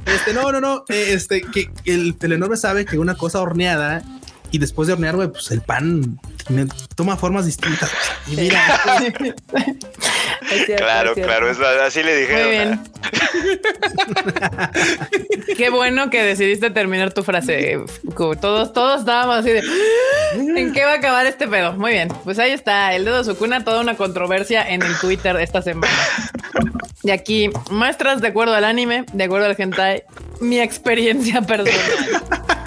Este, 0.06 0.34
no, 0.34 0.52
no, 0.52 0.60
no. 0.62 0.86
eh, 0.90 1.10
Este, 1.14 1.42
que 1.42 1.70
el, 1.86 2.16
el 2.22 2.32
enorme 2.34 2.58
sabe 2.58 2.86
que 2.86 2.98
una 2.98 3.16
cosa 3.16 3.42
horneada 3.42 4.04
y 4.52 4.58
después 4.60 4.88
de 4.88 4.94
hornear, 4.94 5.16
pues 5.32 5.52
el 5.52 5.62
pan 5.62 6.20
tiene- 6.46 6.68
toma 6.96 7.18
formas 7.18 7.46
distintas. 7.46 7.90
Y 8.28 8.36
mira, 8.36 8.80
Es 10.52 10.66
cierto, 10.66 10.84
Claro, 10.84 11.14
es 11.16 11.26
claro, 11.26 11.50
es, 11.50 11.60
así 11.60 12.04
le 12.04 12.12
Muy 12.14 12.22
dijeron. 12.22 12.50
bien. 12.52 12.82
Qué 15.58 15.70
bueno 15.70 16.10
que 16.10 16.22
decidiste 16.24 16.70
terminar 16.70 17.14
tu 17.14 17.24
frase. 17.24 17.80
Fu. 18.16 18.36
Todos, 18.36 18.74
todos 18.74 19.00
estábamos 19.02 19.38
así 19.38 19.50
de 19.52 19.64
¿en 20.60 20.74
qué 20.74 20.84
va 20.86 20.92
a 20.94 20.96
acabar 20.96 21.26
este 21.26 21.48
pedo? 21.48 21.74
Muy 21.74 21.92
bien. 21.94 22.10
Pues 22.24 22.40
ahí 22.40 22.52
está. 22.52 22.94
El 22.94 23.06
dedo 23.06 23.20
de 23.20 23.24
su 23.24 23.38
cuna, 23.38 23.64
toda 23.64 23.82
una 23.82 23.96
controversia 23.96 24.68
en 24.68 24.82
el 24.84 24.96
Twitter 25.00 25.36
de 25.36 25.44
esta 25.44 25.62
semana. 25.62 25.92
Y 27.04 27.12
aquí, 27.12 27.50
muestras 27.70 28.22
de 28.22 28.28
acuerdo 28.30 28.54
al 28.54 28.64
anime, 28.64 29.06
de 29.14 29.24
acuerdo 29.26 29.46
al 29.48 29.56
hentai, 29.58 30.04
mi 30.40 30.60
experiencia 30.60 31.42
personal. 31.42 31.82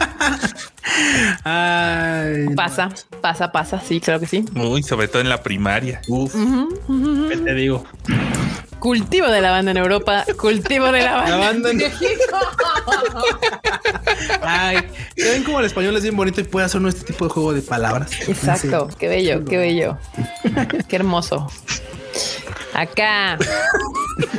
ay, 1.44 2.46
Pasa, 2.54 2.90
pasa, 3.20 3.52
pasa. 3.52 3.80
Sí, 3.80 4.00
creo 4.00 4.18
que 4.20 4.26
sí. 4.26 4.44
Uy, 4.54 4.82
sobre 4.82 5.08
todo 5.08 5.20
en 5.22 5.28
la 5.28 5.42
primaria. 5.42 6.00
uf, 6.08 6.34
¿qué 7.28 7.36
te 7.38 7.54
digo? 7.54 7.84
Cultivo 8.78 9.26
de 9.28 9.40
la 9.40 9.50
banda 9.50 9.70
en 9.70 9.78
Europa, 9.78 10.24
cultivo 10.38 10.92
de 10.92 11.02
la 11.02 11.14
banda. 11.16 11.30
La 11.30 11.36
banda 11.38 11.70
en- 11.70 11.80
Ay, 14.42 14.76
¿ya 15.16 15.30
ven 15.32 15.42
cómo 15.44 15.60
el 15.60 15.66
español 15.66 15.96
es 15.96 16.02
bien 16.02 16.16
bonito 16.16 16.40
y 16.40 16.44
puede 16.44 16.66
hacer 16.66 16.84
este 16.86 17.04
tipo 17.04 17.24
de 17.26 17.30
juego 17.32 17.52
de 17.52 17.62
palabras? 17.62 18.10
Exacto, 18.28 18.88
qué 18.98 19.08
bello, 19.08 19.44
qué 19.44 19.56
bello. 19.56 19.98
Qué 20.88 20.96
hermoso. 20.96 21.50
Acá, 22.72 23.38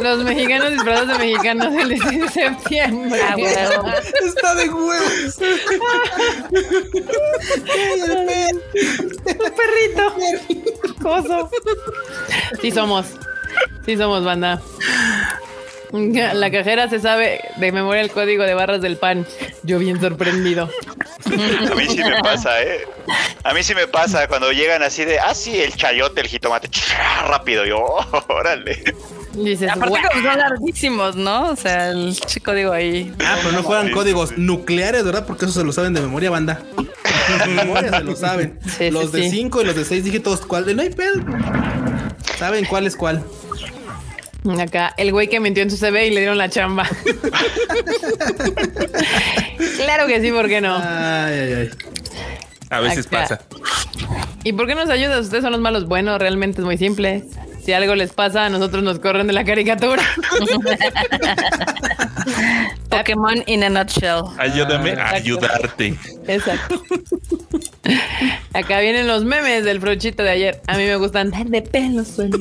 los 0.01 0.23
mexicanos 0.23 0.71
disfrazados 0.71 1.07
de 1.07 1.25
mexicanos 1.25 1.73
el 1.73 1.89
16 1.89 2.21
de 2.21 2.29
septiembre. 2.29 3.21
Ah, 3.23 3.35
huevo. 3.35 3.87
Está 4.25 4.55
de 4.55 4.69
huevos. 4.69 5.41
El 7.95 8.25
pen. 8.25 8.61
perrito. 9.23 10.15
Coso. 11.01 11.49
Sí 12.61 12.71
somos. 12.71 13.07
Sí 13.85 13.97
somos, 13.97 14.23
banda. 14.23 14.61
La 15.91 16.51
cajera 16.51 16.89
se 16.89 16.99
sabe 16.99 17.41
de 17.57 17.71
memoria 17.71 18.01
el 18.01 18.11
código 18.11 18.43
de 18.43 18.53
barras 18.53 18.81
del 18.81 18.97
pan. 18.97 19.25
Yo 19.63 19.79
bien 19.79 19.99
sorprendido. 20.01 20.69
A 21.71 21.75
mí 21.75 21.85
sí 21.87 21.97
me 22.03 22.19
pasa, 22.23 22.61
¿eh? 22.61 22.81
A 23.43 23.53
mí 23.53 23.63
sí 23.63 23.73
me 23.75 23.87
pasa 23.87 24.27
cuando 24.27 24.51
llegan 24.51 24.83
así 24.83 25.05
de, 25.05 25.19
ah, 25.19 25.33
sí, 25.33 25.59
el 25.59 25.75
chayote, 25.75 26.21
el 26.21 26.27
jitomate, 26.27 26.69
rápido. 27.27 27.65
Yo, 27.65 27.79
"Oh, 27.79 28.05
órale. 28.29 28.83
Y 29.35 29.49
dices, 29.49 29.69
Aparte 29.71 29.99
como 30.11 30.23
son 30.23 30.37
larguísimos, 30.39 31.15
¿no? 31.15 31.49
O 31.51 31.55
sea, 31.55 31.89
el 31.89 32.15
chico 32.19 32.53
digo 32.53 32.71
ahí. 32.73 33.13
Ah, 33.23 33.37
pero 33.41 33.51
no 33.51 33.63
juegan 33.63 33.87
Sí, 33.87 33.93
códigos 33.93 34.29
sí. 34.29 34.35
nucleares, 34.37 35.03
¿verdad? 35.03 35.25
Porque 35.27 35.45
eso 35.45 35.53
se 35.59 35.63
lo 35.65 35.71
saben 35.71 35.93
de 35.93 36.01
memoria, 36.01 36.29
banda. 36.31 36.61
De 37.45 37.47
memoria 37.51 37.91
se 37.91 38.03
lo 38.03 38.15
saben. 38.15 38.59
Sí, 38.77 38.89
los 38.89 39.11
sí, 39.11 39.17
de 39.17 39.23
sí. 39.29 39.29
5 39.37 39.61
y 39.61 39.65
los 39.65 39.75
de 39.75 39.85
6 39.85 40.03
dígitos, 40.03 40.41
¿cuál? 40.41 40.65
De 40.65 40.73
no 40.73 40.81
hay 40.81 40.89
pedo. 40.89 41.21
Saben 42.37 42.65
cuál 42.65 42.87
es 42.87 42.95
cuál. 42.95 43.23
Acá, 44.59 44.93
el 44.97 45.11
güey 45.11 45.27
que 45.27 45.39
mintió 45.39 45.63
en 45.63 45.69
su 45.69 45.77
CV 45.77 46.07
y 46.07 46.11
le 46.11 46.21
dieron 46.21 46.37
la 46.37 46.49
chamba. 46.49 46.87
claro 49.77 50.07
que 50.07 50.21
sí, 50.21 50.31
¿por 50.31 50.47
qué 50.47 50.61
no? 50.61 50.75
Ay, 50.77 51.39
ay, 51.39 51.53
ay. 51.53 51.69
A 52.69 52.79
veces 52.79 53.07
Acá. 53.07 53.21
pasa. 53.21 53.41
¿Y 54.43 54.53
por 54.53 54.67
qué 54.67 54.75
nos 54.75 54.89
ayudas? 54.89 55.25
Ustedes 55.25 55.43
son 55.43 55.51
los 55.51 55.61
malos. 55.61 55.87
Bueno, 55.87 56.17
realmente 56.17 56.61
es 56.61 56.65
muy 56.65 56.77
simple. 56.77 57.23
Si 57.63 57.73
algo 57.73 57.95
les 57.95 58.13
pasa, 58.13 58.45
a 58.45 58.49
nosotros 58.49 58.83
nos 58.83 58.99
corren 58.99 59.27
de 59.27 59.33
la 59.33 59.43
caricatura. 59.43 60.01
Pokémon 62.97 63.43
in 63.45 63.63
a 63.63 63.69
nutshell. 63.69 64.23
Ayúdame 64.37 64.93
a 64.93 65.11
ayudarte. 65.11 65.95
Exacto. 66.27 66.81
Acá 68.53 68.79
vienen 68.79 69.07
los 69.07 69.23
memes 69.23 69.63
del 69.63 69.79
frochito 69.79 70.23
de 70.23 70.31
ayer. 70.31 70.61
A 70.67 70.77
mí 70.77 70.85
me 70.85 70.95
gustan 70.95 71.31
de 71.31 71.61
pelo 71.61 72.03
suelto. 72.03 72.39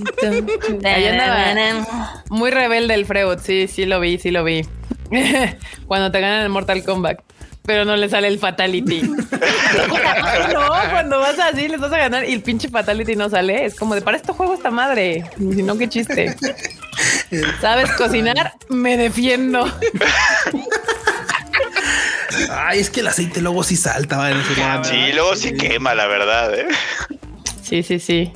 Muy 2.31 2.51
rebelde 2.51 2.95
el 2.95 3.07
Freud. 3.07 3.39
Sí, 3.43 3.69
sí 3.69 3.85
lo 3.85 4.01
vi, 4.01 4.19
sí 4.19 4.31
lo 4.31 4.45
vi. 4.45 4.67
Cuando 5.87 6.11
te 6.11 6.21
ganan 6.21 6.43
el 6.43 6.49
Mortal 6.49 6.83
Kombat. 6.85 7.21
Pero 7.65 7.85
no 7.85 7.97
le 7.97 8.09
sale 8.09 8.29
el 8.29 8.39
Fatality. 8.39 9.03
no, 10.53 10.69
cuando 10.91 11.19
vas 11.19 11.37
así, 11.41 11.67
les 11.67 11.81
vas 11.81 11.93
a 11.93 11.99
ganar 11.99 12.25
y 12.25 12.33
el 12.33 12.41
pinche 12.41 12.69
Fatality 12.69 13.17
no 13.17 13.29
sale. 13.29 13.65
Es 13.65 13.75
como 13.75 13.97
de 13.97 14.03
para 14.03 14.17
este 14.17 14.33
juego 14.33 14.55
esta 14.55 14.71
madre. 14.71 15.25
Y 15.37 15.53
Si 15.53 15.63
no, 15.65 15.77
qué 15.77 15.89
chiste. 15.89 16.37
¿Sabes 17.61 17.91
cocinar? 17.93 18.55
Me 18.69 18.97
defiendo. 18.97 19.71
Ay, 22.51 22.81
es 22.81 22.91
que 22.91 23.01
el 23.01 23.07
aceite 23.07 23.41
luego 23.41 23.63
sí 23.65 23.77
salta. 23.77 24.17
va, 24.19 24.31
en 24.31 24.39
ese 24.39 24.61
lado. 24.61 24.85
Sí, 24.85 25.13
luego 25.13 25.37
sí 25.37 25.55
quema, 25.55 25.95
la 25.95 26.07
verdad, 26.07 26.55
¿eh? 26.55 26.67
Sí, 27.63 27.83
sí, 27.83 27.99
sí. 27.99 28.33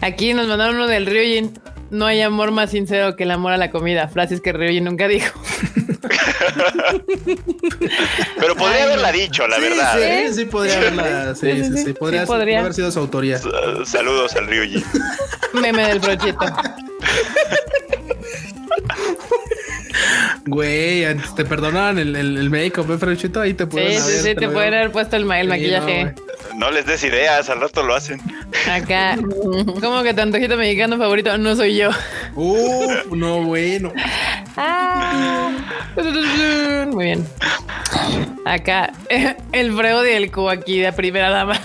Aquí 0.00 0.34
nos 0.34 0.46
mandaron 0.46 0.76
uno 0.76 0.86
del 0.86 1.06
Ryujin. 1.06 1.58
No 1.90 2.06
hay 2.06 2.22
amor 2.22 2.52
más 2.52 2.70
sincero 2.70 3.16
que 3.16 3.24
el 3.24 3.30
amor 3.30 3.52
a 3.52 3.56
la 3.56 3.70
comida. 3.70 4.08
Frases 4.08 4.40
que 4.40 4.52
Ryujin 4.52 4.84
nunca 4.84 5.08
dijo. 5.08 5.38
Pero 8.38 8.56
podría 8.56 8.84
haberla 8.84 9.12
dicho, 9.12 9.46
la 9.46 9.56
Sí, 9.56 9.62
verdad. 9.62 9.94
Sí, 9.94 10.02
¿eh? 10.02 10.30
sí, 10.32 10.44
podría 10.46 10.76
haberla. 10.78 11.34
Sí, 11.34 11.52
sí, 11.64 11.64
sí. 11.76 11.84
Sí, 11.84 11.92
Podría, 11.94 12.20
sí, 12.22 12.26
podría. 12.26 12.60
haber 12.60 12.74
sido 12.74 12.90
su 12.90 12.98
autoría. 13.00 13.40
Saludos 13.84 14.34
al 14.36 14.46
Ryuji. 14.46 14.84
Meme 15.54 15.86
del 15.88 15.98
brochito. 16.00 16.38
Güey, 20.46 21.04
antes 21.04 21.34
te 21.34 21.44
perdonaban 21.44 21.98
el, 21.98 22.16
el, 22.16 22.36
el 22.36 22.50
make-up, 22.50 22.90
¿eh, 22.92 22.98
Franchito? 22.98 23.40
Ahí 23.40 23.54
te 23.54 23.64
Sí, 23.64 23.70
pueden 23.70 24.00
sí, 24.02 24.18
sí, 24.22 24.34
te 24.34 24.48
pueden 24.48 24.74
haber 24.74 24.90
puesto 24.90 25.16
el, 25.16 25.24
ma- 25.24 25.40
el 25.40 25.48
maquillaje. 25.48 26.14
No 26.56 26.70
les 26.70 26.84
des 26.86 27.02
ideas, 27.04 27.48
al 27.48 27.60
rato 27.60 27.82
lo 27.82 27.94
hacen. 27.94 28.20
Acá. 28.70 29.16
¿Cómo 29.80 30.02
que 30.02 30.12
tu 30.14 30.20
antojito 30.20 30.56
mexicano 30.56 30.98
favorito 30.98 31.36
no 31.38 31.56
soy 31.56 31.76
yo? 31.76 31.90
Uf, 32.34 33.06
no, 33.12 33.42
bueno. 33.42 33.92
Ah. 34.56 35.50
Muy 36.90 37.04
bien. 37.04 37.26
Acá, 38.44 38.92
el 39.52 39.72
Freud 39.72 40.04
y 40.66 40.78
el 40.80 40.82
de 40.82 40.92
primera 40.92 41.30
dama. 41.30 41.58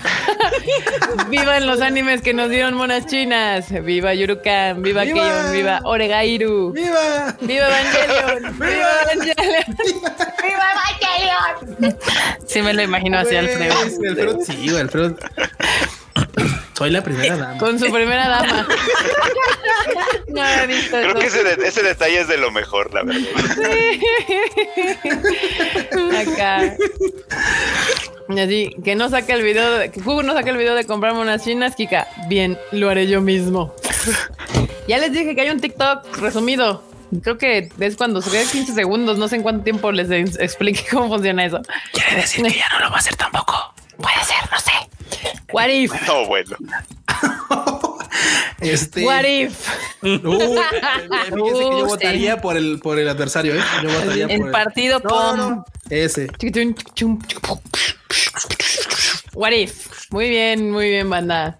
Vivan 1.28 1.66
los 1.66 1.80
animes 1.80 2.22
que 2.22 2.32
nos 2.32 2.48
dieron 2.50 2.74
monas 2.74 3.06
chinas. 3.06 3.66
Viva 3.84 4.14
Yurukan, 4.14 4.80
viva 4.82 5.02
¡Viva! 5.02 5.14
Keion, 5.20 5.52
viva 5.52 5.80
Oregairu. 5.84 6.72
¡Viva! 6.72 7.36
¡Viva 7.40 7.68
Evangelion! 8.36 9.76
¡Viva 10.42 10.66
Evangelion! 10.74 11.98
Sí 12.46 12.62
me 12.62 12.72
lo 12.74 12.82
imagino 12.82 13.18
así, 13.18 13.36
Alfredo. 13.36 13.74
sí, 13.88 14.06
Alfredo, 14.06 14.38
sí, 14.44 14.76
Alfredo. 14.76 15.16
Soy 16.76 16.90
la 16.90 17.02
primera 17.02 17.36
dama. 17.36 17.58
Con 17.58 17.78
su 17.78 17.86
primera 17.92 18.28
dama. 18.28 18.66
No 20.28 20.46
he 20.46 20.66
visto 20.68 20.96
Creo 20.96 21.10
eso. 21.10 21.18
que 21.18 21.26
ese, 21.26 21.42
de- 21.42 21.66
ese 21.68 21.82
detalle 21.82 22.20
es 22.20 22.28
de 22.28 22.36
lo 22.38 22.50
mejor, 22.52 22.92
la 22.94 23.02
verdad. 23.02 23.20
Acá. 26.20 26.76
Y 28.28 28.38
así, 28.40 28.76
que 28.84 28.94
no 28.94 29.08
saque 29.08 29.32
el 29.32 29.42
video, 29.42 29.78
de, 29.78 29.90
que 29.90 30.00
Hugo 30.00 30.22
no 30.22 30.34
saque 30.34 30.50
el 30.50 30.56
video 30.58 30.74
de 30.74 30.84
comprarme 30.84 31.20
unas 31.20 31.42
chinas, 31.42 31.74
Kika. 31.74 32.06
Bien, 32.28 32.58
lo 32.72 32.90
haré 32.90 33.06
yo 33.08 33.20
mismo. 33.22 33.74
ya 34.86 34.98
les 34.98 35.12
dije 35.12 35.34
que 35.34 35.40
hay 35.40 35.50
un 35.50 35.60
TikTok 35.60 36.18
resumido. 36.18 36.82
Creo 37.22 37.38
que 37.38 37.70
es 37.80 37.96
cuando 37.96 38.20
se 38.22 38.30
queda 38.30 38.44
15 38.50 38.74
segundos, 38.74 39.18
no 39.18 39.28
sé 39.28 39.36
en 39.36 39.42
cuánto 39.42 39.64
tiempo 39.64 39.90
les 39.92 40.10
ex- 40.10 40.38
explique 40.38 40.84
cómo 40.90 41.08
funciona 41.08 41.44
eso. 41.44 41.60
Quiere 41.92 42.16
decir 42.16 42.44
que 42.44 42.52
ya 42.58 42.66
no 42.72 42.80
lo 42.80 42.90
va 42.90 42.96
a 42.96 42.98
hacer 42.98 43.16
tampoco. 43.16 43.74
Puede 43.96 44.16
ser, 44.24 44.36
no 44.50 44.58
sé. 44.60 44.72
What 45.52 45.68
if? 45.68 45.92
No, 46.06 46.26
bueno. 46.26 46.56
Este. 48.60 49.04
What 49.04 49.24
if? 49.24 49.68
Uh, 50.02 50.18
fíjense 50.18 51.34
que 51.34 51.40
yo 51.40 51.84
Uh, 51.84 51.86
votaría 51.86 52.40
por 52.40 52.56
el 52.56 52.80
por 52.80 52.98
el 52.98 53.08
adversario, 53.08 53.54
¿eh? 53.54 53.60
Yo 53.82 53.88
votaría 53.90 54.26
El 54.26 54.40
por 54.42 54.50
partido 54.52 55.00
No, 55.02 55.08
POM. 55.08 55.36
no, 55.38 55.64
ese. 55.90 56.28
What 59.34 59.52
if? 59.52 59.86
Muy 60.10 60.28
bien, 60.30 60.70
muy 60.70 60.88
bien, 60.90 61.08
banda. 61.08 61.58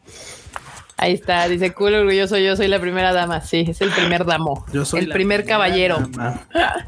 Ahí 0.98 1.14
está, 1.14 1.48
dice 1.48 1.72
cool, 1.72 1.94
orgulloso, 1.94 2.36
yo 2.38 2.56
soy 2.56 2.66
la 2.68 2.80
primera 2.80 3.12
dama. 3.12 3.40
Sí, 3.40 3.64
es 3.68 3.80
el 3.80 3.90
primer 3.90 4.24
damo. 4.24 4.66
Yo 4.72 4.84
soy 4.84 5.00
el 5.00 5.08
la 5.08 5.14
primer 5.14 5.44
caballero. 5.44 5.98
dama. 6.00 6.40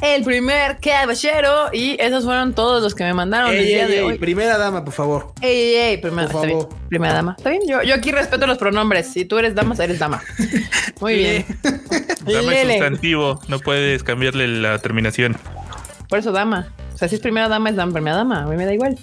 El 0.00 0.22
primer 0.22 0.78
caballero. 0.78 1.70
Y 1.72 1.96
esos 2.00 2.22
fueron 2.24 2.54
todos 2.54 2.80
los 2.84 2.94
que 2.94 3.02
me 3.02 3.12
mandaron 3.14 3.50
el 3.50 3.66
día 3.66 3.82
ey, 3.84 3.90
de 3.90 3.98
ey, 3.98 4.04
hoy. 4.04 4.18
primera 4.18 4.56
dama, 4.56 4.84
por 4.84 4.94
favor. 4.94 5.32
Ey, 5.40 5.50
ey, 5.50 5.74
ey, 5.74 5.96
primera, 5.96 6.28
Por 6.28 6.46
bien, 6.46 6.60
favor. 6.60 6.76
primera 6.88 7.14
dama. 7.14 7.34
Está 7.36 7.50
bien, 7.50 7.62
yo, 7.66 7.82
yo 7.82 7.96
aquí 7.96 8.12
respeto 8.12 8.46
los 8.46 8.58
pronombres. 8.58 9.08
Si 9.08 9.24
tú 9.24 9.38
eres 9.38 9.56
dama, 9.56 9.74
eres 9.82 9.98
dama. 9.98 10.22
Muy 11.00 11.14
bien. 11.16 11.44
Dame 12.24 12.42
Lele. 12.42 12.78
sustantivo. 12.78 13.40
No 13.48 13.58
puedes 13.58 14.04
cambiarle 14.04 14.46
la 14.46 14.78
terminación. 14.78 15.36
Por 16.08 16.20
eso 16.20 16.30
dama. 16.30 16.68
O 16.94 16.96
sea, 16.96 17.08
si 17.08 17.16
es 17.16 17.20
primera 17.20 17.48
dama, 17.48 17.68
es 17.70 17.74
dama, 17.74 17.92
primera 17.92 18.16
dama. 18.18 18.44
A 18.44 18.46
mí 18.46 18.56
me 18.56 18.66
da 18.66 18.74
igual. 18.74 18.96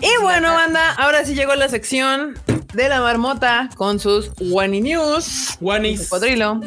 Y 0.00 0.22
bueno, 0.22 0.52
banda, 0.52 0.94
ahora 0.98 1.24
sí 1.24 1.36
llegó 1.36 1.54
la 1.54 1.68
sección 1.68 2.34
de 2.78 2.88
la 2.88 3.00
marmota 3.00 3.68
con 3.74 3.98
sus 3.98 4.30
Wani 4.40 4.80
News. 4.80 5.56
Juanis. 5.60 6.08
Cocodrilo. 6.08 6.60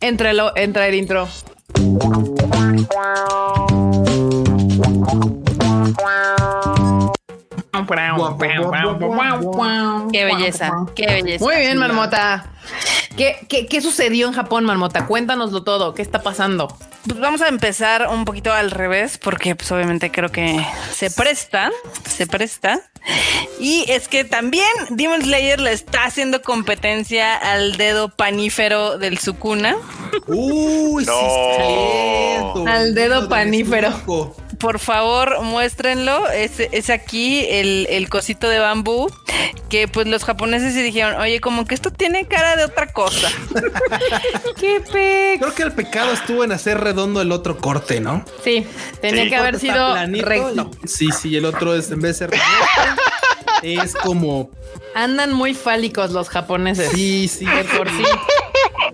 Entralo, 0.00 0.52
entra 0.56 0.88
el 0.88 0.94
intro. 0.96 1.28
Qué 10.12 10.24
belleza, 10.24 10.70
qué 10.94 11.06
belleza. 11.06 11.44
Muy 11.44 11.56
bien, 11.56 11.78
Marmota. 11.78 12.46
¿Qué, 13.16 13.44
qué, 13.48 13.66
qué 13.66 13.80
sucedió 13.80 14.28
en 14.28 14.32
Japón, 14.32 14.64
Marmota? 14.64 15.06
Cuéntanoslo 15.06 15.62
todo. 15.62 15.94
¿Qué 15.94 16.02
está 16.02 16.22
pasando? 16.22 16.68
Pues 17.06 17.18
vamos 17.18 17.40
a 17.40 17.48
empezar 17.48 18.06
un 18.08 18.24
poquito 18.24 18.52
al 18.52 18.70
revés, 18.70 19.16
porque 19.18 19.54
pues 19.56 19.72
obviamente 19.72 20.10
creo 20.10 20.30
que 20.30 20.64
se 20.92 21.10
presta, 21.10 21.70
se 22.06 22.26
presta. 22.26 22.80
Y 23.58 23.84
es 23.90 24.08
que 24.08 24.24
también 24.24 24.66
Demon 24.90 25.22
Slayer 25.22 25.58
le 25.60 25.72
está 25.72 26.04
haciendo 26.04 26.42
competencia 26.42 27.34
al 27.34 27.78
dedo 27.78 28.10
panífero 28.10 28.98
del 28.98 29.18
Sukuna. 29.18 29.76
Uy, 30.26 31.06
No. 31.06 32.66
Al 32.66 32.94
dedo 32.94 33.28
panífero. 33.28 33.90
Por 34.60 34.78
favor, 34.78 35.40
muéstrenlo. 35.42 36.28
Es, 36.28 36.60
es 36.60 36.90
aquí 36.90 37.46
el, 37.48 37.86
el 37.90 38.08
cosito 38.10 38.48
de 38.48 38.58
bambú 38.58 39.10
que 39.70 39.88
pues 39.88 40.06
los 40.06 40.24
japoneses 40.24 40.74
se 40.74 40.82
dijeron, 40.82 41.14
oye, 41.20 41.40
como 41.40 41.64
que 41.64 41.74
esto 41.74 41.90
tiene 41.90 42.26
cara 42.26 42.56
de 42.56 42.64
otra 42.64 42.92
cosa. 42.92 43.28
¡Qué 44.58 44.80
pe... 44.92 45.36
Creo 45.40 45.54
que 45.54 45.62
el 45.62 45.72
pecado 45.72 46.12
estuvo 46.12 46.44
en 46.44 46.52
hacer 46.52 46.78
redondo 46.80 47.20
el 47.22 47.32
otro 47.32 47.56
corte, 47.58 48.00
¿no? 48.00 48.24
Sí, 48.44 48.66
tenía 49.00 49.24
Sí. 49.24 49.30
que 49.30 49.36
haber 49.36 49.58
sido 49.58 49.92
planito 49.92 50.26
recto. 50.26 50.70
y- 50.84 50.88
Sí, 50.88 51.08
sí, 51.12 51.36
el 51.36 51.44
otro 51.44 51.74
es 51.74 51.90
en 51.90 52.00
vez 52.00 52.18
de 52.18 52.26
ser 52.26 52.30
recto, 52.30 52.46
es 53.62 53.94
como 53.94 54.50
Andan 54.94 55.32
muy 55.32 55.54
fálicos 55.54 56.10
los 56.10 56.28
japoneses. 56.28 56.90
sí, 56.90 57.28
sí, 57.28 57.46
De 57.46 57.64
por 57.64 57.88
sí. 57.88 58.02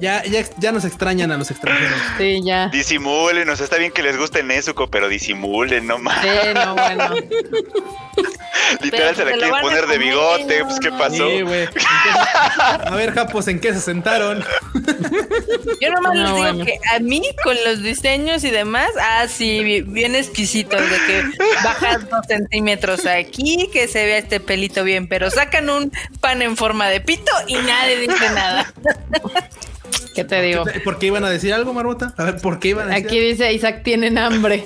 Ya, 0.01 0.23
ya, 0.24 0.44
ya 0.59 0.73
nos 0.73 0.85
extrañan 0.85 1.32
a 1.32 1.36
los 1.36 1.51
extranjeros. 1.51 1.98
Sí, 2.18 2.40
ya. 2.43 2.68
Disimulen, 2.68 3.48
o 3.48 3.56
sea, 3.56 3.64
está 3.64 3.77
bien 3.77 3.93
que 3.93 4.02
les 4.02 4.16
guste 4.16 4.43
Nezuko, 4.43 4.89
pero 4.89 5.09
disimulen, 5.09 5.86
no 5.86 5.98
más. 5.98 6.23
Sí, 6.23 6.28
no, 6.55 6.74
bueno. 6.74 7.14
Literal 8.82 9.14
se 9.14 9.24
la 9.24 9.32
quieren 9.32 9.51
poner 9.60 9.86
de 9.86 9.98
bigote, 9.98 10.64
pues 10.64 10.80
¿qué 10.80 10.90
pasó? 10.90 11.28
Sí, 11.28 11.43
güey. 11.43 11.62
¿En 11.62 11.68
qué- 11.74 11.80
A 12.88 12.94
ver, 12.97 13.12
Japos, 13.12 13.47
¿en 13.48 13.60
qué 13.60 13.72
se 13.74 13.80
sentaron? 13.80 14.43
Yo 15.80 15.90
nomás 15.90 16.14
No, 16.14 16.20
les 16.22 16.26
digo 16.26 16.36
bueno. 16.38 16.64
que 16.64 16.78
a 16.94 16.98
mí 17.01 17.22
con 17.44 17.56
los 17.64 17.82
diseños 17.82 18.43
y 18.44 18.51
demás, 18.51 18.88
ah, 19.01 19.26
sí, 19.28 19.62
bi- 19.62 19.82
bien 19.82 20.14
exquisitos, 20.16 20.80
de 20.80 20.97
que 21.06 21.22
bajas 21.62 22.09
dos 22.09 22.26
centímetros 22.26 23.06
aquí, 23.06 23.68
que 23.72 23.86
se 23.88 24.05
vea 24.05 24.18
este 24.18 24.40
pelito 24.40 24.82
bien, 24.84 25.06
pero 25.09 25.30
sacan 25.30 25.68
un 25.70 25.93
pan 26.20 26.43
en 26.43 26.56
forma 26.56 26.88
de 26.88 27.01
pito 27.01 27.32
y 27.47 27.55
nadie 27.55 27.98
dice 28.01 28.30
nada. 28.30 28.72
¿Qué 30.14 30.24
te 30.24 30.40
digo? 30.40 30.64
¿Por 30.82 30.98
qué 30.98 31.06
iban 31.06 31.24
a 31.24 31.30
decir 31.30 31.52
algo, 31.52 31.74
Marmota? 31.74 32.14
A 32.16 32.24
ver, 32.24 32.40
¿por 32.40 32.59
qué 32.59 32.68
iban 32.68 32.86
a 32.90 32.94
decir 32.94 33.06
Aquí 33.06 33.18
dice 33.20 33.52
Isaac 33.52 33.82
tienen 33.84 34.16
hambre. 34.16 34.64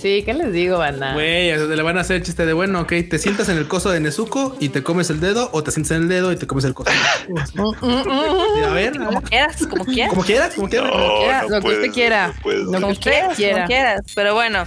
Sí, 0.00 0.22
¿qué 0.24 0.34
les 0.34 0.52
digo, 0.52 0.57
banda? 0.66 1.12
Güey, 1.12 1.56
le 1.68 1.82
van 1.82 1.96
a 1.98 2.00
hacer 2.00 2.20
chiste 2.22 2.44
de 2.44 2.52
bueno, 2.52 2.80
ok, 2.80 2.92
te 3.08 3.18
sientas 3.18 3.48
en 3.48 3.56
el 3.58 3.68
coso 3.68 3.90
de 3.90 4.00
Nezuko 4.00 4.56
y 4.58 4.70
te 4.70 4.82
comes 4.82 5.10
el 5.10 5.20
dedo, 5.20 5.50
o 5.52 5.62
te 5.62 5.70
sientas 5.70 5.92
en 5.96 6.02
el 6.04 6.08
dedo 6.08 6.32
y 6.32 6.36
te 6.36 6.46
comes 6.48 6.64
el 6.64 6.74
coso. 6.74 6.90
Mm, 7.28 7.60
mm, 7.60 7.84
mm, 7.86 8.64
a 8.64 8.70
ver, 8.72 8.96
Como 8.98 9.22
quieras, 9.22 9.66
como 9.66 9.84
quieras. 9.84 10.10
Como 10.10 10.24
quieras, 10.24 10.54
como 10.54 10.68
quieras. 10.68 10.90
No, 10.92 11.18
quiera, 11.20 11.42
no 11.42 11.48
lo 11.48 11.60
que 11.60 11.68
usted 11.68 11.92
quiera. 11.92 12.26
Lo 12.28 12.42
que 12.42 12.64
Como 12.80 12.88
usted 12.88 13.10
quieras, 13.10 13.36
quiera. 13.36 13.54
como 13.54 13.66
quieras. 13.68 14.00
Pero 14.14 14.34
bueno, 14.34 14.66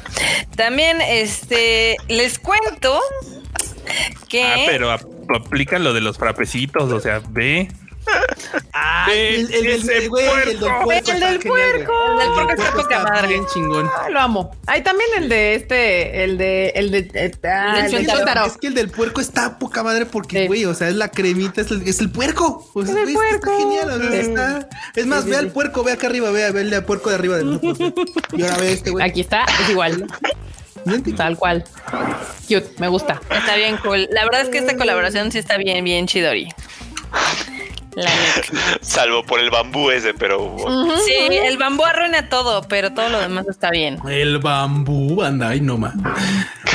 también 0.55 1.01
este 1.01 1.97
les 2.07 2.39
cuento 2.39 2.99
que 4.29 4.43
Ah, 4.43 4.55
pero 4.67 4.91
ap- 4.91 5.03
aplican 5.35 5.83
lo 5.83 5.93
de 5.93 6.01
los 6.01 6.17
frapecitos, 6.17 6.91
o 6.91 6.99
sea, 6.99 7.21
ve. 7.29 7.69
Ah, 8.73 9.05
Ve 9.07 9.35
el, 9.35 9.53
el, 9.53 9.65
el, 9.67 9.89
el 9.89 10.09
güey, 10.09 10.25
el 10.25 10.59
del 10.59 10.59
puerco. 10.59 10.91
El 10.91 10.97
está 10.97 11.13
del 11.29 11.39
puerco. 11.39 11.93
El 12.11 12.17
del 12.19 12.55
puerco 12.55 12.75
El 12.75 12.81
está 12.81 13.03
madre. 13.03 13.27
bien 13.27 13.45
chingón. 13.53 13.89
Ah, 13.93 14.09
lo 14.09 14.19
amo. 14.19 14.51
Hay 14.67 14.81
también 14.83 15.09
el 15.17 15.29
de 15.29 15.55
este, 15.55 16.23
el 16.23 16.37
de, 16.37 16.69
el 16.75 16.91
de, 16.91 16.97
eh, 17.13 17.31
ah, 17.45 17.79
El 17.79 17.85
el 17.85 17.91
del 17.91 17.91
de 17.91 18.07
Es 18.07 18.13
que- 18.13 18.19
Shotaro. 18.19 18.45
Es 18.45 18.57
que 18.57 18.67
el 18.67 18.73
del 18.73 18.89
puerco 18.89 19.21
está 19.21 19.59
poca 19.59 19.83
madre 19.83 20.05
porque, 20.05 20.41
Sí. 20.41 20.47
güey, 20.47 20.65
o 20.65 20.73
sea, 20.73 20.89
es 20.89 20.95
la 20.95 21.09
cremita, 21.09 21.61
es 21.61 21.71
el, 21.71 21.87
es 21.87 21.99
el 21.99 22.11
puerco. 22.11 22.69
O 22.73 22.85
sea, 22.85 22.93
Es 22.93 23.07
el 23.07 23.13
güey, 23.13 23.27
está 23.29 23.39
puerco. 23.41 23.57
genial. 23.59 23.89
o 23.89 23.97
sea, 23.99 24.11
Sí. 24.11 24.17
está- 24.17 24.69
Es 24.95 25.05
más, 25.05 25.19
Sí, 25.19 25.25
sí, 25.25 25.29
ve 25.31 25.35
sí. 25.37 25.45
al 25.45 25.51
puerco, 25.51 25.83
ve 25.83 25.91
acá 25.93 26.07
arriba, 26.07 26.31
ve, 26.31 26.51
ve 26.51 26.61
el 26.61 26.69
de 26.69 26.81
puerco 26.81 27.09
de 27.09 27.15
arriba 27.15 27.37
del 27.37 27.59
Y 28.33 28.43
ahora 28.43 28.57
ve 28.57 28.71
este, 28.73 28.89
güey. 28.91 29.05
Aquí 29.07 29.21
está, 29.21 29.45
es 29.63 29.69
igual, 29.69 30.07
tal 31.15 31.37
cual. 31.37 31.63
Cute, 32.47 32.71
me 32.79 32.87
gusta. 32.87 33.21
está 33.29 33.55
bien 33.55 33.77
cool. 33.77 34.07
La 34.11 34.23
verdad 34.25 34.41
es 34.41 34.49
que 34.49 34.57
esta 34.57 34.75
colaboración 34.77 35.31
sí 35.31 35.37
está 35.39 35.57
bien, 35.57 35.83
bien 35.83 36.07
chidori. 36.07 36.47
La. 37.95 38.09
Salvo 38.81 39.23
por 39.23 39.39
el 39.39 39.49
bambú 39.49 39.91
ese, 39.91 40.13
pero 40.13 40.55
Sí, 41.05 41.13
el 41.29 41.57
bambú 41.57 41.83
arruina 41.85 42.29
todo, 42.29 42.61
pero 42.63 42.93
todo 42.93 43.09
lo 43.09 43.19
demás 43.19 43.45
está 43.49 43.69
bien. 43.69 43.99
El 44.09 44.39
bambú, 44.39 45.15
banda, 45.15 45.49
ay, 45.49 45.61
no 45.61 45.77
más. 45.77 45.93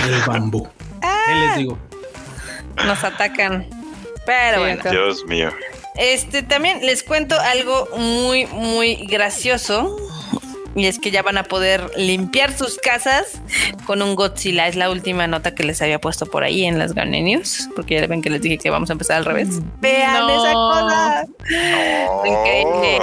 El 0.06 0.20
bambú. 0.26 0.68
¿Qué 1.00 1.34
les 1.34 1.56
digo? 1.56 1.78
Nos 2.84 3.02
atacan. 3.04 3.66
Pero 4.26 4.56
Sí, 4.56 4.60
bueno. 4.60 4.90
Dios 4.90 5.24
mío. 5.26 5.50
Este 5.94 6.42
también 6.42 6.84
les 6.84 7.02
cuento 7.02 7.38
algo 7.40 7.88
muy, 7.96 8.46
muy 8.46 8.96
gracioso. 9.06 9.96
Y 10.76 10.86
es 10.86 10.98
que 10.98 11.10
ya 11.10 11.22
van 11.22 11.38
a 11.38 11.42
poder 11.44 11.90
limpiar 11.96 12.52
sus 12.56 12.76
casas 12.76 13.40
con 13.86 14.02
un 14.02 14.14
Godzilla. 14.14 14.68
Es 14.68 14.76
la 14.76 14.90
última 14.90 15.26
nota 15.26 15.54
que 15.54 15.64
les 15.64 15.80
había 15.82 15.98
puesto 16.00 16.26
por 16.26 16.44
ahí 16.44 16.64
en 16.66 16.78
las 16.78 16.92
Garnet 16.94 17.24
News. 17.24 17.68
Porque 17.74 17.98
ya 17.98 18.06
ven 18.06 18.20
que 18.22 18.28
les 18.30 18.42
dije 18.42 18.58
que 18.58 18.68
vamos 18.70 18.90
a 18.90 18.92
empezar 18.92 19.16
al 19.16 19.24
revés. 19.24 19.48
Vean 19.80 20.26
No. 20.26 20.44
esa 20.44 20.52
cosa. 20.52 21.26
Increíble. 22.26 22.98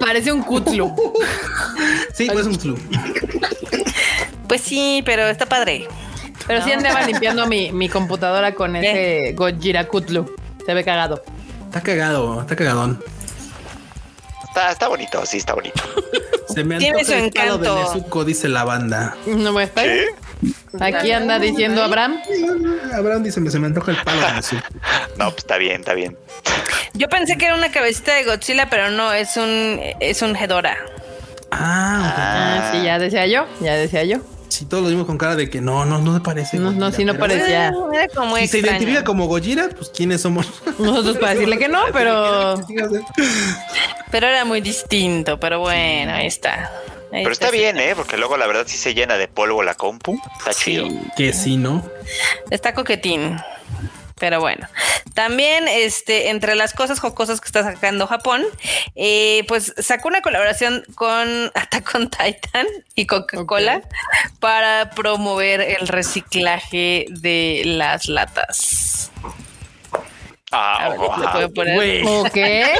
Parece 0.00 0.32
un 0.32 0.42
cutlu. 0.42 0.92
Sí, 2.14 2.28
pues 2.32 2.46
un 2.46 2.58
flu. 2.58 2.76
Pues 4.48 4.60
sí, 4.60 5.02
pero 5.06 5.28
está 5.28 5.46
padre. 5.46 5.86
Pero 6.46 6.62
sí 6.64 6.72
andaba 6.72 7.02
limpiando 7.06 7.46
mi, 7.46 7.70
mi 7.72 7.88
computadora 7.88 8.54
con 8.54 8.76
ese 8.76 9.32
Gojira 9.34 9.86
Kutlu. 9.86 10.34
Se 10.66 10.74
ve 10.74 10.84
cagado. 10.84 11.22
Está 11.66 11.80
cagado, 11.82 12.40
está 12.40 12.56
cagadón. 12.56 13.02
Está, 14.50 14.72
está 14.72 14.88
bonito, 14.88 15.24
sí, 15.24 15.38
está 15.38 15.54
bonito. 15.54 15.82
Se 16.52 16.64
me 16.64 16.78
Tiene 16.78 17.00
antoja 17.00 17.18
su 17.18 17.24
el 17.24 17.30
palo 17.32 17.58
de 17.58 17.68
encanto. 17.70 17.94
Nezuko, 17.94 18.24
dice 18.24 18.48
la 18.48 18.64
banda. 18.64 19.16
No 19.26 19.52
me 19.52 19.62
está. 19.64 19.84
¿Qué? 19.84 20.06
Aquí 20.80 21.12
anda 21.12 21.38
diciendo 21.38 21.82
Abraham. 21.82 22.20
Abraham 22.92 23.22
dice, 23.22 23.48
se 23.50 23.58
me 23.60 23.68
antoja 23.68 23.92
el 23.92 23.98
palo 24.02 24.20
de 24.20 24.32
Nezuko. 24.32 24.62
No, 25.16 25.26
pues 25.26 25.38
está 25.38 25.58
bien, 25.58 25.80
está 25.80 25.94
bien. 25.94 26.16
Yo 26.94 27.08
pensé 27.08 27.36
que 27.36 27.46
era 27.46 27.54
una 27.54 27.70
cabecita 27.70 28.14
de 28.14 28.24
Godzilla, 28.24 28.68
pero 28.70 28.90
no, 28.90 29.12
es 29.12 29.36
un, 29.36 29.80
es 30.00 30.22
un 30.22 30.34
Hedora. 30.34 30.76
Ah, 31.52 32.14
Ah, 32.16 32.70
sí, 32.72 32.82
ya 32.84 32.98
decía 32.98 33.26
yo, 33.26 33.46
ya 33.60 33.74
decía 33.74 34.04
yo. 34.04 34.18
Sí, 34.50 34.66
todos 34.66 34.82
lo 34.82 34.88
vimos 34.90 35.06
con 35.06 35.16
cara 35.16 35.34
de 35.36 35.48
que 35.48 35.60
no, 35.60 35.84
no, 35.86 35.98
no 36.00 36.12
me 36.12 36.20
parece. 36.20 36.58
No, 36.58 36.70
no, 36.72 36.90
sí 36.92 37.04
no 37.04 37.12
pero- 37.14 37.26
parecía. 37.26 37.72
Era 37.94 38.08
como 38.14 38.36
Si 38.36 38.48
se 38.48 38.58
identifica 38.58 39.02
como 39.04 39.26
Gojira, 39.26 39.68
pues 39.76 39.90
quiénes 39.90 40.20
somos. 40.20 40.46
Nosotros 40.78 41.16
para 41.18 41.34
decirle 41.34 41.56
que 41.58 41.68
no, 41.68 41.80
pero 41.92 42.56
Pero 44.10 44.26
era 44.26 44.44
muy 44.44 44.60
distinto, 44.60 45.38
pero 45.40 45.60
bueno, 45.60 46.12
ahí 46.12 46.26
está. 46.26 46.70
Ahí 47.12 47.22
Pero 47.24 47.32
está 47.32 47.50
bien, 47.50 47.78
¿eh? 47.78 47.94
Porque 47.96 48.16
luego 48.16 48.36
la 48.36 48.46
verdad 48.46 48.64
sí 48.66 48.76
se 48.76 48.94
llena 48.94 49.16
de 49.16 49.26
polvo 49.28 49.62
la 49.62 49.74
compu. 49.74 50.20
Está 50.38 50.52
chido. 50.52 50.86
que 51.16 51.32
sí, 51.32 51.56
¿no? 51.56 51.84
Está 52.50 52.72
coquetín. 52.74 53.36
Pero 54.20 54.38
bueno, 54.38 54.68
también 55.14 55.66
este, 55.66 56.28
entre 56.28 56.54
las 56.54 56.74
cosas 56.74 57.00
jocosas 57.00 57.40
que 57.40 57.46
está 57.46 57.64
sacando 57.64 58.06
Japón, 58.06 58.44
eh, 58.94 59.44
pues 59.48 59.74
sacó 59.78 60.08
una 60.08 60.20
colaboración 60.20 60.84
con 60.94 61.50
Attack 61.54 61.94
on 61.94 62.10
Titan 62.10 62.66
y 62.94 63.06
Coca-Cola 63.06 63.82
para 64.38 64.90
promover 64.90 65.62
el 65.62 65.88
reciclaje 65.88 67.06
de 67.08 67.62
las 67.64 68.08
latas. 68.08 69.10
Ah, 70.52 70.88
le 70.90 70.96
puedo 70.96 71.52
poner- 71.54 71.74
Güey. 71.76 72.02
ok. 72.06 72.36
Ay, 72.36 72.70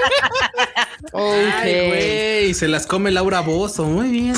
Ok. 1.13 1.89
güey, 1.89 2.55
se 2.55 2.69
las 2.69 2.87
come 2.87 3.11
Laura 3.11 3.41
Bozo. 3.41 3.85
Muy 3.85 4.09
bien. 4.11 4.35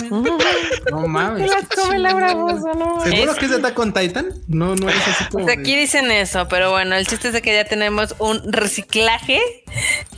No 0.91 1.07
mames. 1.09 1.51
Se 1.51 1.57
las 1.57 1.67
come 1.69 1.99
Laura 1.99 2.35
Bozo, 2.35 2.75
no. 2.75 3.01
¿Seguro 3.03 3.33
Es- 3.33 3.39
que 3.39 3.45
es 3.47 3.51
de 3.51 3.57
Attack 3.59 3.79
on 3.79 3.93
Titan? 3.93 4.29
No, 4.49 4.75
no 4.77 4.89
es 4.89 4.97
así 5.09 5.25
como. 5.31 5.45
Pues 5.47 5.59
aquí 5.59 5.75
dicen 5.77 6.11
eso, 6.11 6.47
pero 6.49 6.71
bueno, 6.71 6.95
el 6.95 7.07
chiste 7.07 7.29
es 7.29 7.35
de 7.35 7.43
que 7.43 7.55
ya 7.55 7.65
tenemos 7.65 8.15
un 8.19 8.53
reciclaje 8.53 9.41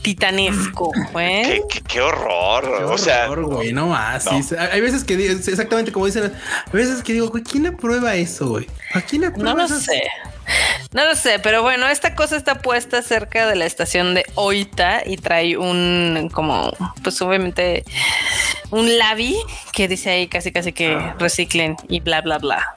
titanesco. 0.01 0.91
¿eh? 1.19 1.61
Qué, 1.69 1.79
qué- 1.79 1.83
qué 1.87 2.01
horror. 2.01 2.63
Qué 2.79 2.83
o 2.83 2.97
sea, 2.97 3.29
horror, 3.31 3.45
güey, 3.55 3.73
no 3.73 3.87
más. 3.87 4.25
no. 4.25 4.41
sí, 4.43 4.55
hay 4.55 4.81
veces 4.81 5.03
que 5.03 5.15
digo, 5.17 5.33
exactamente 5.33 5.91
como 5.91 6.05
dicen, 6.05 6.25
hay 6.25 6.71
veces 6.71 7.01
que 7.03 7.13
digo, 7.13 7.29
güey, 7.29 7.43
¿quién 7.43 7.65
aprueba 7.67 8.15
eso, 8.15 8.49
güey? 8.49 8.67
¿A 8.93 9.01
quién 9.01 9.23
aprueba 9.25 9.51
No 9.51 9.57
lo 9.59 9.65
esas- 9.65 9.83
sé. 9.83 10.03
No 10.91 11.05
lo 11.05 11.15
sé, 11.15 11.39
pero 11.39 11.61
bueno, 11.61 11.87
esta 11.87 12.15
cosa 12.15 12.37
está 12.37 12.55
puesta 12.55 13.01
cerca 13.01 13.47
de 13.47 13.55
la 13.55 13.65
estación 13.65 14.13
de 14.13 14.25
Oita 14.35 15.01
y 15.05 15.17
trae 15.17 15.57
un, 15.57 16.29
como, 16.33 16.71
pues 17.03 17.21
obviamente, 17.21 17.83
un 18.71 18.97
labi 18.97 19.35
que 19.73 19.87
dice 19.87 20.11
ahí 20.11 20.27
casi 20.27 20.51
casi 20.51 20.71
que 20.71 20.97
reciclen 21.19 21.75
y 21.89 21.99
bla, 21.99 22.21
bla, 22.21 22.37
bla. 22.37 22.75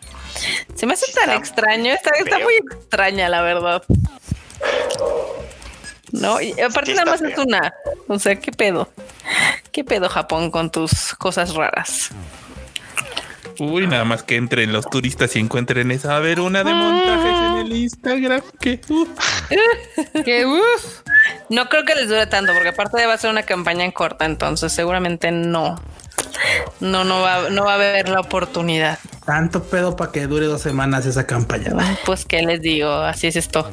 Se 0.75 0.87
me 0.87 0.95
hace 0.95 1.13
tan 1.13 1.25
está 1.25 1.37
extraño, 1.37 1.93
está, 1.93 2.11
está 2.11 2.39
muy 2.39 2.55
extraña, 2.55 3.29
la 3.29 3.43
verdad. 3.43 3.83
No, 6.13 6.41
y 6.41 6.59
aparte 6.61 6.95
nada 6.95 7.11
más 7.11 7.23
es 7.23 7.37
una. 7.37 7.73
O 8.07 8.19
sea, 8.19 8.37
¿qué 8.37 8.51
pedo? 8.53 8.89
¿Qué 9.73 9.85
pedo 9.85 10.09
Japón 10.09 10.51
con 10.51 10.71
tus 10.71 11.15
cosas 11.15 11.55
raras? 11.55 12.11
Uy, 13.59 13.87
nada 13.87 14.05
más 14.05 14.23
que 14.23 14.37
entren 14.37 14.73
los 14.73 14.89
turistas 14.89 15.35
y 15.35 15.41
encuentren 15.41 15.91
esa. 15.91 16.17
A 16.17 16.21
ver, 16.21 16.41
una 16.41 16.63
de 16.63 16.73
montajes 16.73 17.33
en 17.33 17.67
el 17.67 17.73
Instagram. 17.77 18.43
Que 18.61 18.81
uh, 18.89 19.07
Que 20.25 20.47
uff. 20.47 21.03
No 21.49 21.69
creo 21.69 21.85
que 21.85 21.95
les 21.95 22.09
dure 22.09 22.27
tanto, 22.27 22.53
porque 22.53 22.69
aparte 22.69 23.05
va 23.07 23.15
a 23.15 23.19
ser 23.19 23.31
una 23.31 23.43
campaña 23.43 23.85
en 23.85 23.91
corta, 23.91 24.27
entonces 24.27 24.73
seguramente 24.73 25.33
no. 25.33 25.81
No, 26.81 27.05
no 27.05 27.21
va, 27.21 27.51
no 27.51 27.65
va 27.65 27.73
a 27.73 27.75
haber 27.75 28.09
la 28.09 28.21
oportunidad. 28.21 28.99
Tanto 29.25 29.65
pedo 29.65 29.97
para 29.97 30.13
que 30.13 30.27
dure 30.27 30.47
dos 30.47 30.63
semanas 30.63 31.07
esa 31.07 31.27
campaña. 31.27 31.73
Pues 32.07 32.25
qué 32.25 32.43
les 32.43 32.61
digo, 32.61 32.91
así 32.91 33.27
es 33.27 33.37
esto. 33.37 33.69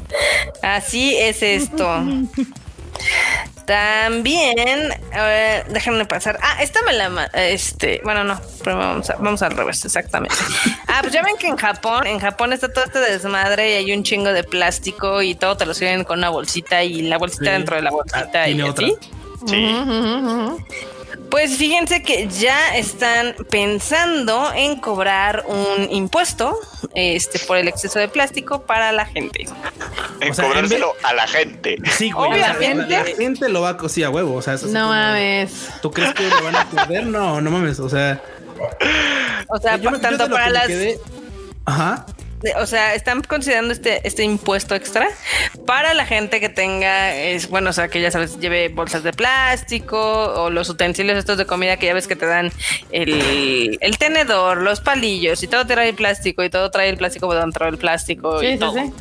Así 0.61 1.15
es 1.15 1.43
esto. 1.43 2.03
También, 3.65 4.91
a 5.11 5.23
ver, 5.23 5.67
déjenme 5.69 6.05
pasar. 6.05 6.37
Ah, 6.41 6.61
esta 6.61 6.81
me 6.83 6.93
la, 6.93 7.29
este, 7.33 7.99
bueno, 8.03 8.23
no, 8.23 8.39
pero 8.63 8.77
vamos, 8.77 9.09
a- 9.09 9.15
vamos 9.15 9.41
al 9.41 9.51
revés, 9.57 9.83
exactamente. 9.85 10.35
Ah, 10.87 10.99
pues 11.01 11.11
ya 11.11 11.21
ven 11.23 11.35
que 11.37 11.47
en 11.47 11.57
Japón, 11.57 12.07
en 12.07 12.19
Japón 12.19 12.53
está 12.53 12.71
todo 12.71 12.85
este 12.85 12.99
desmadre 12.99 13.71
y 13.71 13.73
hay 13.73 13.91
un 13.93 14.03
chingo 14.03 14.31
de 14.31 14.45
plástico 14.45 15.21
y 15.21 15.35
todo 15.35 15.57
te 15.57 15.65
lo 15.65 15.73
sirven 15.73 16.05
con 16.05 16.19
una 16.19 16.29
bolsita 16.29 16.83
y 16.85 17.01
la 17.01 17.17
bolsita 17.17 17.45
Sí. 17.45 17.51
dentro 17.51 17.75
de 17.75 17.81
la 17.81 17.89
Ah, 17.89 17.93
bolsita 17.93 18.47
y 18.47 18.53
tiene 18.55 18.69
otra. 18.69 18.85
así. 18.85 18.95
sí. 19.45 19.75
Pues 21.29 21.57
fíjense 21.57 22.01
que 22.03 22.27
ya 22.27 22.75
están 22.77 23.35
pensando 23.49 24.51
en 24.55 24.79
cobrar 24.79 25.43
un 25.47 25.91
impuesto 25.91 26.57
este, 26.93 27.39
por 27.39 27.57
el 27.57 27.67
exceso 27.67 27.99
de 27.99 28.07
plástico 28.07 28.61
para 28.61 28.91
la 28.91 29.05
gente. 29.05 29.45
En 30.21 30.31
O 30.31 30.33
sea, 30.33 30.45
en 30.45 30.51
cobrárselo 30.51 30.93
a 31.03 31.13
la 31.13 31.27
gente. 31.27 31.77
Sí, 31.97 32.11
güey. 32.11 32.31
o 32.31 32.35
sea, 32.35 32.55
Obviamente. 32.57 32.89
la, 32.93 33.03
la 33.03 33.15
gente 33.15 33.49
lo 33.49 33.61
va 33.61 33.69
a 33.69 33.77
cosir 33.77 34.05
a 34.05 34.09
huevo. 34.09 34.35
O 34.35 34.41
sea, 34.41 34.53
eso 34.53 34.67
sí 34.67 34.73
No 34.73 34.81
como- 34.81 34.93
mames. 34.93 35.51
¿Tú 35.81 35.91
crees 35.91 36.13
que 36.13 36.23
lo 36.29 36.43
van 36.43 36.55
a 36.55 36.69
perder? 36.69 37.05
No, 37.07 37.41
no 37.41 37.51
mames. 37.51 37.79
O 37.79 37.89
sea, 37.89 38.21
O 39.49 39.57
sea, 39.59 39.75
yo- 39.77 39.91
yo 39.91 39.99
tanto 39.99 40.23
de 40.23 40.29
lo 40.29 40.35
para 40.35 40.49
las... 40.49 40.67
quedé- 40.67 40.99
Ajá. 41.65 42.05
O 42.57 42.65
sea, 42.65 42.95
están 42.95 43.21
considerando 43.21 43.73
este, 43.73 44.05
este 44.07 44.23
impuesto 44.23 44.75
extra 44.75 45.07
para 45.65 45.93
la 45.93 46.05
gente 46.05 46.39
que 46.39 46.49
tenga, 46.49 47.15
es, 47.15 47.49
bueno, 47.49 47.69
o 47.69 47.73
sea, 47.73 47.87
que 47.87 48.01
ya 48.01 48.11
sabes, 48.11 48.39
lleve 48.39 48.69
bolsas 48.69 49.03
de 49.03 49.13
plástico 49.13 49.97
o 49.97 50.49
los 50.49 50.69
utensilios 50.69 51.17
estos 51.17 51.37
de 51.37 51.45
comida 51.45 51.77
que 51.77 51.87
ya 51.87 51.93
ves 51.93 52.07
que 52.07 52.15
te 52.15 52.25
dan 52.25 52.51
el, 52.91 53.77
el 53.81 53.97
tenedor, 53.97 54.61
los 54.61 54.81
palillos 54.81 55.41
y 55.43 55.47
todo 55.47 55.65
trae 55.65 55.93
plástico 55.93 56.43
y 56.43 56.49
todo 56.49 56.69
trae 56.71 56.89
el 56.89 56.97
plástico 56.97 57.33
dentro 57.33 57.65
del 57.65 57.77
plástico 57.77 58.41
y 58.43 58.53
sí, 58.53 58.57
todo. 58.57 58.73
sí. 58.73 58.93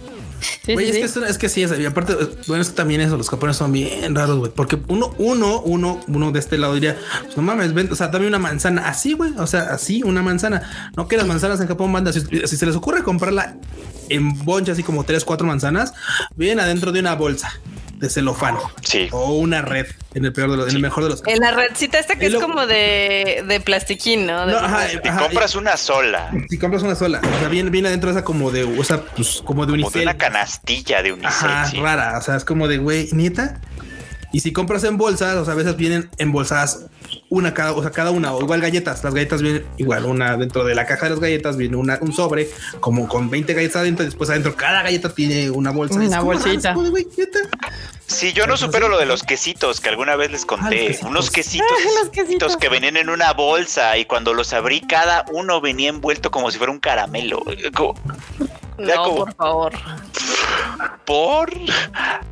Sí, 0.65 0.77
sí, 0.77 0.85
es, 0.85 0.95
sí. 0.95 1.01
que 1.01 1.05
es, 1.05 1.17
es 1.17 1.39
que 1.39 1.49
sí, 1.49 1.63
es, 1.63 1.79
y 1.79 1.85
aparte, 1.85 2.15
bueno, 2.47 2.63
es 2.63 2.71
que 2.71 2.75
también 2.75 3.01
eso, 3.01 3.17
los 3.17 3.29
japoneses 3.29 3.59
son 3.59 3.73
bien 3.73 4.15
raros, 4.15 4.39
güey, 4.39 4.53
porque 4.55 4.79
uno, 4.89 5.15
uno, 5.19 5.61
uno, 5.61 6.01
uno 6.07 6.33
de 6.33 6.39
este 6.39 6.59
lado 6.59 6.75
diría, 6.75 6.99
pues 7.23 7.37
no 7.37 7.43
mames, 7.43 7.75
ven, 7.75 7.91
o 7.93 7.97
sea, 7.97 8.09
dame 8.09 8.27
una 8.27 8.39
manzana 8.39 8.89
así, 8.89 9.13
güey, 9.15 9.33
o 9.37 9.47
sea, 9.47 9.63
así, 9.73 10.03
una 10.03 10.23
manzana. 10.23 10.93
No 10.97 11.09
que 11.09 11.17
las 11.17 11.27
manzanas 11.27 11.61
en 11.61 11.69
Japón, 11.69 11.93
banda, 11.93 12.13
si, 12.13 12.21
si 12.21 12.57
se 12.57 12.67
les 12.67 12.77
ocurre 12.77 13.03
comprarla 13.03 13.57
en 14.09 14.45
boncha, 14.45 14.73
así 14.73 14.83
como 14.83 15.05
tres, 15.05 15.25
cuatro 15.25 15.47
manzanas, 15.47 15.93
vienen 16.37 16.61
adentro 16.61 16.93
de 16.93 17.01
una 17.01 17.15
bolsa 17.15 17.53
de 18.05 18.11
celofán 18.11 18.57
Sí. 18.83 19.09
o 19.11 19.33
una 19.35 19.63
red, 19.63 19.87
en 20.15 20.25
el 20.25 20.33
peor 20.33 20.51
de 20.51 20.57
los, 20.59 20.69
en 20.69 20.77
el 20.77 20.83
mejor 20.83 21.03
de 21.05 21.11
los 21.11 21.23
En 21.27 21.39
la 21.41 21.51
redcita 21.51 21.99
esta 21.99 22.17
que 22.17 22.27
es 22.27 22.33
lo- 22.33 22.41
como 22.41 22.67
de, 22.67 23.43
de 23.49 23.61
plastiquín, 23.61 24.27
¿no? 24.27 24.47
De- 24.47 24.53
No, 24.53 24.59
ajá, 24.59 24.87
Te 25.03 25.09
ajá, 25.09 25.21
compras 25.23 25.55
una 25.55 25.77
sola, 25.77 26.31
si 26.49 26.59
compras 26.59 26.83
una 26.83 26.95
sola, 26.95 27.21
o 27.21 27.39
sea, 27.41 27.49
viene, 27.49 27.71
viene 27.71 27.89
adentro 27.89 28.11
de 28.13 28.17
esa 28.19 28.25
como 28.25 28.51
de, 28.51 28.65
o 28.65 28.85
sea, 28.85 29.01
pues 29.03 29.43
como 29.45 29.67
de 29.67 29.73
como 29.73 29.77
de 29.77 29.83
unicel. 29.85 30.03
una 30.03 30.17
canastilla 30.19 31.03
de 31.03 31.13
unicel. 31.13 31.31
Ajá, 31.51 31.67
sí. 31.71 31.79
rara. 31.81 32.19
O 32.19 32.23
sea, 32.23 32.37
es 32.37 32.45
como 32.45 32.69
de 32.69 32.79
güey, 32.79 33.09
neta. 33.13 33.61
Y 34.33 34.41
si 34.41 34.53
compras 34.53 34.83
en 34.85 34.97
bolsas, 34.97 35.37
o 35.37 35.45
sea, 35.45 35.55
a 35.55 35.57
veces 35.57 35.77
vienen 35.77 36.11
embolsadas 36.19 36.87
una 37.35 37.55
cada, 37.55 37.73
o 37.73 37.83
sea, 37.83 37.91
cada 37.91 38.11
una, 38.11 38.33
o 38.35 38.41
igual 38.41 38.61
galletas. 38.61 39.03
Las 39.05 39.15
galletas 39.15 39.43
vienen 39.43 39.65
igual, 39.77 40.05
una 40.05 40.37
dentro 40.37 40.65
de 40.65 40.75
la 40.75 40.87
caja 40.87 41.07
de 41.07 41.11
las 41.11 41.21
galletas 41.21 41.57
viene 41.57 41.77
una, 41.77 41.99
un 42.01 42.13
sobre, 42.13 42.49
como 42.81 43.09
con 43.09 43.31
20 43.31 43.55
galletas 43.55 43.77
adentro, 43.77 44.05
y 44.05 44.07
después 44.07 44.31
adentro 44.31 44.55
cada 44.55 44.83
galleta 44.83 45.09
tiene 45.15 45.51
una 45.51 45.71
bolsa. 45.71 45.97
Una 45.97 46.21
bolsita. 46.21 46.75
Sí, 48.07 48.33
yo 48.33 48.47
no 48.47 48.57
supero 48.57 48.89
lo 48.89 48.99
de 48.99 49.07
los 49.07 49.23
quesitos 49.23 49.81
que 49.81 49.89
alguna 49.89 50.15
vez 50.17 50.31
les 50.31 50.45
conté. 50.45 50.67
Ah, 50.67 50.71
quesitos. 50.89 51.11
Unos 51.11 51.31
quesitos, 51.31 51.67
los 52.01 52.11
quesitos. 52.11 52.57
que 52.57 52.69
venían 52.69 52.97
en 52.97 53.09
una 53.09 53.33
bolsa 53.33 53.97
y 53.97 54.05
cuando 54.05 54.35
los 54.35 54.53
abrí, 54.53 54.81
cada 54.83 55.25
uno 55.33 55.61
venía 55.61 55.89
envuelto 55.89 56.31
como 56.31 56.51
si 56.51 56.59
fuera 56.59 56.71
un 56.73 56.81
caramelo. 56.81 57.43
Como, 57.75 57.95
No, 58.79 58.95
como- 59.05 59.17
por 59.17 59.35
favor. 59.35 59.73
¿Por? 61.05 61.51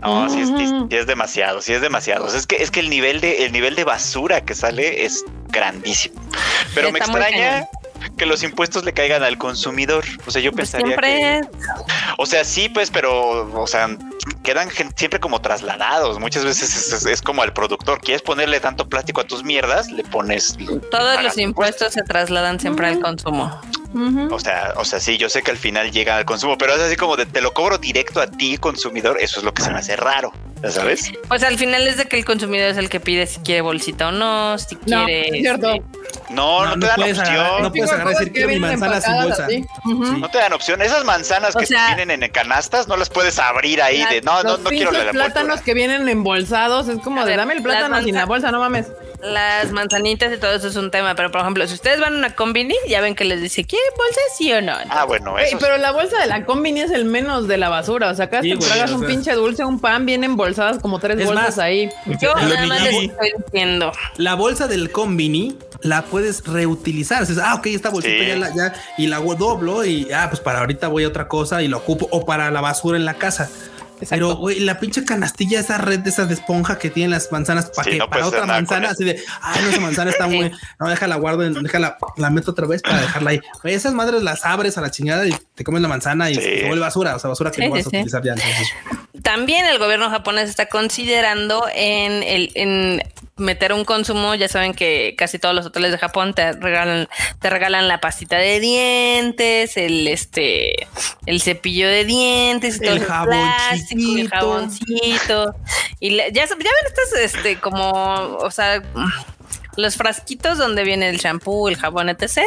No, 0.00 0.28
sí 0.28 0.40
es, 0.40 0.48
sí 0.48 0.86
es 0.90 1.06
demasiado, 1.06 1.60
sí 1.62 1.72
es 1.72 1.80
demasiado. 1.80 2.24
O 2.26 2.28
sea, 2.30 2.38
es 2.38 2.46
que 2.46 2.56
es 2.56 2.70
que 2.70 2.80
el 2.80 2.90
nivel 2.90 3.20
de 3.20 3.44
el 3.44 3.52
nivel 3.52 3.74
de 3.74 3.84
basura 3.84 4.40
que 4.42 4.54
sale 4.54 5.04
es 5.04 5.24
grandísimo. 5.48 6.20
Pero 6.74 6.90
me 6.92 6.98
Está 6.98 7.10
extraña 7.12 7.66
que 8.16 8.26
los 8.26 8.42
impuestos 8.42 8.84
le 8.84 8.92
caigan 8.92 9.22
al 9.22 9.38
consumidor. 9.38 10.04
O 10.26 10.30
sea, 10.30 10.40
yo 10.42 10.52
Pues 10.52 10.70
pensaría 10.70 10.96
que 10.96 11.02
siempre 11.02 11.48
O 12.18 12.26
sea, 12.26 12.44
sí, 12.44 12.68
pues, 12.68 12.90
pero, 12.90 13.60
o 13.60 13.66
sea, 13.66 13.96
quedan 14.42 14.68
siempre 14.96 15.18
como 15.20 15.40
trasladados. 15.40 16.18
Muchas 16.20 16.44
veces 16.44 16.74
es, 16.76 16.92
es- 16.92 17.06
es 17.06 17.22
como 17.22 17.42
al 17.42 17.52
productor. 17.52 18.00
¿Quieres 18.00 18.22
ponerle 18.22 18.60
tanto 18.60 18.88
plástico 18.88 19.20
a 19.20 19.24
tus 19.24 19.42
mierdas? 19.44 19.90
Le 19.90 20.04
pones. 20.04 20.56
todos 20.90 21.22
los 21.22 21.38
impuestos 21.38 21.92
se 21.94 22.02
trasladan 22.02 22.60
siempre 22.60 22.86
al 22.86 23.00
consumo. 23.00 23.60
O 24.30 24.38
sea, 24.40 24.72
o 24.76 24.84
sea, 24.84 25.00
sí, 25.00 25.18
yo 25.18 25.28
sé 25.28 25.42
que 25.42 25.50
al 25.50 25.58
final 25.58 25.90
llega 25.92 26.16
al 26.16 26.24
consumo, 26.24 26.56
pero 26.58 26.74
es 26.74 26.80
así 26.80 26.96
como 26.96 27.16
de 27.16 27.26
te 27.26 27.40
lo 27.40 27.52
cobro 27.52 27.78
directo 27.78 28.20
a 28.20 28.26
ti, 28.26 28.56
consumidor. 28.58 29.18
Eso 29.20 29.40
es 29.40 29.44
lo 29.44 29.52
que 29.52 29.62
se 29.62 29.70
me 29.70 29.78
hace 29.78 29.96
raro, 29.96 30.32
¿ya 30.62 30.70
sabes? 30.70 31.12
Pues 31.28 31.42
al 31.42 31.58
final 31.58 31.86
es 31.86 31.96
de 31.98 32.06
que 32.06 32.16
el 32.18 32.24
consumidor 32.24 32.70
es 32.70 32.76
el 32.78 32.88
que 32.88 33.00
pide 33.00 33.26
si 33.26 33.40
quiere 33.40 33.60
bolsita 33.60 34.08
o 34.08 34.12
no, 34.12 34.56
si 34.58 34.76
No, 34.86 35.04
quiere. 35.04 35.28
es 35.28 35.42
cierto. 35.42 35.70
este, 35.72 36.32
No, 36.34 36.64
no, 36.64 36.78
te 36.78 36.86
dan 36.86 37.00
opción. 37.00 37.18
agarrar- 37.26 37.52
no 37.52 37.58
No, 37.60 37.72
puedes 37.72 37.92
agarrar 37.92 38.14
decir 38.14 38.32
que 38.32 38.46
mi 38.46 38.58
manzana 38.58 39.00
sin 39.00 39.14
bolsa. 39.22 39.46
Sí. 39.48 39.64
te 40.32 40.38
dan 40.38 40.52
opción. 40.54 40.82
Esas 40.82 41.04
manzanas 41.04 41.54
O 41.54 41.58
que 41.58 41.66
sea- 41.66 41.94
vienen 41.94 42.22
en 42.22 42.30
canastas 42.30 42.88
no 42.88 42.96
las 42.96 43.10
puedes 43.10 43.38
abrir 43.38 43.82
ahí 43.82 44.04
de 44.10 44.22
no, 44.22 44.42
no, 44.42 44.52
Los 44.52 44.60
no 44.60 44.70
quiero 44.70 44.90
la 44.92 45.04
la 45.04 45.10
plátanos 45.12 45.60
que 45.60 45.74
vienen 45.74 46.08
embolsados 46.08 46.88
es 46.88 46.98
como 47.00 47.24
de 47.26 47.36
dame 47.36 47.54
el 47.54 47.62
plátano 47.62 48.02
sin 48.02 48.14
la 48.14 48.24
bolsa, 48.24 48.50
no 48.50 48.58
mames. 48.60 48.86
Las 49.22 49.70
manzanitas 49.70 50.32
y 50.34 50.38
todo 50.38 50.52
eso 50.52 50.66
es 50.66 50.74
un 50.76 50.90
tema, 50.90 51.14
pero 51.14 51.30
por 51.30 51.40
ejemplo, 51.42 51.64
si 51.68 51.74
ustedes 51.74 52.00
van 52.00 52.14
a 52.14 52.18
una 52.18 52.34
combini, 52.34 52.74
ya 52.88 53.00
ven 53.00 53.14
que 53.14 53.24
les 53.24 53.40
dice, 53.40 53.64
¿quiere 53.64 53.84
bolsa 53.96 54.20
sí 54.36 54.52
o 54.52 54.60
no? 54.60 54.72
Ah, 54.90 55.04
bueno, 55.04 55.38
eso. 55.38 55.58
pero 55.60 55.76
la 55.78 55.92
bolsa 55.92 56.18
de 56.20 56.26
la 56.26 56.44
combini 56.44 56.80
es 56.80 56.90
el 56.90 57.04
menos 57.04 57.46
de 57.46 57.56
la 57.56 57.68
basura. 57.68 58.10
O 58.10 58.14
sea, 58.14 58.24
acá 58.24 58.42
Sí, 58.42 58.50
te 58.50 58.56
tragas 58.66 58.90
o 58.90 58.94
un 58.94 59.00
sea. 59.00 59.08
pinche 59.08 59.32
dulce, 59.34 59.64
un 59.64 59.78
pan, 59.80 60.04
vienen 60.06 60.30
embolsadas 60.32 60.78
como 60.80 60.98
tres 60.98 61.20
Es 61.20 61.26
bolsas 61.26 61.44
más, 61.44 61.58
ahí. 61.58 61.88
Yo 62.20 62.34
Lo 62.34 62.42
nada 62.48 62.66
más 62.66 62.82
les 62.82 62.94
estoy 63.04 63.32
diciendo. 63.44 63.92
La 64.16 64.34
bolsa 64.34 64.66
del 64.66 64.90
combini 64.90 65.56
la 65.82 66.02
puedes 66.02 66.44
reutilizar. 66.44 67.20
Dices, 67.20 67.38
ah, 67.42 67.54
ok, 67.54 67.66
esta 67.66 67.90
bolsita 67.90 68.24
Sí. 68.24 68.28
ya, 68.28 68.36
la, 68.36 68.54
ya 68.54 68.74
y 68.98 69.06
la 69.06 69.18
doblo 69.20 69.84
y 69.84 70.10
ah, 70.12 70.26
pues 70.30 70.40
para 70.40 70.60
ahorita 70.60 70.88
voy 70.88 71.04
a 71.04 71.08
otra 71.08 71.28
cosa 71.28 71.62
y 71.62 71.68
la 71.68 71.76
ocupo 71.76 72.08
o 72.10 72.26
para 72.26 72.50
la 72.50 72.60
basura 72.60 72.96
en 72.96 73.04
la 73.04 73.14
casa. 73.14 73.48
Exacto. 74.02 74.26
Pero, 74.26 74.36
güey, 74.36 74.58
la 74.60 74.80
pinche 74.80 75.04
canastilla, 75.04 75.60
esa 75.60 75.78
red 75.78 76.00
de 76.00 76.10
esas 76.10 76.26
de 76.28 76.34
esponja 76.34 76.76
que 76.78 76.90
tienen 76.90 77.12
las 77.12 77.30
manzanas, 77.30 77.70
¿para 77.70 77.84
Sí, 77.84 77.90
que 77.92 77.98
no 77.98 78.10
Para 78.10 78.26
otra 78.26 78.46
manzana, 78.46 78.90
así 78.90 79.04
de, 79.04 79.22
ay, 79.40 79.62
no, 79.62 79.70
esa 79.70 79.80
manzana 79.80 80.10
está 80.10 80.26
muy, 80.26 80.50
no, 80.80 80.88
déjala 80.88 81.16
guardo, 81.16 81.48
déjala, 81.48 81.96
la 82.16 82.30
meto 82.30 82.50
otra 82.50 82.66
vez 82.66 82.82
para 82.82 83.00
dejarla 83.00 83.30
ahí. 83.30 83.40
Esas 83.62 83.94
madres 83.94 84.22
las 84.22 84.44
abres 84.44 84.76
a 84.76 84.80
la 84.80 84.90
chingada 84.90 85.26
y 85.26 85.34
te 85.54 85.62
comes 85.62 85.80
la 85.82 85.88
manzana 85.88 86.30
y 86.30 86.34
Sí. 86.34 86.40
se 86.40 86.66
vuelve 86.66 86.80
basura, 86.80 87.14
o 87.14 87.18
sea, 87.20 87.28
basura 87.28 87.50
que 87.52 87.62
Sí, 87.62 87.68
no 87.68 87.70
vas 87.74 87.82
sí, 87.84 87.86
a 87.86 87.98
utilizar 88.00 88.22
ya. 88.24 88.32
Entonces, 88.32 88.68
También 89.22 89.66
el 89.66 89.78
gobierno 89.78 90.08
japonés 90.08 90.48
está 90.48 90.66
considerando 90.66 91.66
en 91.74 92.22
el 92.22 92.50
en 92.54 93.02
meter 93.36 93.72
un 93.72 93.84
consumo, 93.84 94.34
ya 94.34 94.48
saben 94.48 94.72
que 94.72 95.14
casi 95.18 95.38
todos 95.38 95.54
los 95.54 95.66
hoteles 95.66 95.90
de 95.92 95.98
Japón 95.98 96.32
te 96.32 96.52
regalan 96.52 97.08
te 97.40 97.50
regalan 97.50 97.88
la 97.88 98.00
pastita 98.00 98.36
de 98.38 98.60
dientes, 98.60 99.76
el 99.76 100.08
este 100.08 100.86
el 101.26 101.42
cepillo 101.42 101.88
de 101.88 102.04
dientes, 102.04 102.80
El 102.80 103.00
todo 103.04 103.24
plástico, 103.24 104.00
el 104.16 104.28
jaboncito. 104.30 105.54
Y 106.00 106.10
la- 106.10 106.28
ya 106.28 106.46
ya 106.46 106.54
ven 106.56 106.70
estas 106.86 107.20
este 107.20 107.58
como, 107.58 107.90
o 107.90 108.50
sea, 108.50 108.82
los 109.76 109.96
frasquitos 109.96 110.56
donde 110.58 110.84
viene 110.84 111.08
el 111.10 111.18
shampoo, 111.18 111.68
el 111.68 111.76
jabón, 111.76 112.08
etc 112.08 112.38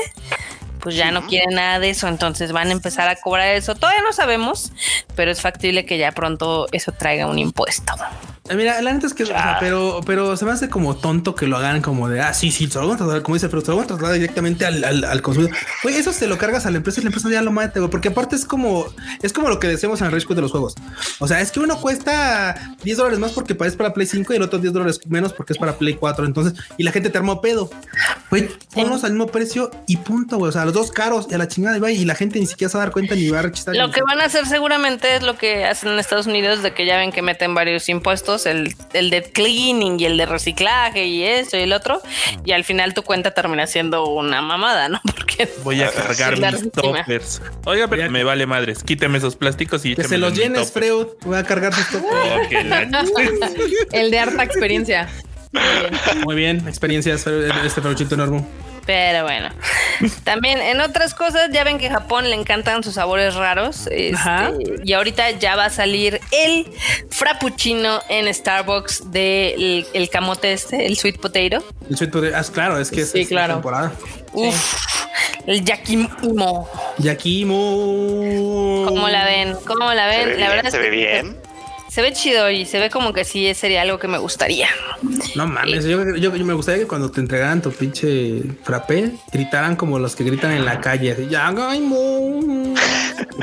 pues 0.85 0.95
ya 0.97 1.09
no 1.09 1.25
quieren 1.25 1.55
nada 1.55 1.79
de 1.79 1.89
eso, 1.89 2.07
entonces 2.07 2.51
van 2.51 2.67
a 2.67 2.71
empezar 2.71 3.07
a 3.07 3.15
cobrar 3.15 3.55
eso. 3.55 3.73
Todavía 3.73 4.03
no 4.03 4.13
sabemos, 4.13 4.71
pero 5.15 5.31
es 5.31 5.41
factible 5.41 5.83
que 5.83 5.97
ya 5.97 6.11
pronto 6.11 6.67
eso 6.73 6.91
traiga 6.91 7.25
un 7.25 7.39
impuesto. 7.39 7.95
Eh, 8.49 8.55
Mira, 8.55 8.81
la 8.81 8.93
neta 8.93 9.07
es 9.07 9.13
que, 9.13 9.23
o 9.23 9.25
sea, 9.25 9.57
pero, 9.59 10.01
pero 10.05 10.37
se 10.37 10.45
me 10.45 10.51
hace 10.51 10.69
como 10.69 10.95
tonto 10.95 11.33
que 11.35 11.47
lo 11.47 11.57
hagan 11.57 11.81
como 11.81 12.09
de, 12.09 12.21
ah, 12.21 12.33
sí, 12.33 12.51
sí, 12.51 12.67
se 12.67 12.79
lo 12.79 12.87
van 12.87 12.95
a 12.95 12.97
trasladar, 12.97 13.21
como 13.23 13.35
dice, 13.35 13.49
pero 13.49 13.61
se 13.61 13.71
lo 13.71 13.77
van 13.77 13.85
a 13.85 13.87
trasladar 13.87 14.15
directamente 14.15 14.65
al, 14.65 14.83
al, 14.83 15.03
al 15.03 15.21
consumidor. 15.21 15.55
Güey, 15.83 15.95
eso 15.95 16.13
se 16.13 16.27
lo 16.27 16.37
cargas 16.37 16.65
a 16.65 16.71
la 16.71 16.77
empresa 16.77 16.99
y 16.99 17.03
la 17.03 17.09
empresa 17.09 17.29
ya 17.29 17.41
lo 17.41 17.51
mate, 17.51 17.79
güey, 17.79 17.89
porque 17.89 18.09
aparte 18.09 18.35
es 18.35 18.45
como, 18.45 18.85
es 19.21 19.33
como 19.33 19.49
lo 19.49 19.59
que 19.59 19.67
decíamos 19.67 19.99
en 20.01 20.07
el 20.07 20.13
Rage 20.13 20.27
Quit 20.27 20.35
de 20.35 20.41
los 20.41 20.51
juegos. 20.51 20.75
O 21.19 21.27
sea, 21.27 21.41
es 21.41 21.51
que 21.51 21.59
uno 21.59 21.79
cuesta 21.81 22.75
10 22.83 22.97
dólares 22.97 23.19
más 23.19 23.31
porque 23.31 23.53
es 23.53 23.75
para 23.75 23.93
Play 23.93 24.07
5 24.07 24.33
y 24.33 24.35
el 24.35 24.43
otro 24.43 24.59
10 24.59 24.73
dólares 24.73 24.99
menos 25.07 25.33
porque 25.33 25.53
es 25.53 25.59
para 25.59 25.73
Play 25.77 25.95
4. 25.95 26.25
Entonces, 26.25 26.53
y 26.77 26.83
la 26.83 26.91
gente 26.91 27.09
te 27.09 27.17
armó 27.17 27.41
pedo. 27.41 27.69
Güey, 28.29 28.49
ponlos 28.73 29.03
al 29.03 29.11
mismo 29.11 29.27
precio 29.27 29.71
y 29.87 29.97
punto, 29.97 30.37
güey. 30.37 30.49
O 30.49 30.51
sea, 30.51 30.65
los 30.65 30.73
dos 30.73 30.91
caros 30.91 31.27
y 31.29 31.33
a 31.33 31.37
la 31.37 31.47
chingada, 31.47 31.77
güey, 31.79 32.01
y 32.01 32.05
la 32.05 32.15
gente 32.15 32.39
ni 32.39 32.45
siquiera 32.45 32.69
se 32.69 32.77
va 32.77 32.83
a 32.83 32.85
dar 32.87 32.93
cuenta 32.93 33.15
ni 33.15 33.29
va 33.29 33.39
a 33.39 33.43
rechistar. 33.43 33.75
Lo 33.75 33.91
que 33.91 34.01
van 34.01 34.21
a 34.21 34.25
hacer 34.25 34.45
seguramente 34.45 35.15
es 35.15 35.23
lo 35.23 35.37
que 35.37 35.65
hacen 35.65 35.89
en 35.89 35.99
Estados 35.99 36.27
Unidos, 36.27 36.61
de 36.61 36.73
que 36.73 36.85
ya 36.85 36.97
ven 36.97 37.11
que 37.11 37.21
meten 37.21 37.55
varios 37.55 37.89
impuestos, 37.89 38.34
el, 38.45 38.75
el 38.93 39.09
de 39.09 39.23
cleaning 39.23 39.99
y 39.99 40.05
el 40.05 40.17
de 40.17 40.25
reciclaje 40.25 41.05
y 41.05 41.23
eso 41.23 41.57
y 41.57 41.61
el 41.61 41.73
otro, 41.73 42.01
y 42.43 42.51
al 42.51 42.63
final 42.63 42.93
tu 42.93 43.03
cuenta 43.03 43.31
termina 43.31 43.67
siendo 43.67 44.07
una 44.09 44.41
mamada, 44.41 44.89
¿no? 44.89 45.01
Porque 45.15 45.49
Voy 45.63 45.81
a 45.81 45.91
cargar 45.91 46.37
mis 46.37 46.71
toppers. 46.71 47.41
Oiga, 47.65 47.87
pero 47.87 48.09
me 48.11 48.23
vale 48.23 48.45
madres. 48.45 48.83
Quíteme 48.83 49.17
esos 49.17 49.35
plásticos 49.35 49.85
y 49.85 49.95
Que 49.95 50.03
se 50.03 50.17
los 50.17 50.33
llenes. 50.33 50.71
Freud. 50.71 51.07
Voy 51.21 51.37
a 51.37 51.43
cargar 51.43 51.73
sus 51.73 51.87
toques. 51.89 52.05
Oh, 52.95 53.19
El 53.91 54.11
de 54.11 54.19
harta 54.19 54.43
experiencia. 54.43 55.09
Muy 56.23 56.35
bien, 56.35 56.67
experiencias, 56.67 57.25
este 57.27 57.81
Feruchito 57.81 58.15
enorme. 58.15 58.43
Pero 58.85 59.23
bueno. 59.23 59.49
También 60.23 60.59
en 60.61 60.79
otras 60.79 61.15
cosas, 61.15 61.49
ya 61.51 61.63
ven 61.63 61.79
que 61.79 61.87
a 61.87 61.91
Japón 61.93 62.29
le 62.29 62.35
encantan 62.35 62.83
sus 62.83 62.93
sabores 62.95 63.33
raros. 63.33 63.87
este, 63.87 64.13
Ajá. 64.15 64.51
y 64.83 64.93
ahorita 64.93 65.31
ya 65.31 65.55
va 65.55 65.65
a 65.65 65.69
salir 65.71 66.19
el 66.31 66.67
frappuccino 67.09 67.99
en 68.09 68.31
Starbucks 68.31 69.11
del 69.11 69.87
el 69.93 70.09
camote 70.09 70.53
este, 70.53 70.85
el 70.85 70.97
sweet 70.97 71.19
potato. 71.19 71.63
El 71.89 71.97
sweet 71.97 72.11
potato, 72.11 72.35
ah, 72.37 72.43
claro, 72.53 72.79
es 72.79 72.91
que 72.91 73.01
es, 73.01 73.11
Sí, 73.11 73.21
es 73.21 73.27
claro. 73.27 73.53
temporada. 73.55 73.91
Uf, 74.33 74.75
el 75.47 75.63
yakimo. 75.65 76.69
Yakimo. 76.97 78.85
¿Cómo 78.87 79.07
la 79.09 79.25
ven? 79.25 79.55
¿Cómo 79.65 79.93
la 79.93 80.11
Se 80.11 80.17
ven? 80.17 80.25
ve 80.29 80.31
la 80.31 80.37
bien, 80.37 80.49
verdad 80.49 80.65
es 80.67 80.71
se 80.73 80.77
ve 80.79 80.85
que 80.85 80.95
bien. 80.95 81.37
Se 81.95 82.01
ve 82.01 82.11
chido 82.11 82.49
y 82.51 82.65
se 82.65 82.77
ve 82.77 82.89
como 82.89 83.13
que 83.13 83.23
sí 83.23 83.53
sería 83.53 83.83
algo 83.83 83.97
que 83.99 84.09
me 84.09 84.17
gustaría. 84.17 84.67
No 85.35 85.47
mames, 85.47 85.85
yo, 85.85 86.03
yo- 86.17 86.35
yo 86.35 86.45
me 86.45 86.53
gustaría 86.53 86.81
que 86.81 86.87
cuando 86.87 87.09
te 87.09 87.21
entregaran 87.21 87.61
tu 87.61 87.71
pinche 87.71 88.41
frappé, 88.65 89.13
gritaran 89.31 89.77
como 89.77 89.97
los 89.97 90.13
que 90.13 90.25
gritan 90.25 90.51
en 90.51 90.65
la 90.65 90.81
calle. 90.81 91.13
así. 91.13 91.27
Yakimo. 91.29 92.73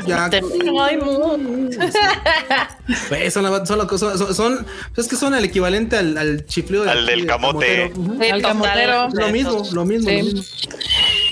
Güey, 3.09 3.31
Son, 3.31 3.41
la- 3.43 3.65
son, 3.65 3.89
son, 3.97 4.17
son- 4.19 4.35
son- 4.35 4.65
es 4.97 5.07
que 5.07 5.15
son 5.15 5.33
el 5.33 5.45
equivalente 5.45 5.97
al, 5.97 6.15
al 6.15 6.45
chiflido 6.45 6.87
Al 6.87 7.07
del 7.07 7.25
camote. 7.25 7.89
camotero. 7.89 8.13
Ujú. 8.13 8.23
Sí, 8.23 8.29
Al 8.29 8.41
total. 8.43 8.59
camotero. 8.59 9.07
Lo 9.13 9.29
mismo, 9.29 9.63
lo 9.73 9.85
mismo, 9.85 10.09
Sí. 10.09 10.17
lo 10.17 10.23
mismo. 10.25 10.41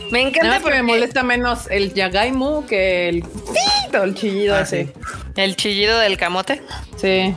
Me 0.09 0.21
encanta 0.21 0.47
más 0.47 0.57
que 0.57 0.63
me 0.63 0.69
porque 0.71 0.81
molesta 0.83 1.21
menos 1.23 1.67
el 1.69 1.93
yagaimu 1.93 2.65
que 2.65 3.09
el 3.09 3.23
el 3.93 4.15
chillido 4.15 4.55
Ah, 4.55 4.61
ese. 4.61 4.91
el 5.35 5.55
chillido 5.55 5.99
del 5.99 6.17
camote. 6.17 6.63
Sí. 7.01 7.33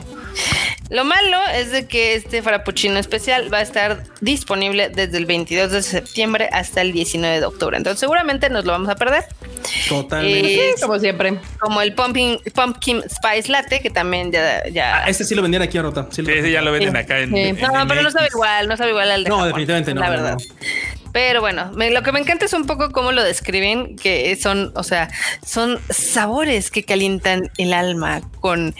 Lo 0.91 1.03
malo 1.03 1.37
es 1.55 1.71
de 1.71 1.87
que 1.87 2.13
este 2.13 2.43
frappuccino 2.43 2.99
especial 2.99 3.51
va 3.51 3.57
a 3.57 3.61
estar 3.63 4.03
disponible 4.21 4.89
desde 4.89 5.17
el 5.17 5.25
22 5.25 5.71
de 5.71 5.81
septiembre 5.81 6.47
hasta 6.51 6.81
el 6.81 6.91
19 6.91 7.39
de 7.39 7.45
octubre. 7.45 7.75
Entonces 7.75 7.99
seguramente 7.99 8.49
nos 8.51 8.65
lo 8.65 8.73
vamos 8.73 8.89
a 8.89 8.95
perder. 8.95 9.23
Totalmente. 9.89 10.69
Eh, 10.69 10.75
Como 10.79 10.99
siempre. 10.99 11.39
como 11.59 11.81
el 11.81 11.93
pumpkin, 11.95 12.37
pumpkin 12.53 13.01
spice 13.09 13.51
latte, 13.51 13.79
que 13.81 13.89
también 13.89 14.31
ya... 14.31 14.67
ya 14.69 15.05
Ah, 15.05 15.09
este 15.09 15.23
sí 15.23 15.33
lo 15.33 15.41
vendían 15.41 15.63
aquí 15.63 15.79
a 15.79 15.81
Rota. 15.81 16.07
Sí 16.11 16.21
lo- 16.21 16.31
Sí, 16.31 16.41
sí, 16.43 16.51
ya 16.51 16.61
lo 16.61 16.71
venden 16.71 16.91
Sí. 16.91 16.97
acá 16.97 17.19
en. 17.19 17.31
Sí. 17.31 17.39
en- 17.39 17.59
No, 17.61 17.81
en 17.81 17.87
pero 17.87 18.03
no 18.03 18.11
sabe 18.11 18.27
igual, 18.31 18.67
no 18.67 18.77
sabe 18.77 18.91
igual 18.91 19.09
al 19.09 19.23
de 19.23 19.29
No, 19.29 19.37
Japón, 19.37 19.47
definitivamente 19.49 19.93
no, 19.95 20.01
La 20.01 20.07
no, 20.07 20.11
verdad. 20.13 20.37
Pero 21.15 21.39
bueno, 21.39 21.71
me- 21.71 21.91
lo 21.91 22.03
que 22.03 22.11
me 22.11 22.19
encanta 22.19 22.43
es 22.43 22.51
un 22.51 22.67
poco 22.67 22.91
cómo 22.91 23.13
lo 23.13 23.23
describen, 23.23 23.95
que 23.95 24.35
son, 24.35 24.73
o 24.75 24.83
sea, 24.83 25.09
son 25.45 25.79
sabores 25.89 26.69
que 26.71 26.83
calientan 26.83 27.49
el 27.57 27.73
alma 27.73 28.19
con 28.41 28.75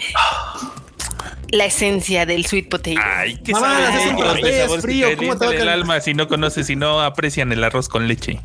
la 1.52 1.64
esencia 1.64 2.26
del 2.26 2.46
sweet 2.46 2.68
potato. 2.68 3.00
Ay, 3.02 3.38
qué 3.42 3.54
Mamá, 3.54 3.78
café, 3.78 4.50
es 4.50 4.58
sabores 4.64 4.76
que 4.76 4.82
frío, 4.82 5.16
¿cómo 5.16 5.38
te 5.38 5.46
va 5.46 5.54
el 5.54 5.70
alma 5.70 6.02
si 6.02 6.14
no 6.14 6.28
conoces, 6.28 6.68
si 6.68 6.76
no 6.76 7.00
aprecian 7.00 7.54
el 7.54 7.64
arroz 7.64 7.88
con 7.88 8.06
leche. 8.10 8.42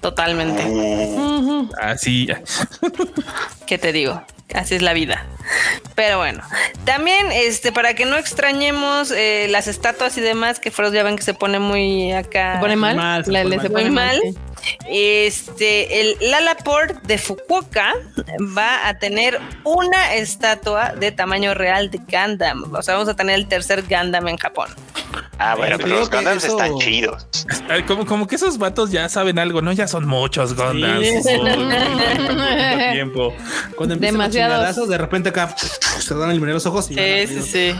Totalmente. 0.00 0.62
Así. 1.82 2.28
¿Qué 3.66 3.76
te 3.76 3.92
digo? 3.92 4.22
Así 4.54 4.74
es 4.74 4.82
la 4.82 4.92
vida. 4.92 5.24
Pero 5.94 6.18
bueno, 6.18 6.42
también 6.84 7.30
este 7.32 7.72
para 7.72 7.94
que 7.94 8.04
no 8.04 8.16
extrañemos 8.16 9.10
eh, 9.10 9.46
las 9.50 9.66
estatuas 9.66 10.16
y 10.18 10.20
demás, 10.20 10.60
que 10.60 10.70
Frost 10.70 10.94
ya 10.94 11.02
ven 11.02 11.16
que 11.16 11.22
se 11.22 11.34
pone 11.34 11.58
muy 11.58 12.12
acá. 12.12 12.54
¿Se 12.54 12.60
pone 12.60 12.76
mal? 12.76 12.96
mal, 12.96 13.24
se 13.24 13.32
La- 13.32 13.42
pone 13.42 13.60
se 13.60 13.68
mal. 13.90 14.18
pone. 14.18 14.34
Este, 14.88 16.00
el 16.00 16.16
Lalaport 16.20 17.02
de 17.02 17.16
Fukuoka 17.18 17.94
va 18.56 18.86
a 18.88 18.98
tener 18.98 19.40
una 19.64 20.14
estatua 20.14 20.92
de 20.94 21.12
tamaño 21.12 21.54
real 21.54 21.90
de 21.90 21.98
Gundam. 21.98 22.72
O 22.74 22.82
sea, 22.82 22.94
vamos 22.94 23.08
a 23.08 23.14
tener 23.16 23.36
el 23.36 23.46
tercer 23.48 23.82
Gundam 23.88 24.28
en 24.28 24.36
Japón. 24.36 24.68
Ah, 25.38 25.54
bueno, 25.56 25.74
Eh, 25.76 25.78
pero 25.78 25.88
creo 25.88 26.00
los 26.00 26.10
Gundams 26.10 26.44
eso- 26.44 26.60
están 26.60 26.78
chidos. 26.78 27.26
Como, 27.86 28.04
como 28.06 28.26
que 28.26 28.36
esos 28.36 28.58
vatos 28.58 28.90
ya 28.90 29.08
saben 29.08 29.38
algo, 29.38 29.62
¿no? 29.62 29.72
Ya 29.72 29.86
son 29.88 30.06
muchos 30.06 30.54
Gondas. 30.54 31.00
Sí. 31.00 31.22
tiempo. 32.92 33.34
Cuando 33.76 33.94
los 33.94 34.00
Demasiados. 34.00 34.88
de 34.88 34.98
repente 34.98 35.28
acá 35.30 35.54
se 36.00 36.14
dan 36.14 36.30
a 36.30 36.32
iluminar 36.32 36.54
los 36.54 36.66
ojos 36.66 36.90
y 36.90 36.94
Sí, 36.94 37.26
sí, 37.26 37.42
sí. 37.42 37.74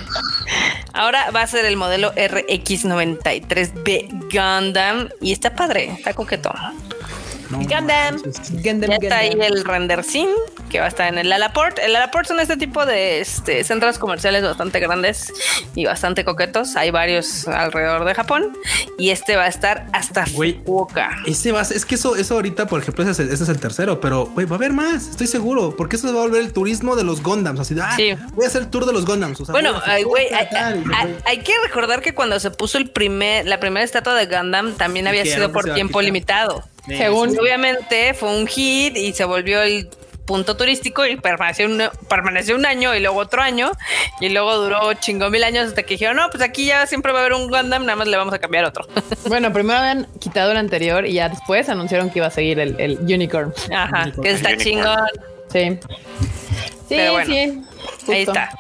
Ahora 0.93 1.31
va 1.31 1.43
a 1.43 1.47
ser 1.47 1.65
el 1.67 1.77
modelo 1.77 2.13
RX93B 2.15 4.09
Gundam 4.33 5.09
y 5.21 5.33
está 5.33 5.55
padre, 5.55 5.93
está 5.99 6.15
coquetón. 6.15 6.55
No, 7.51 7.59
Gundam. 7.59 8.23
Gundam, 8.63 8.91
Ya 8.91 8.97
está 8.97 9.19
ahí 9.19 9.37
el 9.41 9.65
render 9.65 10.05
scene 10.05 10.31
que 10.71 10.79
va 10.79 10.85
a 10.87 10.89
estar 10.89 11.09
en 11.09 11.19
el 11.19 11.29
Lalaport. 11.29 11.79
El 11.81 11.93
Lalaport 11.93 12.27
son 12.27 12.39
este 12.41 12.57
tipo 12.57 12.87
de 12.87 13.21
este, 13.21 13.65
centros 13.65 13.99
comerciales 13.99 14.43
bastante 14.43 14.79
grandes 14.79 15.33
y 15.75 15.85
bastante 15.85 16.25
coquetos. 16.25 16.77
Hay 16.77 16.91
varios 16.91 17.49
alrededor 17.49 18.05
de 18.05 18.15
Japón 18.15 18.57
y 18.99 19.11
este 19.11 19.37
va 19.37 19.45
a 19.45 19.49
estar 19.49 19.87
hasta 19.93 20.25
Güey. 20.33 20.55
Fukuoka. 20.55 21.11
Ese 21.27 21.53
va 21.53 21.63
es 21.63 21.85
que 21.85 21.97
eso, 21.97 22.17
eso 22.17 22.35
ahorita, 22.35 22.67
por 22.67 22.81
ejemplo, 22.81 23.03
ese 23.03 23.13
es, 23.13 23.19
el, 23.19 23.33
ese 23.35 23.43
es 23.45 23.49
el 23.49 23.59
tercero, 23.61 24.01
pero 24.01 24.27
güey, 24.27 24.47
va 24.47 24.57
a 24.57 24.59
haber 24.59 24.73
más, 24.73 25.09
estoy 25.09 25.27
seguro, 25.27 25.75
porque 25.77 25.97
eso 25.97 26.13
va 26.13 26.21
a 26.21 26.23
volver 26.25 26.43
el 26.43 26.53
turismo 26.53 26.97
de 26.97 27.05
los 27.05 27.23
Gondams. 27.23 27.61
Así 27.61 27.75
de, 27.75 27.83
ah, 27.83 27.95
Sí. 27.97 28.15
voy 28.35 28.45
a 28.45 28.49
hacer 28.49 28.63
el 28.63 28.69
tour 28.69 28.87
de 28.87 28.93
los 28.93 29.05
Gondams. 29.05 29.41
o 29.41 29.45
sea, 29.45 29.53
Bueno, 29.53 29.81
güey, 30.07 30.27
hay, 31.25 31.39
que 31.39 31.53
recordar 31.65 32.01
que 32.01 32.15
cuando 32.15 32.39
se 32.39 32.51
puso 32.51 32.79
el 32.79 32.91
primer, 32.91 33.47
la 33.47 33.61
primera 33.61 33.85
estatua 33.85 34.15
de 34.15 34.27
Gundam 34.27 34.75
también 34.75 35.09
había 35.09 35.25
sido 35.25 35.53
por 35.53 35.73
tiempo 35.75 36.01
limitado. 36.01 36.65
Según 36.97 37.39
obviamente 37.39 38.15
fue 38.15 38.37
un 38.37 38.47
hit 38.47 38.97
y 38.97 39.13
se 39.13 39.25
volvió 39.25 39.63
el 39.63 39.89
punto 40.27 40.57
turístico 40.57 41.05
y 41.05 41.17
permaneció 41.17 41.67
un, 41.67 41.83
permaneció 42.09 42.55
un 42.55 42.65
año 42.65 42.95
y 42.95 43.01
luego 43.01 43.19
otro 43.19 43.43
año 43.43 43.73
y 44.21 44.29
luego 44.29 44.59
duró 44.59 44.93
chingo 44.95 45.29
mil 45.29 45.43
años 45.43 45.67
hasta 45.69 45.83
que 45.83 45.95
dijeron, 45.95 46.17
no, 46.17 46.31
pues 46.31 46.41
aquí 46.43 46.67
ya 46.67 46.87
siempre 46.87 47.11
va 47.13 47.19
a 47.19 47.23
haber 47.23 47.33
un 47.35 47.49
Gundam, 47.49 47.85
nada 47.85 47.97
más 47.97 48.07
le 48.07 48.17
vamos 48.17 48.33
a 48.33 48.39
cambiar 48.39 48.65
otro. 48.65 48.87
Bueno, 49.29 49.53
primero 49.53 49.79
habían 49.81 50.07
quitado 50.21 50.53
el 50.53 50.57
anterior 50.57 51.05
y 51.07 51.15
ya 51.15 51.29
después 51.29 51.69
anunciaron 51.69 52.11
que 52.11 52.21
iba 52.21 52.27
a 52.29 52.31
seguir 52.31 52.59
el, 52.61 52.81
el 52.81 52.99
Unicorn. 53.01 53.53
Ajá, 53.73 54.13
que 54.23 54.31
está 54.31 54.51
Unicorn. 54.51 54.65
chingón. 54.65 55.09
Sí. 55.53 55.79
Sí, 56.89 56.97
Pero 56.97 57.13
bueno, 57.13 57.33
sí. 57.35 57.63
justo. 57.97 58.13
Ahí 58.13 58.23
está. 58.23 58.51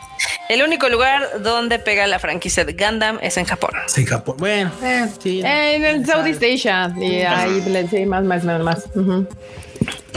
El 0.51 0.65
único 0.65 0.89
lugar 0.89 1.45
donde 1.45 1.79
pega 1.79 2.09
la 2.09 2.19
franquicia 2.19 2.65
de 2.65 2.73
Gundam 2.73 3.21
es 3.23 3.37
en 3.37 3.45
Japón. 3.45 3.71
Sí, 3.87 4.05
Japón. 4.05 4.35
Bueno, 4.37 4.73
eh, 4.83 5.07
sí. 5.23 5.43
Eh, 5.43 5.77
en 5.77 5.85
el 5.85 6.05
Southeast 6.05 6.43
Asia. 6.43 6.93
Y 7.01 7.21
ahí, 7.21 7.63
sí, 7.89 8.05
más, 8.05 8.25
más, 8.25 8.43
más, 8.43 8.61
más. 8.61 8.87
Ujú. 8.97 9.29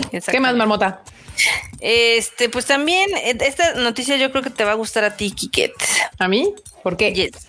¿Qué 0.10 0.40
más, 0.40 0.56
Marmota? 0.56 1.04
Este, 1.80 2.50
pues 2.50 2.66
también, 2.66 3.12
eh, 3.16 3.38
esta 3.42 3.76
noticia 3.76 4.18
yo 4.18 4.32
creo 4.32 4.42
que 4.42 4.50
te 4.50 4.64
va 4.64 4.72
a 4.72 4.74
gustar 4.74 5.04
a 5.04 5.16
ti, 5.16 5.30
Kiket. 5.30 5.76
¿A 6.18 6.28
mí? 6.28 6.52
¿Por 6.82 6.98
qué? 6.98 7.14
Yes. 7.14 7.48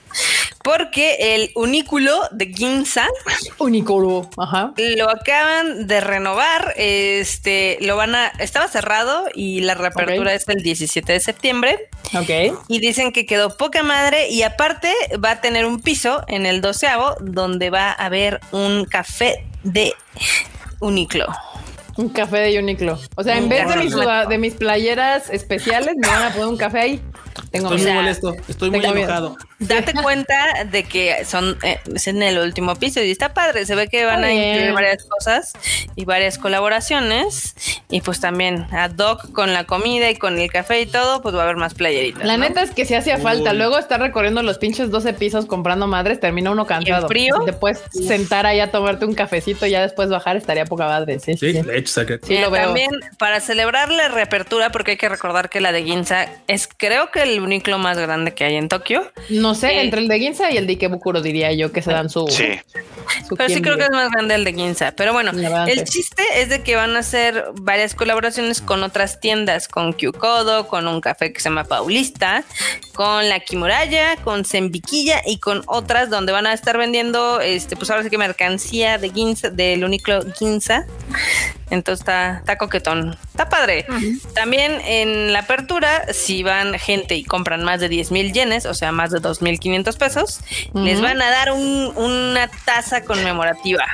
Porque 0.64 1.34
el 1.34 1.50
unículo 1.54 2.22
de 2.30 2.46
Ginza 2.46 3.06
Unicoro. 3.58 4.30
Ajá. 4.38 4.72
lo 4.96 5.10
acaban 5.10 5.86
de 5.86 6.00
renovar. 6.00 6.72
Este, 6.76 7.76
lo 7.82 7.96
van 7.96 8.14
a. 8.14 8.28
Estaba 8.38 8.66
cerrado 8.68 9.26
y 9.34 9.60
la 9.60 9.74
reapertura 9.74 10.32
es 10.32 10.48
el 10.48 10.62
17 10.62 11.12
de 11.12 11.20
septiembre. 11.20 11.90
Ok. 12.14 12.56
Y 12.68 12.78
dicen 12.80 13.12
que 13.12 13.26
quedó 13.26 13.56
poca 13.56 13.82
madre. 13.82 14.30
Y 14.30 14.42
aparte, 14.42 14.90
va 15.22 15.32
a 15.32 15.40
tener 15.42 15.66
un 15.66 15.80
piso 15.80 16.24
en 16.28 16.46
el 16.46 16.62
doceavo 16.62 17.14
donde 17.20 17.68
va 17.68 17.90
a 17.90 17.92
haber 17.92 18.40
un 18.50 18.86
café 18.86 19.44
de 19.64 19.92
Uniclo. 20.80 21.26
Un 21.96 22.08
café 22.08 22.38
de 22.38 22.58
Uniqlo. 22.58 22.98
O 23.16 23.22
sea, 23.22 23.36
en 23.36 23.44
Un 23.44 23.48
vez 23.50 23.68
de 23.68 23.76
mis, 23.76 23.94
de 23.94 24.38
mis 24.38 24.54
playeras 24.54 25.30
especiales, 25.30 25.94
me 25.96 26.08
van 26.08 26.22
a 26.22 26.30
poner 26.30 26.48
un 26.48 26.56
café 26.56 26.80
ahí. 26.80 27.02
Tengo 27.50 27.66
Estoy 27.66 27.76
muy 27.78 27.84
miedo. 27.84 27.94
molesto, 27.94 28.36
estoy 28.48 28.70
muy 28.70 28.80
Tengo 28.80 28.94
miedo. 28.94 29.08
enojado. 29.08 29.36
Date 29.58 29.92
cuenta 29.94 30.64
de 30.70 30.84
que 30.84 31.24
son 31.24 31.56
eh, 31.62 31.78
es 31.94 32.06
en 32.08 32.22
el 32.22 32.38
último 32.38 32.74
piso 32.76 33.02
y 33.02 33.10
está 33.10 33.32
padre. 33.34 33.66
Se 33.66 33.74
ve 33.74 33.88
que 33.88 34.04
van 34.04 34.24
a 34.24 34.32
incluir 34.32 34.72
varias 34.72 35.04
cosas 35.04 35.52
y 35.96 36.04
varias 36.04 36.38
colaboraciones. 36.38 37.54
Y 37.90 38.00
pues 38.00 38.20
también 38.20 38.66
ad 38.72 38.96
hoc 38.98 39.32
con 39.32 39.52
la 39.52 39.64
comida 39.64 40.10
y 40.10 40.16
con 40.16 40.38
el 40.38 40.50
café 40.50 40.80
y 40.80 40.86
todo, 40.86 41.22
pues 41.22 41.34
va 41.34 41.40
a 41.40 41.44
haber 41.44 41.56
más 41.56 41.74
playeritas. 41.74 42.24
La 42.24 42.36
¿no? 42.36 42.44
neta 42.44 42.62
es 42.62 42.70
que 42.72 42.84
si 42.84 42.94
hacía 42.94 43.18
falta. 43.18 43.52
Luego 43.52 43.78
estar 43.78 44.00
recorriendo 44.00 44.42
los 44.42 44.58
pinches 44.58 44.90
12 44.90 45.14
pisos 45.14 45.46
comprando 45.46 45.86
madres, 45.86 46.20
termina 46.20 46.50
uno 46.50 46.66
cansado. 46.66 47.08
frío? 47.08 47.40
Te 47.44 47.52
puedes 47.52 47.82
sentar 47.92 48.46
ahí 48.46 48.60
a 48.60 48.70
tomarte 48.70 49.04
un 49.04 49.14
cafecito 49.14 49.66
y 49.66 49.70
ya 49.70 49.82
después 49.82 50.08
bajar, 50.08 50.36
estaría 50.36 50.64
poca 50.64 50.86
madre. 50.86 51.18
Sí, 51.20 51.36
sí. 51.36 51.52
Sí, 51.52 51.52
sí. 51.52 51.62
de 51.62 51.78
hecho, 51.78 52.00
Sí, 52.26 52.38
lo 52.38 52.50
veo. 52.50 52.64
También 52.66 52.90
para 53.18 53.40
celebrar 53.40 53.90
la 53.90 54.08
reapertura, 54.08 54.70
porque 54.70 54.92
hay 54.92 54.96
que 54.96 55.08
recordar 55.08 55.48
que 55.50 55.60
la 55.60 55.72
de 55.72 55.84
Ginza 55.84 56.26
es 56.48 56.68
creo 56.76 57.10
que 57.10 57.23
el 57.24 57.40
único 57.40 57.76
más 57.78 57.98
grande 57.98 58.34
que 58.34 58.44
hay 58.44 58.56
en 58.56 58.68
Tokio. 58.68 59.10
No 59.30 59.54
sé, 59.54 59.72
Eh. 59.72 59.80
entre 59.82 60.00
el 60.00 60.08
de 60.08 60.18
Ginza 60.18 60.50
y 60.50 60.56
el 60.56 60.66
de 60.66 60.74
Ikebukuro 60.74 61.20
diría 61.22 61.52
yo 61.52 61.72
que 61.72 61.82
se 61.82 61.90
dan 61.90 62.08
su. 62.10 62.26
Sí. 62.28 62.60
su 63.28 63.36
Pero 63.36 63.48
sí 63.48 63.60
creo 63.60 63.76
que 63.76 63.84
es 63.84 63.90
más 63.90 64.10
grande 64.10 64.34
el 64.34 64.44
de 64.44 64.52
Ginza. 64.52 64.92
Pero 64.96 65.12
bueno, 65.12 65.32
el 65.66 65.84
chiste 65.84 66.22
es 66.36 66.48
de 66.48 66.62
que 66.62 66.76
van 66.76 66.96
a 66.96 67.00
hacer 67.00 67.44
varias 67.54 67.94
colaboraciones 67.94 68.60
con 68.60 68.82
otras 68.82 69.20
tiendas, 69.20 69.68
con 69.68 69.92
Kyukodo, 69.92 70.68
con 70.68 70.86
un 70.88 71.00
café 71.00 71.32
que 71.32 71.40
se 71.40 71.48
llama 71.48 71.64
Paulista, 71.64 72.44
con 72.94 73.28
la 73.28 73.40
Kimuraya, 73.40 74.16
con 74.22 74.44
Sembiquilla 74.44 75.20
y 75.26 75.38
con 75.38 75.62
otras 75.66 76.10
donde 76.10 76.32
van 76.32 76.46
a 76.46 76.52
estar 76.52 76.78
vendiendo, 76.78 77.40
este, 77.40 77.76
pues 77.76 77.90
ahora 77.90 78.02
sí 78.04 78.10
que 78.10 78.18
mercancía 78.18 78.98
de 78.98 79.10
Ginza, 79.10 79.50
del 79.50 79.84
Uniqlo 79.84 80.20
Ginza. 80.38 80.86
Entonces 81.70 82.00
está, 82.02 82.38
está 82.38 82.58
coquetón. 82.58 83.16
Está 83.26 83.48
padre. 83.48 83.86
También 84.34 84.80
en 84.86 85.32
la 85.32 85.40
apertura, 85.40 86.12
si 86.12 86.42
van 86.42 86.78
gente 86.78 87.13
y 87.14 87.24
compran 87.24 87.64
más 87.64 87.80
de 87.80 87.88
10 87.88 88.10
mil 88.10 88.32
yenes, 88.32 88.66
o 88.66 88.74
sea, 88.74 88.92
más 88.92 89.10
de 89.10 89.20
2.500 89.20 89.96
pesos, 89.96 90.40
les 90.74 90.94
Ujú. 90.98 91.02
van 91.06 91.20
a 91.22 91.30
dar 91.30 91.52
un- 91.52 91.92
una 91.96 92.48
taza 92.64 93.02
conmemorativa. 93.04 93.84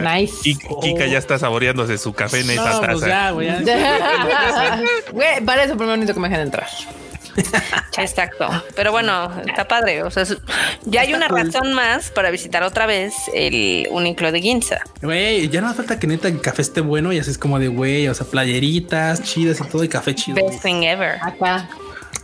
Nice. 0.00 0.34
Y 0.44 0.56
Kika 0.56 1.06
ya 1.06 1.18
está 1.18 1.38
saboreándose 1.38 1.98
su 1.98 2.12
café 2.12 2.40
en 2.40 2.50
esa 2.50 2.72
No, 2.74 2.80
pues 2.80 3.00
taza. 3.00 3.08
ya, 3.08 3.30
güey. 3.30 3.48
Güey, 5.12 5.40
para 5.44 5.64
eso 5.64 5.76
primero 5.76 5.96
necesito 5.96 6.14
que 6.14 6.20
me 6.20 6.28
dejen 6.28 6.42
entrar. 6.46 6.66
Exacto. 7.98 8.48
Pero 8.76 8.92
bueno, 8.92 9.30
está 9.46 9.66
padre. 9.66 10.02
O 10.04 10.10
sea, 10.10 10.24
ya 10.84 11.00
hay 11.00 11.14
una 11.14 11.26
razón 11.28 11.72
más 11.72 12.10
para 12.10 12.30
visitar 12.30 12.62
otra 12.62 12.86
vez 12.86 13.12
el 13.34 13.88
Uniclo 13.90 14.30
de 14.30 14.40
Ginza. 14.40 14.78
Güey, 15.02 15.48
ya 15.48 15.60
no 15.60 15.66
hace 15.68 15.76
falta 15.78 15.98
que 15.98 16.06
neta 16.06 16.28
el 16.28 16.40
café 16.40 16.62
esté 16.62 16.80
bueno 16.80 17.12
y 17.12 17.18
así 17.18 17.30
es 17.30 17.38
como 17.38 17.58
de 17.58 17.68
güey, 17.68 18.06
o 18.08 18.14
sea, 18.14 18.26
playeritas 18.26 19.22
chidas 19.22 19.60
y 19.60 19.64
todo 19.68 19.82
y 19.84 19.88
café 19.88 20.14
chido. 20.14 20.36
Best 20.46 20.62
thing 20.62 20.82
ever. 20.84 21.18
Acá, 21.22 21.68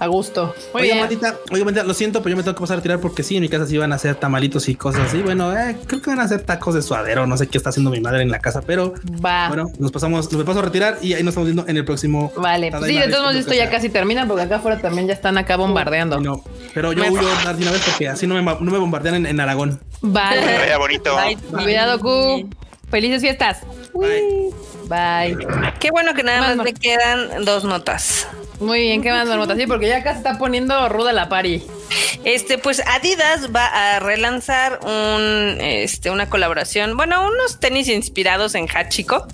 a 0.00 0.06
gusto. 0.08 0.54
Muy 0.72 0.82
Oiga, 0.82 0.94
bien. 0.94 1.04
Matita, 1.04 1.36
oiga, 1.52 1.64
Matita, 1.64 1.84
lo 1.84 1.94
siento, 1.94 2.20
pero 2.22 2.30
yo 2.30 2.36
me 2.38 2.42
tengo 2.42 2.56
que 2.56 2.60
pasar 2.62 2.74
a 2.74 2.76
retirar 2.78 2.98
porque 3.00 3.22
sí, 3.22 3.36
en 3.36 3.42
mi 3.42 3.48
casa 3.48 3.66
sí 3.66 3.76
van 3.78 3.92
a 3.92 3.96
hacer 3.96 4.14
tamalitos 4.16 4.68
y 4.68 4.74
cosas 4.74 5.02
así. 5.08 5.22
Bueno, 5.22 5.56
eh, 5.56 5.76
creo 5.86 6.00
que 6.02 6.10
van 6.10 6.20
a 6.20 6.24
hacer 6.24 6.40
tacos 6.40 6.74
de 6.74 6.82
suadero, 6.82 7.26
no 7.26 7.36
sé 7.36 7.46
qué 7.48 7.58
está 7.58 7.68
haciendo 7.70 7.90
mi 7.90 8.00
madre 8.00 8.22
en 8.22 8.30
la 8.30 8.38
casa, 8.40 8.62
pero 8.66 8.94
Va. 9.24 9.48
bueno, 9.48 9.66
nos 9.78 9.92
pasamos, 9.92 10.32
nos 10.32 10.44
paso 10.44 10.58
a 10.58 10.62
retirar 10.62 10.98
y 11.02 11.12
ahí 11.12 11.22
nos 11.22 11.32
estamos 11.32 11.46
viendo 11.46 11.66
en 11.68 11.76
el 11.76 11.84
próximo. 11.84 12.32
Vale, 12.36 12.70
pues 12.70 12.86
sí, 12.86 12.96
de 12.98 13.08
todos 13.08 13.20
modos 13.24 13.36
esto 13.36 13.52
ya 13.54 13.68
casi 13.70 13.90
termina 13.90 14.26
porque 14.26 14.42
acá 14.44 14.56
afuera 14.56 14.78
también 14.80 15.06
ya 15.06 15.12
están 15.14 15.36
acá 15.38 15.56
bombardeando. 15.56 16.18
No, 16.20 16.42
pero 16.74 16.92
yo 16.92 17.02
Me- 17.04 17.10
huyo 17.10 17.28
a 17.28 17.44
dar 17.44 17.56
de 17.56 17.62
una 17.62 17.72
vez 17.72 17.82
porque 17.84 18.08
así 18.08 18.26
no 18.26 18.34
me, 18.34 18.42
no 18.42 18.58
me 18.72 18.78
bombardean 18.78 19.14
en, 19.16 19.26
en 19.26 19.38
Aragón. 19.38 19.80
Vale. 20.00 20.40
Vaya 20.58 20.78
bonito. 20.78 21.14
Bye. 21.14 21.36
Cuidado, 21.62 21.98
Q. 22.00 22.48
Felices 22.90 23.20
fiestas. 23.22 23.58
Bye. 23.94 24.50
Bye. 24.88 25.46
Qué 25.78 25.90
bueno 25.90 26.14
que 26.14 26.22
nada 26.22 26.40
Más 26.40 26.56
más 26.56 26.64
me 26.64 26.72
quedan 26.74 27.44
dos 27.44 27.64
notas. 27.64 28.26
Muy 28.60 28.80
bien, 28.80 29.02
¿qué 29.02 29.10
más, 29.10 29.26
Marmota? 29.26 29.56
Sí, 29.56 29.66
porque 29.66 29.88
ya 29.88 29.96
acá 29.98 30.12
se 30.12 30.18
está 30.18 30.38
poniendo 30.38 30.88
ruda 30.90 31.12
la 31.12 31.28
pari. 31.28 31.66
Este, 32.24 32.58
pues 32.58 32.82
Adidas 32.86 33.48
va 33.54 33.66
a 33.66 34.00
relanzar 34.00 34.80
un, 34.82 35.56
este, 35.60 36.10
una 36.10 36.28
colaboración, 36.28 36.96
bueno, 36.96 37.26
unos 37.26 37.58
tenis 37.58 37.88
inspirados 37.88 38.54
en 38.54 38.68
Hachiko. 38.68 39.26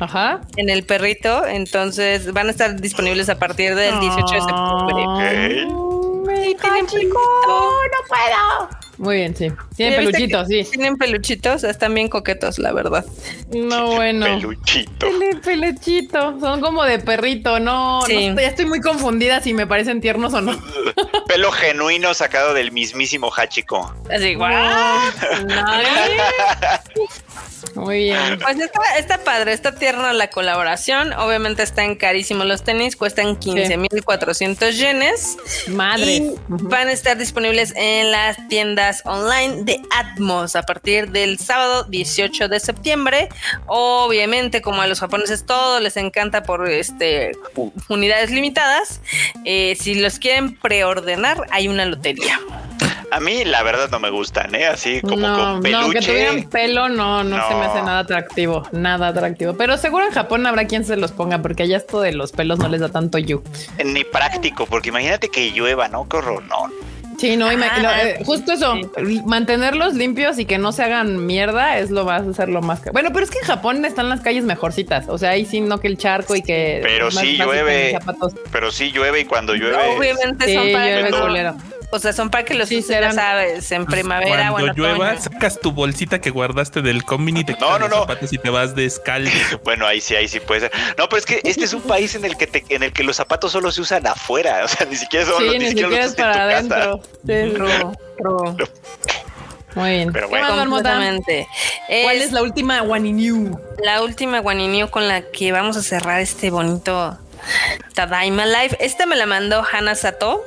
Ajá. 0.00 0.40
en 0.56 0.70
el 0.70 0.84
perrito. 0.84 1.46
Entonces 1.46 2.32
van 2.32 2.48
a 2.48 2.50
estar 2.50 2.80
disponibles 2.80 3.28
a 3.28 3.38
partir 3.38 3.74
del 3.74 4.00
18 4.00 4.34
de 4.34 4.40
septiembre. 4.40 5.66
Tienen 6.58 6.86
chico, 6.86 7.20
no 7.46 8.08
puedo. 8.08 8.79
Muy 9.00 9.16
bien, 9.16 9.34
sí. 9.34 9.50
Tiene 9.76 9.92
¿Ya 9.92 10.00
viste 10.00 10.12
peluchitos, 10.12 10.48
sí. 10.48 10.62
Tienen 10.64 10.96
peluchitos, 10.98 11.64
están 11.64 11.94
bien 11.94 12.08
coquetos, 12.08 12.58
la 12.58 12.70
verdad. 12.70 13.02
No, 13.50 13.94
bueno. 13.94 14.26
Peluchito. 14.26 15.06
Tiene 15.06 15.36
peluchito. 15.36 16.38
Son 16.38 16.60
como 16.60 16.84
de 16.84 16.98
perrito, 16.98 17.58
no, 17.60 18.02
Sí. 18.06 18.28
no, 18.28 18.38
ya 18.38 18.48
estoy 18.48 18.66
muy 18.66 18.82
confundida 18.82 19.40
si 19.40 19.54
me 19.54 19.66
parecen 19.66 20.02
tiernos 20.02 20.34
o 20.34 20.42
no. 20.42 20.52
Pelo 21.26 21.50
genuino 21.50 22.12
sacado 22.12 22.52
del 22.52 22.72
mismísimo 22.72 23.32
Hachiko. 23.34 23.90
Así, 24.14 24.34
guau. 24.34 24.52
Muy 27.80 28.04
bien. 28.04 28.38
Pues 28.38 28.58
está, 28.58 28.80
está 28.98 29.18
padre, 29.24 29.52
está 29.52 29.74
tierna 29.74 30.12
la 30.12 30.28
colaboración. 30.28 31.14
Obviamente 31.14 31.62
están 31.62 31.94
carísimos 31.94 32.46
los 32.46 32.62
tenis, 32.62 32.94
cuestan 32.94 33.38
15.400 33.38 34.72
yenes. 34.72 35.36
Madre. 35.68 36.16
Y 36.16 36.36
van 36.48 36.88
a 36.88 36.92
estar 36.92 37.16
disponibles 37.16 37.72
en 37.76 38.10
las 38.10 38.36
tiendas 38.48 39.02
online 39.06 39.62
de 39.62 39.80
Atmos 39.96 40.56
a 40.56 40.62
partir 40.62 41.10
del 41.10 41.38
sábado 41.38 41.84
18 41.84 42.48
de 42.48 42.60
septiembre. 42.60 43.28
Obviamente, 43.66 44.60
como 44.60 44.82
a 44.82 44.86
los 44.86 45.00
japoneses 45.00 45.46
todo 45.46 45.80
les 45.80 45.96
encanta 45.96 46.42
por 46.42 46.68
este 46.68 47.32
unidades 47.88 48.30
limitadas, 48.30 49.00
eh, 49.46 49.74
si 49.80 49.94
los 49.94 50.18
quieren 50.18 50.54
preordenar, 50.54 51.46
hay 51.50 51.68
una 51.68 51.86
lotería. 51.86 52.38
A 53.12 53.20
mí, 53.20 53.44
la 53.44 53.62
verdad, 53.62 53.88
no 53.90 53.98
me 53.98 54.10
gustan, 54.10 54.54
¿eh? 54.54 54.66
Así 54.66 55.00
como 55.00 55.16
no, 55.16 55.36
con 55.36 55.62
peluche. 55.62 55.82
no, 55.86 55.90
que 55.90 56.00
tuvieran 56.00 56.42
pelo, 56.44 56.88
no, 56.88 57.24
no, 57.24 57.48
se 57.48 57.54
me 57.54 57.64
hace 57.64 57.82
nada 57.82 57.98
atractivo, 58.00 58.62
nada 58.72 59.08
atractivo. 59.08 59.54
Pero 59.54 59.76
seguro 59.76 60.06
en 60.06 60.12
Japón 60.12 60.46
habrá 60.46 60.66
quien 60.66 60.84
se 60.84 60.96
los 60.96 61.10
ponga, 61.12 61.42
porque 61.42 61.64
allá 61.64 61.76
esto 61.76 62.00
de 62.00 62.12
los 62.12 62.32
pelos 62.32 62.58
no 62.58 62.68
les 62.68 62.80
da 62.80 62.88
tanto 62.88 63.18
you. 63.18 63.42
Ni 63.84 64.04
práctico, 64.04 64.66
porque 64.66 64.90
imagínate 64.90 65.28
que 65.28 65.50
llueva, 65.50 65.88
¿no? 65.88 66.08
Qué 66.08 66.18
horror, 66.18 66.42
no. 66.44 66.68
Sí, 67.18 67.36
no, 67.36 67.48
Ah, 67.48 67.54
no, 67.82 67.90
eh, 67.90 68.22
justo 68.24 68.52
eso, 68.52 68.74
sí. 68.96 69.20
mantenerlos 69.26 69.92
limpios 69.92 70.38
y 70.38 70.46
que 70.46 70.56
no 70.56 70.72
se 70.72 70.84
hagan 70.84 71.26
mierda 71.26 71.78
es 71.78 71.90
lo 71.90 72.06
vas 72.06 72.22
a 72.26 72.30
hacer 72.30 72.48
lo 72.48 72.62
más 72.62 72.80
que. 72.80 72.90
Bueno, 72.90 73.10
pero 73.12 73.24
es 73.26 73.30
que 73.30 73.40
en 73.40 73.44
Japón 73.44 73.84
están 73.84 74.08
las 74.08 74.22
calles 74.22 74.44
mejorcitas, 74.44 75.06
o 75.06 75.18
sea, 75.18 75.30
ahí 75.30 75.44
sí 75.44 75.60
no 75.60 75.80
que 75.80 75.88
el 75.88 75.98
charco 75.98 76.34
y 76.34 76.42
que. 76.42 76.80
Pero 76.82 77.06
más 77.06 77.16
sí 77.16 77.36
llueve. 77.36 77.98
Pero 78.50 78.70
sí 78.70 78.90
llueve 78.90 79.20
y 79.20 79.24
cuando 79.26 79.54
llueve. 79.54 79.76
Obviamente 79.98 80.46
Sí, 80.46 80.54
son 80.54 80.72
para 80.72 80.86
llueve. 81.10 81.52
O 81.92 81.98
sea, 81.98 82.12
son 82.12 82.30
para 82.30 82.44
que 82.44 82.54
los 82.54 82.68
Sí, 82.68 82.78
uses, 82.78 83.00
ya 83.00 83.10
sabes, 83.12 83.70
en 83.72 83.84
primavera 83.84 84.50
o 84.50 84.52
Cuando 84.52 84.70
en 84.72 84.76
llueva, 84.78 85.06
otoño. 85.08 85.20
sacas 85.22 85.58
tu 85.58 85.72
bolsita 85.72 86.20
que 86.20 86.30
guardaste 86.30 86.82
del 86.82 87.04
combini 87.04 87.40
y 87.40 87.44
te 87.44 87.52
No, 87.52 87.58
quitas 87.58 87.70
no, 87.72 87.78
los 87.80 87.90
no. 87.90 87.96
zapatos 88.02 88.32
y 88.32 88.38
te 88.38 88.48
vas 88.50 88.74
descalzo. 88.76 89.32
Bueno, 89.64 89.86
ahí 89.86 90.00
sí, 90.00 90.14
ahí 90.14 90.28
sí 90.28 90.38
puede 90.40 90.60
ser. 90.60 90.72
No, 90.96 91.08
pero 91.08 91.18
es 91.18 91.26
que 91.26 91.40
este 91.42 91.64
es 91.64 91.72
un 91.74 91.82
país 91.82 92.14
en 92.14 92.24
el 92.24 92.36
que 92.36 92.46
te, 92.46 92.64
en 92.68 92.82
el 92.84 92.92
que 92.92 93.02
los 93.02 93.16
zapatos 93.16 93.50
solo 93.52 93.72
se 93.72 93.80
usan 93.80 94.06
afuera. 94.06 94.64
O 94.64 94.68
sea, 94.68 94.86
ni 94.86 94.94
siquiera 94.96 95.26
son 95.26 95.38
Sí, 95.38 95.44
los 95.46 95.52
ni 95.54 95.58
ni 95.60 95.68
siquiera 95.68 95.88
los 95.88 95.98
es 95.98 96.06
usas 96.06 96.18
en 96.18 96.24
para 96.24 96.34
casa. 96.34 96.74
adentro. 96.84 97.02
Sí. 97.26 98.70
Muy 99.74 99.90
bien. 99.90 100.12
Pero 100.12 100.28
¿Qué 100.28 100.30
bueno. 100.40 100.56
Completamente. 100.58 101.46
¿Cuál 101.86 102.16
Es 102.16 102.22
es 102.26 102.32
la 102.32 102.42
última 102.42 102.82
One 102.82 103.12
New? 103.12 103.58
la 103.82 104.02
última 104.02 104.40
guaninio 104.40 104.90
con 104.90 105.06
la 105.08 105.22
que 105.22 105.52
vamos 105.52 105.76
a 105.76 105.82
cerrar 105.82 106.20
este 106.20 106.50
bonito 106.50 107.16
Tadaima 107.94 108.46
Live. 108.46 108.76
Esta 108.80 109.06
me 109.06 109.16
la 109.16 109.26
mandó 109.26 109.64
Hana 109.72 109.94
Sato. 109.94 110.44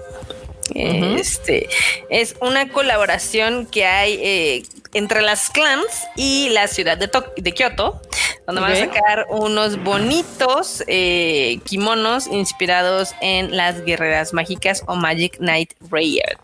Ujú. 0.70 1.18
Este 1.18 1.68
es 2.10 2.36
una 2.42 2.70
colaboración 2.70 3.66
que 3.66 3.86
hay 3.86 4.20
eh, 4.22 4.64
entre 4.94 5.22
las 5.22 5.50
clans 5.50 5.86
y 6.16 6.50
la 6.50 6.68
ciudad 6.68 6.98
de, 6.98 7.10
de 7.38 7.52
Kioto, 7.52 8.02
donde 8.46 8.62
van 8.62 8.74
a 8.74 8.76
sacar 8.76 9.26
unos 9.30 9.82
bonitos 9.84 10.84
eh, 10.88 11.60
kimonos 11.66 12.28
inspirados 12.28 13.14
en 13.22 13.56
las 13.56 13.84
guerreras 13.84 14.34
mágicas 14.34 14.84
o 14.88 14.96
Magic 14.96 15.38
Knight 15.38 15.74
Riot. 15.92 16.40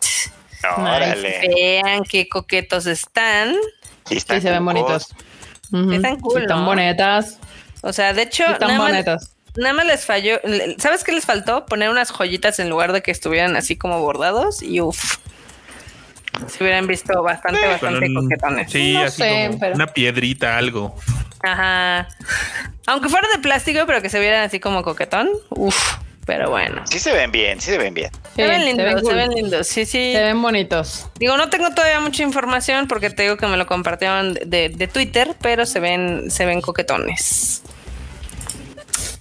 Órale. 0.77 1.39
Vean 1.47 2.03
qué 2.03 2.27
coquetos 2.27 2.85
están. 2.85 3.55
Sí, 4.05 4.17
están 4.17 4.41
Sí, 4.41 4.47
se 4.47 4.51
ven 4.51 4.65
bonitos. 4.65 5.07
Ujú. 5.71 5.91
Están 5.93 6.19
cool, 6.19 6.37
Sí, 6.37 6.41
Están 6.41 6.59
¿no? 6.61 6.65
bonitas. 6.65 7.37
O 7.81 7.93
sea, 7.93 8.13
de 8.13 8.23
hecho, 8.23 8.45
Están 8.45 8.77
bonitas. 8.77 9.35
Nada 9.57 9.73
más 9.73 9.85
les 9.85 10.05
falló. 10.05 10.39
¿Sabes 10.77 11.03
qué 11.03 11.11
les 11.11 11.25
faltó? 11.25 11.65
Poner 11.65 11.89
unas 11.89 12.11
joyitas 12.11 12.59
en 12.59 12.69
lugar 12.69 12.93
de 12.93 13.01
que 13.01 13.11
estuvieran 13.11 13.55
así 13.55 13.75
como 13.75 13.99
bordados 14.01 14.61
y 14.61 14.81
uff. 14.81 15.17
Se 16.47 16.63
hubieran 16.63 16.87
visto 16.87 17.21
bastante, 17.21 17.65
bastante 17.67 18.05
un- 18.07 18.15
coquetones. 18.23 18.71
Sí, 18.71 18.93
No 18.93 19.01
así 19.01 19.17
sé, 19.17 19.45
como 19.47 19.59
pero- 19.59 19.75
una 19.75 19.87
piedrita, 19.87 20.57
algo. 20.57 20.95
Ajá. 21.41 22.07
Aunque 22.87 23.09
fuera 23.09 23.27
de 23.33 23.39
plástico, 23.39 23.81
pero 23.85 24.01
que 24.01 24.09
se 24.09 24.19
vieran 24.19 24.43
así 24.43 24.59
como 24.59 24.83
coquetón. 24.83 25.29
Uff. 25.49 25.95
Pero 26.25 26.51
bueno. 26.51 26.83
Sí 26.85 26.99
se 26.99 27.11
ven 27.11 27.31
bien, 27.31 27.59
sí 27.59 27.71
se 27.71 27.77
ven 27.79 27.93
bien. 27.93 28.11
Sí, 28.35 28.43
se 28.43 28.47
ven 28.47 28.63
lindos, 28.63 28.99
se, 28.99 29.01
cool. 29.01 29.15
ven 29.15 29.31
lindos. 29.31 29.67
Sí, 29.67 29.85
sí. 29.85 30.13
Se 30.13 30.21
ven 30.21 30.39
bonitos. 30.41 31.07
Digo, 31.17 31.35
no 31.37 31.49
tengo 31.49 31.71
todavía 31.71 31.99
mucha 32.01 32.21
información 32.21 32.87
porque 32.87 33.09
te 33.09 33.23
digo 33.23 33.35
que 33.37 33.47
me 33.47 33.57
lo 33.57 33.65
compartieron 33.65 34.35
de, 34.35 34.45
de- 34.45 34.69
de 34.69 34.87
Twitter, 34.87 35.35
pero 35.41 35.65
se 35.65 35.79
ven, 35.79 36.29
se 36.29 36.45
ven 36.45 36.61
coquetones. 36.61 37.63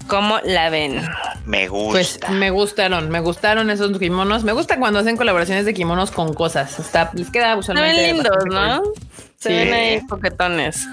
¿Cómo 0.08 0.38
la 0.44 0.70
ven? 0.70 1.02
Me 1.44 1.68
Pues 1.68 2.14
gusta. 2.18 2.30
me 2.30 2.50
gustaron, 2.50 3.10
me 3.10 3.20
gustaron 3.20 3.70
esos 3.70 3.98
kimonos. 3.98 4.42
Me 4.44 4.52
gusta 4.52 4.78
cuando 4.78 4.98
hacen 5.00 5.16
colaboraciones 5.16 5.64
de 5.64 5.74
kimonos 5.74 6.10
con 6.10 6.34
cosas. 6.34 6.78
Está, 6.78 7.10
les 7.14 7.30
queda 7.30 7.56
usualmente. 7.56 8.02
ven 8.02 8.14
lindos, 8.16 8.36
¿no? 8.50 8.82
Se 9.38 9.50
Sí. 9.50 9.54
ven 9.54 9.72
ahí 9.72 10.00
coquetones. 10.08 10.84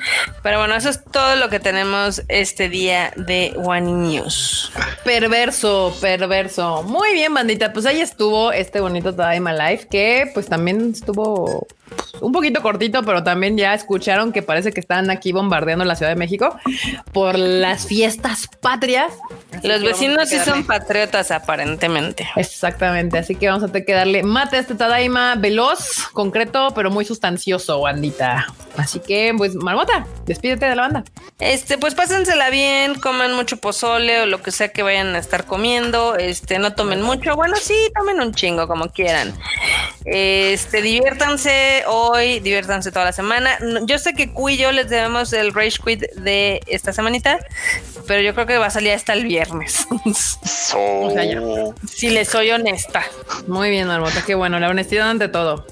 Pero 0.44 0.60
bueno, 0.60 0.76
eso 0.76 0.90
es 0.90 1.04
todo 1.04 1.36
lo 1.36 1.50
que 1.50 1.60
tenemos 1.60 2.22
este 2.28 2.70
día 2.70 3.12
de 3.16 3.54
One 3.58 3.92
News. 3.92 4.72
Perverso, 5.04 5.96
perverso. 6.00 6.84
Muy 6.84 7.14
bien, 7.14 7.34
bandita. 7.34 7.74
Pues 7.74 7.88
ahí 7.88 8.02
estuvo 8.02 8.52
este 8.52 8.82
bonito 8.82 9.16
Time 9.16 9.52
Life 9.54 9.88
que 9.90 10.30
pues 10.36 10.48
también 10.48 10.92
estuvo 10.92 11.66
pues, 11.90 12.22
un 12.22 12.32
poquito 12.32 12.62
cortito, 12.62 13.02
pero 13.04 13.24
también 13.24 13.58
ya 13.58 13.74
escucharon 13.74 14.32
que 14.32 14.42
parece 14.42 14.72
que 14.72 14.80
están 14.80 15.10
aquí 15.10 15.32
bombardeando 15.32 15.86
la 15.86 15.96
Ciudad 15.96 16.12
de 16.12 16.16
México 16.16 16.56
por 17.14 17.38
las 17.40 17.86
fiestas 17.88 18.48
patrias. 18.62 19.12
Así 19.56 19.68
Los 19.68 19.82
vecinos 19.82 20.30
sí 20.30 20.38
son 20.40 20.66
patriotas 20.66 21.32
aparentemente. 21.32 22.28
Exactamente, 22.36 23.18
así 23.18 23.36
que 23.36 23.48
vamos 23.48 23.64
a 23.64 23.68
tener 23.68 23.86
que 23.86 23.94
darle 23.94 24.24
mate 24.24 24.58
a 24.58 24.60
este 24.60 24.76
Tadaima 24.76 25.36
veloz, 25.36 26.08
concreto, 26.14 26.74
pero 26.76 26.90
muy 26.92 27.06
sustancioso, 27.06 27.80
bandita. 27.82 28.35
Así 28.78 29.00
que, 29.00 29.34
pues, 29.38 29.56
Marmota, 29.56 30.06
despídete 30.26 30.66
de 30.66 30.76
la 30.76 30.82
banda. 30.84 31.04
Este, 31.40 31.78
pues 31.78 31.96
pásensela 31.96 32.50
bien, 32.50 32.96
coman 32.96 33.34
mucho 33.34 33.58
pozole 33.58 34.22
o 34.22 34.26
lo 34.26 34.42
que 34.42 34.52
sea 34.52 34.70
que 34.70 34.84
vayan 34.84 35.16
a 35.16 35.20
estar 35.20 35.46
comiendo. 35.46 36.16
Este, 36.16 36.60
no 36.60 36.74
tomen 36.74 37.02
mucho. 37.02 37.36
Bueno, 37.36 37.56
sí, 37.56 37.76
tomen 37.96 38.20
un 38.22 38.34
chingo, 38.34 38.68
como 38.68 38.90
quieran. 38.90 39.34
Este, 40.06 40.82
diviértanse 40.82 41.84
hoy, 41.88 42.40
diviértanse 42.40 42.92
toda 42.92 43.06
la 43.06 43.14
semana. 43.14 43.58
Yo 43.84 43.98
sé 43.98 44.14
que 44.14 44.32
Q 44.32 44.50
y 44.50 44.58
yo 44.58 44.72
les 44.72 44.90
debemos 44.90 45.34
el 45.34 45.54
Rage 45.54 45.80
Quit 45.84 46.02
de 46.16 46.62
esta 46.68 46.94
semanita, 46.94 47.40
pero 48.08 48.22
yo 48.22 48.34
creo 48.34 48.46
que 48.46 48.58
va 48.58 48.68
a 48.68 48.70
salir 48.72 48.92
hasta 48.92 49.14
el 49.14 49.24
viernes. 49.26 49.88
So- 50.46 51.10
sea, 51.12 51.24
ya. 51.24 51.40
si 51.88 52.10
les 52.10 52.28
soy 52.30 52.52
honesta. 52.52 53.04
Muy 53.48 53.70
bien, 53.70 53.88
Marmota, 53.88 54.24
qué 54.26 54.36
bueno, 54.36 54.60
la 54.60 54.70
honestidad 54.70 55.10
ante 55.10 55.28
todo. 55.28 55.66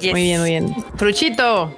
Yes. 0.00 0.12
Muy 0.12 0.22
bien, 0.22 0.40
muy 0.40 0.50
bien. 0.50 0.74
Fruchito, 0.96 1.74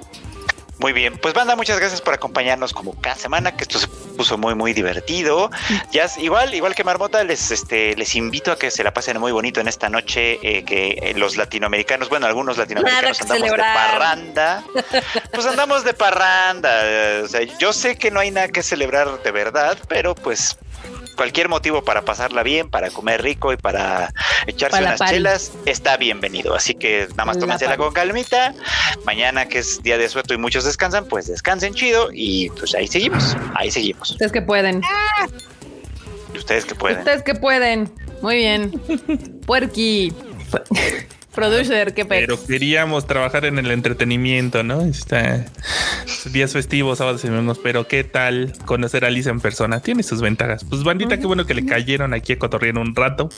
Muy 0.81 0.93
bien, 0.93 1.17
pues 1.19 1.33
banda, 1.35 1.55
muchas 1.55 1.79
gracias 1.79 2.01
por 2.01 2.13
acompañarnos 2.15 2.73
como 2.73 2.99
cada 2.99 3.15
semana, 3.15 3.55
que 3.55 3.63
esto 3.63 3.77
se 3.77 3.87
puso 3.87 4.37
muy 4.37 4.55
muy 4.55 4.73
divertido. 4.73 5.49
Ya 5.91 6.09
igual, 6.17 6.53
igual 6.53 6.73
que 6.73 6.83
Marmota, 6.83 7.23
les 7.23 7.51
este 7.51 7.95
les 7.95 8.15
invito 8.15 8.51
a 8.51 8.57
que 8.57 8.71
se 8.71 8.83
la 8.83 8.91
pasen 8.93 9.19
muy 9.19 9.31
bonito 9.31 9.59
en 9.61 9.67
esta 9.67 9.89
noche, 9.89 10.39
eh, 10.41 10.63
que 10.65 10.97
eh, 11.01 11.13
los 11.15 11.37
latinoamericanos, 11.37 12.09
bueno, 12.09 12.25
algunos 12.25 12.57
latinoamericanos 12.57 13.21
andamos 13.21 13.41
celebrar. 13.43 13.73
de 13.75 13.89
parranda. 13.91 14.63
Pues 15.31 15.45
andamos 15.45 15.83
de 15.83 15.93
parranda. 15.93 16.69
eh, 16.83 17.21
O 17.23 17.27
sea, 17.27 17.41
yo 17.59 17.73
sé 17.73 17.97
que 17.97 18.09
no 18.11 18.19
hay 18.19 18.31
nada 18.31 18.47
que 18.49 18.63
celebrar 18.63 19.21
de 19.21 19.31
verdad, 19.31 19.77
pero 19.87 20.15
pues 20.15 20.57
cualquier 21.15 21.49
motivo 21.49 21.83
para 21.83 22.03
pasarla 22.03 22.43
bien, 22.43 22.69
para 22.69 22.89
comer 22.89 23.21
rico 23.21 23.53
y 23.53 23.57
para 23.57 24.13
echarse 24.47 24.77
Para 24.77 24.87
unas 24.87 24.99
party. 24.99 25.13
chelas, 25.15 25.51
está 25.65 25.97
bienvenido. 25.97 26.55
Así 26.55 26.73
que 26.73 27.07
nada 27.11 27.25
más 27.25 27.35
La 27.37 27.41
tómensela 27.41 27.77
con 27.77 27.93
calmita. 27.93 28.53
Mañana, 29.05 29.47
que 29.47 29.59
es 29.59 29.81
día 29.83 29.97
de 29.97 30.09
sueto 30.09 30.33
y 30.33 30.37
muchos 30.37 30.63
descansan, 30.65 31.05
pues 31.05 31.27
descansen 31.27 31.73
chido 31.73 32.09
y 32.13 32.49
pues 32.51 32.73
ahí 32.75 32.87
seguimos, 32.87 33.35
ahí 33.55 33.71
seguimos. 33.71 34.11
ustedes 34.11 34.31
que 34.31 34.41
pueden. 34.41 34.81
Ustedes 36.35 36.65
que 36.65 36.75
pueden. 36.75 36.99
Ustedes 36.99 37.23
que 37.23 37.35
pueden. 37.35 37.91
Muy 38.21 38.37
bien. 38.37 38.71
Puerqui. 39.45 40.13
Producer, 41.33 41.93
qué 41.93 42.05
pedo. 42.05 42.21
Pero 42.21 42.45
queríamos 42.45 43.07
trabajar 43.07 43.45
en 43.45 43.57
el 43.57 43.71
entretenimiento, 43.71 44.63
¿no? 44.63 44.81
Está 44.81 45.45
días 46.31 46.51
festivos, 46.51 46.97
sábados 46.97 47.23
y 47.23 47.29
domingos, 47.29 47.59
pero 47.63 47.87
¿qué 47.87 48.03
tal 48.03 48.53
conocer 48.65 49.05
a 49.05 49.09
Lisa 49.09 49.29
en 49.29 49.39
persona? 49.39 49.81
Tiene 49.81 50.03
sus 50.03 50.21
ventajas. 50.21 50.65
Pues 50.65 50.83
bandita, 50.83 51.17
qué 51.17 51.27
bueno 51.27 51.45
que 51.45 51.53
le 51.53 51.65
cayeron 51.65 52.13
aquí 52.13 52.33
a 52.33 52.39
cotorrear 52.39 52.77
un 52.77 52.95
rato. 52.95 53.29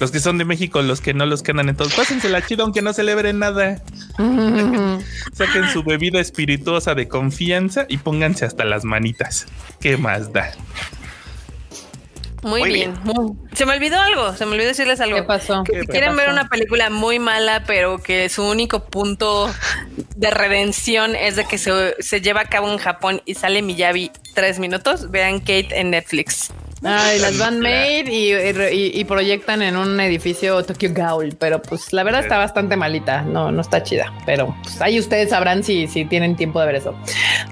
Los 0.00 0.12
que 0.12 0.20
son 0.20 0.38
de 0.38 0.44
México, 0.44 0.80
los 0.80 1.00
que 1.00 1.12
no 1.12 1.26
los 1.26 1.42
quedan 1.42 1.68
entonces, 1.68 1.96
pásensela 1.96 2.40
chido 2.46 2.62
aunque 2.62 2.82
no 2.82 2.92
celebren 2.92 3.40
nada. 3.40 3.82
Saquen 5.32 5.68
su 5.72 5.82
bebida 5.82 6.20
espirituosa 6.20 6.94
de 6.94 7.08
confianza 7.08 7.84
y 7.88 7.96
pónganse 7.98 8.44
hasta 8.44 8.64
las 8.64 8.84
manitas. 8.84 9.46
¿Qué 9.80 9.96
más 9.96 10.32
da? 10.32 10.52
Muy, 12.42 12.60
Muy 12.60 12.72
bien. 12.72 12.94
Muy- 13.02 13.36
Se 13.54 13.66
me 13.66 13.74
olvidó 13.74 14.00
algo, 14.00 14.34
se 14.34 14.46
me 14.46 14.52
olvidó 14.52 14.68
decirles 14.68 15.00
algo. 15.00 15.16
¿Qué 15.16 15.22
pasó? 15.24 15.64
Que 15.64 15.80
si 15.80 15.86
quieren 15.86 16.14
ver 16.16 16.30
una 16.30 16.48
película 16.48 16.88
muy 16.90 17.18
mala, 17.18 17.64
pero 17.66 17.98
que 17.98 18.28
su 18.28 18.44
único 18.44 18.84
punto 18.84 19.52
de 20.16 20.30
redención 20.30 21.16
es 21.16 21.36
de 21.36 21.44
que 21.44 21.58
se, 21.58 21.96
se 22.00 22.20
lleva 22.20 22.42
a 22.42 22.44
cabo 22.44 22.70
en 22.70 22.78
Japón 22.78 23.22
y 23.24 23.34
sale 23.34 23.62
Miyabi 23.62 24.12
tres 24.34 24.58
minutos, 24.58 25.10
vean 25.10 25.40
Kate 25.40 25.68
en 25.80 25.90
Netflix. 25.90 26.52
Ay, 26.84 27.18
las 27.18 27.36
van 27.38 27.58
made 27.60 28.04
y, 28.08 28.32
y- 28.34 29.00
y 29.00 29.04
proyectan 29.04 29.62
en 29.62 29.76
un 29.76 29.98
edificio 29.98 30.62
Tokyo 30.62 30.90
Gaul, 30.92 31.34
pero 31.38 31.60
pues 31.60 31.92
la 31.92 32.04
verdad 32.04 32.20
está 32.22 32.38
bastante 32.38 32.76
malita, 32.76 33.22
no, 33.22 33.50
no 33.50 33.60
está 33.62 33.82
chida, 33.82 34.12
pero 34.24 34.54
pues 34.62 34.80
ahí 34.80 34.98
ustedes 35.00 35.30
sabrán 35.30 35.64
si, 35.64 35.88
si 35.88 36.04
tienen 36.04 36.36
tiempo 36.36 36.60
de 36.60 36.66
ver 36.66 36.74
eso. 36.76 36.94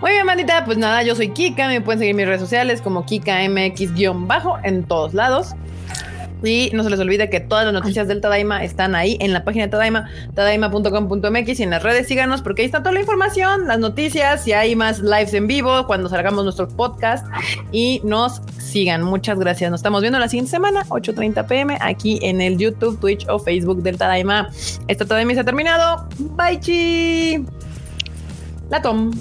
Muy 0.00 0.12
bien, 0.12 0.26
bandita, 0.26 0.64
pues 0.64 0.78
nada, 0.78 1.02
yo 1.02 1.16
soy 1.16 1.30
Kika, 1.30 1.66
me 1.66 1.80
pueden 1.80 1.98
seguir 1.98 2.10
en 2.12 2.16
mis 2.18 2.26
redes 2.26 2.40
sociales 2.40 2.80
como 2.80 3.04
KikaMX-bajo 3.04 4.58
en 4.62 4.84
todos 4.84 5.12
lados. 5.12 5.54
Y 6.44 6.70
no 6.74 6.84
se 6.84 6.90
les 6.90 7.00
olvide 7.00 7.30
que 7.30 7.40
todas 7.40 7.64
las 7.64 7.72
noticias 7.72 8.08
del 8.08 8.20
Tadaima 8.20 8.62
están 8.62 8.94
ahí 8.94 9.16
en 9.20 9.32
la 9.32 9.44
página 9.44 9.64
de 9.66 9.70
Tadaima, 9.70 10.10
tadaima.com.mx 10.34 11.60
y 11.60 11.62
en 11.62 11.70
las 11.70 11.82
redes 11.82 12.06
síganos 12.06 12.42
porque 12.42 12.62
ahí 12.62 12.66
está 12.66 12.80
toda 12.80 12.92
la 12.92 13.00
información, 13.00 13.66
las 13.66 13.78
noticias, 13.78 14.44
si 14.44 14.52
hay 14.52 14.76
más 14.76 15.00
lives 15.00 15.34
en 15.34 15.46
vivo, 15.46 15.86
cuando 15.86 16.08
salgamos 16.08 16.44
nuestros 16.44 16.72
podcasts 16.74 17.28
y 17.72 18.00
nos 18.04 18.42
sigan. 18.58 19.02
Muchas 19.02 19.38
gracias. 19.38 19.70
Nos 19.70 19.80
estamos 19.80 20.02
viendo 20.02 20.18
la 20.18 20.28
siguiente 20.28 20.50
semana, 20.50 20.84
8.30 20.88 21.46
pm, 21.46 21.78
aquí 21.80 22.18
en 22.22 22.40
el 22.40 22.58
YouTube, 22.58 23.00
Twitch 23.00 23.26
o 23.28 23.38
Facebook 23.38 23.82
del 23.82 23.96
Tadaima. 23.96 24.50
Esta 24.88 25.04
Tadaima 25.04 25.34
se 25.34 25.40
ha 25.40 25.44
terminado. 25.44 26.08
Bye, 26.18 26.60
chi. 26.60 27.44
La 28.68 28.82
tom. 28.82 29.12